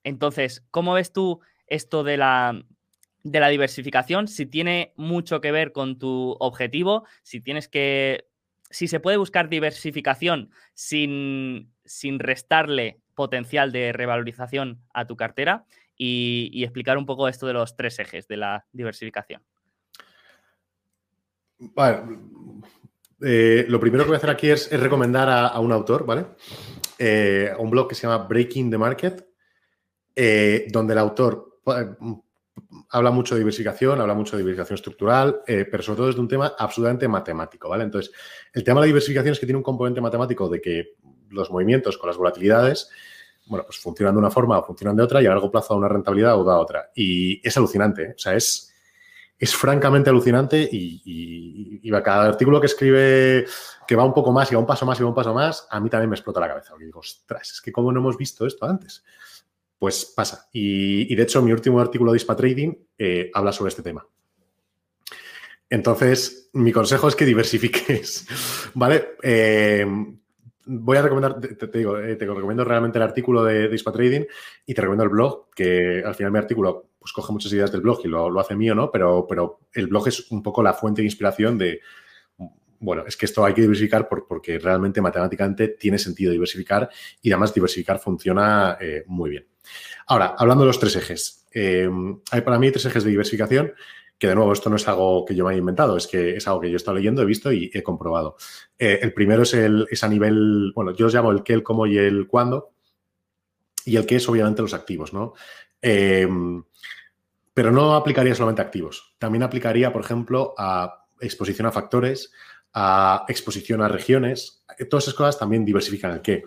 Entonces, 0.05 0.65
¿cómo 0.71 0.95
ves 0.95 1.13
tú 1.13 1.41
esto 1.67 2.03
de 2.05 2.17
la, 2.17 2.65
de 3.23 3.41
la 3.41 3.49
diversificación? 3.49 4.29
Si 4.29 4.47
tiene 4.47 4.93
mucho 4.97 5.41
que 5.41 5.53
ver 5.53 5.73
con 5.73 5.99
tu 5.99 6.37
objetivo, 6.41 7.07
si 7.23 7.41
tienes 7.41 7.69
que. 7.69 8.27
Si 8.71 8.89
se 8.89 9.01
puede 9.01 9.19
buscar 9.19 9.51
diversificación 9.51 10.51
sin, 10.73 11.75
sin 11.85 12.19
restarle 12.19 13.01
potencial 13.15 13.71
de 13.71 13.93
revalorización 13.93 14.81
a 14.95 15.07
tu 15.07 15.15
cartera 15.15 15.67
y, 15.95 16.49
y 16.55 16.65
explicar 16.65 16.97
un 16.97 17.05
poco 17.05 17.29
esto 17.29 17.47
de 17.47 17.53
los 17.53 17.77
tres 17.77 17.99
ejes 17.99 18.27
de 18.29 18.39
la 18.39 18.65
diversificación. 18.73 19.43
Vale, 21.59 22.03
eh, 23.23 23.65
lo 23.69 23.79
primero 23.81 24.05
que 24.05 24.09
voy 24.09 24.17
a 24.17 24.19
hacer 24.19 24.31
aquí 24.31 24.51
es, 24.51 24.71
recomendar 24.71 25.29
a, 25.29 25.59
un 25.61 25.73
autor, 25.73 26.05
¿vale? 26.05 26.27
Eh, 26.99 27.53
un 27.59 27.71
blog 27.71 27.89
que 27.89 27.95
se 27.95 28.07
llama 28.07 28.27
Breaking 28.27 28.71
the 28.71 28.79
Market, 28.79 29.27
eh, 30.15 30.67
donde 30.71 30.93
el 30.93 30.99
autor 30.99 31.61
habla 32.91 33.11
mucho 33.11 33.35
de 33.35 33.41
diversificación, 33.41 34.01
habla 34.01 34.15
mucho 34.15 34.37
de 34.37 34.43
diversificación 34.43 34.75
estructural, 34.77 35.41
pero 35.47 35.83
sobre 35.83 35.97
todo 35.97 36.09
es 36.11 36.15
de 36.15 36.21
un 36.21 36.29
tema 36.29 36.55
absolutamente 36.59 37.09
matemático, 37.09 37.69
¿vale? 37.69 37.85
Entonces, 37.85 38.13
el 38.53 38.65
tema 38.65 38.81
de 38.81 38.83
la 38.83 38.87
diversificación 38.87 39.33
es 39.33 39.41
que 39.41 39.47
tiene 39.47 39.57
un 39.57 39.63
componente 39.63 40.01
matemático 40.01 40.49
de 40.49 40.61
que 40.61 40.97
los 41.31 41.51
movimientos 41.51 41.97
con 41.97 42.09
las 42.09 42.17
volatilidades, 42.17 42.91
bueno, 43.47 43.65
pues 43.65 43.79
funcionan 43.79 44.15
de 44.15 44.19
una 44.19 44.31
forma 44.31 44.59
o 44.59 44.65
funcionan 44.65 44.97
de 44.97 45.03
otra 45.03 45.23
y 45.23 45.27
a 45.27 45.31
largo 45.31 45.51
plazo 45.51 45.75
da 45.75 45.79
una 45.79 45.89
rentabilidad 45.89 46.39
o 46.39 46.45
da 46.45 46.59
otra. 46.59 46.91
Y 46.95 47.47
es 47.47 47.57
alucinante, 47.57 48.15
o 48.17 48.19
sea, 48.19 48.35
es 48.35 48.72
es 49.43 49.57
francamente 49.57 50.09
alucinante 50.09 50.69
y, 50.71 51.91
cada 52.05 52.29
artículo 52.29 52.61
que 52.61 52.67
escribe 52.67 53.45
que 53.87 53.97
va 53.97 54.05
un 54.05 54.15
poco 54.15 54.33
más 54.33 54.51
y 54.51 54.55
va 54.55 54.61
un 54.61 54.67
paso 54.67 54.87
más 54.87 54.99
y 54.99 55.03
va 55.03 55.09
un 55.09 55.15
paso 55.15 55.35
más, 55.35 55.67
a 55.69 55.81
mí 55.81 55.91
también 55.91 56.09
me 56.09 56.15
explota 56.15 56.39
la 56.39 56.49
cabeza. 56.49 56.71
Porque 56.71 56.87
digo, 56.87 57.01
ostras, 57.01 57.51
es 57.51 57.61
que 57.61 57.73
cómo 57.73 57.93
no 57.93 57.99
hemos 57.99 58.17
visto 58.17 58.47
esto 58.47 58.67
antes. 58.67 59.05
Pues 59.79 60.05
pasa. 60.17 60.49
Y, 60.53 61.13
de 61.15 61.23
hecho, 61.25 61.43
mi 61.43 61.51
último 61.53 61.81
artículo 61.81 62.13
de 62.13 62.19
ISPA 62.19 62.37
Trading 62.37 62.73
eh, 62.97 63.31
habla 63.35 63.53
sobre 63.53 63.71
este 63.71 63.83
tema. 63.83 64.07
Entonces, 65.69 66.49
mi 66.53 66.71
consejo 66.71 67.09
es 67.09 67.17
que 67.17 67.27
diversifiques, 67.27 68.27
¿vale? 68.75 69.17
Eh, 69.23 69.85
voy 70.67 70.97
a 70.97 71.03
recomendar, 71.03 71.41
te, 71.41 71.67
digo, 71.79 71.99
eh, 71.99 72.15
te 72.15 72.27
recomiendo 72.27 72.65
realmente 72.65 72.99
el 72.99 73.03
artículo 73.03 73.43
de, 73.45 73.69
de 73.69 73.79
Trading 73.79 74.25
y 74.67 74.73
te 74.73 74.81
recomiendo 74.81 75.05
el 75.05 75.11
blog, 75.11 75.51
que 75.53 76.03
al 76.07 76.15
final 76.15 76.31
mi 76.31 76.39
artículo 76.39 76.92
pues 77.03 77.13
coge 77.13 77.33
muchas 77.33 77.53
ideas 77.53 77.71
del 77.71 77.83
blog 77.83 78.01
y 78.05 78.09
lo, 78.09 78.41
hace 78.41 78.55
mío, 78.55 78.75
¿no? 78.75 78.91
Pero, 78.91 79.27
pero 79.29 79.61
el 79.75 79.89
blog 79.89 80.09
es 80.09 80.31
un 80.31 80.43
poco 80.43 80.63
la 80.63 80.73
fuente 80.73 81.03
de 81.03 81.07
inspiración 81.07 81.59
de, 81.59 81.81
bueno, 82.79 83.05
es 83.07 83.17
que 83.17 83.27
esto 83.27 83.45
hay 83.45 83.53
que 83.53 83.61
diversificar 83.61 84.09
porque 84.09 84.59
realmente 84.59 85.01
matemáticamente 85.01 85.69
tiene 85.69 85.99
sentido 85.99 86.33
diversificar 86.33 86.89
y 87.21 87.31
además 87.31 87.53
diversificar 87.53 87.99
funciona 87.99 88.79
eh, 88.81 89.05
muy 89.07 89.31
bien. 89.31 89.47
Ahora, 90.07 90.35
hablando 90.39 90.65
de 90.65 90.69
los 90.69 90.79
tres 90.79 90.97
ejes, 90.97 91.47
eh, 91.53 91.89
hay 92.31 92.41
para 92.41 92.59
mí 92.59 92.71
tres 92.71 92.87
ejes 92.87 93.05
de 93.05 93.11
diversificación 93.11 93.73
que 94.23 94.29
de 94.29 94.37
nuevo 94.37 94.53
esto 94.53 94.71
no 94.71 94.77
es 94.77 94.87
algo 94.87 95.25
que 95.25 95.35
yo 95.35 95.45
me 95.45 95.51
haya 95.51 95.59
inventado, 95.59 95.97
es 95.97 96.07
que 96.07 96.37
es 96.37 96.47
algo 96.47 96.61
que 96.61 96.69
yo 96.69 96.75
he 96.75 96.77
estado 96.77 96.97
leyendo, 96.97 97.23
he 97.23 97.25
visto 97.25 97.53
y 97.53 97.73
he 97.75 97.83
comprobado. 97.83 98.37
Eh, 98.79 99.01
el 99.03 99.13
primero 99.13 99.43
es, 99.43 99.53
el, 99.53 99.89
es 99.91 100.05
a 100.05 100.09
nivel, 100.09 100.71
bueno, 100.77 100.93
yo 100.93 101.07
los 101.07 101.15
llamo 101.15 101.33
el 101.33 101.43
qué, 101.43 101.55
el 101.55 101.65
cómo 101.65 101.89
y 101.89 101.99
el 101.99 102.29
cuándo, 102.29 102.71
y 103.85 103.97
el 103.97 104.07
qué 104.07 104.15
es 104.15 104.29
obviamente 104.29 104.63
los 104.63 104.75
activos, 104.75 105.13
¿no? 105.13 105.35
Eh, 105.83 106.27
pero 107.55 107.71
no 107.71 107.95
aplicaría 107.95 108.35
solamente 108.35 108.63
a 108.63 108.65
activos, 108.65 109.15
también 109.19 109.43
aplicaría, 109.43 109.93
por 109.93 110.03
ejemplo, 110.03 110.55
a 110.57 111.07
exposición 111.21 111.67
a 111.67 111.73
factores, 111.73 112.33
a 112.73 113.25
exposición 113.29 113.83
a 113.83 113.89
regiones, 113.89 114.65
todas 114.89 115.05
esas 115.05 115.15
cosas 115.15 115.39
también 115.39 115.65
diversifican 115.65 116.13
el 116.13 116.23
qué. 116.23 116.45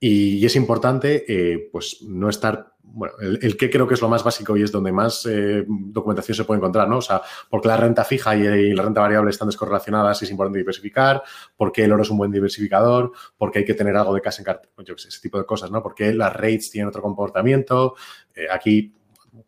Y, 0.00 0.44
es 0.44 0.56
importante, 0.56 1.24
eh, 1.28 1.68
pues, 1.70 2.02
no 2.02 2.28
estar 2.28 2.71
bueno, 2.82 3.14
el, 3.20 3.56
que 3.56 3.70
creo 3.70 3.86
que 3.86 3.94
es 3.94 4.02
lo 4.02 4.08
más 4.08 4.22
básico 4.22 4.56
y 4.56 4.62
es 4.62 4.70
donde 4.70 4.92
más 4.92 5.24
eh, 5.26 5.64
documentación 5.66 6.36
se 6.36 6.44
puede 6.44 6.58
encontrar, 6.58 6.88
¿no? 6.88 6.98
O 6.98 7.02
sea, 7.02 7.22
porque 7.48 7.68
la 7.68 7.76
renta 7.76 8.04
fija 8.04 8.36
y, 8.36 8.74
la 8.74 8.82
renta 8.82 9.00
variable 9.00 9.30
están 9.30 9.48
descorrelacionadas 9.48 10.20
y 10.20 10.24
es 10.26 10.30
importante 10.30 10.58
diversificar, 10.58 11.22
porque 11.56 11.84
el 11.84 11.92
oro 11.92 12.02
es 12.02 12.10
un 12.10 12.18
buen 12.18 12.30
diversificador, 12.30 13.12
porque 13.36 13.60
hay 13.60 13.64
que 13.64 13.74
tener 13.74 13.96
algo 13.96 14.14
de 14.14 14.20
casa 14.20 14.42
en 14.42 14.46
cartera, 14.46 14.72
yo 14.84 14.98
sé, 14.98 15.08
ese 15.08 15.20
tipo 15.20 15.38
de 15.38 15.46
cosas, 15.46 15.70
¿no? 15.70 15.82
Porque 15.82 16.12
las 16.12 16.32
rates 16.32 16.70
tienen 16.70 16.88
otro 16.88 17.02
comportamiento. 17.02 17.94
Eh, 18.34 18.46
aquí, 18.50 18.94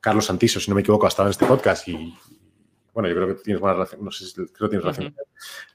Carlos 0.01 0.25
Santiso, 0.25 0.61
si 0.61 0.71
no 0.71 0.75
me 0.75 0.81
equivoco, 0.81 1.07
ha 1.07 1.09
estado 1.09 1.29
en 1.29 1.33
este 1.33 1.45
podcast 1.45 1.87
y, 1.89 2.15
bueno, 2.95 3.09
yo 3.09 3.15
creo 3.15 3.29
que 3.29 3.35
tienes 3.43 3.61
buena 3.61 3.75
relación, 3.75 4.05
no 4.05 4.11
sé 4.11 4.27
si 4.27 4.35
creo 4.35 4.69
que 4.71 4.79
tienes 4.79 4.85
relación. 4.85 5.15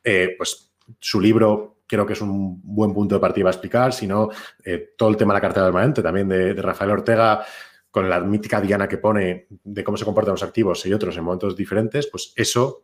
Eh, 0.04 0.36
pues 0.38 0.72
su 1.00 1.20
libro 1.20 1.79
creo 1.90 2.06
que 2.06 2.14
es 2.14 2.22
un 2.22 2.62
buen 2.64 2.94
punto 2.94 3.16
de 3.16 3.22
partida 3.22 3.48
a 3.48 3.52
explicar, 3.52 3.92
sino 3.92 4.30
eh, 4.64 4.94
todo 4.96 5.10
el 5.10 5.18
tema 5.18 5.34
de 5.34 5.38
la 5.38 5.42
cartera 5.42 5.66
permanente 5.66 6.04
también 6.04 6.30
de, 6.30 6.54
Rafael 6.54 6.92
Ortega, 6.92 7.44
con 7.90 8.08
la 8.08 8.20
mítica 8.20 8.62
diana 8.62 8.88
que 8.88 9.00
pone 9.00 9.48
de 9.50 9.84
cómo 9.84 9.98
se 9.98 10.06
comportan 10.06 10.34
los 10.34 10.44
activos 10.44 10.86
y 10.86 10.94
otros 10.94 11.18
en 11.18 11.24
momentos 11.24 11.56
diferentes, 11.56 12.06
pues 12.06 12.32
eso 12.36 12.84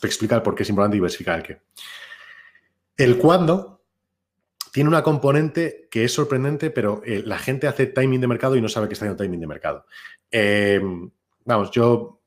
te 0.00 0.08
explica 0.08 0.42
por 0.42 0.56
qué 0.56 0.64
es 0.64 0.68
importante 0.68 0.96
diversificar 0.96 1.38
el 1.38 1.44
qué. 1.44 1.60
El 2.96 3.18
cuándo 3.18 3.84
tiene 4.72 4.88
una 4.88 5.04
componente 5.04 5.86
que 5.88 6.04
es 6.04 6.12
sorprendente, 6.12 6.70
pero 6.70 7.02
eh, 7.04 7.22
la 7.24 7.38
gente 7.38 7.68
hace 7.68 7.86
timing 7.86 8.20
de 8.20 8.26
mercado 8.26 8.56
y 8.56 8.60
no 8.60 8.68
sabe 8.68 8.88
que 8.88 8.94
está 8.94 9.04
haciendo 9.04 9.22
timing 9.22 9.40
de 9.40 9.46
mercado. 9.46 9.86
Eh, 10.30 10.80
vamos, 11.44 11.70
yo 11.70 12.19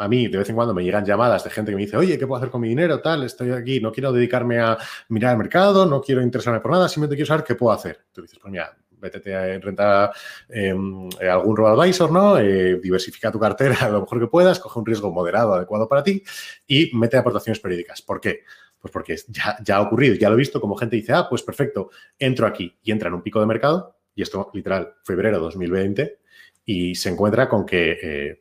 a 0.00 0.08
mí 0.08 0.28
de 0.28 0.38
vez 0.38 0.48
en 0.48 0.56
cuando 0.56 0.72
me 0.72 0.82
llegan 0.82 1.04
llamadas 1.04 1.44
de 1.44 1.50
gente 1.50 1.72
que 1.72 1.76
me 1.76 1.82
dice, 1.82 1.96
oye, 1.96 2.18
¿qué 2.18 2.26
puedo 2.26 2.38
hacer 2.38 2.50
con 2.50 2.62
mi 2.62 2.68
dinero? 2.68 3.00
Tal, 3.00 3.22
estoy 3.22 3.50
aquí, 3.50 3.80
no 3.80 3.92
quiero 3.92 4.12
dedicarme 4.12 4.58
a 4.58 4.78
mirar 5.10 5.32
el 5.32 5.38
mercado, 5.38 5.84
no 5.84 6.00
quiero 6.00 6.22
interesarme 6.22 6.60
por 6.60 6.70
nada, 6.70 6.88
simplemente 6.88 7.16
quiero 7.16 7.26
saber 7.26 7.44
qué 7.44 7.54
puedo 7.54 7.72
hacer. 7.72 8.00
Tú 8.10 8.22
dices, 8.22 8.38
pues 8.38 8.50
mira, 8.50 8.74
vete 8.98 9.34
a 9.34 9.58
rentar 9.58 10.10
em, 10.48 11.06
algún 11.30 11.54
robo 11.54 11.82
advisor, 11.82 12.10
¿no? 12.10 12.38
Eh, 12.38 12.80
diversifica 12.82 13.30
tu 13.30 13.38
cartera 13.38 13.76
lo 13.90 14.00
mejor 14.00 14.20
que 14.20 14.26
puedas, 14.26 14.58
coge 14.58 14.78
un 14.78 14.86
riesgo 14.86 15.10
moderado, 15.10 15.52
adecuado 15.52 15.86
para 15.86 16.02
ti 16.02 16.22
y 16.66 16.90
mete 16.94 17.18
aportaciones 17.18 17.60
periódicas. 17.60 18.00
¿Por 18.00 18.22
qué? 18.22 18.40
Pues 18.80 18.90
porque 18.90 19.16
ya, 19.28 19.76
ha 19.76 19.80
ocurrido, 19.82 20.14
ya 20.14 20.30
lo 20.30 20.36
he 20.36 20.38
visto, 20.38 20.62
como 20.62 20.76
gente 20.76 20.96
dice, 20.96 21.12
ah, 21.12 21.26
pues 21.28 21.42
perfecto, 21.42 21.90
entro 22.18 22.46
aquí 22.46 22.74
y 22.82 22.90
entra 22.90 23.08
en 23.08 23.14
un 23.14 23.22
pico 23.22 23.38
de 23.38 23.44
mercado, 23.44 23.98
y 24.14 24.22
esto 24.22 24.50
literal, 24.54 24.94
febrero 25.04 25.38
2020, 25.40 26.18
y 26.64 26.94
se 26.94 27.10
encuentra 27.10 27.46
con 27.50 27.66
que 27.66 27.98
eh, 28.02 28.40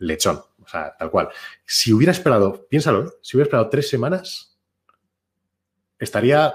lechón, 0.00 0.40
sea, 0.70 0.96
tal 0.96 1.10
cual. 1.10 1.28
Si 1.64 1.92
hubiera 1.92 2.12
esperado, 2.12 2.66
piénsalo, 2.68 3.04
¿eh? 3.04 3.10
si 3.22 3.36
hubiera 3.36 3.46
esperado 3.46 3.68
tres 3.68 3.88
semanas, 3.88 4.58
estaría, 5.98 6.54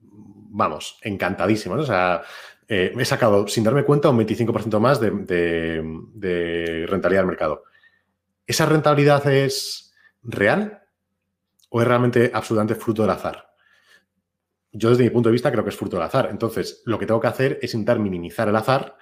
vamos, 0.00 0.98
encantadísimo. 1.02 1.74
O 1.74 1.84
sea, 1.84 2.22
eh, 2.66 2.94
he 2.96 3.04
sacado, 3.04 3.46
sin 3.46 3.64
darme 3.64 3.84
cuenta, 3.84 4.08
un 4.08 4.18
25% 4.18 4.78
más 4.80 5.00
de, 5.00 5.10
de, 5.10 6.86
rentabilidad 6.88 7.22
del 7.22 7.28
mercado. 7.28 7.64
¿Esa 8.46 8.66
rentabilidad 8.66 9.26
es 9.26 9.94
real 10.22 10.82
o 11.68 11.82
es 11.82 11.88
realmente 11.88 12.30
absolutamente 12.32 12.74
fruto 12.74 13.02
del 13.02 13.10
azar? 13.10 13.50
Yo 14.72 14.90
desde 14.90 15.04
mi 15.04 15.10
punto 15.10 15.28
de 15.28 15.34
vista 15.34 15.52
creo 15.52 15.62
que 15.62 15.70
es 15.70 15.76
fruto 15.76 15.96
del 15.96 16.06
azar. 16.06 16.28
Entonces, 16.30 16.82
lo 16.84 16.98
que 16.98 17.06
tengo 17.06 17.20
que 17.20 17.28
hacer 17.28 17.58
es 17.62 17.74
intentar 17.74 17.98
minimizar 17.98 18.48
el 18.48 18.56
azar 18.56 18.96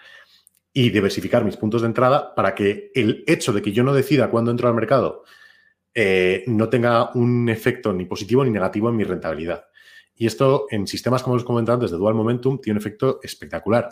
y 0.73 0.91
diversificar 0.91 1.45
mis 1.45 1.57
puntos 1.57 1.83
de 1.83 1.89
entrada 1.89 2.35
para 2.35 2.55
que 2.55 2.91
el 2.95 3.25
hecho 3.27 3.53
de 3.53 3.63
que 3.63 3.73
yo 3.73 3.85
no 3.85 3.93
decida 3.93 4.31
cuándo 4.31 4.51
entro 4.51 4.69
al 4.69 4.75
mercado 4.75 5.25
eh, 5.95 6.45
no 6.47 6.69
tenga 6.69 7.11
un 7.15 7.49
efecto 7.49 7.93
ni 7.93 8.07
positivo 8.07 8.45
ni 8.45 8.51
negativo 8.51 8.89
en 8.89 8.97
mi 8.97 9.05
rentabilidad. 9.05 9.67
Y 10.15 10.27
esto 10.27 10.67
en 10.71 10.87
sistemas 10.87 11.23
como 11.23 11.37
los 11.37 11.45
comentado 11.45 11.75
antes 11.75 11.91
de 11.91 11.99
Dual 11.99 12.15
Momentum 12.15 12.61
tiene 12.61 12.79
un 12.79 12.81
efecto 12.81 13.21
espectacular. 13.23 13.91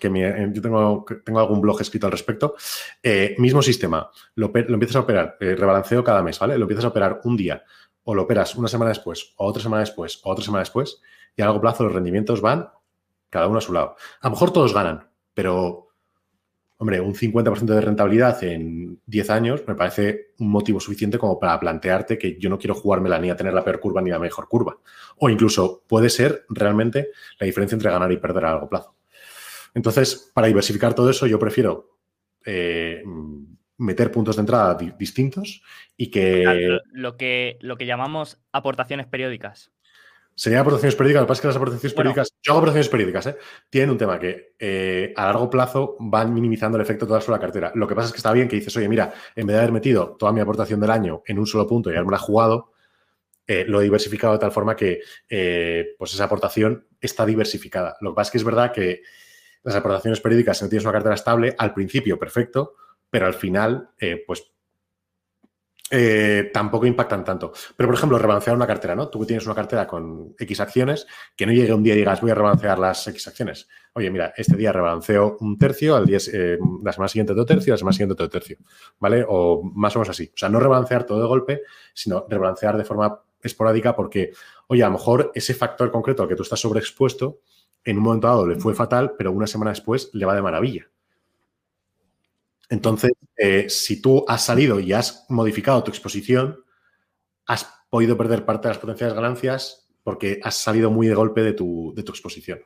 Que 0.00 0.08
eh, 0.08 0.50
yo 0.52 0.60
tengo, 0.60 1.04
tengo, 1.24 1.38
algún 1.38 1.60
blog 1.60 1.80
escrito 1.80 2.06
al 2.06 2.12
respecto. 2.12 2.56
Eh, 3.00 3.36
mismo 3.38 3.62
sistema, 3.62 4.10
lo, 4.34 4.50
empiezas 4.54 4.96
a 4.96 5.00
operar, 5.00 5.36
rebalanceo 5.38 6.02
cada 6.02 6.22
mes, 6.22 6.38
¿vale? 6.38 6.58
Lo 6.58 6.64
empiezas 6.64 6.86
a 6.86 6.88
operar 6.88 7.20
un 7.24 7.36
día, 7.36 7.62
o 8.02 8.14
lo 8.14 8.22
operas 8.22 8.56
una 8.56 8.68
semana 8.68 8.88
después, 8.88 9.34
o 9.36 9.46
otra 9.46 9.62
semana 9.62 9.80
después, 9.80 10.20
o 10.24 10.30
otra 10.30 10.44
semana 10.44 10.62
después, 10.62 11.00
y 11.36 11.42
a 11.42 11.46
largo 11.46 11.60
plazo 11.60 11.84
los 11.84 11.92
rendimientos 11.92 12.40
van 12.40 12.68
cada 13.30 13.46
uno 13.46 13.58
a 13.58 13.60
su 13.60 13.72
lado. 13.72 13.96
A 14.20 14.28
lo 14.28 14.32
mejor 14.32 14.52
todos 14.52 14.74
ganan, 14.74 15.08
pero 15.32 15.83
Hombre, 16.76 17.00
un 17.00 17.14
50% 17.14 17.64
de 17.64 17.80
rentabilidad 17.80 18.42
en 18.42 19.00
10 19.06 19.30
años 19.30 19.62
me 19.66 19.76
parece 19.76 20.32
un 20.38 20.50
motivo 20.50 20.80
suficiente 20.80 21.18
como 21.18 21.38
para 21.38 21.58
plantearte 21.60 22.18
que 22.18 22.36
yo 22.38 22.50
no 22.50 22.58
quiero 22.58 22.74
jugármela 22.74 23.18
ni 23.18 23.30
a 23.30 23.36
tener 23.36 23.54
la 23.54 23.64
peor 23.64 23.78
curva 23.78 24.02
ni 24.02 24.10
la 24.10 24.18
mejor 24.18 24.48
curva. 24.48 24.76
O 25.18 25.30
incluso 25.30 25.84
puede 25.86 26.10
ser 26.10 26.44
realmente 26.48 27.10
la 27.38 27.46
diferencia 27.46 27.76
entre 27.76 27.90
ganar 27.90 28.10
y 28.10 28.16
perder 28.16 28.46
a 28.46 28.50
largo 28.52 28.68
plazo. 28.68 28.96
Entonces, 29.72 30.30
para 30.34 30.48
diversificar 30.48 30.94
todo 30.94 31.10
eso, 31.10 31.26
yo 31.26 31.38
prefiero 31.38 31.98
eh, 32.44 33.02
meter 33.78 34.10
puntos 34.10 34.36
de 34.36 34.40
entrada 34.40 34.76
distintos 34.98 35.62
y 35.96 36.10
que... 36.10 36.78
Lo 36.92 37.16
que, 37.16 37.56
lo 37.60 37.76
que 37.76 37.86
llamamos 37.86 38.40
aportaciones 38.52 39.06
periódicas. 39.06 39.73
Serían 40.36 40.62
aportaciones 40.62 40.96
periódicas. 40.96 41.20
Lo 41.20 41.26
que 41.26 41.28
pasa 41.28 41.38
es 41.38 41.40
que 41.42 41.46
las 41.48 41.56
aportaciones 41.56 41.94
periódicas, 41.94 42.34
yo 42.42 42.52
hago 42.52 42.58
aportaciones 42.58 42.88
periódicas, 42.88 43.26
¿eh? 43.28 43.36
tienen 43.70 43.90
un 43.90 43.98
tema 43.98 44.18
que 44.18 44.54
eh, 44.58 45.12
a 45.16 45.26
largo 45.26 45.48
plazo 45.48 45.96
van 46.00 46.34
minimizando 46.34 46.76
el 46.76 46.82
efecto 46.82 47.06
de 47.06 47.18
toda 47.20 47.38
la 47.38 47.40
cartera. 47.40 47.72
Lo 47.74 47.86
que 47.86 47.94
pasa 47.94 48.06
es 48.06 48.12
que 48.12 48.18
está 48.18 48.32
bien 48.32 48.48
que 48.48 48.56
dices, 48.56 48.76
oye, 48.76 48.88
mira, 48.88 49.12
en 49.36 49.46
vez 49.46 49.54
de 49.54 49.60
haber 49.60 49.72
metido 49.72 50.16
toda 50.18 50.32
mi 50.32 50.40
aportación 50.40 50.80
del 50.80 50.90
año 50.90 51.22
en 51.26 51.38
un 51.38 51.46
solo 51.46 51.66
punto 51.68 51.90
y 51.90 51.94
haberme 51.94 52.12
la 52.12 52.18
jugado, 52.18 52.72
eh, 53.46 53.64
lo 53.68 53.80
he 53.80 53.84
diversificado 53.84 54.32
de 54.32 54.38
tal 54.40 54.50
forma 54.50 54.74
que 54.74 55.00
pues 55.98 56.14
esa 56.14 56.24
aportación 56.24 56.86
está 57.00 57.24
diversificada. 57.24 57.96
Lo 58.00 58.10
que 58.10 58.16
pasa 58.16 58.28
es 58.28 58.32
que 58.32 58.38
es 58.38 58.44
verdad 58.44 58.72
que 58.72 59.02
las 59.62 59.76
aportaciones 59.76 60.20
periódicas, 60.20 60.58
si 60.58 60.64
no 60.64 60.70
tienes 60.70 60.84
una 60.84 60.92
cartera 60.92 61.14
estable, 61.14 61.54
al 61.58 61.72
principio 61.74 62.18
perfecto, 62.18 62.74
pero 63.08 63.26
al 63.26 63.34
final, 63.34 63.90
pues 64.26 64.53
eh, 65.96 66.50
tampoco 66.52 66.86
impactan 66.86 67.24
tanto. 67.24 67.52
Pero, 67.76 67.88
por 67.88 67.94
ejemplo, 67.96 68.18
rebalancear 68.18 68.56
una 68.56 68.66
cartera, 68.66 68.96
¿no? 68.96 69.08
Tú 69.08 69.24
tienes 69.24 69.46
una 69.46 69.54
cartera 69.54 69.86
con 69.86 70.34
X 70.36 70.58
acciones, 70.58 71.06
que 71.36 71.46
no 71.46 71.52
llegue 71.52 71.72
un 71.72 71.84
día 71.84 71.94
y 71.94 71.98
digas, 71.98 72.20
voy 72.20 72.32
a 72.32 72.34
rebalancear 72.34 72.78
las 72.80 73.06
X 73.06 73.28
acciones. 73.28 73.68
Oye, 73.92 74.10
mira, 74.10 74.34
este 74.36 74.56
día 74.56 74.72
rebalanceo 74.72 75.36
un 75.38 75.56
tercio, 75.56 75.94
al 75.94 76.04
día, 76.04 76.18
eh, 76.32 76.58
la 76.82 76.92
semana 76.92 77.08
siguiente 77.08 77.32
otro 77.32 77.46
tercio, 77.46 77.72
la 77.72 77.78
semana 77.78 77.92
siguiente 77.92 78.14
otro 78.14 78.28
tercio, 78.28 78.58
¿vale? 78.98 79.24
O 79.28 79.62
más 79.62 79.94
o 79.94 80.00
menos 80.00 80.10
así. 80.10 80.32
O 80.34 80.36
sea, 80.36 80.48
no 80.48 80.58
rebalancear 80.58 81.04
todo 81.04 81.20
de 81.20 81.28
golpe, 81.28 81.62
sino 81.92 82.26
rebalancear 82.28 82.76
de 82.76 82.84
forma 82.84 83.20
esporádica 83.40 83.94
porque, 83.94 84.32
oye, 84.66 84.82
a 84.82 84.86
lo 84.86 84.94
mejor 84.94 85.30
ese 85.34 85.54
factor 85.54 85.92
concreto 85.92 86.24
al 86.24 86.28
que 86.28 86.34
tú 86.34 86.42
estás 86.42 86.58
sobreexpuesto, 86.58 87.38
en 87.84 87.98
un 87.98 88.02
momento 88.02 88.26
dado 88.26 88.46
le 88.46 88.56
fue 88.56 88.74
fatal, 88.74 89.14
pero 89.16 89.30
una 89.30 89.46
semana 89.46 89.70
después 89.70 90.10
le 90.12 90.26
va 90.26 90.34
de 90.34 90.42
maravilla. 90.42 90.88
Entonces, 92.68 93.12
eh, 93.36 93.66
si 93.68 94.00
tú 94.00 94.24
has 94.26 94.44
salido 94.44 94.80
y 94.80 94.92
has 94.92 95.26
modificado 95.28 95.82
tu 95.84 95.90
exposición, 95.90 96.64
has 97.46 97.68
podido 97.90 98.16
perder 98.16 98.44
parte 98.44 98.68
de 98.68 98.74
las 98.74 98.80
potenciales 98.80 99.14
ganancias 99.14 99.88
porque 100.02 100.40
has 100.42 100.56
salido 100.56 100.90
muy 100.90 101.06
de 101.06 101.14
golpe 101.14 101.42
de 101.42 101.52
tu, 101.52 101.94
exposición. 101.96 102.60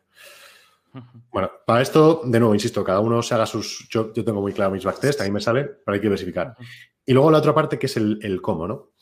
Bueno, 1.30 1.50
para 1.66 1.82
esto, 1.82 2.22
de 2.24 2.40
nuevo, 2.40 2.54
insisto, 2.54 2.82
cada 2.82 3.00
uno 3.00 3.22
se 3.22 3.34
haga 3.34 3.46
sus. 3.46 3.88
Yo, 3.88 4.10
tengo 4.10 4.40
muy 4.40 4.52
claro 4.52 4.72
mis 4.72 4.84
backtests, 4.84 5.20
ahí 5.20 5.30
me 5.30 5.40
sale, 5.40 5.64
pero 5.64 5.94
hay 5.94 6.00
que 6.00 6.06
diversificar. 6.06 6.56
Y 7.04 7.12
luego 7.12 7.30
la 7.30 7.38
otra 7.38 7.54
parte 7.54 7.78
que 7.78 7.86
es 7.86 7.96
el, 7.96 8.40
cómo, 8.42 8.66
¿no? 8.66 8.92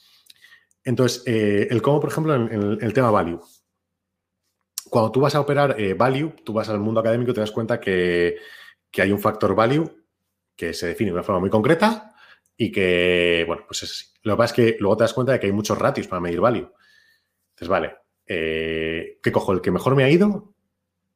Entonces, 0.85 1.23
eh, 1.27 1.69
el 1.71 1.81
cómo, 1.81 2.01
por 2.01 2.11
ejemplo, 2.11 2.35
en, 2.35 2.79
el 2.81 2.93
tema 2.93 3.11
value. 3.11 3.41
Cuando 4.91 5.11
tú 5.11 5.21
vas 5.21 5.35
a 5.35 5.41
operar 5.41 5.81
eh, 5.81 5.95
value, 5.95 6.35
tú 6.45 6.53
vas 6.53 6.69
al 6.69 6.79
mundo 6.79 7.01
académico 7.01 7.31
y 7.31 7.35
te 7.35 7.41
das 7.41 7.51
cuenta 7.51 7.81
que, 7.81 8.37
que 8.91 9.03
hay 9.03 9.11
un 9.11 9.19
factor 9.19 9.55
value 9.55 10.06
que 10.57 10.73
se 10.73 10.89
define 10.89 11.11
de 11.11 11.15
una 11.15 11.23
forma 11.23 11.41
muy 11.41 11.51
concreta 11.51 12.15
y 12.57 12.73
que, 12.73 13.45
bueno, 13.47 13.65
pues 13.67 13.83
es 13.83 13.91
así. 13.91 14.07
Lo 14.23 14.35
que 14.35 14.39
pasa 14.39 14.55
es 14.55 14.57
que 14.57 14.77
luego 14.81 14.97
te 14.97 15.05
das 15.05 15.13
cuenta 15.13 15.33
de 15.33 15.41
que 15.41 15.47
hay 15.47 15.53
muchos 15.53 15.79
ratios 15.79 16.09
para 16.09 16.21
medir 16.21 16.41
value. 16.41 16.73
Entonces, 17.51 17.69
vale, 17.69 17.97
eh, 18.27 19.19
¿qué 19.23 19.33
cojo? 19.33 19.53
¿El 19.53 19.61
que 19.61 19.71
mejor 19.71 19.95
me 19.95 20.05
ha 20.05 20.11
ido? 20.11 20.55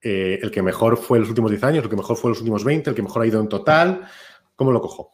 Eh, 0.03 0.39
¿El 0.43 0.51
que 0.51 0.63
mejor 0.63 0.97
fue 0.97 1.19
en 1.19 1.23
los 1.23 1.31
últimos 1.31 1.51
10 1.51 1.65
años? 1.65 1.85
¿El 1.85 1.91
que 1.91 1.97
mejor 1.97 2.17
fue 2.17 2.29
en 2.29 2.33
los 2.33 2.41
últimos 2.41 2.65
20? 2.65 2.91
¿El 2.91 2.97
que 2.97 3.03
mejor 3.03 3.23
ha 3.23 3.27
ido 3.27 3.41
en 3.41 3.49
total? 3.49 4.09
¿Cómo 4.55 4.73
lo 4.73 4.81
cojo? 4.81 5.13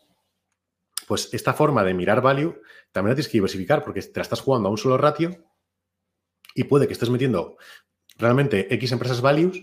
Pues 1.07 1.33
esta 1.33 1.55
forma 1.55 1.85
de 1.85 1.95
mirar 1.95 2.20
value 2.20 2.61
también 2.91 3.11
la 3.11 3.14
tienes 3.14 3.29
que 3.29 3.39
diversificar 3.39 3.85
porque 3.85 4.03
te 4.03 4.18
la 4.18 4.22
estás 4.22 4.41
jugando 4.41 4.68
a 4.68 4.72
un 4.72 4.79
solo 4.79 4.99
ratio 4.99 5.31
y 6.55 6.64
puede 6.64 6.87
que 6.87 6.95
estés 6.95 7.11
metiendo 7.11 7.57
realmente 8.16 8.72
X 8.74 8.93
empresas 8.93 9.20
values, 9.20 9.62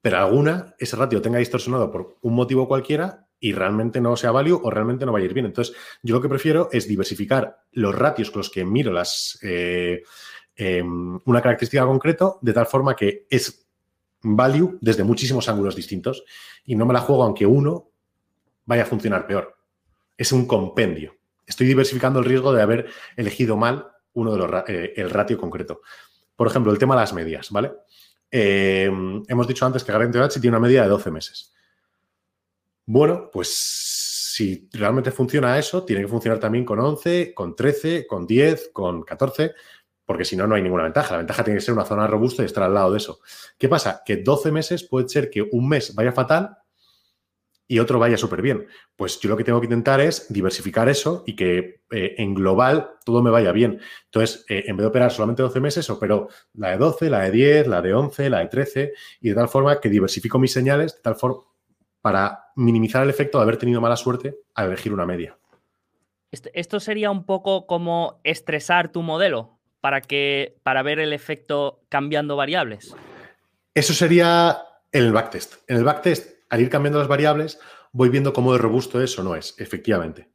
pero 0.00 0.18
alguna, 0.18 0.74
ese 0.78 0.96
ratio 0.96 1.20
tenga 1.20 1.38
distorsionado 1.38 1.90
por 1.90 2.16
un 2.22 2.34
motivo 2.34 2.68
cualquiera 2.68 3.27
y 3.40 3.52
realmente 3.52 4.00
no 4.00 4.16
sea 4.16 4.32
value 4.32 4.60
o 4.62 4.70
realmente 4.70 5.06
no 5.06 5.12
vaya 5.12 5.24
a 5.24 5.26
ir 5.26 5.34
bien. 5.34 5.46
Entonces, 5.46 5.74
yo 6.02 6.14
lo 6.14 6.20
que 6.20 6.28
prefiero 6.28 6.68
es 6.72 6.88
diversificar 6.88 7.64
los 7.72 7.94
ratios 7.94 8.30
con 8.30 8.40
los 8.40 8.50
que 8.50 8.64
miro 8.64 8.92
las, 8.92 9.38
eh, 9.42 10.02
em, 10.56 11.18
una 11.24 11.40
característica 11.40 11.86
concreto 11.86 12.38
de 12.42 12.52
tal 12.52 12.66
forma 12.66 12.96
que 12.96 13.26
es 13.30 13.66
value 14.22 14.78
desde 14.80 15.04
muchísimos 15.04 15.48
ángulos 15.48 15.76
distintos 15.76 16.24
y 16.64 16.74
no 16.74 16.86
me 16.86 16.92
la 16.92 17.00
juego 17.00 17.22
aunque 17.22 17.46
uno 17.46 17.90
vaya 18.64 18.82
a 18.82 18.86
funcionar 18.86 19.26
peor. 19.26 19.56
Es 20.16 20.32
un 20.32 20.46
compendio. 20.46 21.16
Estoy 21.46 21.66
diversificando 21.66 22.18
el 22.18 22.24
riesgo 22.24 22.52
de 22.52 22.62
haber 22.62 22.90
elegido 23.16 23.56
mal 23.56 23.88
uno 24.12 24.32
de 24.32 24.38
los 24.38 24.50
eh, 24.66 24.92
el 24.96 25.10
ratio 25.10 25.38
concreto. 25.38 25.80
Por 26.34 26.48
ejemplo, 26.48 26.72
el 26.72 26.78
tema 26.78 26.94
de 26.94 27.00
las 27.00 27.14
medias, 27.14 27.50
¿vale? 27.50 27.72
Em, 28.30 29.22
hemos 29.28 29.46
dicho 29.46 29.64
antes 29.64 29.84
que 29.84 29.92
Garante 29.92 30.18
H 30.18 30.40
tiene 30.40 30.56
una 30.56 30.66
media 30.66 30.82
de 30.82 30.88
12 30.88 31.10
meses. 31.10 31.54
Bueno, 32.90 33.28
pues 33.30 33.50
si 34.34 34.66
realmente 34.72 35.10
funciona 35.10 35.58
eso, 35.58 35.84
tiene 35.84 36.00
que 36.00 36.08
funcionar 36.08 36.40
también 36.40 36.64
con 36.64 36.80
11, 36.80 37.34
con 37.34 37.54
13, 37.54 38.06
con 38.06 38.26
10, 38.26 38.70
con 38.72 39.02
14, 39.02 39.52
porque 40.06 40.24
si 40.24 40.38
no, 40.38 40.46
no 40.46 40.54
hay 40.54 40.62
ninguna 40.62 40.84
ventaja. 40.84 41.12
La 41.12 41.18
ventaja 41.18 41.44
tiene 41.44 41.58
que 41.58 41.64
ser 41.66 41.74
una 41.74 41.84
zona 41.84 42.06
robusta 42.06 42.42
y 42.42 42.46
estar 42.46 42.62
al 42.62 42.72
lado 42.72 42.92
de 42.92 42.96
eso. 42.96 43.20
¿Qué 43.58 43.68
pasa? 43.68 44.00
Que 44.06 44.16
12 44.16 44.52
meses 44.52 44.84
puede 44.84 45.06
ser 45.10 45.28
que 45.28 45.42
un 45.42 45.68
mes 45.68 45.94
vaya 45.94 46.12
fatal 46.12 46.56
y 47.66 47.78
otro 47.78 47.98
vaya 47.98 48.16
súper 48.16 48.40
bien. 48.40 48.66
Pues 48.96 49.20
yo 49.20 49.28
lo 49.28 49.36
que 49.36 49.44
tengo 49.44 49.60
que 49.60 49.66
intentar 49.66 50.00
es 50.00 50.32
diversificar 50.32 50.88
eso 50.88 51.24
y 51.26 51.36
que 51.36 51.82
eh, 51.90 52.14
en 52.16 52.32
global 52.32 52.92
todo 53.04 53.22
me 53.22 53.28
vaya 53.28 53.52
bien. 53.52 53.80
Entonces, 54.06 54.46
eh, 54.48 54.64
en 54.66 54.78
vez 54.78 54.84
de 54.84 54.88
operar 54.88 55.10
solamente 55.10 55.42
12 55.42 55.60
meses, 55.60 55.90
opero 55.90 56.28
la 56.54 56.70
de 56.70 56.78
12, 56.78 57.10
la 57.10 57.20
de 57.24 57.32
10, 57.32 57.66
la 57.66 57.82
de 57.82 57.92
11, 57.92 58.30
la 58.30 58.38
de 58.38 58.46
13 58.46 58.92
y 59.20 59.28
de 59.28 59.34
tal 59.34 59.50
forma 59.50 59.78
que 59.78 59.90
diversifico 59.90 60.38
mis 60.38 60.52
señales 60.52 60.94
de 60.96 61.02
tal 61.02 61.16
forma 61.16 61.47
para 62.00 62.46
minimizar 62.56 63.02
el 63.02 63.10
efecto 63.10 63.38
de 63.38 63.42
haber 63.42 63.56
tenido 63.56 63.80
mala 63.80 63.96
suerte 63.96 64.36
al 64.54 64.68
elegir 64.68 64.92
una 64.92 65.06
media. 65.06 65.38
Esto 66.30 66.80
sería 66.80 67.10
un 67.10 67.24
poco 67.24 67.66
como 67.66 68.20
estresar 68.22 68.92
tu 68.92 69.02
modelo 69.02 69.58
para 69.80 70.00
que 70.00 70.58
para 70.62 70.82
ver 70.82 70.98
el 70.98 71.12
efecto 71.12 71.80
cambiando 71.88 72.36
variables. 72.36 72.94
Eso 73.74 73.94
sería 73.94 74.58
el 74.92 75.12
backtest. 75.12 75.54
En 75.68 75.76
el 75.76 75.84
backtest, 75.84 76.42
al 76.50 76.60
ir 76.60 76.68
cambiando 76.68 76.98
las 76.98 77.08
variables, 77.08 77.58
voy 77.92 78.08
viendo 78.08 78.32
cómo 78.32 78.52
de 78.52 78.58
robusto 78.58 79.00
es 79.02 79.18
o 79.18 79.22
no 79.22 79.34
es, 79.34 79.54
efectivamente. 79.58 80.30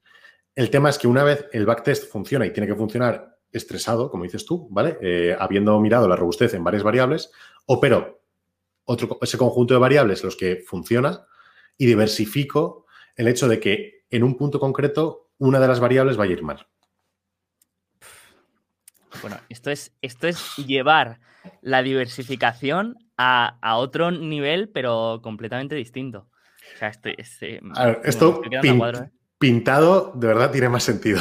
El 0.56 0.70
tema 0.70 0.90
es 0.90 0.98
que 0.98 1.08
una 1.08 1.24
vez 1.24 1.48
el 1.52 1.66
backtest 1.66 2.12
funciona 2.12 2.46
y 2.46 2.52
tiene 2.52 2.68
que 2.68 2.76
funcionar 2.76 3.38
estresado, 3.52 4.10
como 4.10 4.24
dices 4.24 4.46
tú, 4.46 4.68
¿vale? 4.72 4.98
Eh, 5.02 5.36
habiendo 5.38 5.80
mirado 5.80 6.08
la 6.08 6.16
robustez 6.16 6.54
en 6.54 6.64
varias 6.64 6.84
variables, 6.84 7.32
opero 7.66 8.22
otro, 8.86 9.18
ese 9.22 9.38
conjunto 9.38 9.74
de 9.74 9.80
variables 9.80 10.24
los 10.24 10.36
que 10.36 10.64
funciona 10.66 11.26
y 11.78 11.86
diversifico 11.86 12.86
el 13.16 13.28
hecho 13.28 13.48
de 13.48 13.60
que 13.60 14.06
en 14.10 14.24
un 14.24 14.38
punto 14.38 14.60
concreto 14.60 15.32
una 15.38 15.60
de 15.60 15.68
las 15.68 15.80
variables 15.80 16.20
va 16.20 16.24
a 16.24 16.28
ir 16.28 16.44
mal. 16.44 16.68
Bueno, 19.22 19.38
esto 19.50 19.72
es, 19.72 19.96
esto 20.02 20.28
es 20.28 20.56
llevar 20.58 21.20
la 21.62 21.84
diversificación 21.84 22.98
a, 23.18 23.58
otro 23.78 24.12
nivel, 24.12 24.70
pero 24.70 25.22
completamente 25.22 25.76
distinto. 25.76 26.30
O 26.76 26.78
sea, 26.78 26.90
estoy, 26.90 27.16
esto 27.18 28.42
¿eh? 28.44 29.12
Pintado 29.44 30.14
de 30.16 30.28
verdad 30.28 30.52
tiene 30.52 30.70
más 30.70 30.84
sentido. 30.84 31.20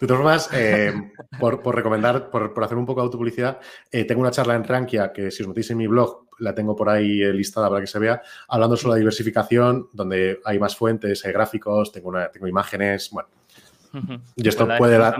De 0.00 0.06
todas 0.06 0.18
formas, 0.18 0.50
eh, 0.52 0.92
por, 1.40 1.74
recomendar, 1.74 2.28
por, 2.28 2.52
hacer 2.62 2.76
un 2.76 2.84
poco 2.84 3.00
de 3.00 3.06
autopublicidad, 3.06 3.58
eh, 3.90 4.04
tengo 4.04 4.20
una 4.20 4.30
charla 4.30 4.54
en 4.54 4.64
Rankia 4.64 5.14
que 5.14 5.30
si 5.30 5.42
os 5.42 5.48
metéis 5.48 5.70
en 5.70 5.78
mi 5.78 5.86
blog, 5.86 6.26
la 6.40 6.54
tengo 6.54 6.76
por 6.76 6.90
ahí 6.90 7.24
listada 7.32 7.70
para 7.70 7.80
que 7.80 7.86
se 7.86 7.98
vea, 7.98 8.20
hablando 8.48 8.76
sobre 8.76 8.90
la 8.90 8.98
diversificación, 8.98 9.88
donde 9.94 10.40
hay 10.44 10.58
más 10.58 10.76
fuentes, 10.76 11.24
hay 11.24 11.32
gráficos, 11.32 11.90
tengo, 11.90 12.10
una, 12.10 12.30
tengo 12.30 12.48
imágenes, 12.48 13.08
bueno, 13.12 13.30
y 14.36 14.48
esto 14.48 14.68
puede 14.78 14.98
dar, 14.98 15.16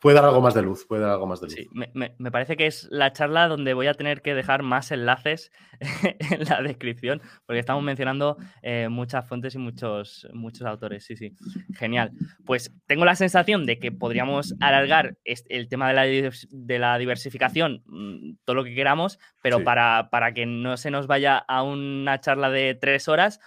puede, 0.00 0.14
dar, 0.14 0.24
algo 0.24 0.40
más 0.40 0.54
de 0.54 0.62
luz, 0.62 0.86
puede 0.86 1.02
dar 1.02 1.12
algo 1.12 1.26
más 1.26 1.40
de 1.40 1.46
luz. 1.46 1.54
Sí, 1.54 1.68
me, 1.72 2.30
parece 2.30 2.56
que 2.56 2.66
es 2.66 2.88
la 2.90 3.12
charla 3.12 3.48
donde 3.48 3.74
voy 3.74 3.86
a 3.86 3.94
tener 3.94 4.22
que 4.22 4.34
dejar 4.34 4.62
más 4.62 4.90
enlaces 4.90 5.50
en 6.30 6.44
la 6.44 6.62
descripción, 6.62 7.20
porque 7.46 7.60
estamos 7.60 7.82
mencionando 7.82 8.36
eh, 8.62 8.88
muchas 8.88 9.26
fuentes 9.26 9.54
y 9.54 9.58
muchos, 9.58 10.28
muchos 10.32 10.66
autores. 10.66 11.04
Sí, 11.04 11.16
sí, 11.16 11.34
genial. 11.74 12.12
Pues 12.44 12.72
tengo 12.86 13.04
la 13.04 13.14
sensación 13.14 13.66
de 13.66 13.78
que 13.78 13.92
podríamos 13.92 14.54
alargar 14.60 15.16
el 15.24 15.68
tema 15.68 15.88
de 15.88 15.94
la, 15.94 16.30
de 16.50 16.78
la 16.78 16.98
diversificación 16.98 17.82
mm, 17.86 18.36
todo 18.44 18.54
lo 18.54 18.64
que 18.64 18.74
queramos, 18.74 19.18
pero 19.42 19.64
para, 19.64 20.08
para 20.10 20.32
que 20.32 20.46
no 20.46 20.76
se 20.76 20.90
nos 20.90 21.06
vaya 21.06 21.38
a 21.38 21.62
una 21.62 22.20
charla 22.20 22.50
de 22.50 22.74
tres 22.74 23.08
horas, 23.08 23.40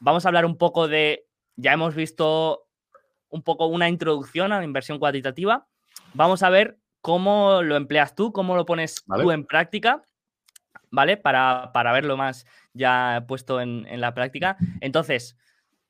vamos 0.00 0.24
a 0.24 0.28
hablar 0.28 0.46
un 0.46 0.56
poco 0.56 0.88
de, 0.88 1.26
ya 1.56 1.72
hemos 1.72 1.94
visto 1.94 2.67
un 3.30 3.42
poco 3.42 3.66
una 3.66 3.88
introducción 3.88 4.52
a 4.52 4.58
la 4.58 4.64
inversión 4.64 4.98
cuantitativa. 4.98 5.66
Vamos 6.14 6.42
a 6.42 6.50
ver 6.50 6.78
cómo 7.00 7.62
lo 7.62 7.76
empleas 7.76 8.14
tú, 8.14 8.32
cómo 8.32 8.56
lo 8.56 8.66
pones 8.66 9.04
tú 9.04 9.30
en 9.30 9.44
práctica, 9.44 10.02
¿vale? 10.90 11.16
Para, 11.16 11.70
verlo 11.92 12.16
más 12.16 12.46
ya 12.72 13.24
puesto 13.26 13.60
en, 13.60 14.00
la 14.00 14.14
práctica. 14.14 14.56
Entonces, 14.80 15.36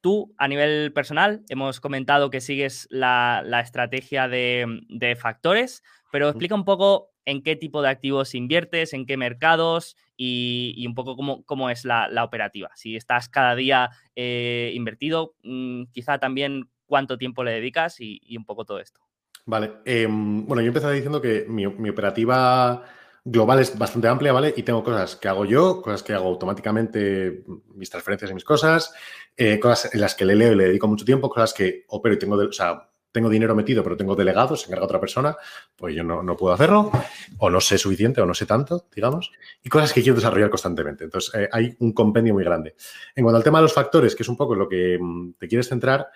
tú 0.01 0.35
a 0.39 0.49
nivel 0.49 0.93
personal 0.93 1.43
hemos 1.49 1.81
comentado 1.81 2.31
que 2.31 2.41
sigues 2.41 2.87
la, 2.91 3.43
estrategia 3.63 4.29
de, 4.29 5.17
factores, 5.21 5.83
pero 6.13 6.29
explica 6.29 6.55
un 6.55 6.65
poco 6.65 7.11
en 7.25 7.43
qué 7.43 7.57
tipo 7.57 7.83
de 7.83 7.91
activos 7.91 8.35
inviertes, 8.35 8.95
en 8.95 9.05
qué 9.05 9.19
mercados 9.19 9.97
y, 10.17 10.87
un 10.87 10.95
poco 10.95 11.17
cómo, 11.45 11.71
es 11.71 11.85
la, 11.85 12.25
operativa. 12.25 12.71
Si 12.75 12.97
estás 12.97 13.29
cada 13.29 13.55
día 13.55 13.91
eh, 14.17 14.73
invertido, 14.75 15.35
mm, 15.43 15.85
quizá 15.93 16.19
también 16.19 16.71
cuánto 16.89 17.17
tiempo 17.19 17.45
le 17.45 17.53
dedicas 17.53 18.01
y, 18.01 18.37
un 18.37 18.45
poco 18.45 18.65
todo 18.65 18.81
esto. 18.81 19.01
Vale, 19.47 19.75
em, 19.85 20.45
bueno, 20.47 20.61
yo 20.63 20.69
empecé 20.69 20.91
diciendo 20.91 21.21
que 21.23 21.47
mi, 21.49 21.65
operativa 21.67 22.83
global 23.25 23.61
es 23.61 23.79
bastante 23.79 24.09
amplia, 24.09 24.33
¿vale? 24.33 24.53
Y 24.57 24.63
tengo 24.63 24.83
cosas 24.83 25.17
que 25.17 25.29
hago 25.29 25.45
yo, 25.45 25.81
cosas 25.83 26.03
que 26.03 26.15
hago 26.15 26.29
automáticamente, 26.29 27.45
mis 27.75 27.91
transferencias 27.91 28.31
y 28.31 28.35
mis 28.35 28.45
cosas, 28.45 28.93
eh, 29.37 29.61
cosas 29.61 29.95
en 29.95 30.01
las 30.01 30.15
que 30.15 30.25
le 30.25 30.35
leo 30.35 30.53
y 30.53 30.57
le 30.57 30.65
dedico 30.65 30.89
mucho 30.89 31.05
tiempo, 31.05 31.29
cosas 31.29 31.53
que 31.53 31.85
opero 31.89 32.15
y 32.15 32.19
tengo, 32.19 32.37
o 32.37 32.53
sea, 32.53 32.89
tengo 33.13 33.29
dinero 33.29 33.55
metido, 33.55 33.83
pero 33.83 33.97
tengo 33.97 34.15
delegados, 34.15 34.63
se 34.63 34.67
encarga 34.67 34.85
otra 34.85 35.01
persona, 35.01 35.37
pues 35.77 35.95
yo 35.95 36.05
no, 36.05 36.37
puedo 36.37 36.55
hacerlo, 36.55 36.91
o 37.39 37.51
no 37.51 37.61
sé 37.61 37.79
suficiente, 37.79 38.21
o 38.21 38.27
no 38.27 38.35
sé 38.35 38.47
tanto, 38.47 38.87
digamos, 38.95 39.31
y 39.63 39.69
cosas 39.69 39.93
que 39.93 40.03
quiero 40.03 40.17
desarrollar 40.17 40.51
constantemente. 40.51 41.05
Entonces, 41.05 41.35
eh, 41.35 41.49
hay 41.51 41.75
un 41.81 41.93
compendio 41.93 42.35
muy 42.35 42.45
grande. 42.45 42.75
En 43.15 43.25
cuanto 43.25 43.39
al 43.39 43.45
tema 43.45 43.59
de 43.59 43.63
los 43.63 43.73
factores, 43.73 44.15
que 44.15 44.23
es 44.23 44.29
un 44.29 44.37
poco 44.37 44.55
lo 44.55 44.69
que 44.69 44.99
mm, 45.01 45.35
te 45.39 45.49
quieres 45.49 45.69
centrar, 45.69 46.09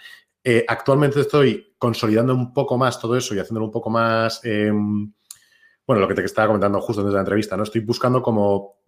eh, 0.45 0.65
actualmente 0.67 1.21
estoy 1.21 1.75
consolidando 1.79 2.35
un 2.35 2.53
poco 2.53 2.77
más 2.77 3.01
todo 3.01 3.17
eso 3.17 3.35
y 3.35 3.39
haciéndolo 3.39 3.67
un 3.67 3.73
poco 3.73 3.91
más, 3.91 4.45
em, 4.45 5.13
bueno, 5.87 6.01
lo 6.01 6.09
que 6.09 6.15
te 6.15 6.25
estaba 6.25 6.49
comentando 6.49 6.81
justo 6.81 7.01
antes 7.01 7.13
de 7.13 7.17
la 7.17 7.23
entrevista, 7.23 7.57
¿no? 7.57 7.63
Estoy 7.63 7.81
buscando 7.83 8.23
como 8.23 8.83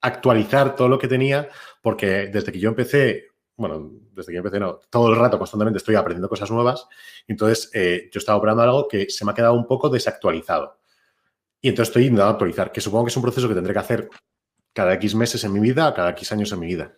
actualizar 0.00 0.76
todo 0.76 0.88
lo 0.88 0.98
que 0.98 1.08
tenía 1.08 1.48
porque 1.82 2.28
desde 2.28 2.52
que 2.52 2.58
yo 2.58 2.68
empecé, 2.68 3.28
bueno, 3.56 3.90
desde 4.12 4.32
que 4.32 4.38
empecé, 4.38 4.60
no, 4.60 4.80
todo 4.90 5.08
el 5.08 5.16
rato 5.16 5.38
constantemente 5.38 5.78
estoy 5.78 5.94
aprendiendo 5.94 6.28
cosas 6.28 6.50
nuevas. 6.50 6.86
Entonces, 7.26 7.70
eh, 7.72 8.10
yo 8.12 8.18
estaba 8.18 8.38
operando 8.38 8.62
algo 8.62 8.88
que 8.88 9.08
se 9.08 9.24
me 9.24 9.30
ha 9.30 9.34
quedado 9.34 9.54
un 9.54 9.66
poco 9.66 9.88
desactualizado. 9.88 10.78
Y 11.60 11.68
entonces 11.70 11.88
estoy 11.88 12.04
intentando 12.04 12.32
actualizar, 12.32 12.70
que 12.70 12.80
supongo 12.80 13.04
que 13.04 13.10
es 13.10 13.16
un 13.16 13.22
proceso 13.22 13.48
que 13.48 13.54
tendré 13.54 13.72
que 13.72 13.78
hacer 13.78 14.08
cada 14.72 14.92
X 14.94 15.14
meses 15.14 15.42
en 15.44 15.52
mi 15.52 15.60
vida, 15.60 15.92
cada 15.94 16.10
X 16.10 16.32
años 16.32 16.52
en 16.52 16.60
mi 16.60 16.66
vida. 16.66 16.94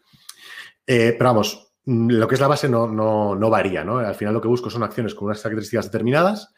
Eh, 0.86 1.14
pero 1.16 1.30
vamos, 1.30 1.72
lo 1.84 2.26
que 2.26 2.34
es 2.34 2.40
la 2.40 2.48
base 2.48 2.68
no, 2.68 2.86
no, 2.88 3.50
varía, 3.50 3.84
¿no? 3.84 3.98
Al 3.98 4.14
final 4.14 4.34
lo 4.34 4.40
que 4.40 4.48
busco 4.48 4.68
son 4.68 4.82
acciones 4.82 5.14
con 5.14 5.26
unas 5.26 5.40
características 5.40 5.86
determinadas 5.86 6.52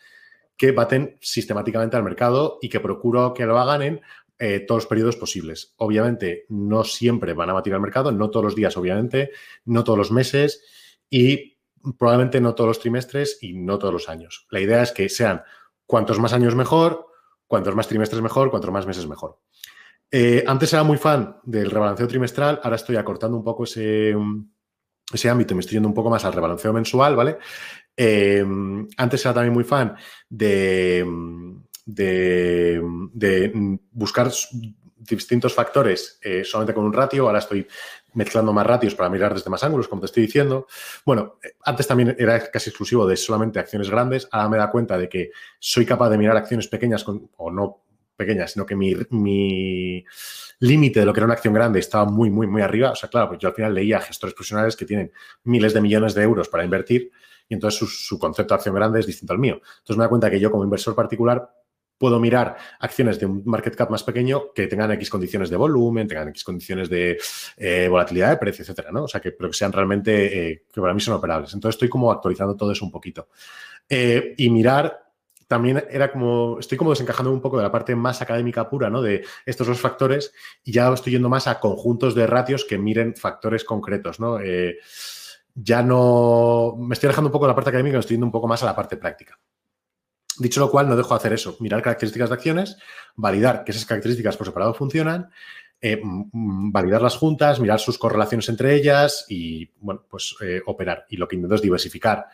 que 0.57 0.73
baten 0.73 1.19
sistemáticamente 1.21 1.97
al 1.97 2.03
mercado 2.03 2.59
y 2.61 2.69
que 2.69 2.81
procuro 2.81 3.33
que 3.33 3.47
lo 3.47 3.59
hagan 3.59 3.83
en 3.83 4.01
eh, 4.43 4.61
todos 4.61 4.85
los 4.85 4.89
periodos 4.89 5.17
posibles. 5.17 5.75
Obviamente, 5.77 6.47
no 6.49 6.83
siempre 6.83 7.35
van 7.35 7.51
a 7.51 7.53
batir 7.53 7.75
al 7.75 7.83
mercado, 7.83 8.11
no 8.11 8.31
todos 8.31 8.45
los 8.45 8.57
días, 8.57 8.75
obviamente, 8.79 9.33
no 9.67 9.85
todos 9.85 9.99
los 9.99 10.11
meses 10.11 10.65
y 11.11 11.59
probablemente 11.99 12.41
no 12.41 12.55
todos 12.55 12.69
los 12.69 12.81
trimestres 12.81 13.37
y 13.43 13.53
no 13.53 13.79
todos 13.79 13.93
los 13.93 14.09
años. 14.09 14.47
La 14.49 14.61
idea 14.61 14.83
es 14.83 14.93
que 14.93 15.11
sean 15.11 15.43
cuantos 15.85 16.19
más 16.19 16.33
años 16.33 16.55
mejor, 16.55 17.07
cuantos 17.47 17.75
más 17.75 17.87
trimestres 17.87 18.23
mejor, 18.23 18.49
cuantos 18.49 18.71
más 18.71 18.87
meses 18.87 19.07
mejor. 19.07 19.39
Eh, 20.11 20.43
antes 20.47 20.73
era 20.73 20.85
muy 20.85 20.97
fan 20.97 21.37
del 21.43 21.71
rebalanceo 21.71 22.09
trimestral, 22.09 22.61
ahora 22.63 22.77
estoy 22.77 22.97
acortando 22.97 23.37
un 23.37 23.45
poco 23.45 23.65
ese, 23.65 24.17
ese 25.13 25.29
ámbito, 25.29 25.55
me 25.55 25.61
estoy 25.61 25.75
yendo 25.75 25.89
un 25.89 25.95
poco 25.95 26.09
más 26.09 26.25
al 26.25 26.33
rebalanceo 26.33 26.73
mensual, 26.73 27.15
¿vale? 27.15 27.37
Eh, 27.95 28.43
antes 28.97 29.23
era 29.23 29.35
también 29.35 29.53
muy 29.53 29.65
fan 29.65 29.95
de, 30.31 31.05
de, 31.95 33.79
buscar 33.93 34.31
distintos 34.99 35.55
factores 35.55 36.19
eh, 36.23 36.45
solamente 36.45 36.75
con 36.75 36.85
un 36.85 36.93
ratio, 36.93 37.27
ahora 37.27 37.39
estoy 37.39 37.67
mezclando 38.13 38.53
más 38.53 38.67
ratios 38.67 38.95
para 38.95 39.09
mirar 39.09 39.35
desde 39.35 39.51
más 39.51 39.63
ángulos, 39.65 39.89
como 39.89 40.01
te 40.01 40.07
estoy 40.07 40.25
diciendo. 40.25 40.67
Bueno, 41.05 41.39
eh, 41.43 41.53
antes 41.65 41.87
también 41.87 42.15
era 42.19 42.51
casi 42.51 42.71
exclusivo 42.71 43.07
de 43.07 43.17
solamente 43.17 43.59
acciones 43.59 43.91
grandes, 43.91 44.29
ahora 44.31 44.49
me 44.49 44.57
da 44.59 44.71
cuenta 44.71 44.99
de 44.99 45.09
que 45.09 45.31
soy 45.59 45.87
capaz 45.87 46.11
de 46.11 46.19
mirar 46.19 46.37
acciones 46.37 46.69
pequeñas 46.69 47.05
o 47.09 47.51
no 47.51 47.85
pequeñas, 48.17 48.53
sino 48.53 48.67
que 48.67 48.77
mi, 48.77 48.95
mi 49.11 50.05
límite 50.59 51.01
de 51.01 51.07
lo 51.07 51.13
que 51.13 51.21
era 51.21 51.25
una 51.25 51.35
acción 51.35 51.55
grande 51.55 51.81
estaba 51.81 52.05
muy, 52.05 52.31
muy, 52.31 52.47
muy 52.47 52.61
arriba. 52.63 52.91
O 52.91 52.95
sea, 52.95 53.09
claro, 53.09 53.29
pues 53.29 53.41
yo 53.41 53.49
al 53.49 53.55
final 53.55 53.75
leía 53.75 54.01
gestores 54.01 54.35
profesionales 54.35 54.77
que 54.77 54.85
tienen 54.85 55.11
miles 55.45 55.73
de 55.73 55.81
millones 55.81 56.15
de 56.15 56.23
euros 56.23 56.49
para 56.49 56.65
invertir 56.65 57.11
y 57.49 57.55
entonces 57.55 58.07
su, 58.07 58.19
concepto 58.19 58.55
de 58.55 58.57
acción 58.57 58.75
grande 58.75 59.01
es 59.01 59.07
distinto 59.07 59.33
al 59.33 59.39
mío. 59.39 59.55
Entonces 59.79 59.97
me 59.97 60.05
da 60.05 60.09
cuenta 60.09 60.31
que 60.31 60.39
yo 60.39 60.51
como 60.51 60.63
inversor 60.63 60.95
particular 60.95 61.51
puedo 62.01 62.19
mirar 62.19 62.57
acciones 62.79 63.21
de 63.21 63.27
un 63.27 63.43
market 63.45 63.77
cap 63.77 63.91
más 63.91 64.03
pequeño 64.03 64.55
que 64.55 64.67
tengan 64.67 64.91
X 64.93 65.11
condiciones 65.11 65.51
de 65.51 65.57
volumen, 65.57 66.09
tengan 66.09 66.29
X 66.29 66.45
condiciones 66.45 66.89
de 66.89 67.21
eh, 67.59 67.89
volatilidad 67.91 68.31
de 68.31 68.39
precio, 68.39 68.63
etcétera, 68.63 68.91
¿no? 68.91 69.05
O 69.05 69.09
sea, 69.09 69.21
que, 69.21 69.33
pero 69.33 69.51
que 69.51 69.57
sean 69.57 69.71
realmente, 69.71 70.51
eh, 70.51 70.65
que 70.73 70.81
para 70.81 70.95
mí 70.95 71.01
son 71.03 71.13
operables. 71.13 71.53
Entonces 71.53 71.77
estoy 71.77 71.91
como 71.91 72.11
actualizando 72.11 72.57
todo 72.57 72.73
eso 72.73 72.87
un 72.87 72.91
poquito. 72.91 73.29
Eh, 73.87 74.35
y 74.39 74.49
mirar 74.49 75.11
también 75.47 75.85
era 75.91 76.11
como, 76.11 76.59
estoy 76.59 76.79
como 76.79 76.89
desencajando 76.89 77.31
un 77.33 77.43
poco 77.43 77.59
de 77.59 77.65
la 77.65 77.71
parte 77.71 77.95
más 77.95 78.23
académica 78.23 78.67
pura, 78.71 78.89
¿no? 78.89 79.03
De 79.03 79.23
estos 79.45 79.67
dos 79.67 79.79
factores 79.79 80.33
y 80.65 80.73
ya 80.73 80.91
estoy 80.95 81.13
yendo 81.13 81.29
más 81.29 81.49
a 81.49 81.61
conjuntos 81.61 82.15
de 82.15 82.27
ratios 82.27 82.65
que 82.65 82.79
miren 82.79 83.15
factores 83.15 83.63
concretos, 83.63 84.19
¿no? 84.21 84.39
Ya 85.55 85.83
no, 85.83 86.77
me 86.79 86.95
estoy 86.95 87.09
dejando 87.09 87.29
un 87.29 87.33
poco 87.33 87.45
de 87.45 87.51
la 87.51 87.55
parte 87.55 87.69
académica 87.69 87.97
me 87.97 88.01
estoy 88.01 88.15
yendo 88.15 88.27
un 88.27 88.33
poco 88.33 88.49
más 88.49 88.63
a 88.63 88.67
la 88.67 88.75
parte 88.75 88.97
práctica. 88.97 89.39
Dicho 90.41 90.61
lo 90.61 90.71
cual, 90.71 90.89
no 90.89 90.97
dejo 90.97 91.11
de 91.11 91.17
hacer 91.17 91.35
eso, 91.35 91.59
mirar 91.61 91.83
características 91.83 92.31
de 92.31 92.35
acciones, 92.35 92.79
validar 93.15 93.63
que 93.63 93.73
esas 93.73 93.85
características 93.85 94.39
por 94.39 94.47
separado 94.47 94.73
funcionan, 94.73 95.29
eh, 95.83 96.01
validarlas 96.03 97.17
juntas, 97.17 97.61
mirar 97.61 97.79
sus 97.79 97.99
correlaciones 97.99 98.49
entre 98.49 98.75
ellas 98.75 99.27
y, 99.29 99.71
bueno, 99.81 100.07
pues 100.09 100.35
eh, 100.41 100.63
operar. 100.65 101.05
Y 101.11 101.19
lo 101.19 101.29
que 101.29 101.37
intento 101.37 101.57
es 101.57 101.61
diversificar 101.61 102.25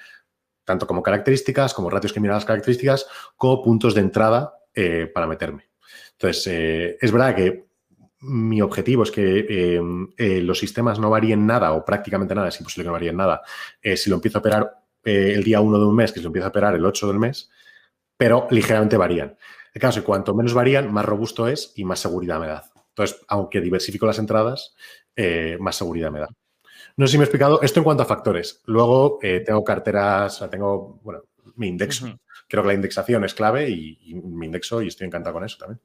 tanto 0.65 0.87
como 0.87 1.03
características, 1.03 1.75
como 1.75 1.91
ratios 1.91 2.13
que 2.13 2.21
miran 2.21 2.37
las 2.37 2.45
características, 2.45 3.09
como 3.37 3.61
puntos 3.61 3.93
de 3.93 4.03
entrada 4.03 4.55
eh, 4.73 5.11
para 5.13 5.27
meterme. 5.27 5.69
Entonces, 6.13 6.47
eh, 6.47 6.99
es 7.01 7.11
verdad 7.11 7.35
que 7.35 7.67
mi 8.21 8.63
objetivo 8.63 9.03
es 9.03 9.11
que 9.11 9.79
los 10.19 10.59
sistemas 10.59 11.01
no 11.01 11.11
varíen 11.11 11.45
nada 11.45 11.73
o 11.73 11.85
prácticamente 11.85 12.35
nada, 12.37 12.49
es 12.49 12.59
imposible 12.61 12.85
que 12.85 12.89
no 12.89 12.93
varíen 12.93 13.17
nada, 13.17 13.43
si 13.95 14.09
lo 14.11 14.17
empiezo 14.17 14.39
a 14.39 14.41
operar 14.41 14.73
el 15.05 15.45
día 15.45 15.61
1 15.61 15.79
de 15.79 15.85
un 15.85 15.95
mes, 15.95 16.13
que 16.13 16.19
si 16.19 16.25
lo 16.25 16.29
empiezo 16.29 16.47
a 16.47 16.49
operar 16.49 16.75
el 16.75 16.85
8 16.85 17.09
del 17.09 17.19
mes, 17.19 17.51
pero 18.17 18.47
ligeramente 18.51 18.97
varían. 18.97 19.37
El 19.73 19.81
caso 19.81 19.99
es 19.99 20.05
que 20.05 20.07
cuanto 20.07 20.35
menos 20.35 20.55
varían, 20.55 20.93
más 20.93 21.05
robusto 21.05 21.49
es 21.49 21.73
y 21.77 21.85
más 21.85 22.01
seguridad 22.01 22.41
me 22.41 22.47
da. 22.47 22.65
Entonces, 22.89 23.21
aunque 23.29 23.61
diversifico 23.61 24.07
las 24.07 24.19
entradas, 24.19 24.75
más 25.59 25.77
seguridad 25.77 26.11
me 26.11 26.21
da. 26.21 26.29
No 26.97 27.07
sé 27.07 27.13
si 27.13 27.19
me 27.19 27.25
he 27.25 27.27
explicado 27.27 27.61
esto 27.61 27.81
en 27.81 27.85
cuanto 27.85 28.03
a 28.03 28.07
factores. 28.07 28.63
Luego 28.65 29.19
eh, 29.23 29.41
tengo 29.45 29.63
carteras, 29.63 30.43
tengo, 30.51 30.99
bueno, 31.03 31.23
mi 31.57 31.69
indexo. 31.69 32.19
Creo 32.49 32.63
que 32.63 32.69
la 32.69 32.75
indexación 32.75 33.25
es 33.25 33.35
clave 33.35 33.69
y, 33.69 34.15
mi 34.15 34.47
indexo 34.47 34.81
y 34.81 34.89
estoy 34.89 35.07
encantado 35.07 35.35
con 35.35 35.45
eso 35.45 35.59
también. 35.59 35.81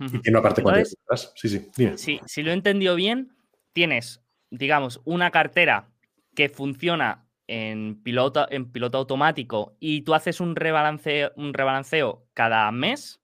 Y 0.00 0.18
tiene 0.18 0.38
una 0.38 0.42
parte 0.42 0.62
Sí, 1.36 1.48
sí, 1.48 1.70
dime. 1.76 1.96
Sí, 1.96 2.20
si 2.26 2.42
lo 2.42 2.50
he 2.50 2.54
entendido 2.54 2.96
bien, 2.96 3.36
tienes, 3.72 4.20
digamos, 4.50 5.00
una 5.04 5.30
cartera 5.30 5.90
que 6.34 6.48
funciona 6.48 7.28
en 7.52 8.02
piloto, 8.02 8.46
en 8.50 8.72
piloto 8.72 8.96
automático 8.96 9.76
y 9.78 10.02
tú 10.02 10.14
haces 10.14 10.40
un 10.40 10.56
rebalanceo, 10.56 11.32
un 11.36 11.52
rebalanceo 11.52 12.24
cada 12.32 12.72
mes 12.72 13.20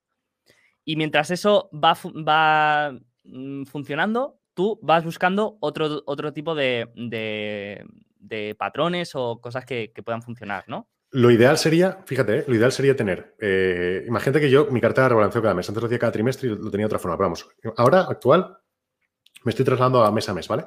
y 0.85 0.97
mientras 0.97 1.31
eso 1.31 1.71
va, 1.73 1.97
va 2.29 2.93
mm, 3.25 3.65
funcionando, 3.65 4.39
tú 4.53 4.79
vas 4.83 5.03
buscando 5.03 5.57
otro, 5.61 6.03
otro 6.05 6.35
tipo 6.35 6.55
de, 6.55 6.91
de, 6.95 8.55
patrones 8.59 9.13
o 9.15 9.41
cosas 9.41 9.65
que, 9.65 9.93
puedan 10.05 10.21
funcionar, 10.21 10.65
¿no? 10.67 10.91
Lo 11.11 11.31
ideal 11.31 11.57
sería, 11.57 12.03
fíjate, 12.05 12.45
lo 12.47 12.55
ideal 12.55 12.71
sería 12.71 12.95
tener, 12.95 13.35
eh, 13.41 14.05
imagínate 14.07 14.41
que 14.41 14.51
yo 14.51 14.67
mi 14.67 14.83
cartera 14.83 15.05
la 15.05 15.09
rebalanceo 15.09 15.41
cada 15.41 15.55
mes, 15.55 15.67
antes 15.71 15.83
lo 15.83 15.87
hacía 15.87 15.99
cada 15.99 16.13
trimestre 16.13 16.51
y 16.51 16.55
lo 16.55 16.71
tenía 16.71 16.85
de 16.85 16.89
otra 16.89 16.99
forma, 16.99 17.17
pero 17.17 17.29
vamos, 17.29 17.49
ahora, 17.79 18.03
actual, 18.03 18.59
me 19.45 19.51
estoy 19.51 19.65
trasladando 19.65 20.05
a 20.05 20.13
mes 20.13 20.29
a 20.29 20.35
mes, 20.35 20.47
¿vale? 20.49 20.67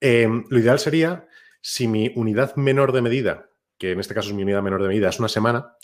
Em, 0.00 0.44
lo 0.48 0.58
ideal 0.58 0.80
sería, 0.80 1.28
si 1.60 1.88
mi 1.88 2.12
unidad 2.16 2.56
menor 2.56 2.92
de 2.92 3.02
medida, 3.02 3.50
que 3.78 3.92
en 3.92 4.00
este 4.00 4.14
caso 4.14 4.28
es 4.28 4.34
mi 4.34 4.42
unidad 4.42 4.62
menor 4.62 4.82
de 4.82 4.88
medida, 4.88 5.08
es 5.08 5.18
una 5.18 5.28
semana, 5.28 5.76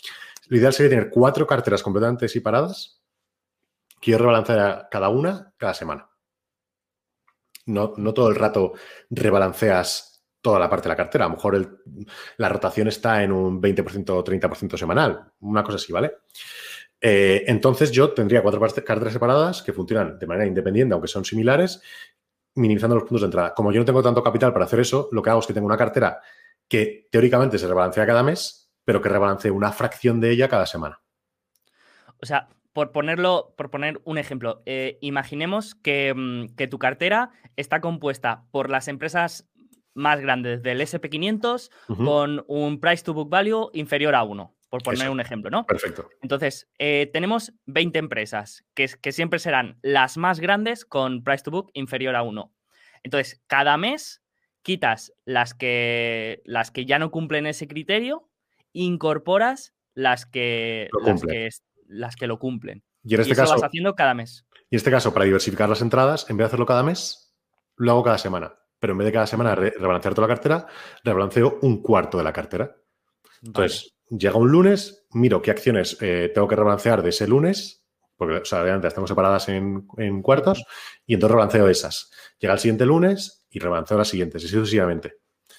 lo 0.47 0.57
ideal 0.57 0.73
sería 0.73 0.89
tener 0.91 1.09
cuatro 1.09 1.47
carteras 1.47 1.81
completamente 1.81 2.27
separadas 2.27 3.01
que 3.99 4.11
yo 4.11 4.17
rebalanceara 4.17 4.87
cada 4.91 5.09
una 5.09 5.53
cada 5.57 5.73
semana. 5.73 6.09
No, 7.65 7.93
no 7.97 8.13
todo 8.13 8.29
el 8.29 8.35
rato 8.35 8.73
rebalanceas 9.09 10.15
toda 10.41 10.59
la 10.59 10.69
parte 10.69 10.83
de 10.83 10.89
la 10.89 10.95
cartera. 10.95 11.25
A 11.25 11.29
lo 11.29 11.35
mejor 11.35 11.81
la 12.37 12.49
rotación 12.49 12.87
está 12.87 13.23
en 13.23 13.31
un 13.31 13.59
20% 13.59 14.09
o 14.11 14.23
30% 14.23 14.77
semanal, 14.77 15.31
una 15.39 15.63
cosa 15.63 15.77
así, 15.77 15.91
¿vale? 15.91 16.17
Eh, 17.01 17.43
entonces 17.47 17.91
yo 17.91 18.13
tendría 18.13 18.43
cuatro 18.43 18.61
carteras 18.61 19.13
separadas 19.13 19.63
que 19.63 19.73
funcionan 19.73 20.19
de 20.19 20.27
manera 20.27 20.45
independiente, 20.45 20.93
aunque 20.93 21.07
son 21.07 21.25
similares, 21.25 21.81
minimizando 22.55 22.95
los 22.95 23.03
puntos 23.03 23.21
de 23.21 23.25
entrada. 23.25 23.53
Como 23.53 23.71
yo 23.71 23.79
no 23.79 23.85
tengo 23.85 24.01
tanto 24.01 24.23
capital 24.23 24.53
para 24.53 24.65
hacer 24.65 24.79
eso, 24.79 25.09
lo 25.11 25.21
que 25.21 25.29
hago 25.29 25.39
es 25.39 25.47
que 25.47 25.53
tengo 25.53 25.67
una 25.67 25.77
cartera 25.77 26.21
que 26.67 27.07
teóricamente 27.11 27.57
se 27.57 27.67
rebalancea 27.67 28.05
cada 28.05 28.23
mes, 28.23 28.71
pero 28.83 29.01
que 29.01 29.09
rebalancee 29.09 29.51
una 29.51 29.71
fracción 29.71 30.19
de 30.19 30.31
ella 30.31 30.49
cada 30.49 30.65
semana. 30.65 31.01
O 32.21 32.25
sea, 32.25 32.49
por 32.73 32.91
ponerlo, 32.91 33.53
por 33.57 33.69
poner 33.69 34.01
un 34.03 34.17
ejemplo, 34.17 34.61
eh, 34.65 34.97
imaginemos 35.01 35.75
mm, 35.75 36.55
que, 36.55 36.67
tu 36.67 36.79
cartera 36.79 37.31
está 37.55 37.81
compuesta 37.81 38.45
por 38.51 38.69
las 38.69 38.87
empresas 38.87 39.49
más 39.93 40.19
grandes 40.19 40.61
del 40.61 40.81
SP500 40.81 41.71
con 42.03 42.43
un 42.47 42.81
price 42.81 43.03
to 43.03 43.13
book 43.13 43.29
value 43.29 43.69
inferior 43.73 44.13
a 44.13 44.23
1, 44.23 44.54
por 44.83 44.95
poner 44.95 45.09
un 45.09 45.19
ejemplo, 45.19 45.49
¿no? 45.49 45.65
Perfecto. 45.65 46.09
Entonces, 46.21 46.69
eh, 46.79 47.09
tenemos 47.11 47.53
20 47.65 47.99
empresas 47.99 48.65
que, 48.73 48.89
que 49.01 49.11
siempre 49.11 49.39
serán 49.39 49.77
las 49.81 50.17
más 50.17 50.39
grandes 50.39 50.85
con 50.85 51.23
price 51.23 51.43
to 51.43 51.51
book 51.51 51.71
inferior 51.73 52.15
a 52.15 52.23
1. 52.23 52.51
Entonces, 53.03 53.41
cada 53.47 53.77
mes 53.77 54.23
quitas 54.65 55.13
las 55.25 55.53
que, 55.53 56.41
las 56.43 56.71
que 56.71 56.85
ya 56.85 56.97
no 56.97 57.11
cumplen 57.11 57.45
ese 57.45 57.67
criterio 57.67 58.27
incorporas 58.73 59.73
las 59.93 60.25
que, 60.25 60.89
las 61.87 62.15
que, 62.15 62.27
lo 62.27 62.39
cumplen. 62.39 62.83
Y 63.03 63.15
en 63.15 63.21
este 63.21 63.35
caso. 63.35 63.53
Lo 63.53 63.61
vas 63.61 63.67
haciendo 63.67 63.95
cada 63.95 64.13
mes. 64.13 64.45
Y 64.69 64.75
en 64.75 64.77
este 64.77 64.91
caso, 64.91 65.13
para 65.13 65.25
diversificar 65.25 65.69
las 65.69 65.81
entradas, 65.81 66.29
en 66.29 66.37
vez 66.37 66.45
de 66.45 66.47
hacerlo 66.47 66.65
cada 66.65 66.83
mes, 66.83 67.33
lo 67.77 67.91
hago 67.91 68.03
cada 68.03 68.17
semana. 68.17 68.55
Pero 68.79 68.93
en 68.93 68.97
vez 68.97 69.05
de 69.05 69.13
cada 69.13 69.27
semana 69.27 69.55
rebalancear 69.55 70.13
toda 70.13 70.27
la 70.27 70.33
cartera, 70.33 70.67
rebalanceo 71.03 71.59
un 71.61 71.81
cuarto 71.81 72.17
de 72.17 72.23
la 72.23 72.33
cartera. 72.33 72.75
Entonces, 73.41 73.94
llega 74.09 74.37
un 74.37 74.51
lunes, 74.51 75.05
miro 75.11 75.41
qué 75.41 75.51
acciones 75.51 75.97
eh, 76.01 76.31
tengo 76.33 76.47
que 76.47 76.55
rebalancear 76.55 77.03
de 77.03 77.09
ese 77.09 77.27
lunes, 77.27 77.85
porque, 78.17 78.37
o 78.37 78.45
sea, 78.45 78.61
obviamente 78.61 78.87
estamos 78.87 79.09
separadas 79.09 79.49
en, 79.49 79.87
cuartos, 80.21 80.63
y 81.05 81.13
entonces 81.13 81.33
rebalanceo 81.33 81.67
esas. 81.67 82.11
Llega 82.39 82.53
el 82.53 82.59
siguiente 82.59 82.85
lunes 82.85 83.45
y 83.49 83.59
rebalanceo 83.59 83.97
las 83.97 84.07
siguientes, 84.07 84.43
y 84.43 84.47
sucesivamente 84.47 85.17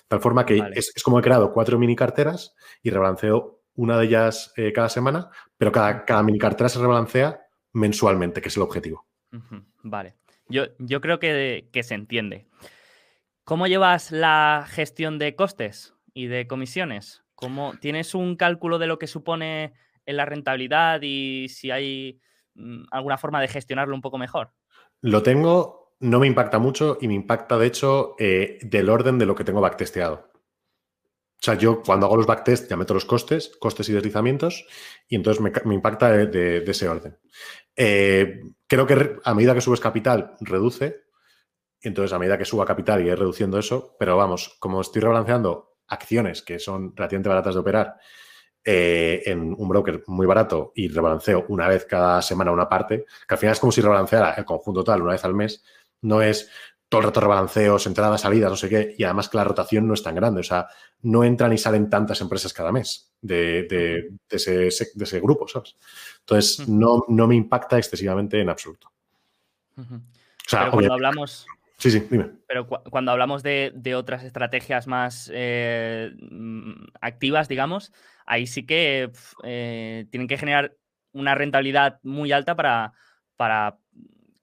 tal 0.08 0.20
forma 0.20 0.46
que 0.46 0.62
es, 0.74 0.92
como 1.02 1.18
he 1.18 1.22
creado 1.22 1.52
cuatro 1.52 1.78
mini 1.78 1.96
carteras 1.96 2.54
y 2.82 2.90
rebalanceo 2.90 3.62
una 3.74 3.98
de 3.98 4.06
ellas 4.06 4.52
eh, 4.56 4.72
cada 4.72 4.88
semana, 4.88 5.30
pero 5.58 5.72
cada, 5.72 6.04
cada, 6.04 6.22
mini 6.22 6.38
cartera 6.38 6.68
se 6.68 6.78
rebalancea 6.78 7.40
mensualmente, 7.72 8.40
que 8.40 8.48
es 8.48 8.56
el 8.56 8.62
objetivo. 8.62 9.06
Vale. 9.82 10.14
Yo, 10.48 10.66
yo 10.78 11.00
creo 11.00 11.18
que, 11.18 11.68
se 11.82 11.94
entiende. 11.94 12.46
¿Cómo 13.44 13.66
llevas 13.66 14.12
la 14.12 14.64
gestión 14.68 15.18
de 15.18 15.36
costes 15.36 15.94
y 16.14 16.28
de 16.28 16.46
comisiones? 16.46 17.22
¿Cómo, 17.36 17.74
¿Tienes 17.80 18.14
un 18.14 18.34
cálculo 18.34 18.78
de 18.78 18.88
lo 18.88 18.98
que 18.98 19.06
supone 19.06 19.74
en 20.06 20.16
la 20.16 20.24
rentabilidad 20.24 21.00
y 21.02 21.48
si 21.48 21.70
hay 21.70 22.18
mm, 22.54 22.86
alguna 22.90 23.18
forma 23.18 23.40
de 23.40 23.48
gestionarlo 23.48 23.94
un 23.94 24.00
poco 24.00 24.18
mejor? 24.18 24.52
Lo 25.02 25.22
tengo 25.22 25.86
no 26.00 26.18
me 26.18 26.26
impacta 26.26 26.58
mucho 26.58 26.98
y 27.00 27.08
me 27.08 27.14
impacta, 27.14 27.58
de 27.58 27.66
hecho, 27.66 28.16
eh, 28.18 28.58
del 28.62 28.88
orden 28.88 29.18
de 29.18 29.26
lo 29.26 29.34
que 29.34 29.44
tengo 29.44 29.60
backtesteado. 29.60 30.30
O 31.38 31.44
sea, 31.46 31.54
yo 31.54 31.82
cuando 31.82 32.06
hago 32.06 32.16
los 32.16 32.26
backtest 32.26 32.68
ya 32.68 32.76
meto 32.76 32.94
los 32.94 33.04
costes, 33.04 33.56
costes 33.60 33.88
y 33.88 33.92
deslizamientos, 33.92 34.66
y 35.06 35.16
entonces 35.16 35.42
me, 35.42 35.74
impacta 35.74 36.10
de, 36.10 36.64
ese 36.66 36.88
orden. 36.88 37.18
Eh, 37.76 38.40
creo 38.66 38.86
que 38.86 39.18
a 39.22 39.34
medida 39.34 39.54
que 39.54 39.60
subes 39.60 39.80
capital, 39.80 40.34
reduce, 40.40 41.04
y 41.80 41.88
entonces 41.88 42.12
a 42.12 42.18
medida 42.18 42.38
que 42.38 42.46
suba 42.46 42.64
capital 42.64 43.02
y 43.02 43.10
ir 43.10 43.18
reduciendo 43.18 43.58
eso, 43.58 43.96
pero 43.98 44.16
vamos, 44.16 44.56
como 44.58 44.80
estoy 44.80 45.02
rebalanceando 45.02 45.75
acciones 45.88 46.42
que 46.42 46.58
son 46.58 46.94
relativamente 46.96 47.28
baratas 47.28 47.54
de 47.54 47.60
operar 47.60 47.96
eh, 48.64 49.22
en 49.26 49.54
un 49.56 49.68
broker 49.68 50.02
muy 50.08 50.26
barato 50.26 50.72
y 50.74 50.88
rebalanceo 50.88 51.46
una 51.48 51.68
vez 51.68 51.84
cada 51.84 52.20
semana 52.20 52.50
una 52.50 52.68
parte, 52.68 53.04
que 53.26 53.34
al 53.34 53.38
final 53.38 53.52
es 53.52 53.60
como 53.60 53.70
si 53.70 53.80
rebalanceara 53.80 54.32
el 54.32 54.44
conjunto 54.44 54.82
tal 54.82 55.02
una 55.02 55.12
vez 55.12 55.24
al 55.24 55.34
mes, 55.34 55.62
no 56.02 56.20
es 56.20 56.50
todo 56.88 57.00
el 57.00 57.06
rato 57.06 57.20
rebalanceos, 57.20 57.86
entradas, 57.86 58.20
salidas, 58.20 58.50
no 58.50 58.56
sé 58.56 58.68
qué, 58.68 58.94
y 58.96 59.04
además 59.04 59.28
que 59.28 59.36
la 59.36 59.44
rotación 59.44 59.86
no 59.86 59.94
es 59.94 60.02
tan 60.02 60.14
grande, 60.14 60.40
o 60.40 60.44
sea, 60.44 60.68
no 61.02 61.24
entran 61.24 61.52
y 61.52 61.58
salen 61.58 61.90
tantas 61.90 62.20
empresas 62.20 62.52
cada 62.52 62.72
mes 62.72 63.12
de, 63.20 64.10
ese, 64.28 65.20
grupo, 65.20 65.48
¿sabes? 65.48 65.76
Entonces, 66.20 66.68
no, 66.68 67.04
no, 67.08 67.26
me 67.26 67.34
impacta 67.34 67.78
excesivamente 67.78 68.40
en 68.40 68.48
absoluto. 68.48 68.92
O 69.76 69.84
sea, 70.48 70.70
cuando 70.70 70.92
hablamos... 70.92 71.46
Sí, 71.78 71.90
sí, 71.90 72.00
dime. 72.10 72.30
Pero 72.48 72.66
cuando 72.66 73.12
hablamos 73.12 73.42
de, 73.42 73.94
otras 73.94 74.24
estrategias 74.24 74.86
más 74.86 75.30
eh, 75.32 76.12
mm, 76.18 76.86
activas, 77.00 77.48
digamos, 77.48 77.92
ahí 78.24 78.46
sí 78.46 78.64
que 78.64 79.10
eh, 79.44 80.06
tienen 80.10 80.26
que 80.26 80.38
generar 80.38 80.74
una 81.12 81.34
rentabilidad 81.34 82.00
muy 82.02 82.32
alta 82.32 82.54
para, 82.56 82.92
para 83.36 83.78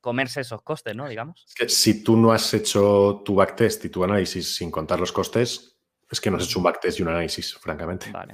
comerse 0.01 0.41
esos 0.41 0.61
costes, 0.61 0.95
¿no? 0.95 1.07
Digamos. 1.07 1.43
Es 1.47 1.55
que 1.55 1.69
si 1.69 2.03
tú 2.03 2.17
no 2.17 2.31
has 2.31 2.53
hecho 2.53 3.21
tu 3.25 3.35
backtest 3.35 3.85
y 3.85 3.89
tu 3.89 4.03
análisis 4.03 4.55
sin 4.55 4.69
contar 4.69 4.99
los 4.99 5.11
costes, 5.11 5.77
es 6.09 6.21
que 6.21 6.29
no 6.29 6.37
has 6.37 6.43
hecho 6.43 6.59
un 6.59 6.63
backtest 6.63 6.99
y 6.99 7.03
un 7.03 7.09
análisis, 7.09 7.55
francamente. 7.55 8.11
Vale. 8.11 8.33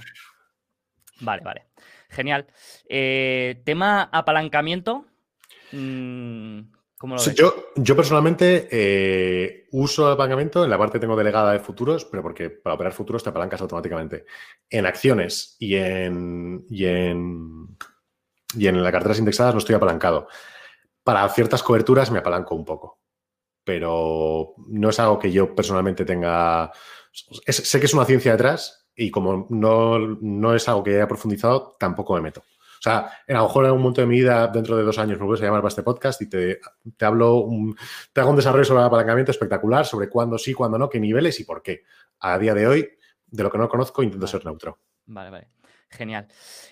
Vale, 1.22 1.42
vale. 1.44 1.66
Genial. 2.10 2.48
Eh, 2.88 3.62
tema 3.66 4.10
apalancamiento. 4.12 5.06
Mm, 5.72 6.62
¿Cómo 7.00 7.16
lo 7.16 7.24
ves? 7.24 7.34
Yo, 7.34 7.72
yo 7.78 7.96
personalmente 7.96 8.68
eh, 8.70 9.68
uso 9.72 10.08
apalancamiento, 10.08 10.66
en 10.66 10.70
la 10.70 10.78
parte 10.78 11.00
tengo 11.00 11.16
delegada 11.16 11.54
de 11.54 11.60
futuros, 11.60 12.04
pero 12.04 12.22
porque 12.22 12.50
para 12.50 12.76
operar 12.76 12.92
futuros 12.92 13.24
te 13.24 13.30
apalancas 13.30 13.62
automáticamente. 13.62 14.26
En 14.70 14.86
acciones 14.86 15.56
y 15.60 15.76
en, 15.76 16.66
y 16.70 16.86
en, 16.86 17.78
y 18.54 18.68
en 18.68 18.84
las 18.84 18.92
carteras 18.92 19.20
indexadas 19.20 19.54
no 19.54 19.60
estoy 19.60 19.76
apalancado. 19.76 20.28
Para 21.02 21.28
ciertas 21.30 21.64
coberturas 21.64 22.12
me 22.12 22.20
apalanco 22.20 22.54
un 22.54 22.66
poco, 22.66 23.00
pero 23.64 24.56
no 24.68 24.90
es 24.90 25.00
algo 25.00 25.20
que 25.20 25.32
yo 25.32 25.56
personalmente 25.56 26.04
tenga... 26.04 26.70
sé 27.14 27.80
que 27.80 27.86
es 27.86 27.94
una 27.94 28.04
ciencia 28.04 28.34
detrás 28.34 28.90
y 28.94 29.10
como 29.10 29.48
no, 29.50 30.54
es 30.54 30.68
algo 30.68 30.84
que 30.84 30.96
haya 30.96 31.08
profundizado, 31.08 31.78
tampoco 31.80 32.14
me 32.16 32.22
meto. 32.22 32.44
O 32.80 32.82
sea, 32.82 33.12
a 33.28 33.34
lo 33.34 33.44
mejor 33.44 33.66
en 33.66 33.72
un 33.72 33.80
momento 33.80 34.00
de 34.00 34.08
mi 34.08 34.20
vida, 34.20 34.48
dentro 34.48 34.78
de 34.78 34.84
dos 34.84 34.98
años, 34.98 35.20
me 35.20 35.26
vuelves 35.26 35.42
a 35.42 35.48
llamar 35.48 35.62
para 35.62 35.70
este 35.70 35.84
podcast 35.84 36.22
y 36.22 36.30
te, 36.30 36.60
hablo, 37.02 37.46
te 38.14 38.22
hago 38.22 38.30
un 38.30 38.38
desarrollo 38.38 38.64
sobre 38.64 38.80
el 38.80 38.88
apalancamiento 38.88 39.32
espectacular, 39.32 39.86
sobre 39.86 40.08
cuándo 40.08 40.38
sí, 40.38 40.54
cuándo 40.54 40.78
no, 40.78 40.90
qué 40.90 41.00
niveles 41.00 41.40
y 41.42 41.44
por 41.44 41.62
qué. 41.62 41.84
A 42.20 42.40
día 42.40 42.54
de 42.54 42.68
hoy, 42.68 42.90
de 43.28 43.44
lo 43.44 43.52
que 43.52 43.58
no 43.58 43.68
conozco, 43.68 44.02
intento 44.02 44.28
ser 44.28 44.46
neutro. 44.46 44.80
Vale, 45.08 45.30
vale. 45.30 45.50
Genial. 45.92 46.28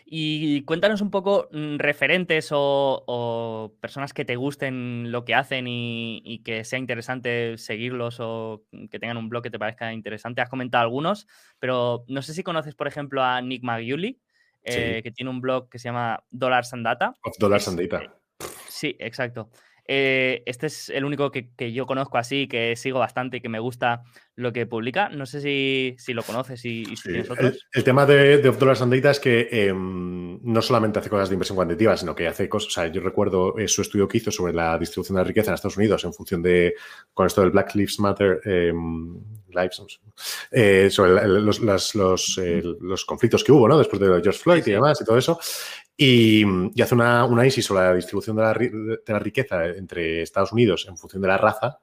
Y 0.05 0.61
cuéntanos 0.63 1.01
un 1.01 1.09
poco 1.09 1.49
mm, 1.51 1.77
referentes 1.77 2.49
o, 2.51 3.75
personas 3.81 4.13
que 4.13 4.25
te 4.25 4.35
gusten 4.35 5.11
lo 5.11 5.25
que 5.25 5.33
hacen 5.33 5.65
y, 5.67 6.41
que 6.45 6.63
sea 6.63 6.77
interesante 6.77 7.57
seguirlos 7.57 8.19
o 8.19 8.63
que 8.91 8.99
tengan 8.99 9.17
un 9.17 9.27
blog 9.27 9.43
que 9.43 9.49
te 9.49 9.57
parezca 9.57 9.91
interesante. 9.91 10.41
Has 10.41 10.49
comentado 10.49 10.83
algunos, 10.83 11.27
pero 11.59 12.05
no 12.07 12.21
sé 12.21 12.33
si 12.33 12.43
conoces, 12.43 12.75
por 12.75 12.87
ejemplo, 12.87 13.23
a 13.23 13.41
Nick 13.41 13.63
Magiuli, 13.63 14.21
eh, 14.67 15.01
que 15.01 15.11
tiene 15.11 15.29
un 15.29 15.41
blog 15.41 15.69
que 15.69 15.79
se 15.79 15.89
llama 15.89 16.23
Dollars 16.29 16.73
and 16.73 16.85
Data. 16.85 17.13
Of 17.23 17.37
Dollars 17.37 17.67
and 17.67 17.79
Data. 17.79 18.19
Sí, 18.67 18.95
exacto. 18.99 19.49
Eh, 19.87 20.43
este 20.45 20.67
es 20.67 20.89
el 20.89 21.05
único 21.05 21.31
que, 21.31 21.49
yo 21.71 21.85
conozco 21.85 22.17
así, 22.17 22.47
que 22.47 22.75
sigo 22.75 22.99
bastante 22.99 23.37
y 23.37 23.41
que 23.41 23.49
me 23.49 23.59
gusta 23.59 24.03
lo 24.35 24.51
que 24.51 24.65
publica. 24.65 25.09
No 25.09 25.25
sé 25.25 25.41
si, 25.41 26.13
lo 26.13 26.23
conoces 26.23 26.63
y, 26.65 26.85
si 26.95 27.03
tienes 27.03 27.29
otros. 27.29 27.67
El, 27.71 27.83
tema 27.83 28.05
de, 28.05 28.39
de 28.39 28.49
Off 28.49 28.59
Dollars 28.59 28.81
and 28.81 28.93
Data 28.93 29.11
es 29.11 29.19
que 29.19 29.47
em, 29.49 30.39
no 30.43 30.61
solamente 30.61 30.99
hace 30.99 31.09
cosas 31.09 31.29
de 31.29 31.35
inversión 31.35 31.55
cuantitativa, 31.55 31.95
sino 31.95 32.13
que 32.13 32.27
hace 32.27 32.49
cosas. 32.49 32.67
O 32.67 32.71
sea, 32.71 32.87
yo 32.87 33.01
recuerdo 33.01 33.57
eh, 33.57 33.67
su 33.67 33.81
estudio 33.81 34.07
que 34.07 34.17
hizo 34.17 34.31
sobre 34.31 34.53
la 34.53 34.77
distribución 34.77 35.15
de 35.15 35.21
la 35.21 35.27
riqueza 35.27 35.51
en 35.51 35.55
Estados 35.55 35.77
Unidos 35.77 36.03
en 36.03 36.13
función 36.13 36.41
de. 36.41 36.75
con 37.13 37.25
esto 37.25 37.41
del 37.41 37.51
Black 37.51 37.73
Lives 37.75 37.99
Matter. 37.99 38.41
Em, 38.43 39.15
lives, 39.49 39.81
eh, 40.51 40.89
sobre 40.89 41.27
los, 41.27 41.95
los, 41.95 43.05
conflictos 43.05 43.43
que 43.43 43.51
hubo, 43.51 43.67
¿no? 43.67 43.77
Después 43.77 43.99
de 43.99 44.07
George 44.21 44.39
Floyd 44.39 44.63
y 44.65 44.71
demás 44.71 45.01
y 45.01 45.05
todo 45.05 45.17
eso. 45.17 45.39
Y, 45.97 46.45
hace 46.79 46.93
una, 46.93 47.47
ISIS 47.47 47.65
sobre 47.65 47.81
la 47.81 47.95
distribución 47.95 48.35
de 48.35 48.43
la, 49.07 49.19
riqueza 49.19 49.65
entre 49.65 50.21
Estados 50.21 50.51
Unidos 50.51 50.85
en 50.87 50.95
función 50.95 51.23
de 51.23 51.27
la 51.27 51.37
raza. 51.37 51.79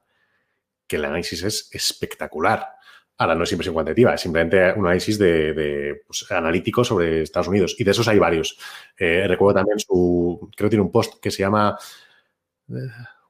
que 0.87 0.97
el 0.97 1.05
análisis 1.05 1.43
es 1.43 1.69
espectacular. 1.73 2.69
Ahora, 3.17 3.35
no 3.35 3.45
es 3.45 3.53
inversión 3.53 3.75
cuantitativa, 3.75 4.15
es 4.15 4.21
simplemente 4.21 4.73
un 4.79 4.87
análisis 4.87 5.19
de, 5.19 6.03
pues, 6.07 6.31
analítico 6.31 6.85
sobre 6.85 7.23
Estados 7.23 7.49
Unidos. 7.49 7.75
Y 7.79 7.85
de 7.85 7.91
esos 7.91 8.07
hay 8.09 8.19
varios. 8.19 8.59
Eh, 8.97 9.27
recuerdo 9.27 9.61
también 9.61 9.79
su, 9.79 10.51
creo 10.57 10.69
que 10.69 10.71
tiene 10.71 10.85
un 10.85 10.93
post 10.93 11.21
que 11.21 11.31
se 11.31 11.39
llama, 11.39 11.77
eh, 12.69 12.73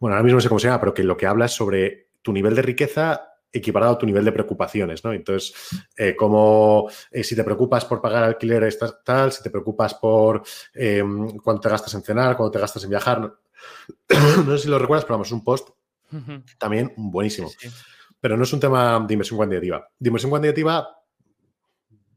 bueno, 0.01 0.17
ahora 0.17 0.23
mismo 0.23 0.37
no 0.37 0.41
sé 0.41 0.49
cómo 0.49 0.59
se 0.59 0.69
llama, 0.69 0.81
pero 0.81 0.95
que 0.95 1.05
lo 1.05 1.17
que 1.17 1.27
habla 1.27 1.47
es 1.47 1.53
sobre 1.53 2.09
tu 2.23 2.33
nivel 2.33 2.55
de 2.55 2.63
riqueza 2.63 3.34
equiparado 3.55 3.93
a 3.93 3.99
tu 3.99 4.05
nivel 4.05 4.25
de 4.25 4.33
preocupaciones, 4.33 5.05
¿no? 5.05 5.13
Entonces, 5.13 5.55
eh, 5.97 6.15
como 6.17 6.89
si 7.11 7.37
te 7.37 7.45
preocupas 7.45 7.85
por 7.85 8.01
pagar 8.01 8.25
alquiler, 8.25 8.65
estás 8.65 9.03
tal, 9.05 9.33
si 9.33 9.43
te 9.43 9.51
preocupas 9.51 9.95
por 9.95 10.43
em, 10.75 11.39
cuánto 11.39 11.61
te 11.61 11.69
gastas 11.69 11.95
en 11.95 12.03
cenar, 12.03 12.37
cuánto 12.37 12.53
te 12.53 12.59
gastas 12.59 12.85
en 12.85 12.91
viajar. 12.91 13.21
no 14.47 14.57
sé 14.57 14.65
si 14.65 14.69
lo 14.69 14.79
recuerdas, 14.79 15.05
pero 15.05 15.15
vamos, 15.15 15.29
es 15.29 15.33
un 15.33 15.45
post 15.45 15.71
también 16.59 16.93
buenísimo. 16.97 17.51
Pero 18.21 18.37
no 18.37 18.45
es 18.45 18.53
un 18.53 18.61
tema 18.61 19.05
de 19.07 19.13
inversión 19.15 19.37
cuantitativa. 19.37 19.89
De 19.99 20.09
inversión 20.09 20.31
cuantitativa, 20.31 20.89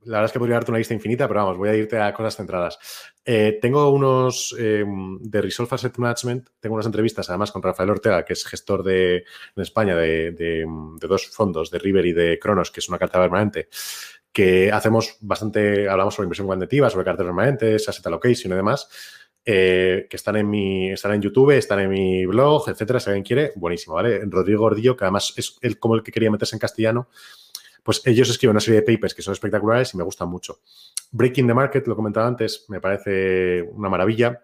la 0.08 0.18
verdad 0.18 0.26
es 0.26 0.32
que 0.32 0.40
podría 0.40 0.56
darte 0.56 0.72
una 0.72 0.78
lista 0.78 0.94
infinita, 0.94 1.28
pero 1.28 1.42
vamos, 1.42 1.58
voy 1.58 1.70
a 1.70 1.76
irte 1.76 2.00
a 2.00 2.14
cosas 2.14 2.38
centradas. 2.38 2.80
Eh, 3.26 3.60
tengo 3.62 3.90
unos 3.92 4.56
em, 4.58 5.20
de 5.20 5.42
Resolve 5.42 5.70
Asset 5.74 5.98
Management, 5.98 6.48
tengo 6.60 6.76
unas 6.76 6.86
entrevistas 6.86 7.30
además 7.30 7.52
con 7.52 7.62
Rafael 7.62 7.90
Ortega, 7.90 8.24
que 8.24 8.34
es 8.34 8.46
gestor 8.46 8.84
de, 8.84 9.18
en 9.18 9.62
España 9.62 9.96
de, 9.96 10.66
dos 11.00 11.28
fondos, 11.28 11.70
de 11.70 11.80
River 11.80 12.06
y 12.06 12.14
de 12.14 12.40
Cronos, 12.40 12.72
que 12.72 12.80
es 12.80 12.88
una 12.88 12.98
carta 12.98 13.20
permanente, 13.20 13.68
que 14.32 14.72
hacemos 14.72 15.18
bastante, 15.20 15.90
hablamos 15.90 16.16
sobre 16.16 16.26
inversión 16.26 16.48
cuantitativa, 16.48 16.90
sobre 16.90 17.06
cartas 17.06 17.26
permanentes, 17.26 17.90
asset 17.90 18.08
allocation 18.08 18.54
y 18.54 18.56
demás. 18.56 18.88
Eh, 19.50 20.08
que 20.10 20.18
están 20.18 20.36
en 20.36 20.50
mi, 20.50 20.92
están 20.92 21.14
en 21.14 21.22
YouTube, 21.22 21.52
están 21.52 21.80
en 21.80 21.90
mi 21.90 22.26
blog, 22.26 22.68
etcétera, 22.68 23.00
si 23.00 23.10
alguien 23.10 23.24
quiere, 23.24 23.54
buenísimo, 23.56 23.96
¿vale? 23.96 24.20
Rodrigo 24.26 24.60
Gordillo, 24.60 24.98
que 24.98 25.06
además 25.06 25.34
es 25.38 25.58
el, 25.62 25.80
como 25.80 25.96
el 25.96 26.04
que 26.04 26.12
quería 26.12 26.30
meterse 26.30 26.58
en 26.58 26.60
castellano, 26.60 27.08
pues 27.88 28.02
ellos 28.04 28.30
escriben 28.30 28.52
una 28.52 28.60
serie 28.60 28.82
de 28.82 28.94
papers 28.94 29.16
que 29.16 29.22
son 29.22 29.32
espectaculares 29.32 29.94
y 29.94 29.98
me 29.98 30.04
gustan 30.04 30.28
mucho. 30.28 30.60
Breaking 31.10 31.48
the 31.48 31.54
Market, 31.54 31.88
lo 31.88 31.96
comentaba 31.96 32.28
antes, 32.28 32.66
me 32.68 32.82
parece 32.82 33.62
una 33.62 33.88
maravilla. 33.88 34.42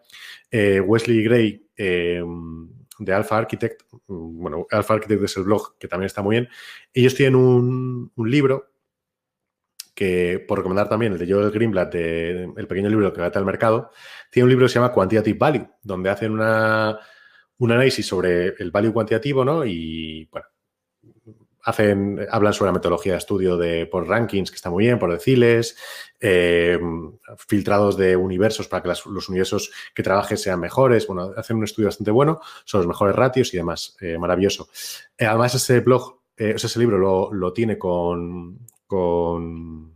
Eh, 0.50 0.80
Wesley 0.80 1.22
Gray, 1.26 1.70
eh, 1.76 2.24
de 3.00 3.14
Alpha 3.14 3.38
Architect, 3.38 3.82
bueno, 4.08 4.66
Alpha 4.72 4.94
Architect 4.94 5.24
es 5.24 5.36
el 5.36 5.44
blog 5.44 5.78
que 5.78 5.90
también 5.90 6.06
está 6.06 6.22
muy 6.22 6.38
bien. 6.38 6.50
Ellos 6.94 7.16
tienen 7.16 7.36
un, 7.36 8.14
libro 8.16 8.72
que 9.94 10.42
por 10.48 10.60
recomendar 10.60 10.88
también 10.88 11.12
el 11.12 11.20
de 11.20 11.30
Joel 11.30 11.52
Greenblatt, 11.52 11.96
el 11.96 12.68
pequeño 12.70 12.88
libro 12.88 13.12
que 13.12 13.20
va 13.20 13.28
al 13.28 13.46
mercado, 13.46 13.90
tiene 14.32 14.46
un 14.46 14.52
libro 14.52 14.68
que 14.68 14.70
se 14.70 14.76
llama 14.80 14.94
Quantitative 14.94 15.38
Value, 15.38 15.68
donde 15.82 16.10
hacen 16.10 16.32
una, 16.32 16.98
un 17.58 17.72
análisis 17.74 18.08
sobre 18.08 18.56
el 18.58 18.72
value 18.72 18.94
cuantitativo, 18.94 19.44
¿no? 19.44 19.66
Y 19.66 20.30
bueno, 20.32 20.48
hacen, 21.64 22.26
hablan 22.30 22.54
sobre 22.54 22.70
la 22.70 22.74
metodología 22.74 23.14
de 23.14 23.20
estudio 23.20 23.58
de, 23.58 23.86
por 23.86 24.08
rankings, 24.08 24.52
que 24.52 24.56
está 24.56 24.70
muy 24.70 24.84
bien, 24.84 25.00
por 25.00 25.12
deciles, 25.12 25.78
eh, 26.20 26.78
filtrados 27.38 27.98
de 27.98 28.16
universos 28.16 28.68
para 28.68 28.84
que 28.84 28.90
los 28.90 29.30
universos 29.30 29.72
que 29.94 30.04
trabajes 30.04 30.42
sean 30.42 30.60
mejores. 30.60 31.08
Bueno, 31.08 31.32
hacen 31.36 31.58
un 31.58 31.64
estudio 31.64 31.88
bastante 31.88 32.12
bueno 32.12 32.42
sobre 32.66 32.84
los 32.86 32.90
mejores 32.90 33.16
ratios 33.16 33.54
y 33.54 33.58
demás. 33.58 33.96
Eh, 34.02 34.18
maravilloso. 34.18 34.70
Eh, 35.18 35.26
además, 35.26 35.56
ese 35.56 35.80
blog, 35.80 36.04
o 36.04 36.20
sea, 36.38 36.56
ese 36.56 36.80
libro 36.80 36.98
lo, 36.98 37.34
lo 37.34 37.54
tiene 37.54 37.78
con, 37.78 38.60
con. 38.86 39.94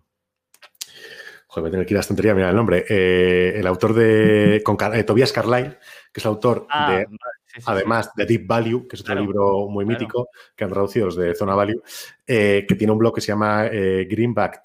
Joder, 1.48 1.64
me 1.64 1.72
tengo 1.72 1.86
que 1.86 1.94
ir 1.94 1.98
a 1.98 2.00
la 2.00 2.02
estantería, 2.02 2.36
mira 2.36 2.50
el 2.50 2.56
nombre. 2.56 2.86
El 2.88 3.68
autor 3.68 3.94
de. 3.94 4.62
Con, 4.64 4.78
Tobias 4.78 5.34
Carlyle, 5.34 5.78
que 6.14 6.20
es 6.20 6.26
el 6.26 6.30
autor 6.30 6.68
ah, 6.70 6.92
de. 6.92 7.08
Además 7.66 8.12
de 8.16 8.26
Deep 8.26 8.46
Value, 8.46 8.88
que 8.88 8.96
es 8.96 9.02
otro 9.02 9.16
libro 9.16 9.68
muy 9.68 9.86
mítico 9.86 10.30
que 10.56 10.64
han 10.64 10.70
traducido 10.70 11.08
los 11.08 11.16
de 11.16 11.36
Zona 11.36 11.56
Value, 11.56 11.82
eh, 12.26 12.66
que 12.68 12.76
tiene 12.76 12.94
un 12.94 13.00
blog 13.00 13.16
que 13.16 13.22
se 13.22 13.28
llama 13.28 13.66
Greenback 13.66 14.62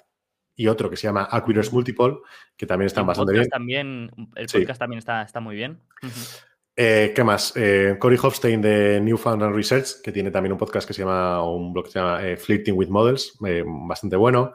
y 0.55 0.67
otro 0.67 0.89
que 0.89 0.97
se 0.97 1.07
llama 1.07 1.27
Acquirers 1.31 1.73
Multiple, 1.73 2.17
que 2.55 2.65
también 2.65 2.87
están 2.87 3.07
bastante 3.07 3.33
bien. 3.33 3.49
También, 3.49 4.11
el 4.35 4.47
podcast 4.47 4.79
también 4.79 4.99
está, 4.99 5.23
está 5.23 5.39
muy 5.39 5.55
bien. 5.55 5.79
Eh, 6.75 7.11
¿Qué 7.15 7.23
más? 7.23 7.53
Eh, 7.55 7.97
Corey 7.99 8.17
Hofstein 8.21 8.61
de 8.61 8.99
Newfoundland 8.99 9.55
Research, 9.55 10.01
que 10.03 10.11
tiene 10.11 10.31
también 10.31 10.53
un 10.53 10.57
podcast 10.57 10.87
que 10.87 10.93
se 10.93 11.03
llama, 11.03 11.43
un 11.47 11.71
blog 11.71 11.85
que 11.85 11.91
se 11.91 11.99
llama 11.99 12.27
eh, 12.27 12.35
Flirting 12.37 12.75
with 12.75 12.89
Models, 12.89 13.37
bastante 13.87 14.15
bueno. 14.15 14.53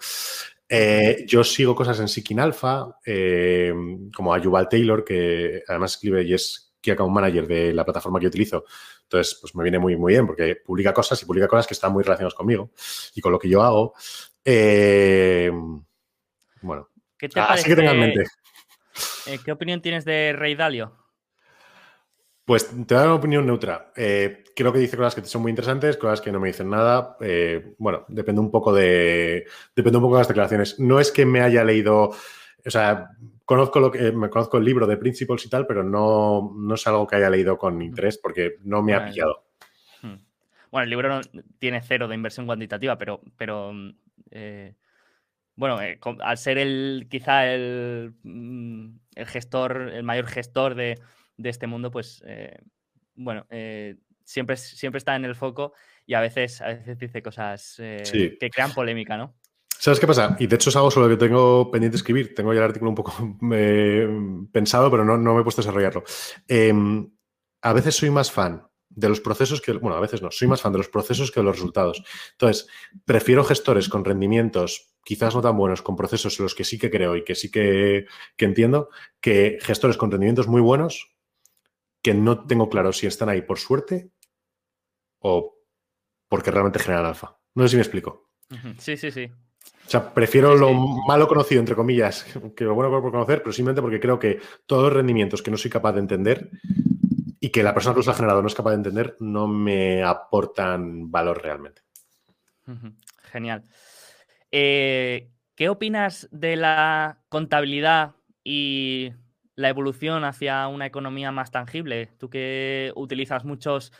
yo 1.26 1.44
sigo 1.44 1.74
cosas 1.74 2.00
en 2.00 2.08
Seeking 2.08 2.40
Alpha, 2.40 2.98
como 4.14 4.34
a 4.34 4.38
Yuval 4.38 4.68
Taylor, 4.68 5.04
que 5.04 5.62
además 5.66 5.94
escribe 5.94 6.24
y 6.24 6.34
es 6.34 6.67
Key 6.80 6.92
Account 6.92 7.12
Manager 7.12 7.46
de 7.46 7.72
la 7.72 7.84
plataforma 7.84 8.20
que 8.20 8.26
utilizo. 8.26 8.64
Entonces, 9.02 9.38
pues 9.40 9.54
me 9.54 9.62
viene 9.62 9.78
muy, 9.78 9.96
muy 9.96 10.12
bien 10.12 10.26
porque 10.26 10.56
publica 10.56 10.92
cosas 10.92 11.22
y 11.22 11.26
publica 11.26 11.48
cosas 11.48 11.66
que 11.66 11.74
están 11.74 11.92
muy 11.92 12.02
relacionadas 12.02 12.34
conmigo 12.34 12.70
y 13.14 13.20
con 13.20 13.32
lo 13.32 13.38
que 13.38 13.48
yo 13.48 13.62
hago. 13.62 13.94
bueno, 16.62 16.88
¿Qué 17.18 17.28
te 17.28 17.40
así 17.40 17.68
que 17.68 17.76
tengan 17.76 17.96
en 17.96 18.00
mente. 18.00 18.24
¿Qué 19.44 19.52
opinión 19.52 19.82
tienes 19.82 20.04
de 20.04 20.32
Rey 20.32 20.54
Dalio? 20.54 20.92
Pues 22.44 22.66
te 22.68 22.94
voy 22.94 22.96
a 22.96 23.00
dar 23.00 23.08
una 23.08 23.16
opinión 23.16 23.46
neutra. 23.46 23.92
Eh, 23.94 24.44
creo 24.56 24.72
que 24.72 24.78
dice 24.78 24.96
cosas 24.96 25.14
que 25.14 25.22
son 25.24 25.42
muy 25.42 25.50
interesantes, 25.50 25.98
cosas 25.98 26.22
que 26.22 26.32
no 26.32 26.40
me 26.40 26.48
dicen 26.48 26.70
nada. 26.70 27.16
Eh, 27.20 27.74
bueno, 27.76 28.06
depende 28.08 28.40
un 28.40 28.50
poco 28.50 28.72
de. 28.72 29.46
Depende 29.76 29.98
un 29.98 30.04
poco 30.04 30.14
de 30.14 30.20
las 30.20 30.28
declaraciones. 30.28 30.80
No 30.80 30.98
es 30.98 31.12
que 31.12 31.26
me 31.26 31.42
haya 31.42 31.62
leído. 31.62 32.04
O 32.64 32.70
sea, 32.70 33.10
conozco 33.48 33.80
lo 33.80 33.90
que 33.90 34.12
me 34.12 34.28
conozco 34.28 34.58
el 34.58 34.64
libro 34.66 34.86
de 34.86 34.98
Principles 34.98 35.46
y 35.46 35.48
tal, 35.48 35.66
pero 35.66 35.82
no, 35.82 36.52
no 36.54 36.74
es 36.74 36.86
algo 36.86 37.06
que 37.06 37.16
haya 37.16 37.30
leído 37.30 37.56
con 37.56 37.80
interés 37.80 38.18
porque 38.18 38.56
no 38.62 38.82
me 38.82 38.92
ha 38.92 39.06
pillado. 39.06 39.46
Hmm. 40.02 40.16
Bueno, 40.70 40.84
el 40.84 40.90
libro 40.90 41.08
no, 41.08 41.20
tiene 41.58 41.80
cero 41.80 42.08
de 42.08 42.14
inversión 42.14 42.44
cuantitativa, 42.44 42.98
pero, 42.98 43.22
pero 43.38 43.72
eh, 44.30 44.74
bueno, 45.56 45.78
al 46.20 46.36
ser 46.36 46.58
el 46.58 47.06
quizá 47.10 47.50
el, 47.50 48.12
mm, 48.22 48.88
el 49.14 49.26
gestor, 49.26 49.92
el 49.94 50.02
mayor 50.02 50.26
gestor 50.26 50.74
de, 50.74 51.00
de 51.38 51.48
este 51.48 51.66
mundo, 51.66 51.90
pues, 51.90 52.22
eh, 52.26 52.54
bueno, 53.14 53.46
eh, 53.48 53.96
siempre, 54.24 54.58
siempre 54.58 54.98
está 54.98 55.16
en 55.16 55.24
el 55.24 55.34
foco 55.34 55.72
y 56.04 56.12
a 56.12 56.20
veces, 56.20 56.60
a 56.60 56.66
veces 56.66 56.98
dice 56.98 57.22
cosas 57.22 57.76
eh, 57.78 58.36
que 58.38 58.50
crean 58.50 58.74
polémica, 58.74 59.16
¿no? 59.16 59.37
¿Sabes 59.78 60.00
qué 60.00 60.06
pasa? 60.06 60.36
Y 60.40 60.48
de 60.48 60.56
hecho 60.56 60.70
es 60.70 60.76
algo 60.76 60.90
sobre 60.90 61.08
lo 61.08 61.16
que 61.16 61.24
tengo 61.24 61.70
pendiente 61.70 61.94
de 61.94 61.98
escribir. 61.98 62.34
Tengo 62.34 62.52
ya 62.52 62.58
el 62.58 62.64
artículo 62.64 62.90
un 62.90 62.94
poco 62.96 63.12
pensado, 64.52 64.90
pero 64.90 65.04
no, 65.04 65.16
no, 65.16 65.34
me 65.34 65.40
he 65.40 65.44
puesto 65.44 65.60
a 65.60 65.64
desarrollarlo. 65.64 66.02
Em, 66.48 67.08
a 67.62 67.72
veces 67.72 67.94
soy 67.94 68.10
más 68.10 68.32
fan 68.32 68.66
de 68.88 69.08
los 69.08 69.20
procesos 69.20 69.60
que, 69.60 69.72
bueno, 69.72 69.96
a 69.96 70.00
veces 70.00 70.20
no, 70.20 70.32
soy 70.32 70.48
más 70.48 70.60
fan 70.60 70.72
de 70.72 70.78
los 70.78 70.88
procesos 70.88 71.30
que 71.30 71.40
de 71.40 71.44
los 71.44 71.56
resultados. 71.56 72.02
Entonces, 72.32 72.66
prefiero 73.04 73.44
gestores 73.44 73.88
con 73.88 74.04
rendimientos 74.04 74.94
quizás 75.04 75.34
no 75.34 75.40
tan 75.40 75.56
buenos, 75.56 75.80
con 75.80 75.96
procesos 75.96 76.38
en 76.38 76.42
los 76.42 76.54
que 76.54 76.64
sí 76.64 76.78
que 76.78 76.90
creo 76.90 77.16
y 77.16 77.24
que 77.24 77.34
sí 77.34 77.50
que, 77.50 78.06
que 78.36 78.44
entiendo, 78.44 78.90
que 79.20 79.58
gestores 79.62 79.96
con 79.96 80.10
rendimientos 80.10 80.48
muy 80.48 80.60
buenos 80.60 81.14
que 82.02 82.14
no 82.14 82.46
tengo 82.46 82.68
claro 82.68 82.92
si 82.92 83.06
están 83.06 83.28
ahí 83.28 83.42
por 83.42 83.58
suerte 83.58 84.10
o 85.20 85.56
porque 86.28 86.50
realmente 86.50 86.78
generan 86.78 87.06
alfa. 87.06 87.40
No 87.54 87.62
sé 87.62 87.70
si 87.70 87.76
me 87.76 87.82
explico. 87.82 88.30
Sí, 88.78 88.96
sí, 88.96 89.10
sí. 89.10 89.30
O 89.86 89.90
sea, 89.90 90.12
prefiero 90.12 90.54
lo 90.54 90.72
malo 90.74 91.26
conocido, 91.26 91.60
entre 91.60 91.74
comillas, 91.74 92.26
que 92.56 92.64
lo 92.64 92.74
bueno 92.74 92.90
por 92.90 93.10
conocer, 93.10 93.42
pero 93.42 93.52
simplemente 93.52 93.80
porque 93.80 94.00
creo 94.00 94.18
que 94.18 94.38
todos 94.66 94.84
los 94.84 94.92
rendimientos 94.92 95.42
que 95.42 95.50
no 95.50 95.56
soy 95.56 95.70
capaz 95.70 95.92
de 95.92 96.00
entender 96.00 96.50
y 97.40 97.50
que 97.50 97.62
la 97.62 97.72
persona 97.72 97.94
que 97.94 98.00
los 98.00 98.08
ha 98.08 98.14
generado 98.14 98.42
no 98.42 98.48
es 98.48 98.54
capaz 98.54 98.70
de 98.70 98.76
entender, 98.76 99.16
no 99.20 99.48
me 99.48 100.02
aportan 100.02 101.10
valor 101.10 101.42
realmente. 101.42 101.82
Genial. 103.32 103.64
Eh, 104.50 105.30
¿Qué 105.54 105.68
opinas 105.68 106.28
de 106.30 106.56
la 106.56 107.22
contabilidad 107.28 108.14
y 108.44 109.12
la 109.54 109.68
evolución 109.68 110.24
hacia 110.24 110.68
una 110.68 110.86
economía 110.86 111.32
más 111.32 111.50
tangible? 111.50 112.10
Tú 112.18 112.30
que 112.30 112.92
utilizas 112.94 113.44
muchos 113.44 113.92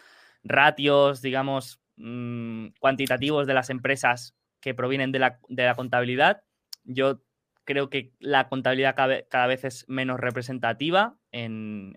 ratios, 0.45 1.21
digamos, 1.21 1.81
mm, 1.97 2.69
cuantitativos 2.79 3.47
de 3.47 3.55
las 3.55 3.71
empresas 3.71 4.38
que 4.61 4.75
provienen 4.75 5.13
de 5.13 5.19
la, 5.19 5.75
contabilidad, 5.75 6.43
yo 6.85 7.21
creo 7.65 7.91
que 7.91 8.13
la 8.19 8.49
contabilidad 8.49 8.95
cada, 8.97 9.47
vez 9.47 9.65
es 9.65 9.85
menos 9.89 10.19
representativa 10.21 11.17
en, 11.33 11.95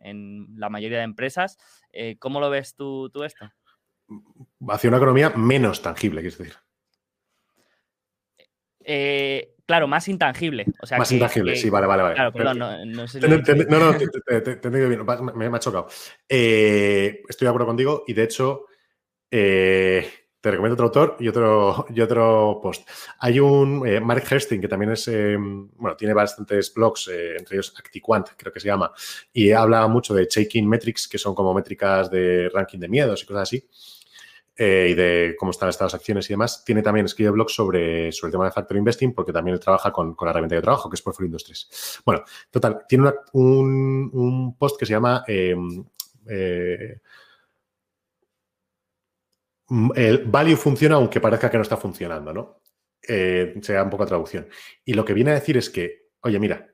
la 0.56 0.70
mayoría 0.70 0.98
de 0.98 1.04
empresas. 1.04 1.58
Eh, 1.92 2.18
¿Cómo 2.20 2.40
lo 2.40 2.50
ves 2.50 2.76
tú, 2.76 3.10
tú 3.10 3.24
esto? 3.24 3.50
Hacia 4.70 4.90
una 4.90 4.98
economía 4.98 5.30
menos 5.32 5.82
tangible, 5.82 6.22
quieres 6.22 6.38
decir. 6.38 6.56
Eh, 8.84 9.56
claro, 9.66 9.88
más 9.88 10.08
intangible. 10.08 10.66
más 10.98 11.12
intangible, 11.12 11.56
sí, 11.56 11.70
vale, 11.70 11.88
vale, 11.88 12.04
vale. 12.04 12.16
Claro, 12.16 12.34
perdón, 12.34 12.60
no, 12.60 12.86
no 12.86 13.08
sé. 13.08 13.20
No, 13.20 13.28
no, 13.30 13.44
te, 13.44 13.54
bien, 14.70 15.06
me, 15.36 15.46
ha 15.46 15.60
chocado. 15.60 15.88
Eh, 16.28 17.22
estoy 17.28 17.46
de 17.46 17.50
acuerdo 17.50 17.68
contigo 17.68 18.04
y 18.08 18.14
de 18.14 18.24
hecho 18.24 18.66
eh, 19.30 20.20
te 20.42 20.50
recomiendo 20.50 20.74
otro 20.74 20.86
autor 20.88 21.18
y 21.20 21.28
otro, 21.28 21.86
y 21.96 22.02
otro 22.02 22.60
post. 22.62 22.88
Hay 23.20 23.40
un 23.40 23.84
Mark 24.04 24.24
Hersting 24.30 24.60
que 24.60 24.68
también 24.68 24.92
es, 24.92 25.08
bueno, 25.08 25.96
tiene 25.96 26.14
bastantes 26.14 26.74
blogs, 26.74 27.08
entre 27.08 27.56
ellos 27.56 27.74
ActiQuant, 27.78 28.30
creo 28.36 28.52
que 28.52 28.60
se 28.60 28.68
llama, 28.68 28.92
y 29.32 29.52
habla 29.52 29.88
mucho 29.88 30.14
de 30.14 30.26
shaking 30.26 30.68
metrics, 30.68 31.08
que 31.08 31.18
son 31.18 31.36
como 31.36 31.54
métricas 31.54 32.10
de 32.10 32.50
ranking 32.50 32.80
de 32.80 32.90
miedos 32.90 33.24
y 33.24 33.26
cosas 33.26 33.44
así. 33.44 33.70
eh, 34.58 34.90
y 34.92 34.94
de 34.94 35.36
cómo 35.40 35.52
están 35.52 35.70
estas 35.70 35.94
acciones 35.94 36.30
y 36.30 36.34
demás, 36.34 36.64
tiene 36.66 36.82
también, 36.82 37.06
escribe 37.06 37.32
blog 37.32 37.50
sobre, 37.50 38.12
sobre 38.12 38.30
el 38.30 38.32
tema 38.34 38.46
de 38.46 38.52
Factor 38.52 38.78
Investing 38.78 39.14
porque 39.14 39.32
también 39.32 39.54
él 39.56 39.60
trabaja 39.60 39.92
con, 39.92 40.16
la 40.20 40.30
herramienta 40.30 40.56
de 40.56 40.62
trabajo, 40.62 40.90
que 40.90 40.96
es 40.96 41.02
Portfolio 41.02 41.28
Industries. 41.28 42.02
Bueno, 42.06 42.24
total, 42.50 42.86
tiene 42.88 43.12
un, 43.34 44.56
post 44.60 44.78
que 44.78 44.86
se 44.86 44.94
llama 44.94 45.24
eh, 45.28 45.56
el 49.95 50.26
value 50.26 50.56
funciona 50.56 50.95
aunque 50.95 51.22
parezca 51.22 51.49
que 51.49 51.57
no 51.57 51.64
está 51.64 51.77
funcionando, 51.77 52.34
¿no? 52.34 52.61
Eh, 53.07 53.56
sea 53.61 53.84
un 53.84 53.89
poco 53.89 54.06
traducción. 54.06 54.48
Y 54.85 54.93
lo 54.93 55.06
que 55.06 55.14
viene 55.14 55.31
a 55.31 55.35
decir 55.35 55.57
es 55.57 55.69
que, 55.69 56.10
oye, 56.22 56.39
mira, 56.39 56.73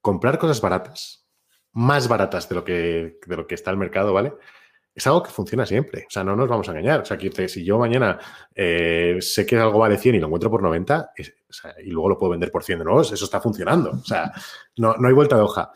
comprar 0.00 0.38
cosas 0.38 0.60
baratas, 0.60 1.28
más 1.72 2.08
baratas 2.08 2.48
de 2.48 2.54
lo 2.54 2.64
que, 2.64 3.18
de 3.24 3.36
lo 3.36 3.46
que 3.46 3.54
está 3.54 3.70
el 3.70 3.76
mercado, 3.76 4.12
¿vale? 4.12 4.32
es 4.94 5.06
algo 5.06 5.22
que 5.22 5.30
funciona 5.30 5.64
siempre. 5.66 6.04
O 6.06 6.10
sea, 6.10 6.24
no 6.24 6.36
nos 6.36 6.48
vamos 6.48 6.68
a 6.68 6.72
engañar. 6.72 7.00
O 7.00 7.04
sea, 7.04 7.16
que 7.16 7.48
si 7.48 7.64
yo 7.64 7.78
mañana 7.78 8.18
eh, 8.54 9.18
sé 9.20 9.46
que 9.46 9.56
algo 9.56 9.78
vale 9.78 9.96
100 9.96 10.16
y 10.16 10.18
lo 10.18 10.26
encuentro 10.26 10.50
por 10.50 10.62
90 10.62 11.12
y 11.84 11.90
luego 11.90 12.08
lo 12.10 12.18
puedo 12.18 12.32
vender 12.32 12.50
por 12.50 12.64
100 12.64 12.80
de 12.80 12.84
nuevo, 12.84 13.00
eso 13.00 13.24
está 13.24 13.40
funcionando. 13.40 13.90
O 13.92 14.04
sea, 14.04 14.32
no, 14.76 14.94
no 14.94 15.08
hay 15.08 15.14
vuelta 15.14 15.36
de 15.36 15.42
hoja. 15.42 15.72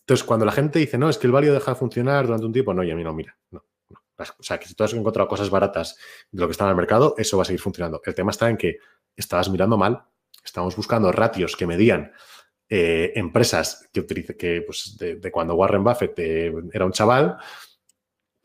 Entonces, 0.00 0.24
cuando 0.24 0.46
la 0.46 0.52
gente 0.52 0.78
dice, 0.78 0.98
no, 0.98 1.08
es 1.08 1.18
que 1.18 1.26
el 1.26 1.32
value 1.32 1.52
deja 1.52 1.72
de 1.72 1.78
funcionar 1.78 2.26
durante 2.26 2.46
un 2.46 2.52
tiempo, 2.52 2.72
no, 2.74 2.82
y 2.82 2.90
a 2.90 2.96
mí 2.96 3.04
no, 3.04 3.12
mira, 3.12 3.36
no. 3.50 3.64
O 4.18 4.42
sea, 4.42 4.58
que 4.58 4.66
si 4.66 4.74
tú 4.74 4.84
has 4.84 4.92
encontrado 4.94 5.28
cosas 5.28 5.50
baratas 5.50 5.96
de 6.30 6.40
lo 6.40 6.46
que 6.46 6.52
está 6.52 6.64
en 6.64 6.70
el 6.70 6.76
mercado, 6.76 7.14
eso 7.18 7.36
va 7.36 7.42
a 7.42 7.46
seguir 7.46 7.60
funcionando. 7.60 8.00
El 8.04 8.14
tema 8.14 8.30
está 8.30 8.50
en 8.50 8.56
que 8.56 8.78
estabas 9.16 9.48
mirando 9.48 9.76
mal, 9.76 10.04
estamos 10.44 10.74
buscando 10.76 11.12
ratios 11.12 11.56
que 11.56 11.66
medían 11.66 12.12
eh, 12.68 13.12
empresas 13.14 13.88
que, 13.92 14.04
que 14.04 14.62
pues, 14.62 14.96
de, 14.98 15.30
cuando 15.30 15.54
Warren 15.54 15.84
Buffett 15.84 16.18
eh, 16.18 16.52
era 16.72 16.84
un 16.84 16.92
chaval 16.92 17.38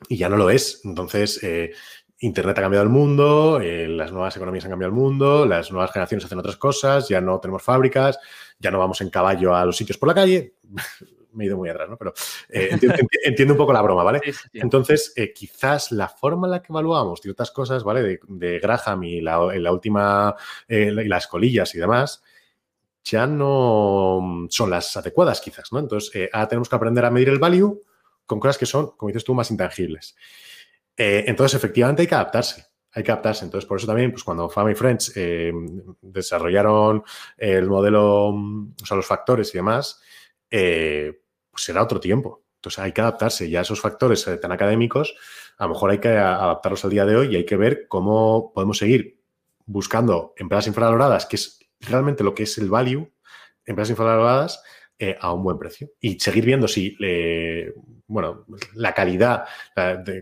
y 0.08 0.18
ya 0.18 0.30
no 0.30 0.38
lo 0.38 0.50
es. 0.50 0.82
Entonces, 0.86 1.44
eh, 1.44 1.72
Internet 2.20 2.58
ha 2.58 2.62
cambiado 2.62 2.84
el 2.84 2.90
mundo, 2.90 3.60
las 3.60 4.12
nuevas 4.14 4.36
economías 4.38 4.64
han 4.64 4.72
cambiado 4.72 4.94
el 4.94 4.98
mundo, 4.98 5.45
las 5.45 5.72
nuevas 5.72 5.91
generaciones 5.91 6.24
hacen 6.24 6.40
otras 6.40 6.56
cosas, 6.56 7.10
ya 7.10 7.20
no 7.20 7.40
tenemos 7.41 7.64
fábricas, 7.64 8.18
ya 8.60 8.72
no 8.72 8.80
vamos 8.80 9.02
en 9.02 9.10
caballo 9.10 9.54
a 9.54 9.66
los 9.66 9.76
sitios 9.76 9.98
por 9.98 10.08
la 10.08 10.16
calle. 10.16 10.56
Me 11.34 11.44
he 11.44 11.48
ido 11.48 11.58
muy 11.58 11.70
atrás, 11.70 11.90
¿no? 11.90 11.98
Pero 11.98 12.14
eh, 12.50 12.70
entiendo, 13.24 13.54
un 13.54 13.58
poco 13.58 13.74
la 13.74 13.82
broma, 13.82 14.04
¿vale? 14.04 14.22
Entonces, 14.54 15.14
quizás 15.36 15.92
la 15.92 16.08
forma 16.08 16.48
en 16.48 16.52
la 16.52 16.62
que 16.62 16.72
evaluamos 16.72 17.22
ciertas 17.22 17.52
cosas, 17.52 17.84
¿vale? 17.84 18.20
De, 18.28 18.60
Graham 18.60 19.04
y 19.04 19.22
la, 19.22 19.40
última, 19.72 20.36
y 20.68 20.90
las 20.90 21.28
colillas 21.28 21.74
y 21.76 21.80
demás, 21.80 22.24
ya 23.04 23.28
no 23.28 24.48
son 24.50 24.70
las 24.70 24.96
adecuadas, 24.96 25.42
quizás, 25.42 25.72
¿no? 25.74 25.80
Entonces, 25.80 26.30
ahora 26.32 26.48
tenemos 26.48 26.70
que 26.70 26.76
aprender 26.76 27.06
a 27.06 27.12
medir 27.12 27.30
el 27.30 27.40
value 27.40 27.82
con 28.26 28.40
cosas 28.40 28.58
que 28.58 28.66
son, 28.66 28.92
como 28.98 29.10
dices 29.10 29.24
tú, 29.24 29.34
más 29.34 29.52
intangibles. 29.52 30.16
Eh, 30.96 31.26
entonces, 31.28 31.56
efectivamente, 31.56 32.04
hay 32.04 32.08
que 32.08 32.16
adaptarse. 32.16 32.66
Hay 32.92 33.04
que 33.04 33.12
adaptarse. 33.12 33.46
Entonces, 33.46 33.68
por 33.68 33.78
eso 33.78 33.88
también, 33.88 34.12
pues 34.12 34.24
cuando 34.24 34.50
Family 34.50 34.76
Friends 34.76 35.14
eh, 35.16 35.52
desarrollaron 36.02 37.04
el 37.38 37.68
modelo, 37.68 38.28
o 38.28 38.86
sea, 38.86 38.98
los 38.98 39.06
factores 39.06 39.54
y 39.54 39.58
demás, 39.58 40.02
eh, 40.50 41.23
pues 41.54 41.70
era 41.70 41.84
otro 41.84 42.00
tiempo. 42.00 42.44
Entonces, 42.56 42.80
hay 42.80 42.92
que 42.92 43.02
adaptarse. 43.02 43.50
Ya 43.50 43.62
esos 43.62 43.80
factores 43.80 44.28
tan 44.42 44.52
académicos, 44.52 45.16
a 45.58 45.66
lo 45.66 45.74
mejor 45.74 45.92
hay 45.92 46.00
que 46.00 46.10
adaptarlos 46.10 46.84
al 46.84 46.92
día 46.92 47.06
de 47.06 47.16
hoy 47.16 47.28
y 47.34 47.36
hay 47.36 47.46
que 47.46 47.56
ver 47.58 47.88
cómo 47.88 48.52
podemos 48.54 48.80
seguir 48.80 49.22
buscando 49.66 50.34
empresas 50.36 50.68
infravaloradas, 50.68 51.28
que 51.28 51.36
es 51.36 51.60
realmente 51.80 52.24
lo 52.24 52.34
que 52.34 52.44
es 52.44 52.58
el 52.58 52.70
value, 52.70 53.12
empresas 53.66 53.92
infravaloradas, 53.92 54.64
eh, 54.98 55.16
a 55.20 55.34
un 55.34 55.44
buen 55.44 55.60
precio. 55.60 55.92
Y 56.00 56.20
seguir 56.20 56.46
viendo 56.46 56.68
si, 56.68 56.98
bueno, 58.14 58.45
la 58.76 58.94
calidad 58.94 59.45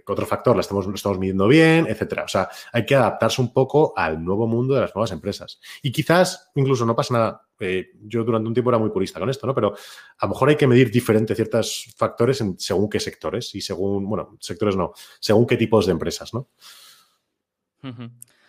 otro 0.07 0.25
factor 0.25 0.55
la 0.55 0.61
estamos, 0.61 0.87
estamos 0.93 1.19
midiendo 1.19 1.47
bien, 1.47 1.85
etcétera. 1.87 2.23
O 2.23 2.27
sea, 2.27 2.49
hay 2.71 2.85
que 2.85 2.95
adaptarse 2.95 3.41
un 3.41 3.53
poco 3.53 3.93
al 3.97 4.23
nuevo 4.23 4.47
mundo 4.47 4.73
de 4.73 4.81
las 4.81 4.95
nuevas 4.95 5.11
empresas. 5.11 5.59
Y 5.81 5.91
quizás 5.91 6.51
incluso 6.55 6.85
no 6.85 6.95
pasa 6.95 7.13
nada. 7.13 7.47
Eh, 7.59 7.91
yo 8.01 8.23
durante 8.23 8.47
un 8.47 8.53
tiempo 8.53 8.71
era 8.71 8.79
muy 8.79 8.89
purista 8.89 9.19
con 9.19 9.29
esto, 9.29 9.45
¿no? 9.45 9.53
Pero 9.53 9.75
a 10.17 10.25
lo 10.25 10.29
mejor 10.29 10.49
hay 10.49 10.55
que 10.55 10.67
medir 10.67 10.89
diferente 10.89 11.35
ciertos 11.35 11.93
factores 11.95 12.43
según 12.57 12.89
qué 12.89 12.99
sectores 12.99 13.53
y 13.53 13.61
según, 13.61 14.07
bueno, 14.09 14.37
sectores 14.39 14.75
no, 14.75 14.93
según 15.19 15.45
qué 15.45 15.57
tipos 15.57 15.85
de 15.85 15.91
empresas, 15.91 16.33
¿no? 16.33 16.49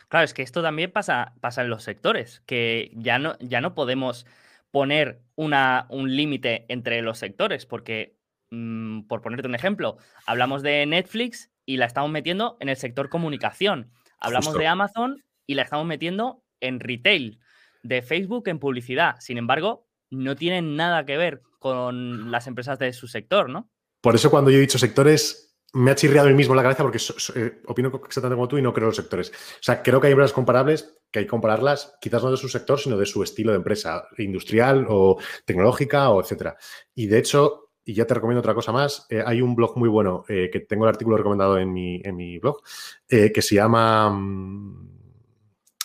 Claro, 0.09 0.24
es 0.24 0.35
que 0.35 0.43
esto 0.43 0.62
también 0.62 0.93
pasa, 0.93 1.35
pasa 1.40 1.62
en 1.62 1.70
los 1.70 1.82
sectores, 1.82 2.43
que 2.47 2.93
ya 2.94 3.19
no, 3.19 3.36
ya 3.40 3.60
no 3.60 3.74
podemos 3.74 4.24
poner 4.70 5.23
una, 5.36 5.86
un 5.90 6.16
límite 6.16 6.64
entre 6.69 7.02
los 7.02 7.19
sectores, 7.19 7.66
porque, 7.66 8.16
mm, 8.53 9.09
por 9.09 9.23
ponerte 9.23 9.49
un 9.49 9.55
ejemplo, 9.55 9.97
hablamos 10.27 10.62
de 10.62 10.87
Netflix 10.87 11.51
y 11.66 11.77
la 11.77 11.87
estamos 11.87 12.11
metiendo 12.11 12.57
en 12.61 12.69
el 12.69 12.77
sector 12.77 13.09
comunicación. 13.09 13.91
Hablamos 14.20 14.55
de 14.55 14.66
Amazon 14.66 15.23
y 15.47 15.55
la 15.55 15.62
estamos 15.62 15.87
metiendo 15.87 16.45
en 16.61 16.81
retail, 16.81 17.41
de 17.83 18.03
Facebook 18.03 18.49
en 18.49 18.59
publicidad. 18.59 19.16
Sin 19.19 19.39
embargo, 19.39 19.89
no 20.11 20.37
tienen 20.37 20.77
nada 20.77 21.05
que 21.05 21.16
ver 21.16 21.43
con 21.59 22.31
las 22.31 22.47
empresas 22.47 22.79
de 22.79 22.93
su 22.93 23.09
sector, 23.09 23.49
¿no? 23.49 23.69
Por 24.01 24.15
eso 24.15 24.31
cuando 24.31 24.51
yo 24.51 24.59
he 24.59 24.61
dicho 24.61 24.79
sectores, 24.79 25.57
me 25.73 25.91
ha 25.91 25.95
chirriado 25.95 26.29
el 26.29 26.35
mismo 26.35 26.55
la 26.55 26.62
cabeza 26.62 26.83
porque 26.83 26.99
eh, 27.35 27.62
opino 27.66 27.89
exactamente 28.05 28.37
como 28.37 28.49
tú 28.49 28.59
y 28.59 28.62
no 28.62 28.73
creo 28.73 28.89
los 28.89 28.97
sectores. 28.97 29.31
O 29.31 29.62
sea, 29.62 29.83
creo 29.83 30.01
que 30.01 30.09
hay 30.09 30.12
empresas 30.12 30.33
comparables 30.33 30.99
que 31.11 31.20
hay 31.20 31.24
que 31.24 31.31
compararlas 31.31 31.95
quizás 32.01 32.23
no 32.23 32.31
de 32.31 32.37
su 32.37 32.49
sector, 32.49 32.79
sino 32.79 32.97
de 32.97 33.07
su 33.07 33.23
estilo 33.23 33.53
de 33.53 33.59
empresa, 33.59 34.07
industrial 34.19 34.87
o 34.89 35.19
tecnológica 35.45 36.11
o 36.11 36.20
etcétera. 36.20 36.57
Y 36.95 37.07
de 37.07 37.19
hecho, 37.19 37.72
y 37.85 37.95
ya 37.95 38.07
te 38.07 38.15
recomiendo 38.15 38.41
otra 38.41 38.55
cosa 38.55 38.73
más, 38.73 39.07
eh, 39.11 39.23
hay 39.25 39.41
un 39.41 39.55
blog 39.55 39.77
muy 39.77 39.89
bueno 39.89 40.25
eh, 40.29 40.51
que 40.53 40.61
tengo 40.61 40.85
el 40.85 40.91
artículo 40.91 41.17
recomendado 41.17 41.59
en 41.59 41.73
mi, 41.73 42.01
en 42.05 42.17
mi 42.17 42.39
blog 42.39 42.63
que 43.09 43.43
se 43.43 43.55
llama... 43.55 44.11
Mm, 44.11 44.89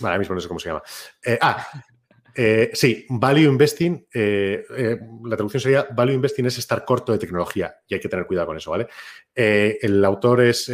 ahora 0.01 0.19
mismo 0.19 0.35
no 0.35 0.41
sé 0.41 0.47
cómo 0.47 0.59
se 0.59 0.69
llama. 0.69 0.83
ah, 1.41 1.67
eh, 2.39 2.69
sí, 2.71 3.03
value 3.09 3.49
investing, 3.49 4.05
eh, 4.13 4.63
eh, 4.77 4.99
la 5.23 5.35
traducción 5.35 5.59
sería 5.59 5.87
value 5.89 6.13
investing 6.13 6.45
es 6.45 6.59
estar 6.59 6.85
corto 6.85 7.11
de 7.11 7.17
tecnología 7.17 7.75
y 7.87 7.95
hay 7.95 7.99
que 7.99 8.09
tener 8.09 8.27
cuidado 8.27 8.45
con 8.45 8.57
eso, 8.57 8.69
¿vale? 8.69 8.87
el 9.33 10.05
autor 10.05 10.41
es 10.41 10.71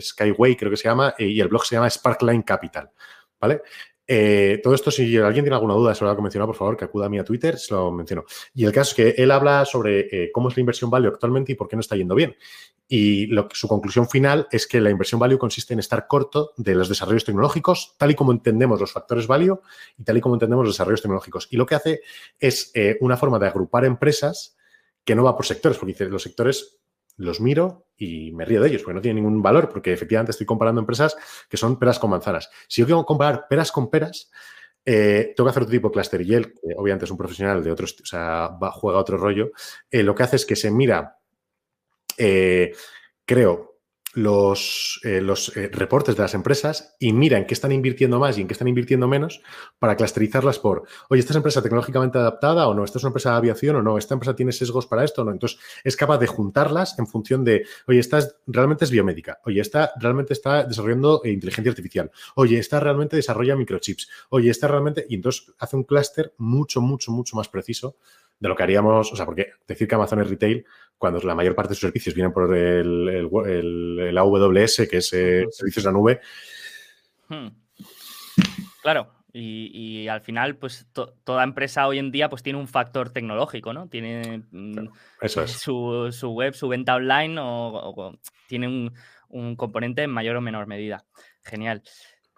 Skyway, 0.00 0.56
creo 0.56 0.70
que 0.70 0.76
se 0.78 0.88
llama, 0.88 1.14
y 1.18 1.38
el 1.38 1.48
blog 1.48 1.66
se 1.66 1.74
llama 1.74 1.90
Sparkline 1.90 2.42
Capital, 2.44 2.90
¿vale? 3.38 3.60
Eh, 4.06 4.60
todo 4.62 4.74
esto, 4.74 4.90
si 4.90 5.16
alguien 5.16 5.44
tiene 5.44 5.54
alguna 5.54 5.74
duda 5.74 5.94
sobre 5.94 6.10
lo 6.10 6.16
que 6.16 6.20
he 6.20 6.22
mencionado, 6.22 6.48
por 6.48 6.56
favor, 6.56 6.76
que 6.76 6.84
acuda 6.84 7.06
a 7.06 7.08
mí 7.08 7.18
a 7.18 7.24
Twitter, 7.24 7.58
se 7.58 7.74
lo 7.74 7.92
menciono. 7.92 8.24
Y 8.54 8.64
el 8.64 8.72
caso 8.72 8.90
es 8.90 8.94
que 8.94 9.22
él 9.22 9.30
habla 9.30 9.64
sobre 9.64 10.00
eh, 10.10 10.30
cómo 10.32 10.48
es 10.48 10.56
la 10.56 10.60
inversión 10.60 10.90
value 10.90 11.08
actualmente 11.08 11.52
y 11.52 11.54
por 11.54 11.68
qué 11.68 11.76
no 11.76 11.80
está 11.80 11.96
yendo 11.96 12.14
bien. 12.14 12.36
Y 12.88 13.30
su 13.52 13.68
conclusión 13.68 14.08
final 14.08 14.48
es 14.50 14.66
que 14.66 14.80
la 14.80 14.90
inversión 14.90 15.18
value 15.18 15.38
consiste 15.38 15.72
en 15.72 15.78
estar 15.78 16.06
corto 16.06 16.52
de 16.56 16.74
los 16.74 16.88
desarrollos 16.88 17.24
tecnológicos, 17.24 17.94
tal 17.96 18.10
y 18.10 18.14
como 18.14 18.32
entendemos 18.32 18.80
los 18.80 18.92
factores 18.92 19.26
value 19.26 19.60
y 19.96 20.04
tal 20.04 20.16
y 20.18 20.20
como 20.20 20.34
entendemos 20.34 20.66
los 20.66 20.74
desarrollos 20.74 21.00
tecnológicos. 21.00 21.48
Y 21.50 21.56
lo 21.56 21.64
que 21.64 21.74
hace 21.74 22.00
es 22.38 22.70
eh, 22.74 22.98
una 23.00 23.16
forma 23.16 23.38
de 23.38 23.46
agrupar 23.46 23.84
empresas 23.84 24.56
que 25.04 25.14
no 25.14 25.24
va 25.24 25.36
por 25.36 25.46
sectores, 25.46 25.78
porque 25.78 25.92
dice, 25.92 26.04
los 26.06 26.22
sectores 26.22 26.82
los 27.16 27.40
miro 27.40 27.86
y 28.02 28.32
me 28.32 28.44
río 28.44 28.60
de 28.60 28.68
ellos, 28.68 28.82
porque 28.82 28.94
no 28.94 29.00
tienen 29.00 29.22
ningún 29.22 29.42
valor, 29.42 29.68
porque 29.68 29.92
efectivamente 29.92 30.32
estoy 30.32 30.46
comparando 30.46 30.80
empresas 30.80 31.16
que 31.48 31.56
son 31.56 31.78
peras 31.78 31.98
con 31.98 32.10
manzanas. 32.10 32.50
Si 32.66 32.80
yo 32.80 32.86
quiero 32.86 33.04
comparar 33.04 33.46
peras 33.48 33.70
con 33.70 33.90
peras, 33.90 34.30
eh, 34.84 35.32
tengo 35.36 35.46
que 35.46 35.50
hacer 35.50 35.62
otro 35.62 35.70
tipo 35.70 35.88
de 35.88 35.92
cluster 35.92 36.20
y 36.22 36.34
él, 36.34 36.52
que 36.52 36.74
obviamente 36.76 37.04
es 37.04 37.10
un 37.10 37.16
profesional 37.16 37.62
de 37.62 37.70
otros, 37.70 37.96
o 38.02 38.06
sea, 38.06 38.56
juega 38.72 38.98
otro 38.98 39.16
rollo, 39.16 39.52
eh, 39.90 40.02
lo 40.02 40.14
que 40.14 40.24
hace 40.24 40.36
es 40.36 40.44
que 40.44 40.56
se 40.56 40.70
mira, 40.72 41.18
eh, 42.18 42.72
creo, 43.24 43.71
los, 44.14 45.00
eh, 45.04 45.20
los 45.20 45.56
eh, 45.56 45.70
reportes 45.72 46.16
de 46.16 46.22
las 46.22 46.34
empresas 46.34 46.96
y 46.98 47.12
mira 47.12 47.38
en 47.38 47.46
qué 47.46 47.54
están 47.54 47.72
invirtiendo 47.72 48.18
más 48.18 48.36
y 48.36 48.42
en 48.42 48.46
qué 48.46 48.52
están 48.52 48.68
invirtiendo 48.68 49.08
menos 49.08 49.40
para 49.78 49.96
clusterizarlas 49.96 50.58
por, 50.58 50.84
oye, 51.08 51.20
¿esta 51.20 51.32
es 51.32 51.36
empresa 51.36 51.62
tecnológicamente 51.62 52.18
adaptada 52.18 52.68
o 52.68 52.74
no? 52.74 52.84
¿Esta 52.84 52.98
es 52.98 53.04
una 53.04 53.08
empresa 53.08 53.30
de 53.30 53.36
aviación 53.36 53.76
o 53.76 53.82
no? 53.82 53.96
¿Esta 53.96 54.14
empresa 54.14 54.36
tiene 54.36 54.52
sesgos 54.52 54.86
para 54.86 55.04
esto 55.04 55.22
o 55.22 55.24
no? 55.24 55.32
Entonces, 55.32 55.58
es 55.82 55.96
capaz 55.96 56.18
de 56.18 56.26
juntarlas 56.26 56.98
en 56.98 57.06
función 57.06 57.44
de, 57.44 57.64
oye, 57.86 58.00
esta 58.00 58.20
realmente 58.46 58.84
es 58.84 58.90
biomédica, 58.90 59.40
oye, 59.44 59.60
esta 59.60 59.92
realmente 59.98 60.34
está 60.34 60.64
desarrollando 60.64 61.22
eh, 61.24 61.30
inteligencia 61.30 61.70
artificial, 61.70 62.10
oye, 62.34 62.58
esta 62.58 62.80
realmente 62.80 63.16
desarrolla 63.16 63.56
microchips, 63.56 64.08
oye, 64.30 64.50
esta 64.50 64.68
realmente... 64.68 65.06
Y 65.08 65.16
entonces 65.16 65.52
hace 65.58 65.76
un 65.76 65.84
clúster 65.84 66.34
mucho, 66.38 66.80
mucho, 66.80 67.12
mucho 67.12 67.36
más 67.36 67.48
preciso 67.48 67.96
de 68.42 68.48
lo 68.48 68.56
que 68.56 68.62
haríamos, 68.64 69.12
o 69.12 69.14
sea, 69.14 69.24
porque 69.24 69.52
decir 69.68 69.86
que 69.86 69.94
Amazon 69.94 70.20
es 70.20 70.28
retail 70.28 70.66
cuando 70.98 71.20
la 71.20 71.36
mayor 71.36 71.54
parte 71.54 71.70
de 71.70 71.74
sus 71.76 71.82
servicios 71.82 72.12
vienen 72.12 72.32
por 72.32 72.52
el, 72.56 73.08
el, 73.08 74.18
AWS, 74.18 74.88
que 74.90 74.96
es 74.96 75.12
eh, 75.12 75.46
servicios 75.48 75.84
de 75.84 75.88
la 75.88 75.96
nube. 75.96 76.20
Hmm. 77.28 77.46
Claro, 78.82 79.12
y, 79.32 80.08
al 80.08 80.22
final, 80.22 80.56
pues 80.56 80.88
toda 80.92 81.44
empresa 81.44 81.86
hoy 81.86 82.00
en 82.00 82.10
día 82.10 82.28
pues 82.28 82.42
tiene 82.42 82.58
un 82.58 82.66
factor 82.66 83.10
tecnológico, 83.10 83.72
¿no? 83.72 83.88
Tiene 83.88 84.42
mm, 84.50 84.88
su, 85.46 86.10
web, 86.34 86.52
su 86.52 86.66
venta 86.66 86.96
online 86.96 87.36
o, 87.40 88.18
tiene 88.48 88.90
un, 89.28 89.56
componente 89.56 90.02
en 90.02 90.10
mayor 90.10 90.34
o 90.34 90.40
menor 90.40 90.66
medida. 90.66 91.04
Genial. 91.44 91.82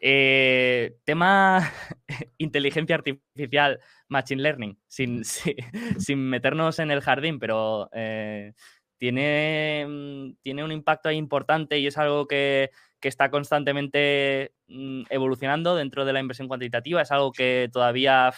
Eh, 0.07 0.99
tema 1.05 1.73
inteligencia 2.37 2.95
artificial, 2.95 3.81
machine 4.09 4.43
learning, 4.43 4.79
sin, 4.87 5.25
sin, 5.99 6.29
meternos 6.29 6.79
en 6.79 6.91
el 6.91 7.01
jardín, 7.01 7.39
pero 7.39 7.89
eh, 7.95 8.53
tiene, 8.99 9.87
mm, 9.89 10.35
tiene 10.43 10.63
un 10.63 10.73
impacto 10.73 11.11
importante 11.11 11.79
y 11.79 11.87
es 11.87 11.97
algo 11.97 12.27
que, 12.27 12.71
que 13.01 13.09
está 13.09 13.31
constantemente 13.31 14.53
mm, 14.67 15.05
evolucionando 15.09 15.75
dentro 15.75 16.05
de 16.05 16.13
la 16.13 16.21
inversión 16.21 16.49
cuantitativa? 16.49 17.01
¿Es 17.01 17.11
algo 17.11 17.33
que 17.33 17.71
todavía 17.73 18.31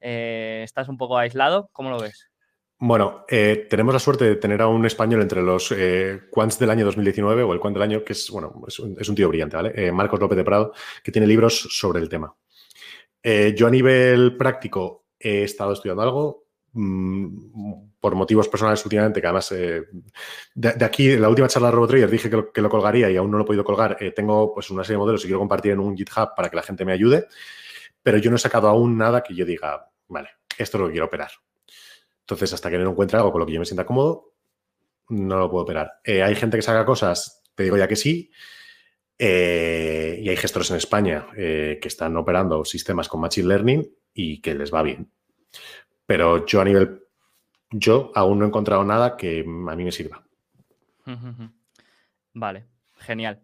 eh, 0.00 0.60
estás 0.62 0.88
un 0.88 0.98
poco 0.98 1.18
aislado? 1.18 1.68
¿Cómo 1.72 1.90
lo 1.90 1.98
ves? 1.98 2.31
Bueno, 2.84 3.24
eh, 3.28 3.68
tenemos 3.70 3.94
la 3.94 4.00
suerte 4.00 4.24
de 4.24 4.34
tener 4.34 4.60
a 4.60 4.66
un 4.66 4.84
español 4.84 5.22
entre 5.22 5.40
los 5.40 5.70
eh, 5.70 6.22
quants 6.32 6.58
del 6.58 6.68
año 6.68 6.84
2019 6.84 7.44
o 7.44 7.52
el 7.52 7.60
quant 7.60 7.74
del 7.74 7.82
año, 7.84 8.02
que 8.02 8.12
es, 8.12 8.28
bueno, 8.28 8.60
es 8.66 8.80
un, 8.80 9.14
tío 9.14 9.28
brillante, 9.28 9.54
¿vale? 9.54 9.72
Eh, 9.76 9.92
Marcos 9.92 10.18
López 10.18 10.36
de 10.36 10.42
Prado, 10.42 10.72
que 11.00 11.12
tiene 11.12 11.28
libros 11.28 11.68
sobre 11.70 12.00
el 12.00 12.08
tema. 12.08 12.34
yo 13.54 13.68
a 13.68 13.70
nivel 13.70 14.36
práctico 14.36 15.04
he 15.16 15.44
estado 15.44 15.74
estudiando 15.74 16.02
algo 16.02 16.46
mm, 16.72 17.90
por 18.00 18.16
motivos 18.16 18.48
personales 18.48 18.84
últimamente, 18.84 19.20
que 19.20 19.28
además 19.28 19.50
de, 19.50 20.84
aquí, 20.84 21.12
en 21.12 21.22
la 21.22 21.28
última 21.28 21.46
charla 21.46 21.68
de 21.68 21.74
RoboTrader 21.76 22.10
dije 22.10 22.28
que 22.28 22.36
lo, 22.36 22.52
que 22.52 22.62
colgaría 22.62 23.08
y 23.08 23.16
aún 23.16 23.30
no 23.30 23.38
lo 23.38 23.44
he 23.44 23.46
podido 23.46 23.62
colgar. 23.62 23.96
tengo 24.16 24.52
pues 24.52 24.70
una 24.70 24.82
serie 24.82 24.94
de 24.96 25.04
modelos 25.04 25.22
y 25.22 25.28
quiero 25.28 25.38
compartir 25.38 25.70
en 25.70 25.78
un 25.78 25.96
GitHub 25.96 26.34
para 26.34 26.50
que 26.50 26.56
la 26.56 26.64
gente 26.64 26.84
me 26.84 26.90
ayude, 26.90 27.28
pero 28.02 28.18
yo 28.18 28.28
no 28.28 28.34
he 28.38 28.40
sacado 28.40 28.66
aún 28.66 28.98
nada 28.98 29.22
que 29.22 29.36
yo 29.36 29.46
diga, 29.46 29.88
vale, 30.08 30.30
esto 30.58 30.78
es 30.78 30.80
lo 30.80 30.86
que 30.88 30.94
quiero 30.94 31.06
operar. 31.06 31.30
Entonces, 32.22 32.52
hasta 32.52 32.70
que 32.70 32.78
no 32.78 32.90
encuentre 32.90 33.18
algo 33.18 33.32
con 33.32 33.40
lo 33.40 33.46
que 33.46 33.52
yo 33.52 33.60
me 33.60 33.66
sienta 33.66 33.84
cómodo, 33.84 34.32
no 35.08 35.38
lo 35.38 35.50
puedo 35.50 35.64
operar. 35.64 36.00
Eh, 36.04 36.22
hay 36.22 36.34
gente 36.34 36.56
que 36.56 36.62
saca 36.62 36.84
cosas, 36.84 37.42
te 37.54 37.64
digo 37.64 37.76
ya 37.76 37.88
que 37.88 37.96
sí, 37.96 38.30
eh, 39.18 40.18
y 40.20 40.28
hay 40.28 40.36
gestores 40.36 40.70
en 40.70 40.76
España 40.76 41.26
eh, 41.36 41.78
que 41.80 41.88
están 41.88 42.16
operando 42.16 42.64
sistemas 42.64 43.08
con 43.08 43.20
Machine 43.20 43.48
Learning 43.48 43.88
y 44.14 44.40
que 44.40 44.54
les 44.54 44.72
va 44.72 44.82
bien. 44.82 45.10
Pero 46.06 46.46
yo 46.46 46.60
a 46.60 46.64
nivel, 46.64 47.02
yo 47.70 48.10
aún 48.14 48.38
no 48.38 48.44
he 48.44 48.48
encontrado 48.48 48.84
nada 48.84 49.16
que 49.16 49.40
a 49.40 49.76
mí 49.76 49.84
me 49.84 49.92
sirva. 49.92 50.24
Vale, 52.34 52.66
genial. 52.98 53.40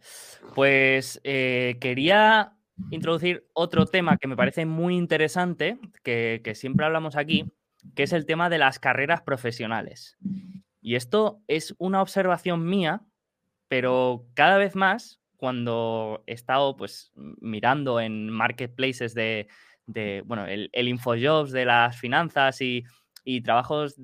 Pues 0.54 1.20
quería 1.22 2.54
introducir 2.90 3.46
otro 3.52 3.86
tema 3.86 4.16
que 4.16 4.28
me 4.28 4.36
parece 4.36 4.64
muy 4.64 4.96
interesante, 4.96 5.78
que 6.02 6.52
siempre 6.54 6.86
hablamos 6.86 7.16
aquí, 7.16 7.44
que 7.94 8.02
es 8.04 8.12
el 8.12 8.26
tema 8.26 8.48
de 8.50 8.58
las 8.58 8.78
carreras 8.78 9.22
profesionales. 9.22 10.16
Y 10.80 10.94
esto 10.94 11.42
es 11.48 11.74
una 11.78 12.02
observación 12.02 12.66
mía, 12.66 13.02
pero 13.68 14.26
cada 14.34 14.58
vez 14.58 14.74
más, 14.74 15.20
cuando 15.36 16.24
he 16.26 16.32
estado 16.32 16.76
pues, 16.76 17.12
mirando 17.14 18.00
en 18.00 18.30
marketplaces 18.30 19.14
de, 19.14 19.48
bueno, 20.24 20.46
el, 20.46 20.70
InfoJobs 20.72 21.52
de 21.52 21.64
las 21.64 21.98
finanzas 21.98 22.60
y, 22.60 22.84
trabajos 23.44 24.00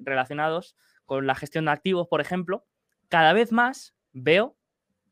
relacionados 0.00 0.74
con 1.04 1.24
la 1.24 1.36
gestión 1.36 1.66
de 1.66 1.70
activos, 1.70 2.08
por 2.08 2.20
ejemplo, 2.20 2.66
cada 3.08 3.32
vez 3.32 3.52
más 3.52 3.94
veo 4.12 4.56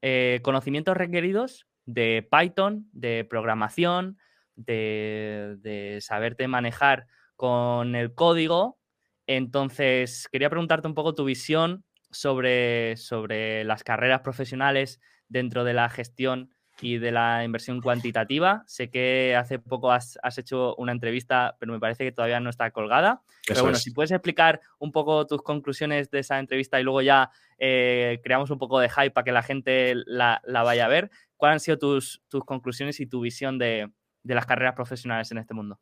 eh, 0.02 0.40
conocimientos 0.42 0.96
requeridos 0.96 1.68
de 1.86 2.28
Python, 2.28 2.88
de 2.90 3.24
programación, 3.24 4.18
de, 4.56 5.54
de 5.60 6.00
saberte 6.00 6.48
manejar 6.48 7.06
con 7.36 7.94
el 7.94 8.14
código. 8.14 8.78
Entonces, 9.26 10.28
quería 10.30 10.50
preguntarte 10.50 10.88
un 10.88 10.94
poco 10.94 11.14
tu 11.14 11.24
visión 11.24 11.84
sobre, 12.10 12.96
sobre 12.96 13.64
las 13.64 13.82
carreras 13.82 14.20
profesionales 14.20 15.00
dentro 15.28 15.64
de 15.64 15.74
la 15.74 15.88
gestión 15.88 16.54
y 16.80 16.98
de 16.98 17.12
la 17.12 17.44
inversión 17.44 17.80
cuantitativa. 17.80 18.64
Sé 18.66 18.90
que 18.90 19.36
hace 19.36 19.58
poco 19.58 19.92
has, 19.92 20.18
hecho 20.36 20.74
una 20.76 20.92
entrevista, 20.92 21.56
pero 21.58 21.72
me 21.72 21.80
parece 21.80 22.04
que 22.04 22.12
todavía 22.12 22.40
no 22.40 22.50
está 22.50 22.70
colgada. 22.70 23.22
pero 23.46 23.62
bueno, 23.62 23.78
si 23.78 23.92
puedes 23.92 24.10
explicar 24.10 24.60
un 24.78 24.92
poco 24.92 25.26
tus 25.26 25.42
conclusiones 25.42 26.10
de 26.10 26.20
esa 26.20 26.38
entrevista 26.38 26.80
y 26.80 26.84
luego 26.84 27.00
ya 27.00 27.30
eh, 27.58 28.20
creamos 28.22 28.50
un 28.50 28.58
poco 28.58 28.80
de 28.80 28.88
hype 28.88 29.12
para 29.12 29.24
que 29.24 29.32
la 29.32 29.42
gente 29.42 29.94
la, 30.06 30.40
vaya 30.44 30.86
a 30.86 30.88
ver. 30.88 31.10
¿Cuáles 31.36 31.54
han 31.54 31.60
sido 31.60 31.78
tus, 31.78 32.22
tus 32.28 32.44
conclusiones 32.44 33.00
y 33.00 33.06
tu 33.06 33.20
visión 33.20 33.58
de 33.58 33.90
las 34.24 34.46
carreras 34.46 34.74
profesionales 34.74 35.30
en 35.30 35.38
este 35.38 35.54
mundo? 35.54 35.78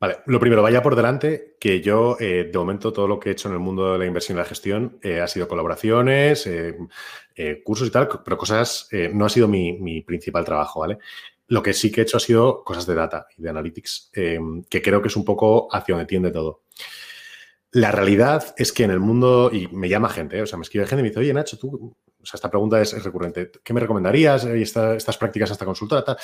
Vale, 0.00 0.18
lo 0.26 0.40
primero, 0.40 0.62
vaya 0.62 0.82
por 0.82 0.96
delante 0.96 1.56
que 1.58 1.80
yo, 1.80 2.16
eh, 2.20 2.50
de 2.52 2.58
momento, 2.58 2.92
todo 2.92 3.06
lo 3.06 3.18
que 3.18 3.30
he 3.30 3.32
hecho 3.32 3.48
en 3.48 3.54
el 3.54 3.60
mundo 3.60 3.92
de 3.92 3.98
la 3.98 4.06
inversión 4.06 4.36
y 4.36 4.40
la 4.40 4.44
gestión 4.44 4.98
eh, 5.02 5.20
ha 5.20 5.28
sido 5.28 5.48
colaboraciones, 5.48 6.46
eh, 6.46 6.76
cursos 7.64 7.88
y 7.88 7.90
tal, 7.90 8.08
pero 8.24 8.36
cosas, 8.36 8.88
no 9.12 9.24
ha 9.24 9.28
sido 9.28 9.48
mi, 9.48 10.02
principal 10.02 10.44
trabajo, 10.44 10.80
¿vale? 10.80 10.98
Lo 11.46 11.62
que 11.62 11.72
sí 11.72 11.90
que 11.90 12.00
he 12.00 12.04
hecho 12.04 12.16
ha 12.16 12.20
sido 12.20 12.64
cosas 12.64 12.86
de 12.86 12.94
data 12.94 13.26
y 13.36 13.42
de 13.42 13.50
analytics, 13.50 14.10
que 14.12 14.82
creo 14.82 15.02
que 15.02 15.08
es 15.08 15.16
un 15.16 15.24
poco 15.24 15.68
hacia 15.70 15.94
donde 15.94 16.06
tiende 16.06 16.30
todo. 16.30 16.62
La 17.72 17.90
realidad 17.90 18.54
es 18.56 18.72
que 18.72 18.84
en 18.84 18.92
el 18.92 19.00
mundo, 19.00 19.50
y 19.52 19.66
me 19.68 19.88
llama 19.88 20.08
gente, 20.08 20.40
o 20.40 20.46
sea, 20.46 20.58
me 20.58 20.62
escribe 20.62 20.86
gente 20.86 21.00
y 21.00 21.02
me 21.02 21.08
dice, 21.08 21.20
oye, 21.20 21.34
Nacho, 21.34 21.58
tú, 21.58 21.96
o 22.22 22.24
sea, 22.24 22.36
esta 22.36 22.48
pregunta 22.48 22.80
es, 22.80 23.02
recurrente, 23.02 23.50
¿qué 23.64 23.72
me 23.72 23.80
recomendarías? 23.80 24.44
Y 24.44 24.62
estas 24.62 25.18
prácticas 25.18 25.50
esta 25.50 25.64
consultora, 25.64 26.04
tal. 26.04 26.16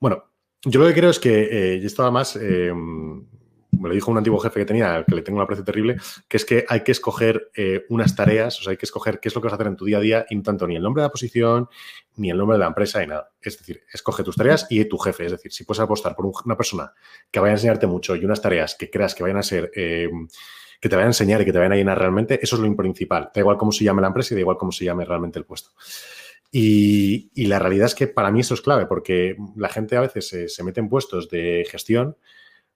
Bueno, 0.00 0.24
yo 0.66 0.80
lo 0.80 0.86
que 0.88 0.94
creo 0.94 1.10
es 1.10 1.20
que, 1.20 1.74
eh, 1.74 1.76
y 1.76 1.86
esto 1.86 2.02
además 2.02 2.36
eh, 2.42 2.72
me 2.74 3.88
lo 3.88 3.94
dijo 3.94 4.10
un 4.10 4.18
antiguo 4.18 4.38
jefe 4.40 4.60
que 4.60 4.66
tenía, 4.66 5.04
que 5.06 5.14
le 5.14 5.22
tengo 5.22 5.38
un 5.38 5.44
aprecio 5.44 5.64
terrible, 5.64 5.96
que 6.28 6.36
es 6.36 6.44
que 6.44 6.64
hay 6.68 6.80
que 6.80 6.92
escoger 6.92 7.50
eh, 7.54 7.84
unas 7.88 8.16
tareas, 8.16 8.58
o 8.58 8.64
sea, 8.64 8.72
hay 8.72 8.76
que 8.76 8.86
escoger 8.86 9.20
qué 9.20 9.28
es 9.28 9.34
lo 9.34 9.40
que 9.40 9.46
vas 9.46 9.52
a 9.52 9.56
hacer 9.56 9.68
en 9.68 9.76
tu 9.76 9.84
día 9.84 9.98
a 9.98 10.00
día, 10.00 10.26
y 10.28 10.34
no 10.34 10.42
tanto 10.42 10.66
ni 10.66 10.74
el 10.74 10.82
nombre 10.82 11.02
de 11.02 11.06
la 11.06 11.12
posición, 11.12 11.68
ni 12.16 12.30
el 12.30 12.38
nombre 12.38 12.56
de 12.56 12.60
la 12.60 12.66
empresa, 12.66 13.00
ni 13.00 13.06
nada. 13.06 13.30
Es 13.40 13.58
decir, 13.58 13.82
escoge 13.92 14.24
tus 14.24 14.34
tareas 14.34 14.66
y 14.68 14.84
tu 14.86 14.98
jefe. 14.98 15.26
Es 15.26 15.32
decir, 15.32 15.52
si 15.52 15.64
puedes 15.64 15.80
apostar 15.80 16.16
por 16.16 16.26
una 16.26 16.56
persona 16.56 16.92
que 17.30 17.38
vaya 17.38 17.52
a 17.52 17.56
enseñarte 17.56 17.86
mucho 17.86 18.16
y 18.16 18.24
unas 18.24 18.42
tareas 18.42 18.74
que 18.74 18.90
creas 18.90 19.14
que 19.14 19.22
vayan 19.22 19.38
a 19.38 19.42
ser 19.42 19.70
que 20.80 20.88
te 20.88 20.96
vayan 20.96 21.08
a 21.08 21.10
enseñar 21.10 21.40
y 21.40 21.44
que 21.44 21.52
te 21.52 21.58
vayan 21.58 21.72
a 21.72 21.76
llenar 21.76 21.98
realmente, 21.98 22.38
eso 22.42 22.56
es 22.56 22.62
lo 22.62 22.76
principal. 22.76 23.30
Da 23.34 23.40
igual 23.40 23.56
cómo 23.56 23.72
se 23.72 23.84
llame 23.84 24.02
la 24.02 24.08
empresa 24.08 24.34
y 24.34 24.36
da 24.36 24.40
igual 24.40 24.56
cómo 24.56 24.72
se 24.72 24.84
llame 24.84 25.04
realmente 25.04 25.38
el 25.38 25.44
puesto. 25.44 25.70
Y, 26.50 27.46
la 27.46 27.58
realidad 27.58 27.86
es 27.86 27.94
que 27.94 28.06
para 28.06 28.30
mí 28.30 28.40
eso 28.40 28.54
es 28.54 28.60
clave, 28.60 28.86
porque 28.86 29.36
la 29.56 29.68
gente 29.68 29.96
a 29.96 30.00
veces 30.00 30.54
se, 30.54 30.64
mete 30.64 30.80
en 30.80 30.88
puestos 30.88 31.28
de 31.28 31.66
gestión 31.70 32.16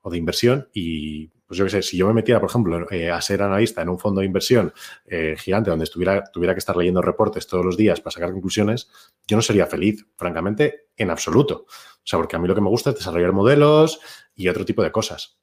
o 0.02 0.10
de 0.10 0.18
inversión 0.18 0.68
y, 0.72 1.28
pues 1.46 1.58
yo 1.58 1.64
qué 1.64 1.70
sé, 1.70 1.82
si 1.82 1.96
yo 1.96 2.06
me 2.06 2.14
metiera, 2.14 2.40
por 2.40 2.48
ejemplo, 2.48 2.90
eh, 2.90 3.10
a 3.10 3.20
ser 3.20 3.42
analista 3.42 3.82
en 3.82 3.88
un 3.88 3.98
fondo 3.98 4.20
de 4.20 4.26
inversión 4.26 4.72
eh, 5.06 5.34
gigante 5.38 5.70
donde 5.70 5.84
estuviera, 5.84 6.24
tuviera 6.24 6.54
que 6.54 6.58
estar 6.58 6.76
leyendo 6.76 7.02
reportes 7.02 7.46
todos 7.46 7.64
los 7.64 7.76
días 7.76 8.00
para 8.00 8.12
sacar 8.12 8.32
conclusiones, 8.32 8.90
yo 9.26 9.36
no 9.36 9.42
sería 9.42 9.66
feliz, 9.66 10.06
francamente, 10.16 10.86
en 10.96 11.10
absoluto. 11.10 11.66
O 11.66 12.04
sea, 12.04 12.18
porque 12.18 12.36
a 12.36 12.38
mí 12.38 12.48
lo 12.48 12.54
que 12.54 12.60
me 12.60 12.68
gusta 12.68 12.90
es 12.90 12.96
desarrollar 12.96 13.32
modelos 13.32 14.00
y 14.34 14.48
otro 14.48 14.64
tipo 14.64 14.82
de 14.82 14.92
cosas. 14.92 15.38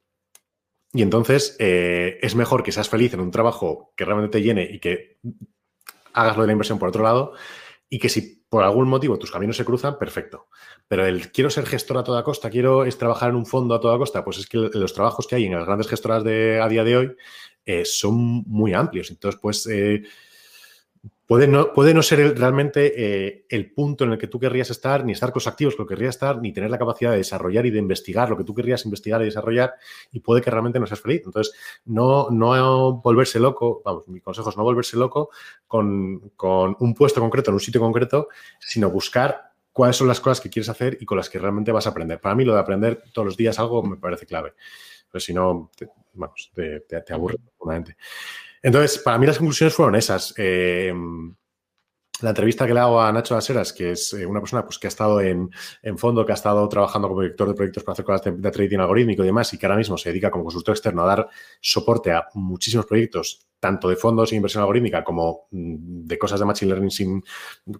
Y 0.93 1.01
entonces 1.01 1.55
eh, 1.59 2.17
es 2.21 2.35
mejor 2.35 2.63
que 2.63 2.71
seas 2.71 2.89
feliz 2.89 3.13
en 3.13 3.19
un 3.19 3.31
trabajo 3.31 3.93
que 3.95 4.05
realmente 4.05 4.39
te 4.39 4.43
llene 4.43 4.63
y 4.71 4.79
que 4.79 5.19
hagas 6.13 6.35
lo 6.35 6.43
de 6.43 6.47
la 6.47 6.53
inversión 6.53 6.79
por 6.79 6.89
otro 6.89 7.03
lado 7.03 7.33
y 7.89 7.99
que 7.99 8.09
si 8.09 8.43
por 8.49 8.63
algún 8.63 8.87
motivo 8.87 9.17
tus 9.17 9.31
caminos 9.31 9.57
se 9.57 9.65
cruzan, 9.65 9.97
perfecto. 9.97 10.47
Pero 10.87 11.05
el 11.05 11.31
quiero 11.31 11.49
ser 11.49 11.65
gestor 11.65 11.97
a 11.97 12.03
toda 12.03 12.23
costa, 12.23 12.49
quiero 12.49 12.85
es 12.85 12.97
trabajar 12.97 13.29
en 13.29 13.35
un 13.35 13.45
fondo 13.45 13.75
a 13.75 13.79
toda 13.79 13.97
costa, 13.97 14.23
pues 14.23 14.37
es 14.39 14.47
que 14.47 14.69
los 14.73 14.93
trabajos 14.93 15.27
que 15.27 15.35
hay 15.35 15.45
en 15.45 15.53
las 15.53 15.65
grandes 15.65 15.87
gestoras 15.87 16.23
de, 16.23 16.61
a 16.61 16.67
día 16.67 16.83
de 16.83 16.97
hoy 16.97 17.15
eh, 17.65 17.85
son 17.85 18.15
muy 18.47 18.73
amplios. 18.73 19.09
Entonces, 19.11 19.39
pues 19.41 19.67
eh, 19.67 20.03
Puede 21.27 21.45
no, 21.45 21.73
puede 21.73 21.93
no 21.93 22.01
ser 22.01 22.39
realmente 22.39 22.93
eh, 22.95 23.45
el 23.49 23.73
punto 23.73 24.05
en 24.05 24.13
el 24.13 24.17
que 24.17 24.27
tú 24.27 24.39
querrías 24.39 24.69
estar, 24.69 25.03
ni 25.03 25.11
estar 25.11 25.31
con 25.31 25.41
los 25.41 25.47
activos 25.47 25.75
que 25.75 25.85
querrías 25.85 26.15
estar, 26.15 26.41
ni 26.41 26.53
tener 26.53 26.69
la 26.69 26.77
capacidad 26.77 27.11
de 27.11 27.17
desarrollar 27.17 27.65
y 27.65 27.69
de 27.69 27.79
investigar 27.79 28.29
lo 28.29 28.37
que 28.37 28.45
tú 28.45 28.55
querrías 28.55 28.85
investigar 28.85 29.21
y 29.21 29.25
desarrollar, 29.25 29.73
y 30.13 30.21
puede 30.21 30.41
que 30.41 30.49
realmente 30.49 30.79
no 30.79 30.87
seas 30.87 31.01
feliz. 31.01 31.23
Entonces, 31.25 31.53
no, 31.83 32.29
no 32.29 33.01
volverse 33.01 33.41
loco, 33.41 33.81
vamos, 33.83 34.07
mi 34.07 34.21
consejo 34.21 34.49
es 34.49 34.55
no 34.55 34.63
volverse 34.63 34.95
loco 34.95 35.29
con, 35.67 36.31
un 36.79 36.93
puesto 36.93 37.19
concreto, 37.19 37.51
en 37.51 37.55
un 37.55 37.59
sitio 37.59 37.81
concreto, 37.81 38.29
sino 38.61 38.89
buscar 38.89 39.51
cuáles 39.73 39.97
son 39.97 40.07
las 40.07 40.21
cosas 40.21 40.39
que 40.39 40.49
quieres 40.49 40.69
hacer 40.69 40.97
y 41.01 41.05
con 41.05 41.17
las 41.17 41.29
que 41.29 41.39
realmente 41.39 41.73
vas 41.73 41.87
a 41.87 41.89
aprender. 41.89 42.21
Para 42.21 42.35
mí, 42.35 42.45
lo 42.45 42.53
de 42.53 42.61
aprender 42.61 43.03
todos 43.11 43.25
los 43.25 43.35
días 43.35 43.59
algo 43.59 43.83
me 43.83 43.97
parece 43.97 44.25
clave. 44.25 44.53
Pues 45.11 45.25
si 45.25 45.33
no, 45.33 45.71
vamos, 46.13 46.51
te, 46.53 46.79
te, 46.81 47.01
te 47.01 47.13
aburre 47.13 47.35
profundamente. 47.37 47.97
Entonces, 48.67 48.97
para 48.97 49.17
mí 49.17 49.25
las 49.25 49.37
conclusiones 49.37 49.73
fueron 49.73 49.95
esas. 49.95 50.33
Eh, 50.35 50.93
la 52.19 52.29
entrevista 52.31 52.67
que 52.67 52.73
le 52.73 52.81
hago 52.81 52.99
a 52.99 53.09
Nacho 53.13 53.37
Aseras, 53.37 53.71
que 53.71 53.91
es 53.91 54.11
eh, 54.11 54.25
una 54.25 54.41
persona 54.41 54.65
pues, 54.65 54.77
que 54.77 54.87
ha 54.87 54.89
estado 54.89 55.21
en, 55.21 55.49
fondo, 55.95 56.25
que 56.25 56.33
ha 56.33 56.35
estado 56.35 56.67
trabajando 56.67 57.07
como 57.07 57.21
director 57.21 57.47
de 57.47 57.53
proyectos 57.53 57.83
para 57.85 57.93
hacer 57.93 58.03
cosas 58.03 58.23
de, 58.25 58.51
trading 58.51 58.79
algorítmico 58.79 59.23
y 59.23 59.27
demás, 59.27 59.53
y 59.53 59.57
que 59.57 59.65
ahora 59.65 59.77
mismo 59.77 59.97
se 59.97 60.09
dedica 60.09 60.29
como 60.29 60.43
consultor 60.43 60.75
externo 60.75 61.03
a 61.03 61.05
dar 61.05 61.29
soporte 61.61 62.11
a 62.11 62.27
muchísimos 62.33 62.85
proyectos, 62.85 63.47
tanto 63.57 63.87
de 63.87 63.95
fondos 63.95 64.33
e 64.33 64.35
inversión 64.35 64.63
algorítmica 64.63 65.01
como 65.01 65.47
mm, 65.51 66.05
de 66.05 66.17
cosas 66.17 66.41
de 66.41 66.45
machine 66.45 66.69
learning 66.69 66.91
sin, 66.91 67.23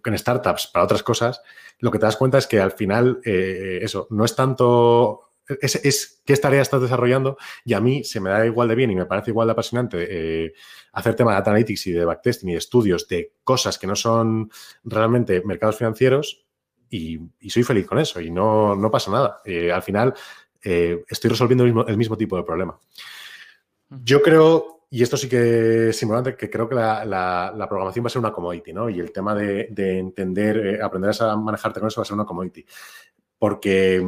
en 0.05 0.17
startups 0.17 0.67
para 0.67 0.85
otras 0.85 1.03
cosas, 1.03 1.41
lo 1.79 1.91
que 1.91 1.99
te 1.99 2.05
das 2.05 2.15
cuenta 2.15 2.37
es 2.37 2.47
que 2.47 2.61
al 2.61 2.71
final 2.71 3.19
eh, 3.25 3.79
eso 3.81 4.07
no 4.11 4.23
es 4.23 4.33
tanto 4.37 5.26
es, 5.61 6.21
qué 6.25 6.35
tarea 6.37 6.61
estás 6.61 6.81
desarrollando 6.81 7.37
y 7.63 7.73
a 7.73 7.79
mí 7.79 8.03
se 8.03 8.19
me 8.19 8.29
da 8.29 8.45
igual 8.45 8.67
de 8.67 8.75
bien 8.75 8.91
y 8.91 8.95
me 8.95 9.05
parece 9.05 9.31
igual 9.31 9.47
de 9.47 9.53
apasionante 9.53 10.07
eh, 10.09 10.53
hacer 10.91 11.15
tema 11.15 11.31
de 11.31 11.37
data 11.37 11.51
analytics 11.51 11.87
y 11.87 11.91
de 11.93 12.05
backtesting 12.05 12.49
y 12.49 12.53
de 12.53 12.57
estudios 12.57 13.07
de 13.07 13.33
cosas 13.43 13.77
que 13.77 13.87
no 13.87 13.95
son 13.95 14.51
realmente 14.83 15.41
mercados 15.45 15.77
financieros 15.77 16.45
y, 16.89 17.19
soy 17.49 17.63
feliz 17.63 17.87
con 17.87 17.99
eso 17.99 18.19
y 18.21 18.29
no, 18.29 18.75
no 18.75 18.91
pasa 18.91 19.11
nada. 19.11 19.41
Eh, 19.45 19.71
al 19.71 19.83
final 19.83 20.13
eh, 20.63 21.03
estoy 21.09 21.29
resolviendo 21.29 21.63
el 21.63 21.97
mismo, 21.97 22.17
tipo 22.17 22.35
de 22.35 22.43
problema. 22.43 22.77
Yo 23.89 24.21
creo 24.21 24.77
y 24.89 25.03
esto 25.03 25.17
sí 25.17 25.27
que 25.27 25.89
es 25.89 26.01
importante, 26.01 26.37
que 26.37 26.49
creo 26.49 26.69
que 26.69 26.75
la, 26.75 27.65
programación 27.69 28.05
va 28.05 28.07
a 28.07 28.09
ser 28.09 28.19
una 28.19 28.31
commodity, 28.31 28.71
¿no? 28.71 28.89
Y 28.89 29.01
el 29.01 29.11
tema 29.11 29.35
de, 29.35 29.67
entender, 29.77 30.57
eh, 30.65 30.81
aprender 30.81 31.13
a 31.19 31.35
manejarte 31.35 31.81
con 31.81 31.87
eso 31.87 31.99
va 31.99 32.03
a 32.03 32.05
ser 32.05 32.15
una 32.15 32.25
commodity. 32.25 32.65
Porque 33.37 34.01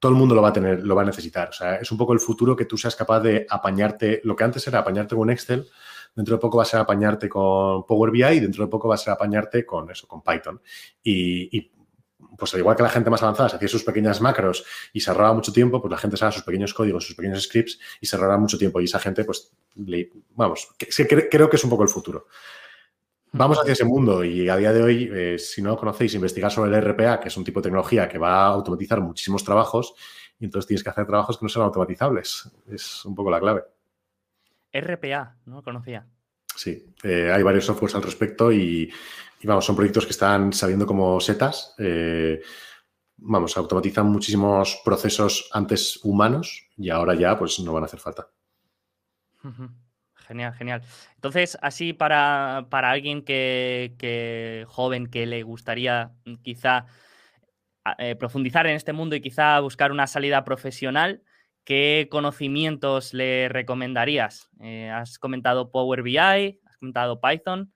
todo 0.00 0.10
el 0.10 0.18
mundo 0.18 0.34
lo 0.34 0.42
va 0.42 0.48
a 0.48 0.52
tener, 0.52 0.84
lo 0.84 0.96
va 0.96 1.02
a 1.02 1.04
necesitar. 1.04 1.50
O 1.50 1.52
sea, 1.52 1.76
es 1.76 1.92
un 1.92 1.98
poco 1.98 2.12
el 2.12 2.20
futuro 2.20 2.56
que 2.56 2.64
tú 2.64 2.76
seas 2.76 2.96
capaz 2.96 3.20
de 3.20 3.46
apañarte. 3.48 4.20
Lo 4.24 4.34
que 4.34 4.44
antes 4.44 4.66
era 4.66 4.80
apañarte 4.80 5.14
con 5.14 5.30
Excel, 5.30 5.68
dentro 6.16 6.36
de 6.36 6.40
poco 6.40 6.56
va 6.56 6.64
a 6.64 6.66
ser 6.66 6.80
apañarte 6.80 7.28
con 7.28 7.86
Power 7.86 8.10
BI 8.10 8.24
y 8.24 8.40
dentro 8.40 8.64
de 8.64 8.70
poco 8.70 8.88
va 8.88 8.96
a 8.96 8.98
ser 8.98 9.12
apañarte 9.12 9.64
con 9.64 9.88
eso, 9.90 10.08
con 10.08 10.22
Python. 10.22 10.60
y 11.04 11.70
pues 12.40 12.54
al 12.54 12.60
igual 12.60 12.76
que 12.76 12.82
la 12.82 12.88
gente 12.88 13.10
más 13.10 13.22
avanzada 13.22 13.48
se 13.48 13.56
hacía 13.56 13.68
sus 13.68 13.84
pequeñas 13.84 14.20
macros 14.20 14.64
y 14.92 15.00
se 15.00 15.10
ahorraba 15.10 15.34
mucho 15.34 15.52
tiempo, 15.52 15.80
pues 15.80 15.90
la 15.90 15.98
gente 15.98 16.16
se 16.16 16.32
sus 16.32 16.42
pequeños 16.42 16.72
códigos, 16.74 17.06
sus 17.06 17.14
pequeños 17.14 17.42
scripts 17.44 17.78
y 18.00 18.06
se 18.06 18.16
ahorraba 18.16 18.38
mucho 18.38 18.58
tiempo. 18.58 18.80
Y 18.80 18.84
esa 18.84 18.98
gente, 18.98 19.24
pues, 19.24 19.52
vamos, 20.34 20.68
creo 21.30 21.50
que 21.50 21.56
es 21.56 21.64
un 21.64 21.70
poco 21.70 21.82
el 21.82 21.88
futuro. 21.88 22.26
Vamos 23.32 23.58
hacia 23.60 23.72
ese 23.72 23.84
mundo 23.84 24.24
y 24.24 24.48
a 24.48 24.56
día 24.56 24.72
de 24.72 24.82
hoy, 24.82 25.10
eh, 25.12 25.38
si 25.38 25.62
no 25.62 25.70
lo 25.70 25.76
conocéis, 25.76 26.14
investigar 26.14 26.50
sobre 26.50 26.70
el 26.70 26.82
RPA, 26.82 27.20
que 27.20 27.28
es 27.28 27.36
un 27.36 27.44
tipo 27.44 27.60
de 27.60 27.64
tecnología 27.64 28.08
que 28.08 28.18
va 28.18 28.42
a 28.42 28.46
automatizar 28.46 29.00
muchísimos 29.00 29.44
trabajos, 29.44 29.94
y 30.38 30.44
entonces 30.44 30.66
tienes 30.66 30.82
que 30.82 30.90
hacer 30.90 31.06
trabajos 31.06 31.38
que 31.38 31.44
no 31.44 31.48
sean 31.48 31.66
automatizables. 31.66 32.50
Es 32.68 33.04
un 33.04 33.14
poco 33.14 33.30
la 33.30 33.38
clave. 33.38 33.62
RPA, 34.72 35.36
no 35.46 35.62
conocía. 35.62 36.06
Sí, 36.56 36.92
eh, 37.04 37.30
hay 37.32 37.42
varios 37.42 37.66
softwares 37.66 37.94
al 37.94 38.02
respecto 38.02 38.50
y 38.50 38.90
y 39.40 39.46
vamos, 39.46 39.64
son 39.64 39.74
proyectos 39.74 40.04
que 40.04 40.12
están 40.12 40.52
saliendo 40.52 40.86
como 40.86 41.18
setas. 41.18 41.74
Eh, 41.78 42.42
vamos, 43.16 43.56
automatizan 43.56 44.06
muchísimos 44.06 44.82
procesos 44.84 45.48
antes 45.52 45.98
humanos 46.02 46.68
y 46.76 46.90
ahora 46.90 47.14
ya 47.14 47.38
pues 47.38 47.58
no 47.60 47.72
van 47.72 47.84
a 47.84 47.86
hacer 47.86 48.00
falta. 48.00 48.28
Genial, 50.30 50.54
genial. 50.54 50.82
Entonces, 51.16 51.58
así 51.60 51.92
para, 51.92 52.58
alguien 52.70 53.24
que, 53.24 54.64
joven 54.68 55.08
que 55.08 55.26
le 55.26 55.42
gustaría 55.42 56.12
mm, 56.24 56.34
quizá 56.36 56.86
eh, 57.98 58.14
profundizar 58.14 58.64
en 58.68 58.76
este 58.76 58.92
mundo 58.92 59.16
y 59.16 59.20
quizá 59.20 59.58
buscar 59.58 59.90
una 59.90 60.06
salida 60.06 60.44
profesional, 60.44 61.24
¿qué 61.64 62.06
conocimientos 62.08 63.12
le 63.12 63.48
recomendarías? 63.48 64.50
Eh, 64.60 64.88
has 64.88 65.18
comentado 65.18 65.72
Power 65.72 66.02
BI, 66.02 66.16
has 66.16 66.76
comentado 66.78 67.20
Python. 67.20 67.72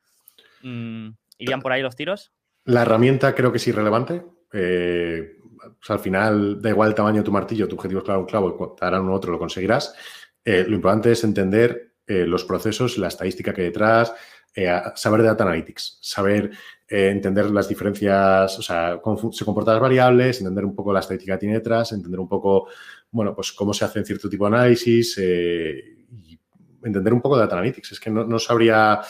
Mm, 0.63 1.09
¿Irían 1.39 1.61
por 1.61 1.73
ahí 1.73 1.83
los 1.83 1.97
tiros? 1.97 2.31
La 2.67 2.83
herramienta 2.83 3.35
creo 3.35 3.51
que 3.51 3.59
es 3.59 3.67
irrelevante. 3.67 4.23
Eh, 4.53 5.39
al 5.89 5.99
final, 5.99 6.63
da 6.63 6.71
igual 6.71 6.91
el 6.91 6.95
tamaño 6.95 7.17
de 7.17 7.25
tu 7.25 7.33
martillo, 7.33 7.67
tu 7.67 7.75
objetivo 7.75 7.99
es 7.99 8.05
clavar 8.05 8.21
un 8.21 8.29
clavo, 8.29 8.77
te 8.79 8.85
harán 8.85 9.09
otro, 9.09 9.33
lo 9.33 9.41
conseguirás. 9.41 9.93
Lo 10.45 10.75
importante 10.75 11.11
es 11.11 11.25
entender 11.25 11.94
eh, 12.07 12.27
los 12.27 12.45
procesos, 12.45 12.99
la 12.99 13.09
estadística 13.09 13.53
que 13.53 13.63
hay 13.63 13.67
detrás, 13.69 14.13
saber 14.95 15.23
de 15.23 15.27
data 15.27 15.43
analytics, 15.43 15.99
saber 16.01 16.53
entender 16.87 17.51
las 17.51 17.69
diferencias, 17.69 18.57
o 18.57 18.63
sea, 18.63 19.01
cómo 19.03 19.33
se 19.33 19.45
comportan 19.45 19.75
las 19.75 19.83
variables, 19.83 20.39
entender 20.39 20.65
un 20.65 20.77
poco 20.77 20.93
la 20.93 21.01
estadística 21.01 21.35
que 21.35 21.41
tiene 21.41 21.55
detrás, 21.57 21.91
entender 21.91 22.21
un 22.21 22.29
poco, 22.29 22.69
bueno, 23.11 23.35
pues 23.35 23.53
cómo 23.53 23.75
se 23.75 23.85
hacen 23.85 24.05
cierto 24.05 24.29
tipo 24.29 24.49
de 24.49 24.57
análisis 24.57 25.19
entender 26.85 27.13
un 27.13 27.21
poco 27.21 27.37
de 27.37 27.43
data 27.43 27.57
analytics. 27.57 27.93
Es 27.93 28.01
que 28.01 28.11
no, 28.11 28.25
no 28.25 28.39
sabría 28.39 29.01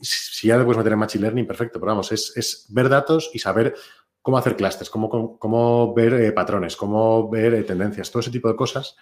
si 0.00 0.48
ya 0.48 0.62
puedes 0.64 0.78
meter 0.78 0.92
en 0.92 0.98
Machine 0.98 1.22
Learning, 1.22 1.46
perfecto, 1.46 1.80
pero 1.80 1.92
vamos, 1.92 2.12
es, 2.12 2.66
ver 2.70 2.88
datos 2.88 3.30
y 3.32 3.38
saber 3.38 3.74
cómo 4.22 4.38
hacer 4.38 4.56
clusters, 4.56 4.90
cómo, 4.90 5.38
cómo, 5.38 5.94
ver 5.94 6.14
eh, 6.14 6.32
patrones, 6.32 6.76
cómo 6.76 7.28
ver 7.28 7.54
eh, 7.54 7.62
tendencias, 7.64 8.10
todo 8.10 8.20
ese 8.20 8.30
tipo 8.30 8.48
de 8.48 8.56
cosas. 8.56 8.96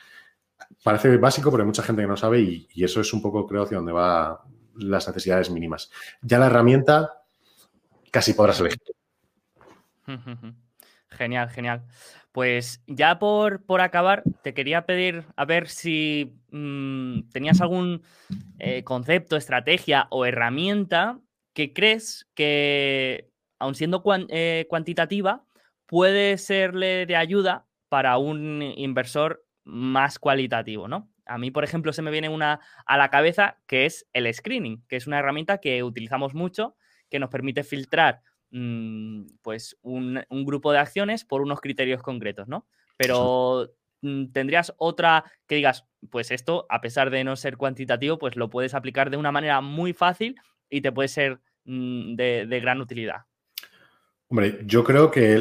Parece 0.82 1.16
básico, 1.16 1.50
pero 1.50 1.62
hay 1.62 1.66
mucha 1.66 1.82
gente 1.82 2.02
que 2.02 2.08
no 2.08 2.16
sabe 2.16 2.40
y, 2.40 2.68
eso 2.76 3.00
es 3.00 3.12
un 3.12 3.22
poco, 3.22 3.46
creo, 3.46 3.64
hacia 3.64 3.76
donde 3.76 3.92
van 3.92 4.36
las 4.76 5.06
necesidades 5.06 5.50
mínimas. 5.50 5.90
Ya 6.22 6.38
la 6.38 6.46
herramienta 6.46 7.22
casi 8.10 8.32
podrás 8.32 8.60
elegir. 8.60 8.80
Genial, 11.08 11.48
genial. 11.48 11.82
Pues 12.32 12.82
ya 12.86 13.18
por, 13.18 13.64
por, 13.64 13.80
acabar, 13.80 14.22
te 14.42 14.52
quería 14.52 14.84
pedir 14.84 15.24
a 15.36 15.46
ver 15.46 15.68
si 15.68 16.36
mm, 16.50 17.30
tenías 17.32 17.62
algún 17.62 18.02
eh, 18.58 18.84
concepto, 18.84 19.36
estrategia 19.36 20.06
o 20.10 20.26
herramienta 20.26 21.18
que 21.54 21.72
crees 21.72 22.28
que, 22.34 23.30
aun 23.58 23.74
siendo 23.74 24.02
eh, 24.28 24.66
cuantitativa, 24.68 25.46
puede 25.86 26.36
serle 26.36 27.06
de 27.06 27.16
ayuda 27.16 27.66
para 27.88 28.18
un 28.18 28.62
inversor 28.76 29.45
más 29.66 30.18
cualitativo, 30.18 30.88
¿no? 30.88 31.10
A 31.26 31.36
mí, 31.36 31.50
por 31.50 31.64
ejemplo, 31.64 31.92
se 31.92 32.02
me 32.02 32.10
viene 32.10 32.30
una 32.30 32.60
a 32.86 32.96
la 32.96 33.10
cabeza 33.10 33.58
que 33.66 33.84
es 33.84 34.06
el 34.14 34.32
screening, 34.32 34.82
que 34.88 34.96
es 34.96 35.06
una 35.06 35.18
herramienta 35.18 35.58
que 35.58 35.82
utilizamos 35.82 36.34
mucho, 36.34 36.76
que 37.10 37.18
nos 37.18 37.28
permite 37.28 37.64
filtrar 37.64 38.22
Mm, 38.50 39.26
pues 39.42 39.76
un, 39.82 40.24
grupo 40.30 40.72
de 40.72 40.78
acciones 40.78 41.24
por 41.24 41.42
unos 41.42 41.60
criterios 41.60 42.02
concretos, 42.02 42.48
¿no? 42.48 42.66
Pero 42.96 43.70
mm, 44.02 44.26
tendrías 44.32 44.72
otra 44.78 45.24
que 45.46 45.56
digas, 45.56 45.84
pues 46.10 46.30
esto, 46.30 46.66
a 46.70 46.80
pesar 46.80 47.10
de 47.10 47.24
no 47.24 47.36
ser 47.36 47.56
cuantitativo, 47.56 48.18
pues 48.18 48.36
lo 48.36 48.48
puedes 48.48 48.74
aplicar 48.74 49.10
de 49.10 49.16
una 49.16 49.32
manera 49.32 49.60
muy 49.60 49.92
fácil 49.92 50.36
y 50.70 50.80
te 50.80 50.92
puede 50.92 51.08
ser 51.08 51.40
mm, 51.64 52.14
de, 52.14 52.60
gran 52.62 52.80
utilidad. 52.80 53.22
Hombre, 54.28 54.60
yo 54.66 54.82
creo 54.82 55.10
que 55.10 55.34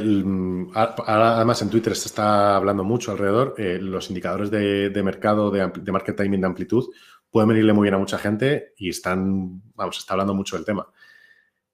además 0.76 1.62
en 1.62 1.70
Twitter 1.72 1.96
se 1.96 2.08
está 2.08 2.56
hablando 2.56 2.84
mucho 2.84 3.12
alrededor, 3.12 3.56
eh, 3.58 3.80
los 3.82 4.10
indicadores 4.10 4.52
de, 4.52 5.02
mercado, 5.04 5.50
de, 5.50 5.72
de, 5.76 5.92
market 5.92 6.16
timing 6.16 6.42
de 6.42 6.48
amplitud, 6.48 6.86
pueden 7.32 7.50
venirle 7.50 7.74
muy 7.74 7.86
bien 7.86 7.96
a 7.96 7.98
mucha 7.98 8.20
gente 8.20 8.74
y 8.78 8.90
están, 8.90 9.62
vamos, 9.74 9.96
se 9.96 10.02
está 10.02 10.14
hablando 10.14 10.36
mucho 10.36 10.56
del 10.56 10.66
tema. 10.66 10.88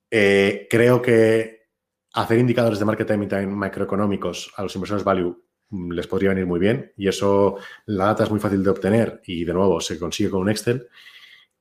Eh, 0.09 0.67
creo 0.69 1.01
que 1.01 1.67
hacer 2.13 2.39
indicadores 2.39 2.79
de 2.79 2.85
market 2.85 3.07
timing 3.07 3.53
macroeconómicos 3.53 4.53
a 4.57 4.63
los 4.63 4.75
inversores 4.75 5.03
value 5.03 5.38
mm, 5.69 5.91
les 5.91 6.07
podría 6.07 6.29
venir 6.29 6.45
muy 6.45 6.59
bien 6.59 6.91
y 6.97 7.07
eso, 7.07 7.57
la 7.85 8.07
data 8.07 8.23
es 8.23 8.31
muy 8.31 8.39
fácil 8.39 8.63
de 8.63 8.69
obtener 8.69 9.21
y 9.25 9.45
de 9.45 9.53
nuevo 9.53 9.79
se 9.79 9.99
consigue 9.99 10.29
con 10.29 10.41
un 10.41 10.49
Excel. 10.49 10.88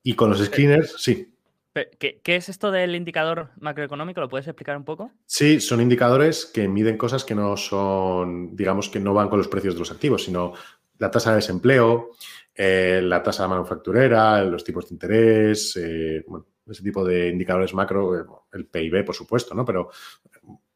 Y 0.03 0.15
con 0.15 0.31
los 0.31 0.43
screeners, 0.43 0.95
sí. 0.99 1.35
¿Qué, 1.73 2.21
es 2.25 2.49
esto 2.49 2.71
del 2.71 2.97
indicador 2.97 3.51
macroeconómico? 3.61 4.21
¿Lo 4.21 4.29
puedes 4.29 4.47
explicar 4.49 4.77
un 4.77 4.85
poco? 4.85 5.13
Sí, 5.27 5.61
son 5.61 5.81
indicadores 5.81 6.47
que 6.47 6.67
miden 6.67 6.97
cosas 6.97 7.25
que 7.25 7.35
no 7.35 7.57
son, 7.57 8.57
digamos, 8.57 8.89
que 8.89 8.99
no 8.99 9.15
van 9.15 9.29
con 9.29 9.39
los 9.39 9.49
precios 9.49 9.75
de 9.75 9.81
los 9.81 9.93
activos, 9.93 10.25
sino 10.25 10.53
la 10.99 11.11
tasa 11.11 11.31
de 11.31 11.37
desempleo, 11.37 12.11
eh, 12.55 13.01
la 13.03 13.23
tasa 13.23 13.47
manufacturera, 13.47 14.43
los 14.43 14.65
tipos 14.65 14.89
de 14.89 14.95
interés, 14.95 15.77
eh, 15.77 16.25
bueno, 16.27 16.47
ese 16.67 16.83
tipo 16.83 17.05
de 17.05 17.29
indicadores 17.29 17.73
macro, 17.73 18.19
eh, 18.19 18.25
el 18.53 18.67
PIB, 18.67 19.05
por 19.05 19.15
supuesto, 19.15 19.55
¿no? 19.55 19.65
Pero 19.65 19.91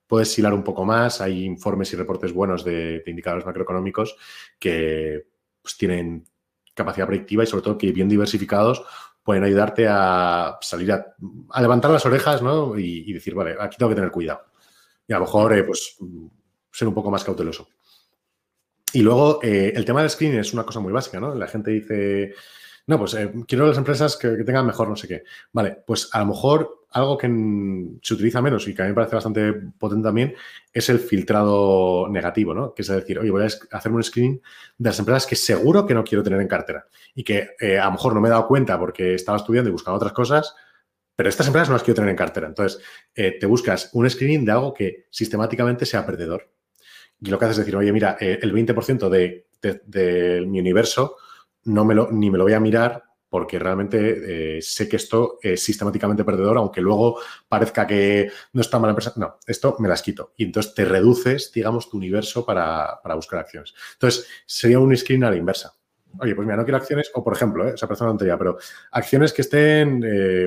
puedes 0.06 0.38
hilar 0.38 0.54
un 0.54 0.62
poco 0.62 0.84
más. 0.84 1.20
Hay 1.20 1.44
informes 1.44 1.92
y 1.92 1.96
reportes 1.96 2.32
buenos 2.32 2.64
de, 2.64 3.02
indicadores 3.06 3.44
macroeconómicos 3.44 4.16
que 4.58 5.26
pues, 5.60 5.76
tienen 5.76 6.24
capacidad 6.72 7.06
predictiva 7.06 7.42
y 7.42 7.46
sobre 7.46 7.62
todo 7.62 7.78
que 7.78 7.92
bien 7.92 8.08
diversificados 8.08 8.84
pueden 9.24 9.42
ayudarte 9.42 9.86
a 9.88 10.58
salir 10.60 10.92
a, 10.92 11.60
levantar 11.60 11.90
las 11.90 12.04
orejas 12.04 12.42
¿no? 12.42 12.78
y, 12.78 13.10
decir, 13.12 13.34
vale, 13.34 13.56
aquí 13.58 13.76
tengo 13.76 13.88
que 13.88 13.96
tener 13.96 14.10
cuidado. 14.10 14.42
Y 15.08 15.12
a 15.12 15.16
lo 15.18 15.24
mejor, 15.24 15.56
eh, 15.56 15.64
pues, 15.64 15.96
ser 16.70 16.88
un 16.88 16.94
poco 16.94 17.10
más 17.10 17.24
cauteloso. 17.24 17.68
Y 18.92 19.00
luego, 19.00 19.40
eh, 19.42 19.72
el 19.74 19.84
tema 19.84 20.02
del 20.02 20.10
screening 20.10 20.40
es 20.40 20.52
una 20.52 20.64
cosa 20.64 20.80
muy 20.80 20.92
básica, 20.92 21.18
¿no? 21.18 21.34
La 21.34 21.48
gente 21.48 21.70
dice, 21.70 22.34
no, 22.86 22.98
pues 22.98 23.14
eh, 23.14 23.32
quiero 23.48 23.66
las 23.66 23.78
empresas 23.78 24.16
que, 24.16 24.28
tengan 24.44 24.66
mejor 24.66 24.88
no 24.88 24.96
sé 24.96 25.08
qué. 25.08 25.24
Vale, 25.52 25.82
pues 25.86 26.10
a 26.12 26.18
lo 26.18 26.26
mejor 26.26 26.86
algo 26.90 27.16
que 27.16 27.26
se 28.02 28.14
utiliza 28.14 28.42
menos 28.42 28.68
y 28.68 28.74
que 28.74 28.82
a 28.82 28.84
mí 28.84 28.90
me 28.90 28.94
parece 28.94 29.16
bastante 29.16 29.52
potente 29.78 30.04
también 30.04 30.34
es 30.72 30.88
el 30.90 31.00
filtrado 31.00 32.08
negativo, 32.08 32.52
¿no? 32.52 32.74
Que 32.74 32.82
es 32.82 32.88
decir, 32.88 33.18
oye, 33.18 33.30
voy 33.30 33.42
a 33.42 33.76
hacerme 33.76 33.96
un 33.96 34.04
screening 34.04 34.40
de 34.78 34.90
las 34.90 34.98
empresas 34.98 35.26
que 35.26 35.34
seguro 35.34 35.86
que 35.86 35.94
no 35.94 36.04
quiero 36.04 36.22
tener 36.22 36.40
en 36.40 36.46
cartera 36.46 36.86
y 37.14 37.24
que 37.24 37.50
eh, 37.58 37.78
a 37.78 37.86
lo 37.86 37.92
mejor 37.92 38.14
no 38.14 38.20
me 38.20 38.28
he 38.28 38.30
dado 38.30 38.46
cuenta 38.46 38.78
porque 38.78 39.14
estaba 39.14 39.38
estudiando 39.38 39.70
y 39.70 39.72
buscando 39.72 39.96
otras 39.96 40.12
cosas, 40.12 40.54
pero 41.16 41.30
estas 41.30 41.46
empresas 41.46 41.70
no 41.70 41.74
las 41.74 41.82
quiero 41.82 41.96
tener 41.96 42.10
en 42.10 42.16
cartera. 42.16 42.48
Entonces, 42.48 42.80
eh, 43.14 43.38
te 43.40 43.46
buscas 43.46 43.90
un 43.94 44.08
screening 44.08 44.44
de 44.44 44.52
algo 44.52 44.74
que 44.74 45.06
sistemáticamente 45.10 45.86
sea 45.86 46.04
perdedor. 46.04 46.50
Y 47.18 47.30
lo 47.30 47.38
que 47.38 47.46
haces 47.46 47.58
es 47.58 47.64
decir, 47.64 47.76
oye, 47.76 47.92
mira, 47.92 48.18
el 48.20 48.52
20% 48.52 49.08
de, 49.08 49.46
de 49.62 50.44
mi 50.46 50.60
universo 50.60 51.16
no 51.64 51.84
me 51.84 51.94
lo, 51.94 52.10
ni 52.10 52.30
me 52.30 52.38
lo 52.38 52.44
voy 52.44 52.52
a 52.52 52.60
mirar 52.60 53.04
porque 53.34 53.58
realmente 53.58 54.58
eh, 54.58 54.62
sé 54.62 54.88
que 54.88 54.94
esto 54.94 55.40
es 55.42 55.60
sistemáticamente 55.60 56.22
perdedor, 56.22 56.56
aunque 56.56 56.80
luego 56.80 57.18
parezca 57.48 57.84
que 57.84 58.30
no 58.52 58.60
está 58.60 58.78
mala 58.78 58.92
empresa. 58.92 59.12
No, 59.16 59.40
esto 59.44 59.74
me 59.80 59.88
las 59.88 60.02
quito. 60.02 60.34
Y 60.36 60.44
entonces 60.44 60.72
te 60.72 60.84
reduces, 60.84 61.50
digamos, 61.52 61.90
tu 61.90 61.96
universo 61.96 62.46
para, 62.46 63.00
buscar 63.16 63.40
acciones. 63.40 63.74
Entonces, 63.94 64.28
sería 64.46 64.78
un 64.78 64.96
screen 64.96 65.24
a 65.24 65.30
la 65.30 65.36
inversa. 65.36 65.74
Oye, 66.20 66.36
pues 66.36 66.46
mira, 66.46 66.56
no 66.56 66.62
quiero 66.62 66.76
acciones, 66.76 67.10
o 67.12 67.24
por 67.24 67.32
ejemplo, 67.32 67.66
¿eh? 67.66 67.72
esa 67.74 67.88
persona 67.88 68.10
tontería, 68.10 68.38
pero 68.38 68.56
acciones 68.92 69.32
que 69.32 69.42
estén, 69.42 70.04
eh, 70.06 70.46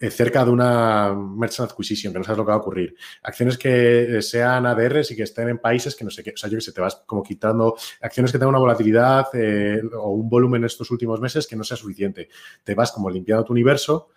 eh, 0.00 0.10
cerca 0.10 0.44
de 0.44 0.50
una 0.50 1.14
merchant 1.14 1.70
acquisition, 1.70 2.12
que 2.12 2.18
no 2.18 2.24
sabes 2.24 2.38
lo 2.38 2.44
que 2.44 2.50
va 2.50 2.56
a 2.56 2.60
ocurrir. 2.60 2.96
Acciones 3.22 3.56
que 3.56 4.18
eh, 4.18 4.22
sean 4.22 4.66
ADRs 4.66 5.12
y 5.12 5.16
que 5.16 5.22
estén 5.22 5.48
en 5.48 5.58
países 5.58 5.94
que 5.94 6.04
no 6.04 6.10
sé 6.10 6.24
qué. 6.24 6.30
O 6.30 6.36
sea, 6.36 6.50
yo 6.50 6.56
que 6.56 6.62
sé, 6.62 6.72
te 6.72 6.80
vas 6.80 7.02
como 7.06 7.22
quitando 7.22 7.76
acciones 8.00 8.32
que 8.32 8.38
tengan 8.38 8.50
una 8.50 8.58
volatilidad 8.58 9.26
eh, 9.34 9.80
o 9.96 10.10
un 10.10 10.28
volumen 10.28 10.62
en 10.62 10.66
estos 10.66 10.90
últimos 10.90 11.20
meses 11.20 11.46
que 11.46 11.54
no 11.54 11.62
sea 11.62 11.76
suficiente. 11.76 12.28
Te 12.64 12.74
vas 12.74 12.90
como 12.90 13.08
limpiando 13.08 13.44
tu 13.44 13.52
universo 13.52 14.08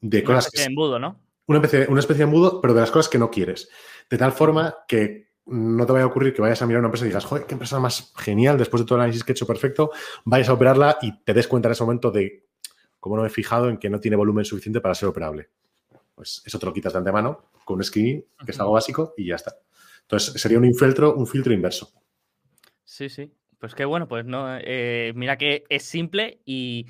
de 0.00 0.22
cosas 0.22 0.50
que... 0.50 0.62
embudo, 0.62 0.98
¿no? 1.00 1.18
Una 1.46 1.58
especie, 1.58 1.86
una 1.88 2.00
especie 2.00 2.24
de 2.24 2.30
embudo, 2.30 2.60
pero 2.60 2.72
de 2.72 2.80
las 2.80 2.92
cosas 2.92 3.10
que 3.10 3.18
no 3.18 3.28
quieres. 3.28 3.68
De 4.08 4.16
tal 4.16 4.30
forma 4.30 4.76
que 4.86 5.32
no 5.46 5.84
te 5.84 5.92
vaya 5.92 6.04
a 6.04 6.08
ocurrir 6.08 6.32
que 6.32 6.40
vayas 6.40 6.62
a 6.62 6.66
mirar 6.66 6.78
una 6.78 6.86
empresa 6.86 7.04
y 7.04 7.08
digas, 7.08 7.24
joder, 7.24 7.46
qué 7.46 7.54
empresa 7.54 7.80
más 7.80 8.12
genial, 8.16 8.56
después 8.56 8.80
de 8.80 8.86
todo 8.86 8.96
el 8.96 9.02
análisis 9.02 9.24
que 9.24 9.32
he 9.32 9.34
hecho 9.34 9.46
perfecto, 9.46 9.90
vayas 10.24 10.48
a 10.48 10.52
operarla 10.52 10.98
y 11.02 11.24
te 11.24 11.34
des 11.34 11.48
cuenta 11.48 11.68
en 11.68 11.72
ese 11.72 11.82
momento 11.82 12.12
de 12.12 12.46
cómo 13.02 13.16
no 13.16 13.22
me 13.22 13.28
he 13.28 13.32
fijado 13.32 13.68
en 13.68 13.78
que 13.78 13.90
no 13.90 13.98
tiene 13.98 14.16
volumen 14.16 14.44
suficiente 14.44 14.80
para 14.80 14.94
ser 14.94 15.08
operable. 15.08 15.48
Pues 16.14 16.40
eso 16.46 16.56
te 16.56 16.66
lo 16.66 16.72
quitas 16.72 16.92
de 16.92 17.00
antemano 17.00 17.50
con 17.64 17.78
un 17.78 17.82
screening, 17.82 18.24
que 18.44 18.52
es 18.52 18.60
algo 18.60 18.74
básico, 18.74 19.12
y 19.16 19.26
ya 19.26 19.34
está. 19.34 19.56
Entonces, 20.02 20.40
sería 20.40 20.56
un 20.60 20.72
filtro, 20.72 21.12
un 21.16 21.26
filtro 21.26 21.52
inverso. 21.52 21.90
Sí, 22.84 23.08
sí. 23.08 23.32
Pues 23.58 23.74
qué 23.74 23.84
bueno, 23.84 24.06
pues 24.06 24.24
no. 24.24 24.56
Eh, 24.56 25.12
mira 25.16 25.36
que 25.36 25.64
es 25.68 25.82
simple 25.82 26.42
y, 26.44 26.86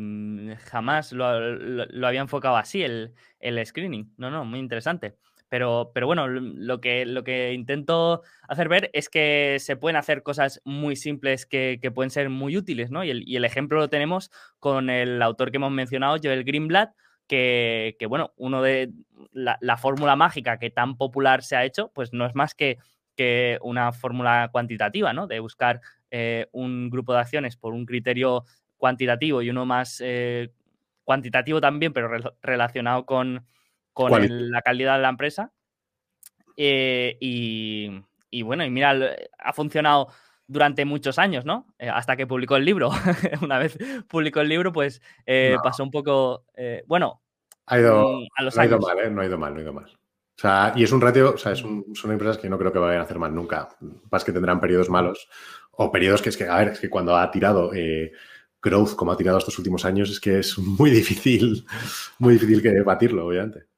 mm, 0.00 0.54
jamás 0.64 1.12
lo, 1.12 1.24
había 1.24 2.20
enfocado 2.22 2.56
así 2.56 2.82
el, 2.82 3.14
el 3.38 3.64
screening. 3.64 4.14
No, 4.16 4.32
no, 4.32 4.44
muy 4.44 4.58
interesante. 4.58 5.16
Pero, 5.48 5.92
pero 5.94 6.06
bueno, 6.06 6.26
lo 6.26 6.80
que, 6.80 7.06
lo 7.06 7.22
que 7.22 7.52
intento 7.52 8.22
hacer 8.48 8.68
ver 8.68 8.90
es 8.92 9.08
que 9.08 9.56
se 9.60 9.76
pueden 9.76 9.96
hacer 9.96 10.22
cosas 10.22 10.60
muy 10.64 10.96
simples 10.96 11.46
que, 11.46 11.78
pueden 11.94 12.10
ser 12.10 12.30
muy 12.30 12.56
útiles, 12.56 12.90
¿no? 12.90 13.04
Y 13.04 13.36
el, 13.36 13.44
ejemplo 13.44 13.78
lo 13.78 13.88
tenemos 13.88 14.30
con 14.58 14.90
el 14.90 15.22
autor 15.22 15.50
que 15.50 15.58
hemos 15.58 15.70
mencionado, 15.70 16.16
Joel 16.22 16.44
Greenblatt, 16.44 16.94
que, 17.28 17.96
que 17.98 18.06
bueno, 18.06 18.32
uno 18.36 18.62
de 18.62 18.92
la, 19.32 19.76
fórmula 19.76 20.16
mágica 20.16 20.58
que 20.58 20.70
tan 20.70 20.96
popular 20.96 21.42
se 21.42 21.56
ha 21.56 21.64
hecho, 21.64 21.90
pues 21.94 22.12
no 22.12 22.26
es 22.26 22.34
más 22.34 22.54
que, 22.54 22.78
que 23.14 23.58
una 23.62 23.92
fórmula 23.92 24.48
cuantitativa, 24.52 25.12
¿no? 25.12 25.26
De 25.26 25.40
buscar 25.40 25.80
eh, 26.10 26.46
un 26.52 26.90
grupo 26.90 27.12
de 27.12 27.20
acciones 27.20 27.56
por 27.56 27.72
un 27.72 27.86
criterio 27.86 28.44
cuantitativo 28.76 29.42
y 29.42 29.50
uno 29.50 29.64
más 29.64 30.00
eh, 30.04 30.50
cuantitativo 31.04 31.60
también, 31.60 31.92
pero 31.92 32.34
relacionado 32.42 33.06
con, 33.06 33.46
con 33.96 34.50
la 34.50 34.60
calidad 34.60 34.96
de 34.96 35.02
la 35.02 35.08
empresa. 35.08 35.52
Eh, 36.54 37.16
y, 37.18 38.42
bueno, 38.42 38.62
y 38.62 38.68
mira, 38.68 38.94
ha 39.38 39.52
funcionado 39.54 40.08
durante 40.46 40.84
muchos 40.84 41.18
años, 41.18 41.46
¿no? 41.46 41.66
Eh, 41.78 41.88
hasta 41.88 42.14
que 42.14 42.26
publicó 42.26 42.56
el 42.56 42.66
libro. 42.66 42.90
Una 43.42 43.58
vez 43.58 43.78
publicó 44.06 44.40
el 44.40 44.50
libro, 44.50 44.70
pues 44.70 45.00
eh, 45.24 45.56
pasó 45.62 45.82
un 45.82 45.90
poco, 45.90 46.44
bueno, 46.86 47.22
ha 47.64 47.80
ido, 47.80 48.20
mm, 48.20 48.26
a 48.36 48.42
los 48.42 48.54
no 48.54 48.62
ha 48.62 48.66
ido 48.66 48.78
mal, 48.78 48.98
¿eh? 48.98 49.10
No 49.10 49.22
ha 49.22 49.26
ido 49.26 49.38
mal, 49.38 49.54
no 49.54 49.60
ha 49.60 49.62
ido 49.62 49.72
mal. 49.72 49.86
O 49.86 50.38
sea, 50.38 50.74
y 50.76 50.84
es 50.84 50.92
un 50.92 51.00
ratio, 51.00 51.32
o 51.32 51.38
sea, 51.38 51.52
es 51.52 51.60
son 51.60 52.12
empresas 52.12 52.36
que 52.36 52.50
no 52.50 52.58
creo 52.58 52.70
que 52.70 52.78
vayan 52.78 53.00
a 53.00 53.04
hacer 53.04 53.18
mal 53.18 53.34
nunca. 53.34 53.70
Más 54.10 54.24
que 54.24 54.32
tendrán 54.32 54.60
periodos 54.60 54.90
malos 54.90 55.26
o 55.70 55.90
periodos 55.90 56.20
que 56.20 56.28
es 56.28 56.36
que, 56.36 56.46
a 56.46 56.58
ver, 56.58 56.68
es 56.68 56.80
que 56.80 56.90
cuando 56.90 57.16
ha 57.16 57.30
tirado 57.30 57.70
growth 58.60 58.94
como 58.94 59.12
ha 59.12 59.16
tirado 59.16 59.38
estos 59.38 59.58
últimos 59.58 59.86
años, 59.86 60.10
es 60.10 60.20
que 60.20 60.40
es 60.40 60.58
muy 60.58 60.90
difícil, 60.90 61.64
muy 62.18 62.34
difícil 62.34 62.60
que 62.60 62.82
batirlo, 62.82 63.26
obviamente. 63.26 63.75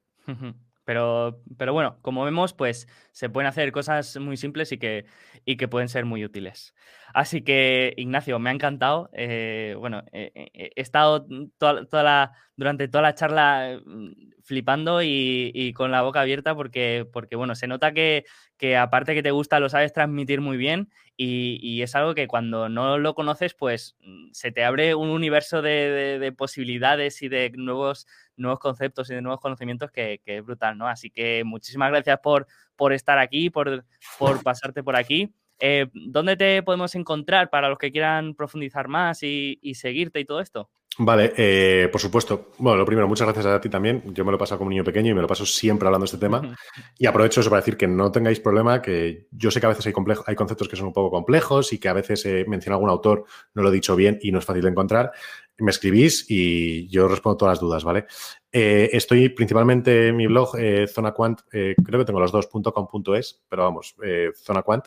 Pero, 0.89 1.43
pero 1.57 1.71
bueno, 1.71 1.99
como 2.01 2.25
vemos, 2.25 2.53
pues 2.53 2.87
se 3.11 3.29
pueden 3.29 3.47
hacer 3.47 3.71
cosas 3.71 4.17
muy 4.17 4.37
simples 4.37 4.71
y 4.71 4.79
que, 4.79 5.05
y 5.45 5.55
que 5.55 5.67
pueden 5.67 5.87
ser 5.87 6.05
muy 6.05 6.25
útiles. 6.25 6.73
Así 7.13 7.43
que, 7.43 7.93
Ignacio, 7.95 8.39
me 8.39 8.49
ha 8.49 8.53
encantado. 8.53 9.09
Eh, 9.13 9.75
bueno, 9.77 10.03
eh, 10.11 10.31
eh, 10.33 10.71
he 10.75 10.81
estado 10.81 11.27
toda, 11.59 12.03
la, 12.03 12.31
durante 12.55 12.87
toda 12.87 13.03
la 13.03 13.13
charla 13.13 13.79
mm, 13.85 14.09
flipando 14.41 15.03
y, 15.03 15.73
con 15.75 15.91
la 15.91 16.01
boca 16.01 16.21
abierta 16.21 16.55
porque, 16.55 17.07
porque 17.13 17.35
bueno, 17.35 17.53
se 17.53 17.67
nota 17.67 17.93
que, 17.93 18.25
que, 18.59 18.77
aparte 18.77 19.15
que 19.15 19.23
te 19.23 19.31
gusta, 19.31 19.59
lo 19.59 19.69
sabes 19.69 19.93
transmitir 19.93 20.41
muy 20.41 20.57
bien 20.57 20.89
y, 21.17 21.81
es 21.81 21.95
algo 21.95 22.13
que 22.13 22.27
cuando 22.27 22.69
no 22.69 22.97
lo 22.97 23.15
conoces, 23.15 23.53
pues 23.53 23.97
mm, 24.01 24.29
se 24.33 24.51
te 24.51 24.63
abre 24.63 24.95
un 24.95 25.09
universo 25.09 25.61
de, 25.61 26.33
posibilidades 26.37 27.21
y 27.21 27.29
de 27.29 27.51
nuevos, 27.55 28.05
nuevos 28.37 28.59
conceptos 28.59 29.09
y 29.09 29.15
de 29.15 29.21
nuevos 29.21 29.41
conocimientos 29.41 29.91
que, 29.91 30.21
es 30.23 30.45
brutal, 30.45 30.77
¿no? 30.77 30.87
Así 30.87 31.09
que 31.09 31.43
muchísimas 31.43 31.89
gracias 31.89 32.19
por, 32.21 32.47
por 32.75 32.93
estar 32.93 33.17
aquí, 33.17 33.49
por, 33.49 33.85
por 34.19 34.43
pasarte 34.43 34.83
por 34.83 34.95
aquí. 34.95 35.33
Eh, 35.59 35.87
¿Dónde 35.93 36.37
te 36.37 36.63
podemos 36.63 36.95
encontrar 36.95 37.49
para 37.49 37.69
los 37.69 37.77
que 37.77 37.91
quieran 37.91 38.33
profundizar 38.35 38.87
más 38.87 39.23
y, 39.23 39.59
seguirte 39.73 40.19
y 40.19 40.25
todo 40.25 40.41
esto? 40.41 40.69
Vale, 41.01 41.33
eh, 41.37 41.87
por 41.89 42.01
supuesto. 42.01 42.49
Bueno, 42.57 42.77
lo 42.77 42.85
primero, 42.85 43.07
muchas 43.07 43.25
gracias 43.25 43.45
a 43.45 43.61
ti 43.61 43.69
también. 43.69 44.03
Yo 44.13 44.25
me 44.25 44.31
lo 44.31 44.35
he 44.35 44.39
pasado 44.39 44.57
como 44.57 44.67
un 44.67 44.71
niño 44.71 44.83
pequeño 44.83 45.11
y 45.11 45.13
me 45.13 45.21
lo 45.21 45.27
paso 45.27 45.45
siempre 45.45 45.87
hablando 45.87 46.03
de 46.03 46.07
este 46.07 46.17
tema. 46.17 46.57
Y 46.97 47.05
aprovecho 47.05 47.39
eso 47.39 47.49
para 47.49 47.61
decir 47.61 47.77
que 47.77 47.87
no 47.87 48.11
tengáis 48.11 48.41
problema, 48.41 48.81
que 48.81 49.27
yo 49.31 49.49
sé 49.49 49.61
que 49.61 49.65
a 49.65 49.69
veces 49.69 49.87
hay, 49.87 49.93
hay 50.25 50.35
conceptos 50.35 50.67
que 50.67 50.75
son 50.75 50.87
un 50.87 50.93
poco 50.93 51.09
complejos 51.09 51.71
y 51.71 51.77
que 51.77 51.87
a 51.87 51.93
veces 51.93 52.25
eh, 52.25 52.43
menciona 52.49 52.75
algún 52.75 52.89
autor, 52.89 53.23
no 53.53 53.63
lo 53.63 53.69
he 53.69 53.71
dicho 53.71 53.95
bien 53.95 54.19
y 54.21 54.33
no 54.33 54.39
es 54.39 54.45
fácil 54.45 54.63
de 54.63 54.69
encontrar. 54.71 55.13
Me 55.59 55.71
escribís 55.71 56.25
y 56.27 56.89
yo 56.89 57.07
respondo 57.07 57.37
todas 57.37 57.53
las 57.53 57.61
dudas, 57.61 57.83
¿vale? 57.85 58.05
estoy 58.51 59.29
principalmente 59.29 60.07
en 60.07 60.17
mi 60.17 60.25
blog, 60.25 60.57
Zona 60.87 61.13
Quant, 61.13 61.41
creo 61.49 61.75
que 61.75 62.05
tengo 62.05 62.19
los 62.19 62.31
dos, 62.31 62.47
.com.es, 62.47 63.43
pero 63.47 63.63
vamos, 63.63 63.95
Zona 64.43 64.63
Quant. 64.63 64.85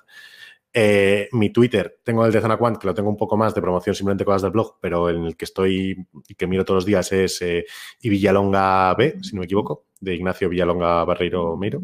Eh, 0.74 1.28
mi 1.32 1.50
Twitter, 1.50 2.00
tengo 2.02 2.24
el 2.24 2.32
de 2.32 2.40
Zona 2.40 2.56
Quant, 2.56 2.78
que 2.78 2.86
lo 2.86 2.94
tengo 2.94 3.10
un 3.10 3.16
poco 3.16 3.36
más 3.36 3.54
de 3.54 3.60
promoción, 3.60 3.94
simplemente 3.94 4.24
cosas 4.24 4.42
del 4.42 4.52
blog, 4.52 4.78
pero 4.80 5.10
en 5.10 5.24
el 5.24 5.36
que 5.36 5.44
estoy 5.44 6.06
y 6.26 6.34
que 6.34 6.46
miro 6.46 6.64
todos 6.64 6.78
los 6.78 6.86
días 6.86 7.12
es 7.12 7.42
eh, 7.42 7.66
y 8.00 8.08
Villalonga 8.08 8.94
B, 8.94 9.18
si 9.22 9.34
no 9.34 9.40
me 9.40 9.44
equivoco, 9.44 9.86
de 10.00 10.14
Ignacio 10.14 10.48
Villalonga 10.48 11.04
Barreiro 11.04 11.56
Meiro. 11.56 11.82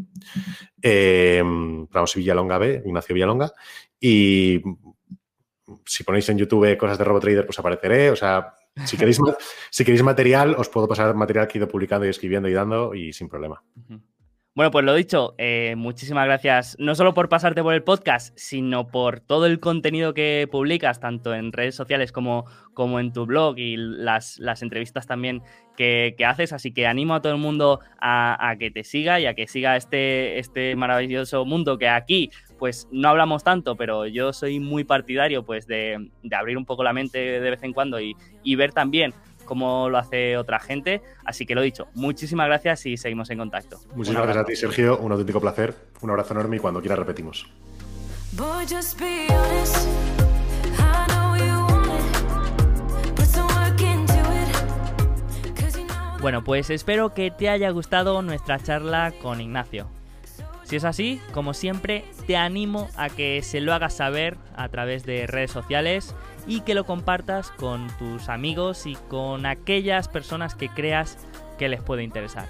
Eh, 0.80 1.42
vamos, 1.44 2.14
Villalonga 2.14 2.58
B, 2.58 2.82
Ignacio 2.86 3.14
Villalonga. 3.14 3.52
Y 4.00 4.62
si 5.84 6.04
ponéis 6.04 6.28
en 6.30 6.38
YouTube 6.38 6.76
cosas 6.78 6.96
de 6.96 7.04
RoboTrader, 7.04 7.44
pues 7.44 7.58
apareceré. 7.58 8.10
O 8.10 8.16
sea, 8.16 8.54
si 8.84 8.96
queréis, 8.96 9.20
si 9.70 9.84
queréis 9.84 10.02
material, 10.02 10.54
os 10.56 10.68
puedo 10.68 10.88
pasar 10.88 11.14
material 11.14 11.46
que 11.46 11.58
he 11.58 11.60
ido 11.60 11.68
publicando 11.68 12.06
y 12.06 12.10
escribiendo 12.10 12.48
y 12.48 12.52
dando 12.52 12.94
y 12.94 13.12
sin 13.12 13.28
problema. 13.28 13.62
Bueno, 14.54 14.72
pues 14.72 14.84
lo 14.84 14.94
dicho, 14.94 15.36
eh, 15.38 15.74
muchísimas 15.76 16.24
gracias 16.24 16.74
no 16.80 16.96
solo 16.96 17.14
por 17.14 17.28
pasarte 17.28 17.62
por 17.62 17.74
el 17.74 17.84
podcast, 17.84 18.36
sino 18.36 18.88
por 18.88 19.20
todo 19.20 19.46
el 19.46 19.60
contenido 19.60 20.14
que 20.14 20.48
publicas, 20.50 20.98
tanto 20.98 21.32
en 21.32 21.52
redes 21.52 21.76
sociales 21.76 22.10
como, 22.10 22.44
como 22.74 22.98
en 22.98 23.12
tu 23.12 23.24
blog 23.24 23.56
y 23.56 23.76
las, 23.76 24.40
las 24.40 24.62
entrevistas 24.62 25.06
también 25.06 25.42
que, 25.76 26.16
haces. 26.26 26.52
Así 26.52 26.72
que 26.72 26.88
animo 26.88 27.14
a 27.14 27.22
todo 27.22 27.32
el 27.32 27.38
mundo 27.38 27.78
a, 28.00 28.56
que 28.58 28.72
te 28.72 28.82
siga 28.82 29.20
y 29.20 29.26
a 29.26 29.34
que 29.34 29.46
siga 29.46 29.76
este, 29.76 30.40
este 30.40 30.74
maravilloso 30.74 31.44
mundo 31.44 31.78
que 31.78 31.88
aquí 31.88 32.30
pues 32.58 32.88
no 32.90 33.10
hablamos 33.10 33.44
tanto, 33.44 33.76
pero 33.76 34.06
yo 34.06 34.32
soy 34.32 34.58
muy 34.58 34.82
partidario 34.82 35.44
pues 35.44 35.68
de, 35.68 36.10
abrir 36.32 36.58
un 36.58 36.66
poco 36.66 36.82
la 36.82 36.92
mente 36.92 37.18
de 37.18 37.50
vez 37.50 37.62
en 37.62 37.72
cuando 37.72 38.00
y, 38.00 38.16
y 38.42 38.56
ver 38.56 38.72
también 38.72 39.14
como 39.48 39.88
lo 39.88 39.98
hace 39.98 40.36
otra 40.36 40.60
gente. 40.60 41.02
Así 41.24 41.46
que 41.46 41.54
lo 41.54 41.62
dicho, 41.62 41.88
muchísimas 41.94 42.46
gracias 42.46 42.86
y 42.86 42.96
seguimos 42.96 43.30
en 43.30 43.38
contacto. 43.38 43.80
Muchísimas 43.94 44.24
gracias 44.24 44.44
a 44.44 44.46
ti, 44.46 44.56
Sergio. 44.56 44.98
Un 44.98 45.10
auténtico 45.10 45.40
placer. 45.40 45.74
Un 46.02 46.10
abrazo 46.10 46.34
enorme 46.34 46.56
y 46.56 46.58
cuando 46.60 46.80
quiera 46.80 46.94
repetimos. 46.94 47.48
Bueno, 56.20 56.42
pues 56.44 56.68
espero 56.70 57.14
que 57.14 57.30
te 57.30 57.48
haya 57.48 57.70
gustado 57.70 58.20
nuestra 58.22 58.58
charla 58.58 59.12
con 59.22 59.40
Ignacio. 59.40 59.88
Si 60.64 60.76
es 60.76 60.84
así, 60.84 61.20
como 61.32 61.54
siempre, 61.54 62.04
te 62.26 62.36
animo 62.36 62.90
a 62.96 63.08
que 63.08 63.40
se 63.42 63.62
lo 63.62 63.72
hagas 63.72 63.94
saber 63.94 64.36
a 64.54 64.68
través 64.68 65.06
de 65.06 65.26
redes 65.26 65.50
sociales 65.50 66.14
y 66.46 66.60
que 66.60 66.74
lo 66.74 66.84
compartas 66.84 67.50
con 67.50 67.86
tus 67.98 68.28
amigos 68.28 68.86
y 68.86 68.94
con 68.94 69.46
aquellas 69.46 70.08
personas 70.08 70.54
que 70.54 70.68
creas 70.68 71.18
que 71.58 71.68
les 71.68 71.82
puede 71.82 72.02
interesar. 72.02 72.46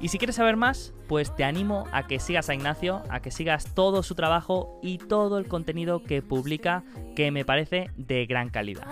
Y 0.00 0.08
si 0.08 0.18
quieres 0.18 0.36
saber 0.36 0.56
más, 0.56 0.92
pues 1.08 1.34
te 1.34 1.44
animo 1.44 1.84
a 1.92 2.06
que 2.06 2.18
sigas 2.18 2.50
a 2.50 2.54
Ignacio, 2.54 3.02
a 3.08 3.20
que 3.20 3.30
sigas 3.30 3.74
todo 3.74 4.02
su 4.02 4.14
trabajo 4.14 4.78
y 4.82 4.98
todo 4.98 5.38
el 5.38 5.46
contenido 5.48 6.02
que 6.02 6.20
publica 6.20 6.82
que 7.16 7.30
me 7.30 7.44
parece 7.44 7.90
de 7.96 8.26
gran 8.26 8.50
calidad. 8.50 8.86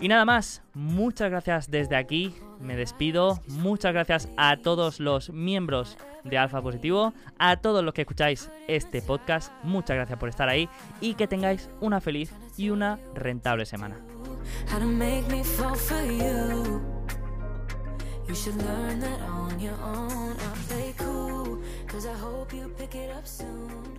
Y 0.00 0.08
nada 0.08 0.24
más, 0.24 0.62
muchas 0.74 1.30
gracias 1.30 1.70
desde 1.70 1.96
aquí, 1.96 2.34
me 2.60 2.76
despido, 2.76 3.40
muchas 3.48 3.92
gracias 3.92 4.28
a 4.36 4.56
todos 4.56 5.00
los 5.00 5.30
miembros 5.30 5.96
de 6.24 6.38
Alfa 6.38 6.62
Positivo. 6.62 7.12
A 7.38 7.56
todos 7.56 7.84
los 7.84 7.94
que 7.94 8.02
escucháis 8.02 8.50
este 8.68 9.02
podcast, 9.02 9.52
muchas 9.62 9.96
gracias 9.96 10.18
por 10.18 10.28
estar 10.28 10.48
ahí 10.48 10.68
y 11.00 11.14
que 11.14 11.26
tengáis 11.26 11.68
una 11.80 12.00
feliz 12.00 12.32
y 12.56 12.70
una 12.70 12.98
rentable 13.14 13.66
semana. 13.66 13.96
Cause 21.88 22.06
I 22.06 22.12
hope 22.12 22.52
you 22.52 22.68
pick 22.78 22.94
it 22.94 23.10
up 23.10 23.26
soon. 23.26 23.97